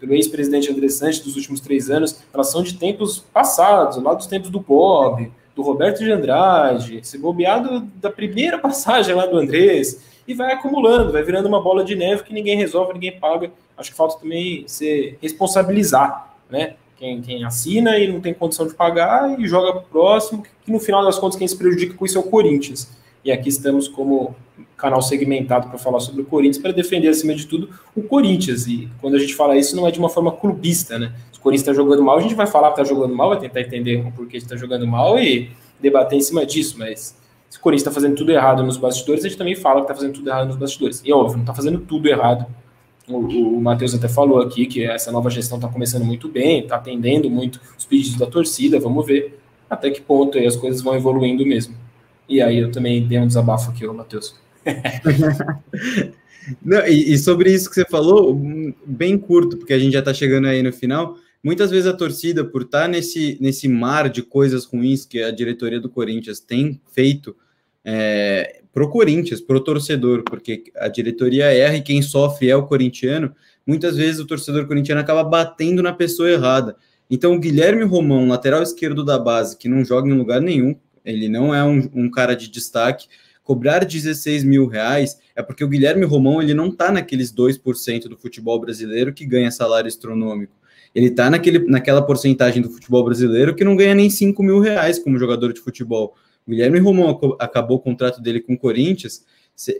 pelo 0.00 0.14
ex-presidente 0.14 0.70
André 0.70 0.88
Santos 0.88 1.20
dos 1.20 1.36
últimos 1.36 1.60
três 1.60 1.88
anos, 1.90 2.20
elas 2.32 2.50
são 2.50 2.62
de 2.62 2.74
tempos 2.74 3.20
passados, 3.32 4.02
lá 4.02 4.14
dos 4.14 4.26
tempos 4.26 4.50
do 4.50 4.60
Bob, 4.60 5.30
do 5.54 5.62
Roberto 5.62 5.98
de 5.98 6.10
Andrade, 6.10 7.00
se 7.02 7.18
bobeado 7.18 7.80
da 7.96 8.10
primeira 8.10 8.58
passagem 8.60 9.14
lá 9.14 9.26
do 9.26 9.36
Andrés, 9.36 10.02
e 10.26 10.34
vai 10.34 10.52
acumulando, 10.52 11.12
vai 11.12 11.22
virando 11.22 11.46
uma 11.46 11.60
bola 11.60 11.82
de 11.82 11.96
neve 11.96 12.22
que 12.22 12.34
ninguém 12.34 12.56
resolve, 12.56 12.92
ninguém 12.92 13.18
paga. 13.18 13.50
Acho 13.76 13.90
que 13.90 13.96
falta 13.96 14.18
também 14.18 14.64
se 14.66 15.16
responsabilizar, 15.22 16.34
né? 16.50 16.74
Quem, 16.98 17.20
quem 17.22 17.44
assina 17.44 17.96
e 17.96 18.12
não 18.12 18.20
tem 18.20 18.34
condição 18.34 18.66
de 18.66 18.74
pagar 18.74 19.38
e 19.38 19.46
joga 19.46 19.72
para 19.72 19.82
o 19.82 19.84
próximo, 19.84 20.42
que 20.42 20.72
no 20.72 20.80
final 20.80 21.04
das 21.04 21.18
contas 21.18 21.38
quem 21.38 21.46
se 21.46 21.56
prejudica 21.56 21.94
com 21.94 22.04
isso 22.04 22.18
é 22.18 22.20
o 22.20 22.24
Corinthians. 22.24 22.90
E 23.24 23.30
aqui 23.30 23.48
estamos 23.48 23.86
como 23.86 24.34
canal 24.76 25.00
segmentado 25.00 25.68
para 25.68 25.78
falar 25.78 26.00
sobre 26.00 26.22
o 26.22 26.24
Corinthians, 26.24 26.58
para 26.58 26.72
defender, 26.72 27.08
acima 27.08 27.34
de 27.34 27.46
tudo, 27.46 27.68
o 27.94 28.02
Corinthians. 28.02 28.66
E 28.66 28.88
quando 29.00 29.14
a 29.14 29.18
gente 29.18 29.34
fala 29.34 29.56
isso, 29.56 29.76
não 29.76 29.86
é 29.86 29.90
de 29.90 29.98
uma 29.98 30.08
forma 30.08 30.32
clubista, 30.32 30.98
né? 30.98 31.12
Se 31.32 31.38
o 31.38 31.42
Corinthians 31.42 31.68
está 31.68 31.72
jogando 31.72 32.02
mal, 32.02 32.18
a 32.18 32.20
gente 32.20 32.34
vai 32.34 32.46
falar 32.46 32.72
que 32.72 32.80
está 32.80 32.94
jogando 32.94 33.14
mal, 33.14 33.28
vai 33.28 33.38
tentar 33.38 33.60
entender 33.60 34.04
o 34.04 34.10
porquê 34.10 34.36
está 34.36 34.56
jogando 34.56 34.86
mal 34.86 35.18
e 35.18 35.50
debater 35.80 36.18
em 36.18 36.20
cima 36.20 36.44
disso, 36.44 36.76
mas 36.78 37.16
se 37.48 37.58
o 37.58 37.60
Corinthians 37.60 37.86
está 37.86 37.92
fazendo 37.92 38.16
tudo 38.16 38.30
errado 38.30 38.62
nos 38.62 38.76
bastidores, 38.76 39.24
a 39.24 39.28
gente 39.28 39.38
também 39.38 39.54
fala 39.54 39.76
que 39.76 39.82
está 39.82 39.94
fazendo 39.94 40.14
tudo 40.14 40.28
errado 40.28 40.48
nos 40.48 40.56
bastidores. 40.56 41.00
E 41.04 41.12
óbvio, 41.12 41.36
não 41.36 41.44
está 41.44 41.54
fazendo 41.54 41.78
tudo 41.80 42.08
errado. 42.08 42.46
O, 43.08 43.18
o 43.18 43.60
Matheus 43.60 43.94
até 43.94 44.08
falou 44.08 44.40
aqui 44.40 44.66
que 44.66 44.84
essa 44.84 45.10
nova 45.10 45.30
gestão 45.30 45.56
está 45.58 45.68
começando 45.68 46.04
muito 46.04 46.28
bem, 46.28 46.60
está 46.60 46.76
atendendo 46.76 47.30
muito 47.30 47.60
os 47.76 47.84
pedidos 47.84 48.18
da 48.18 48.26
torcida, 48.26 48.78
vamos 48.78 49.06
ver 49.06 49.38
até 49.68 49.90
que 49.90 50.00
ponto 50.00 50.38
aí 50.38 50.46
as 50.46 50.56
coisas 50.56 50.82
vão 50.82 50.94
evoluindo 50.94 51.44
mesmo. 51.44 51.74
E 52.28 52.42
aí 52.42 52.58
eu 52.58 52.70
também 52.70 53.06
dei 53.06 53.18
um 53.18 53.26
desabafo 53.26 53.70
aqui, 53.70 53.86
Matheus. 53.86 54.34
E, 56.88 57.12
e, 57.12 57.18
sobre 57.18 57.52
isso 57.52 57.68
que 57.68 57.74
você 57.74 57.84
falou, 57.84 58.34
bem 58.86 59.18
curto, 59.18 59.58
porque 59.58 59.74
a 59.74 59.78
gente 59.78 59.92
já 59.92 59.98
está 59.98 60.14
chegando 60.14 60.46
aí 60.46 60.62
no 60.62 60.72
final. 60.72 61.16
Muitas 61.44 61.70
vezes 61.70 61.86
a 61.86 61.92
torcida, 61.92 62.42
por 62.42 62.62
estar 62.62 62.82
tá 62.82 62.88
nesse, 62.88 63.36
nesse 63.38 63.68
mar 63.68 64.08
de 64.08 64.22
coisas 64.22 64.64
ruins 64.64 65.04
que 65.04 65.22
a 65.22 65.30
diretoria 65.30 65.78
do 65.78 65.90
Corinthians 65.90 66.40
tem 66.40 66.80
feito 66.90 67.36
é, 67.84 68.62
pro 68.78 68.88
Corinthians, 68.88 69.40
pro 69.40 69.58
torcedor, 69.58 70.22
porque 70.22 70.70
a 70.76 70.86
diretoria 70.86 71.46
erra 71.46 71.78
e 71.78 71.82
quem 71.82 72.00
sofre 72.00 72.48
é 72.48 72.54
o 72.54 72.64
corintiano, 72.64 73.34
muitas 73.66 73.96
vezes 73.96 74.20
o 74.20 74.24
torcedor 74.24 74.68
corintiano 74.68 75.00
acaba 75.00 75.24
batendo 75.24 75.82
na 75.82 75.92
pessoa 75.92 76.30
errada. 76.30 76.76
Então, 77.10 77.34
o 77.34 77.40
Guilherme 77.40 77.82
Romão, 77.82 78.28
lateral 78.28 78.62
esquerdo 78.62 79.04
da 79.04 79.18
base, 79.18 79.58
que 79.58 79.68
não 79.68 79.84
joga 79.84 80.08
em 80.08 80.16
lugar 80.16 80.40
nenhum, 80.40 80.76
ele 81.04 81.28
não 81.28 81.52
é 81.52 81.64
um, 81.64 81.90
um 81.92 82.08
cara 82.08 82.36
de 82.36 82.48
destaque, 82.48 83.08
cobrar 83.42 83.84
16 83.84 84.44
mil 84.44 84.68
reais 84.68 85.18
é 85.34 85.42
porque 85.42 85.64
o 85.64 85.68
Guilherme 85.68 86.04
Romão 86.04 86.40
ele 86.40 86.54
não 86.54 86.68
está 86.68 86.92
naqueles 86.92 87.34
2% 87.34 88.04
do 88.04 88.16
futebol 88.16 88.60
brasileiro 88.60 89.12
que 89.12 89.26
ganha 89.26 89.50
salário 89.50 89.88
astronômico. 89.88 90.54
Ele 90.94 91.06
está 91.06 91.28
naquela 91.28 92.02
porcentagem 92.02 92.62
do 92.62 92.70
futebol 92.70 93.04
brasileiro 93.04 93.56
que 93.56 93.64
não 93.64 93.74
ganha 93.74 93.96
nem 93.96 94.08
5 94.08 94.40
mil 94.40 94.60
reais 94.60 95.00
como 95.00 95.18
jogador 95.18 95.52
de 95.52 95.60
futebol. 95.60 96.14
Guilherme 96.48 96.78
Romão 96.78 97.36
acabou 97.38 97.76
o 97.76 97.80
contrato 97.80 98.20
dele 98.20 98.40
com 98.40 98.54
o 98.54 98.58
Corinthians, 98.58 99.24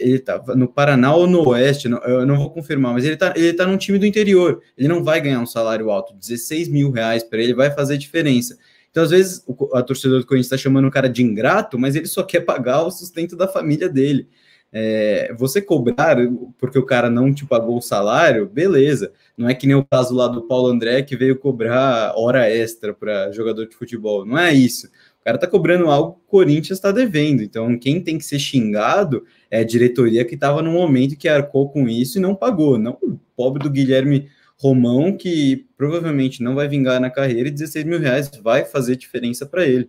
ele 0.01 0.17
estava 0.17 0.57
no 0.57 0.67
Paraná 0.67 1.15
ou 1.15 1.27
no 1.27 1.49
Oeste, 1.49 1.89
não, 1.89 1.99
eu 1.99 2.27
não 2.27 2.37
vou 2.37 2.51
confirmar, 2.51 2.93
mas 2.93 3.05
ele 3.05 3.15
está 3.15 3.33
ele 3.37 3.53
tá 3.53 3.65
num 3.65 3.77
time 3.77 3.99
do 3.99 4.07
interior. 4.07 4.61
Ele 4.77 4.89
não 4.89 5.05
vai 5.05 5.21
ganhar 5.21 5.41
um 5.41 5.47
salário 5.47 5.91
alto, 5.91 6.15
16 6.15 6.69
mil 6.69 6.91
reais 6.91 7.23
para 7.23 7.41
ele 7.41 7.55
vai 7.55 7.71
fazer 7.71 7.97
diferença. 7.97 8.59
Então, 8.91 9.05
às 9.05 9.11
vezes, 9.11 9.45
o, 9.47 9.77
a 9.77 9.83
torcedor 9.83 10.21
do 10.21 10.27
Corinthians 10.27 10.47
está 10.47 10.57
chamando 10.57 10.89
o 10.89 10.91
cara 10.91 11.09
de 11.09 11.23
ingrato, 11.23 11.79
mas 11.79 11.95
ele 11.95 12.07
só 12.07 12.23
quer 12.23 12.41
pagar 12.41 12.83
o 12.83 12.91
sustento 12.91 13.37
da 13.37 13.47
família 13.47 13.89
dele. 13.89 14.29
É, 14.71 15.33
você 15.39 15.63
cobrar 15.63 16.19
porque 16.59 16.79
o 16.79 16.85
cara 16.85 17.09
não 17.09 17.33
te 17.33 17.47
pagou 17.47 17.79
o 17.79 17.83
salário, 17.83 18.47
beleza. 18.47 19.13
Não 19.37 19.49
é 19.49 19.55
que 19.55 19.67
nem 19.67 19.77
o 19.77 19.85
caso 19.85 20.15
lá 20.15 20.29
do 20.29 20.47
Paulo 20.47 20.69
André 20.69 21.03
que 21.03 21.17
veio 21.17 21.39
cobrar 21.39 22.13
hora 22.17 22.51
extra 22.51 22.93
para 22.93 23.33
jogador 23.33 23.67
de 23.67 23.77
futebol. 23.77 24.27
Não 24.27 24.39
é 24.39 24.53
isso. 24.53 24.89
O 25.21 25.25
cara 25.25 25.39
tá 25.39 25.47
cobrando 25.47 25.91
algo 25.91 26.13
que 26.13 26.21
o 26.21 26.31
Corinthians 26.31 26.79
está 26.79 26.91
devendo. 26.91 27.43
Então, 27.43 27.79
quem 27.79 28.01
tem 28.01 28.17
que 28.17 28.25
ser 28.25 28.39
xingado 28.39 29.25
é 29.51 29.61
a 29.61 29.65
diretoria 29.65 30.25
que 30.25 30.35
estava 30.35 30.63
no 30.63 30.71
momento 30.71 31.17
que 31.17 31.29
arcou 31.29 31.69
com 31.69 31.89
isso 31.89 32.19
e 32.19 32.21
não 32.21 32.35
pagou. 32.35 32.79
Não 32.79 32.97
o 33.03 33.19
pobre 33.37 33.63
do 33.63 33.71
Guilherme 33.71 34.31
Romão, 34.57 35.17
que 35.17 35.67
provavelmente 35.77 36.43
não 36.43 36.55
vai 36.55 36.67
vingar 36.67 37.01
na 37.01 37.11
carreira, 37.11 37.49
e 37.49 37.53
16 37.53 37.85
mil 37.85 38.01
reais 38.01 38.31
vai 38.43 38.65
fazer 38.65 38.97
diferença 38.97 39.47
para 39.47 39.65
ele. 39.65 39.89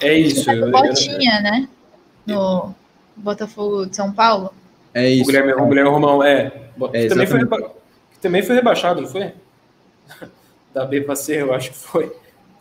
É 0.00 0.16
isso. 0.16 0.50
Eu, 0.50 0.70
Botinha, 0.70 1.40
né? 1.40 1.68
No 2.26 2.74
Botafogo 3.16 3.86
de 3.86 3.96
São 3.96 4.12
Paulo. 4.12 4.54
É 4.94 5.10
isso. 5.10 5.24
O 5.24 5.26
Guilherme, 5.26 5.52
o 5.52 5.66
Guilherme 5.66 5.90
Romão, 5.90 6.22
é. 6.22 6.52
é 6.92 7.08
também, 7.08 7.26
foi 7.26 7.38
reba... 7.40 7.72
também 8.20 8.42
foi 8.42 8.54
rebaixado, 8.54 9.02
não 9.02 9.08
foi? 9.08 9.32
Da 10.78 10.84
B 10.84 11.00
para 11.00 11.16
C, 11.16 11.42
eu 11.42 11.52
acho 11.52 11.70
que 11.70 11.76
foi. 11.76 12.12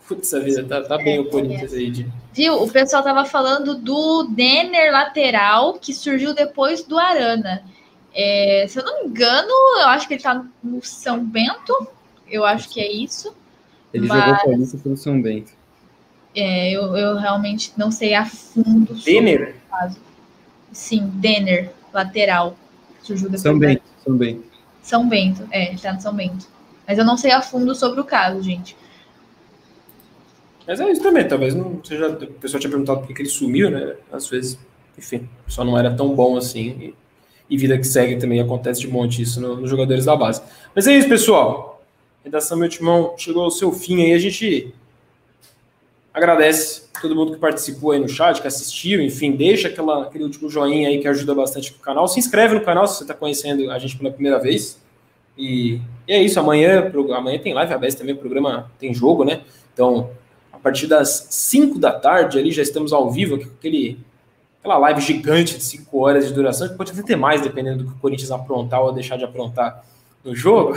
Putz, 0.07 0.33
a 0.33 0.39
vida, 0.39 0.63
tá, 0.63 0.81
tá 0.81 0.97
bem 0.97 1.19
o 1.19 1.29
Corinthians 1.29 1.71
aí. 1.71 1.91
De... 1.91 2.07
Viu? 2.33 2.63
O 2.63 2.67
pessoal 2.67 3.03
tava 3.03 3.25
falando 3.25 3.75
do 3.75 4.23
Denner 4.23 4.91
lateral, 4.91 5.73
que 5.73 5.93
surgiu 5.93 6.33
depois 6.33 6.83
do 6.83 6.97
Arana. 6.97 7.63
É, 8.15 8.65
se 8.67 8.79
eu 8.79 8.83
não 8.83 9.03
me 9.03 9.09
engano, 9.09 9.51
eu 9.81 9.87
acho 9.89 10.07
que 10.07 10.15
ele 10.15 10.23
tá 10.23 10.43
no 10.63 10.83
São 10.83 11.23
Bento. 11.23 11.87
Eu 12.27 12.43
acho 12.43 12.69
que 12.69 12.79
é 12.79 12.91
isso. 12.91 13.35
Ele 13.93 14.07
mas... 14.07 14.25
jogou 14.25 14.45
Paulista 14.45 14.77
pelo 14.79 14.97
São 14.97 15.21
Bento. 15.21 15.51
É, 16.33 16.71
eu, 16.71 16.97
eu 16.97 17.17
realmente 17.17 17.71
não 17.77 17.91
sei 17.91 18.15
a 18.15 18.25
fundo 18.25 18.95
Denner? 18.95 19.55
caso. 19.69 19.99
Sim, 20.71 21.07
Denner, 21.13 21.71
lateral. 21.93 22.57
Surgiu 23.03 23.37
São 23.37 23.59
Bento, 23.59 23.83
São 24.03 24.17
Bento. 24.17 24.43
São 24.81 25.07
Bento, 25.07 25.47
é, 25.51 25.69
ele 25.69 25.77
tá 25.77 25.93
no 25.93 26.01
São 26.01 26.15
Bento. 26.15 26.56
Mas 26.87 26.97
eu 26.97 27.05
não 27.05 27.17
sei 27.17 27.31
a 27.31 27.41
fundo 27.41 27.75
sobre 27.75 27.99
o 27.99 28.05
caso, 28.05 28.41
gente. 28.41 28.77
Mas 30.65 30.79
é 30.79 30.91
isso 30.91 31.01
também, 31.01 31.27
talvez 31.27 31.53
não 31.53 31.83
seja. 31.83 32.09
O 32.09 32.33
pessoal 32.33 32.59
tinha 32.59 32.71
perguntado 32.71 33.01
por 33.01 33.13
que 33.13 33.21
ele 33.21 33.29
sumiu, 33.29 33.69
né? 33.69 33.95
Às 34.11 34.27
vezes, 34.27 34.57
enfim, 34.97 35.27
só 35.47 35.63
não 35.63 35.77
era 35.77 35.93
tão 35.93 36.15
bom 36.15 36.37
assim. 36.37 36.69
E, 36.69 36.95
e 37.49 37.57
vida 37.57 37.77
que 37.77 37.85
segue 37.85 38.17
também 38.17 38.39
acontece 38.39 38.81
de 38.81 38.87
monte 38.87 39.21
isso 39.21 39.39
nos 39.39 39.59
no 39.59 39.67
jogadores 39.67 40.05
da 40.05 40.15
base. 40.15 40.41
Mas 40.73 40.87
é 40.87 40.93
isso, 40.97 41.07
pessoal. 41.07 41.81
Redação 42.23 42.57
Meu 42.57 42.67
Timão 42.67 43.13
chegou 43.17 43.43
ao 43.43 43.51
seu 43.51 43.71
fim 43.71 44.03
aí. 44.03 44.13
A 44.13 44.19
gente 44.19 44.73
Agradece 46.17 46.87
todo 46.99 47.15
mundo 47.15 47.33
que 47.33 47.37
participou 47.37 47.91
aí 47.91 47.99
no 47.99 48.09
chat, 48.09 48.41
que 48.41 48.47
assistiu, 48.47 48.99
enfim, 48.99 49.33
deixa 49.33 49.67
aquela, 49.67 50.01
aquele 50.01 50.23
último 50.23 50.49
joinha 50.49 50.89
aí 50.89 50.97
que 50.97 51.07
ajuda 51.07 51.35
bastante 51.35 51.71
o 51.71 51.75
canal. 51.75 52.07
Se 52.07 52.17
inscreve 52.17 52.55
no 52.55 52.61
canal 52.61 52.87
se 52.87 52.97
você 52.97 53.03
está 53.03 53.13
conhecendo 53.13 53.69
a 53.69 53.77
gente 53.77 53.95
pela 53.95 54.09
primeira 54.09 54.39
vez. 54.39 54.81
E, 55.37 55.79
e, 56.07 56.13
é 56.13 56.21
isso, 56.21 56.39
amanhã, 56.39 56.91
amanhã 57.15 57.39
tem 57.39 57.53
live 57.53 57.73
aberta 57.73 57.99
também, 57.99 58.15
o 58.15 58.17
programa 58.17 58.71
tem 58.79 58.93
jogo, 58.93 59.23
né? 59.23 59.41
Então, 59.73 60.09
a 60.51 60.57
partir 60.57 60.87
das 60.87 61.27
5 61.29 61.77
da 61.77 61.91
tarde 61.91 62.39
ali 62.39 62.51
já 62.51 62.63
estamos 62.63 62.91
ao 62.91 63.11
vivo, 63.11 63.35
aquele, 63.35 63.99
aquela 64.59 64.77
live 64.79 65.01
gigante 65.01 65.57
de 65.57 65.63
5 65.63 65.97
horas 65.99 66.27
de 66.27 66.33
duração, 66.33 66.67
que 66.67 66.75
pode 66.75 66.91
até 66.91 67.03
ter 67.03 67.15
mais, 67.15 67.41
dependendo 67.41 67.83
do 67.83 67.91
que 67.91 67.97
o 67.97 67.99
Corinthians 67.99 68.31
aprontar 68.31 68.81
ou 68.81 68.91
deixar 68.91 69.17
de 69.17 69.23
aprontar 69.23 69.83
no 70.23 70.35
jogo. 70.35 70.73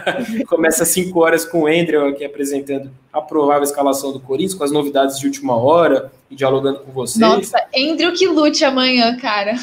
Começa 0.46 0.84
às 0.84 0.90
5 0.90 1.18
horas 1.18 1.44
com 1.44 1.62
o 1.62 1.66
Andrew 1.66 2.06
aqui 2.06 2.24
apresentando 2.24 2.90
a 3.12 3.20
provável 3.20 3.64
escalação 3.64 4.12
do 4.12 4.20
Corinthians, 4.20 4.54
com 4.54 4.64
as 4.64 4.70
novidades 4.70 5.18
de 5.18 5.26
última 5.26 5.56
hora 5.56 6.12
e 6.30 6.36
dialogando 6.36 6.80
com 6.80 6.92
vocês. 6.92 7.18
Nossa, 7.18 7.58
Andrew 7.76 8.12
que 8.12 8.28
lute 8.28 8.64
amanhã, 8.64 9.16
cara. 9.16 9.54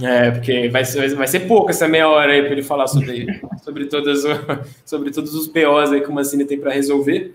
É, 0.00 0.30
porque 0.30 0.68
vai 0.68 0.84
vai 0.84 1.26
ser 1.26 1.40
pouco 1.40 1.70
essa 1.70 1.86
meia 1.86 2.08
hora 2.08 2.32
aí 2.32 2.42
para 2.42 2.52
ele 2.52 2.62
falar 2.62 2.86
sobre, 2.86 3.26
sobre, 3.62 3.86
todas, 3.86 4.22
sobre 4.84 5.10
todos 5.10 5.34
os 5.34 5.46
BOs 5.46 5.92
aí 5.92 6.00
que 6.00 6.08
o 6.08 6.12
Mancini 6.12 6.44
tem 6.44 6.58
para 6.58 6.72
resolver. 6.72 7.34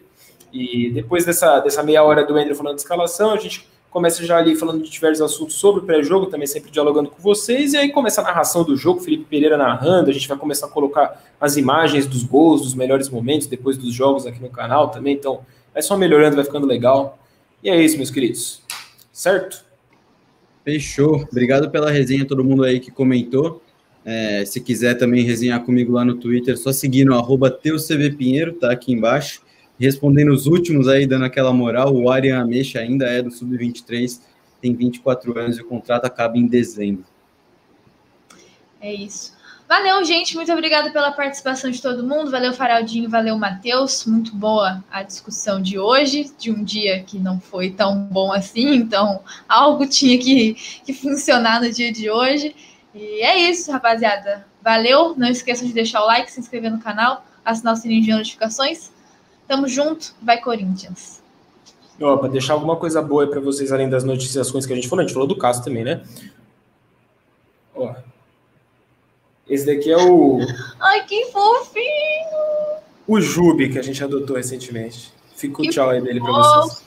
E 0.51 0.89
depois 0.91 1.25
dessa, 1.25 1.59
dessa 1.59 1.83
meia 1.83 2.03
hora 2.03 2.25
do 2.25 2.35
Andrew 2.35 2.55
falando 2.55 2.75
de 2.75 2.81
escalação, 2.81 3.31
a 3.31 3.37
gente 3.37 3.67
começa 3.89 4.25
já 4.25 4.37
ali 4.37 4.55
falando 4.55 4.83
de 4.83 4.89
diversos 4.89 5.21
assuntos 5.21 5.55
sobre 5.55 5.81
o 5.81 5.85
pré-jogo, 5.85 6.27
também 6.27 6.47
sempre 6.47 6.69
dialogando 6.69 7.09
com 7.09 7.21
vocês, 7.21 7.73
e 7.73 7.77
aí 7.77 7.91
começa 7.91 8.21
a 8.21 8.23
narração 8.23 8.63
do 8.63 8.75
jogo, 8.75 8.99
Felipe 8.99 9.25
Pereira 9.25 9.57
narrando, 9.57 10.09
a 10.09 10.13
gente 10.13 10.27
vai 10.27 10.37
começar 10.37 10.67
a 10.67 10.69
colocar 10.69 11.23
as 11.39 11.57
imagens 11.57 12.05
dos 12.05 12.23
gols, 12.23 12.61
dos 12.61 12.75
melhores 12.75 13.09
momentos 13.09 13.47
depois 13.47 13.77
dos 13.77 13.93
jogos 13.93 14.27
aqui 14.27 14.41
no 14.41 14.49
canal 14.49 14.89
também, 14.89 15.15
então 15.15 15.41
vai 15.73 15.81
só 15.81 15.97
melhorando, 15.97 16.35
vai 16.35 16.45
ficando 16.45 16.67
legal. 16.67 17.17
E 17.63 17.69
é 17.69 17.81
isso, 17.81 17.97
meus 17.97 18.11
queridos. 18.11 18.61
Certo? 19.11 19.66
Fechou. 20.67 21.25
Obrigado 21.31 21.71
pela 21.71 21.89
resenha, 21.89 22.25
todo 22.25 22.43
mundo 22.43 22.65
aí 22.65 22.81
que 22.81 22.91
comentou. 22.91 23.63
É, 24.03 24.43
se 24.43 24.59
quiser 24.59 24.95
também 24.95 25.23
resenhar 25.23 25.63
comigo 25.63 25.93
lá 25.93 26.03
no 26.03 26.15
Twitter, 26.15 26.57
só 26.57 26.73
seguir 26.73 27.05
no 27.05 27.13
arroba 27.13 27.49
Pinheiro, 27.49 28.51
tá 28.51 28.69
aqui 28.69 28.91
embaixo. 28.91 29.41
Respondendo 29.79 30.33
os 30.33 30.45
últimos 30.45 30.89
aí, 30.89 31.07
dando 31.07 31.23
aquela 31.23 31.53
moral, 31.53 31.95
o 31.95 32.11
Arian 32.11 32.41
Ameixa 32.41 32.79
ainda 32.79 33.05
é 33.05 33.21
do 33.21 33.31
Sub-23, 33.31 34.19
tem 34.61 34.75
24 34.75 35.39
anos 35.39 35.57
e 35.57 35.61
o 35.61 35.65
contrato 35.65 36.03
acaba 36.03 36.37
em 36.37 36.45
dezembro. 36.45 37.05
É 38.81 38.93
isso. 38.93 39.36
Valeu, 39.67 40.01
gente. 40.05 40.33
Muito 40.35 40.51
obrigado 40.53 40.93
pela 40.93 41.11
participação 41.11 41.69
de 41.69 41.81
todo 41.81 42.01
mundo. 42.01 42.31
Valeu, 42.31 42.53
Faraldinho. 42.53 43.09
Valeu, 43.09 43.37
Matheus. 43.37 44.05
Muito 44.05 44.33
boa 44.33 44.81
a 44.89 45.03
discussão 45.03 45.61
de 45.61 45.77
hoje, 45.77 46.31
de 46.39 46.49
um 46.49 46.63
dia 46.63 47.03
que 47.03 47.19
não 47.19 47.37
foi 47.37 47.71
tão 47.71 47.97
bom 48.03 48.31
assim. 48.31 48.75
Então, 48.75 49.21
algo 49.47 49.85
tinha 49.85 50.17
que, 50.17 50.53
que 50.85 50.93
funcionar 50.93 51.61
no 51.61 51.69
dia 51.69 51.91
de 51.91 52.09
hoje. 52.09 52.55
E 52.95 53.21
é 53.21 53.49
isso, 53.49 53.69
rapaziada. 53.69 54.47
Valeu. 54.63 55.13
Não 55.17 55.27
esqueçam 55.27 55.67
de 55.67 55.73
deixar 55.73 56.01
o 56.01 56.05
like, 56.05 56.31
se 56.31 56.39
inscrever 56.39 56.71
no 56.71 56.79
canal, 56.79 57.25
assinar 57.43 57.73
o 57.73 57.77
sininho 57.77 58.03
de 58.03 58.11
notificações. 58.11 58.89
Tamo 59.49 59.67
junto, 59.67 60.15
vai 60.21 60.39
Corinthians. 60.39 61.21
Para 61.99 62.29
deixar 62.29 62.53
alguma 62.53 62.77
coisa 62.77 63.01
boa 63.01 63.27
para 63.27 63.41
vocês, 63.41 63.71
além 63.73 63.89
das 63.89 64.05
noticiações 64.05 64.65
que 64.65 64.71
a 64.71 64.75
gente 64.77 64.87
falou, 64.87 65.03
a 65.03 65.05
gente 65.05 65.13
falou 65.13 65.27
do 65.27 65.37
caso 65.37 65.61
também, 65.61 65.83
né? 65.83 66.01
Ó. 67.75 67.93
Esse 69.49 69.65
daqui 69.65 69.91
é 69.91 69.97
o. 69.97 70.39
Ai, 70.79 71.05
que 71.05 71.25
fofinho! 71.25 72.77
O 73.07 73.21
Jube 73.21 73.69
que 73.69 73.79
a 73.79 73.81
gente 73.81 74.03
adotou 74.03 74.35
recentemente. 74.35 75.13
Fica 75.35 75.61
o 75.61 75.69
tchau 75.69 75.89
aí 75.89 76.01
dele 76.01 76.19
para 76.19 76.31
vocês. 76.31 76.83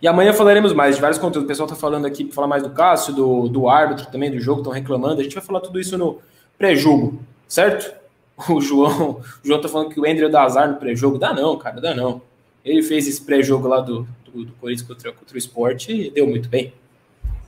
E 0.00 0.08
amanhã 0.08 0.32
falaremos 0.32 0.72
mais 0.72 0.96
de 0.96 1.00
vários 1.00 1.18
conteúdos. 1.18 1.44
O 1.44 1.48
pessoal 1.48 1.68
tá 1.68 1.74
falando 1.74 2.06
aqui 2.06 2.30
falar 2.32 2.48
mais 2.48 2.62
do 2.62 2.70
Cássio, 2.70 3.14
do, 3.14 3.48
do 3.48 3.68
árbitro 3.68 4.06
também, 4.06 4.30
do 4.30 4.38
jogo, 4.38 4.60
estão 4.60 4.72
reclamando. 4.72 5.20
A 5.20 5.22
gente 5.24 5.34
vai 5.34 5.44
falar 5.44 5.60
tudo 5.60 5.80
isso 5.80 5.96
no 5.96 6.18
pré-jogo, 6.58 7.20
certo? 7.46 7.94
o 8.48 8.60
João, 8.60 9.20
o 9.42 9.46
João 9.46 9.60
tá 9.60 9.68
falando 9.68 9.90
que 9.90 10.00
o 10.00 10.04
André 10.04 10.28
dá 10.28 10.42
azar 10.42 10.68
no 10.68 10.76
pré-jogo. 10.76 11.18
Dá 11.18 11.32
não, 11.32 11.56
cara, 11.56 11.80
dá 11.80 11.94
não. 11.94 12.20
Ele 12.64 12.82
fez 12.82 13.06
esse 13.06 13.22
pré-jogo 13.22 13.68
lá 13.68 13.80
do, 13.80 14.06
do, 14.24 14.44
do, 14.44 14.52
Corinthians 14.54 14.86
contra, 14.86 15.12
contra 15.12 15.34
o 15.34 15.38
esporte 15.38 15.92
e 15.92 16.10
deu 16.10 16.26
muito 16.26 16.48
bem. 16.48 16.72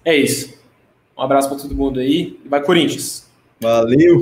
É 0.04 0.16
isso. 0.16 0.57
Um 1.18 1.22
abraço 1.22 1.48
para 1.48 1.58
todo 1.58 1.74
mundo 1.74 1.98
aí. 1.98 2.38
Vai, 2.46 2.62
Corinthians. 2.62 3.26
Valeu! 3.60 4.16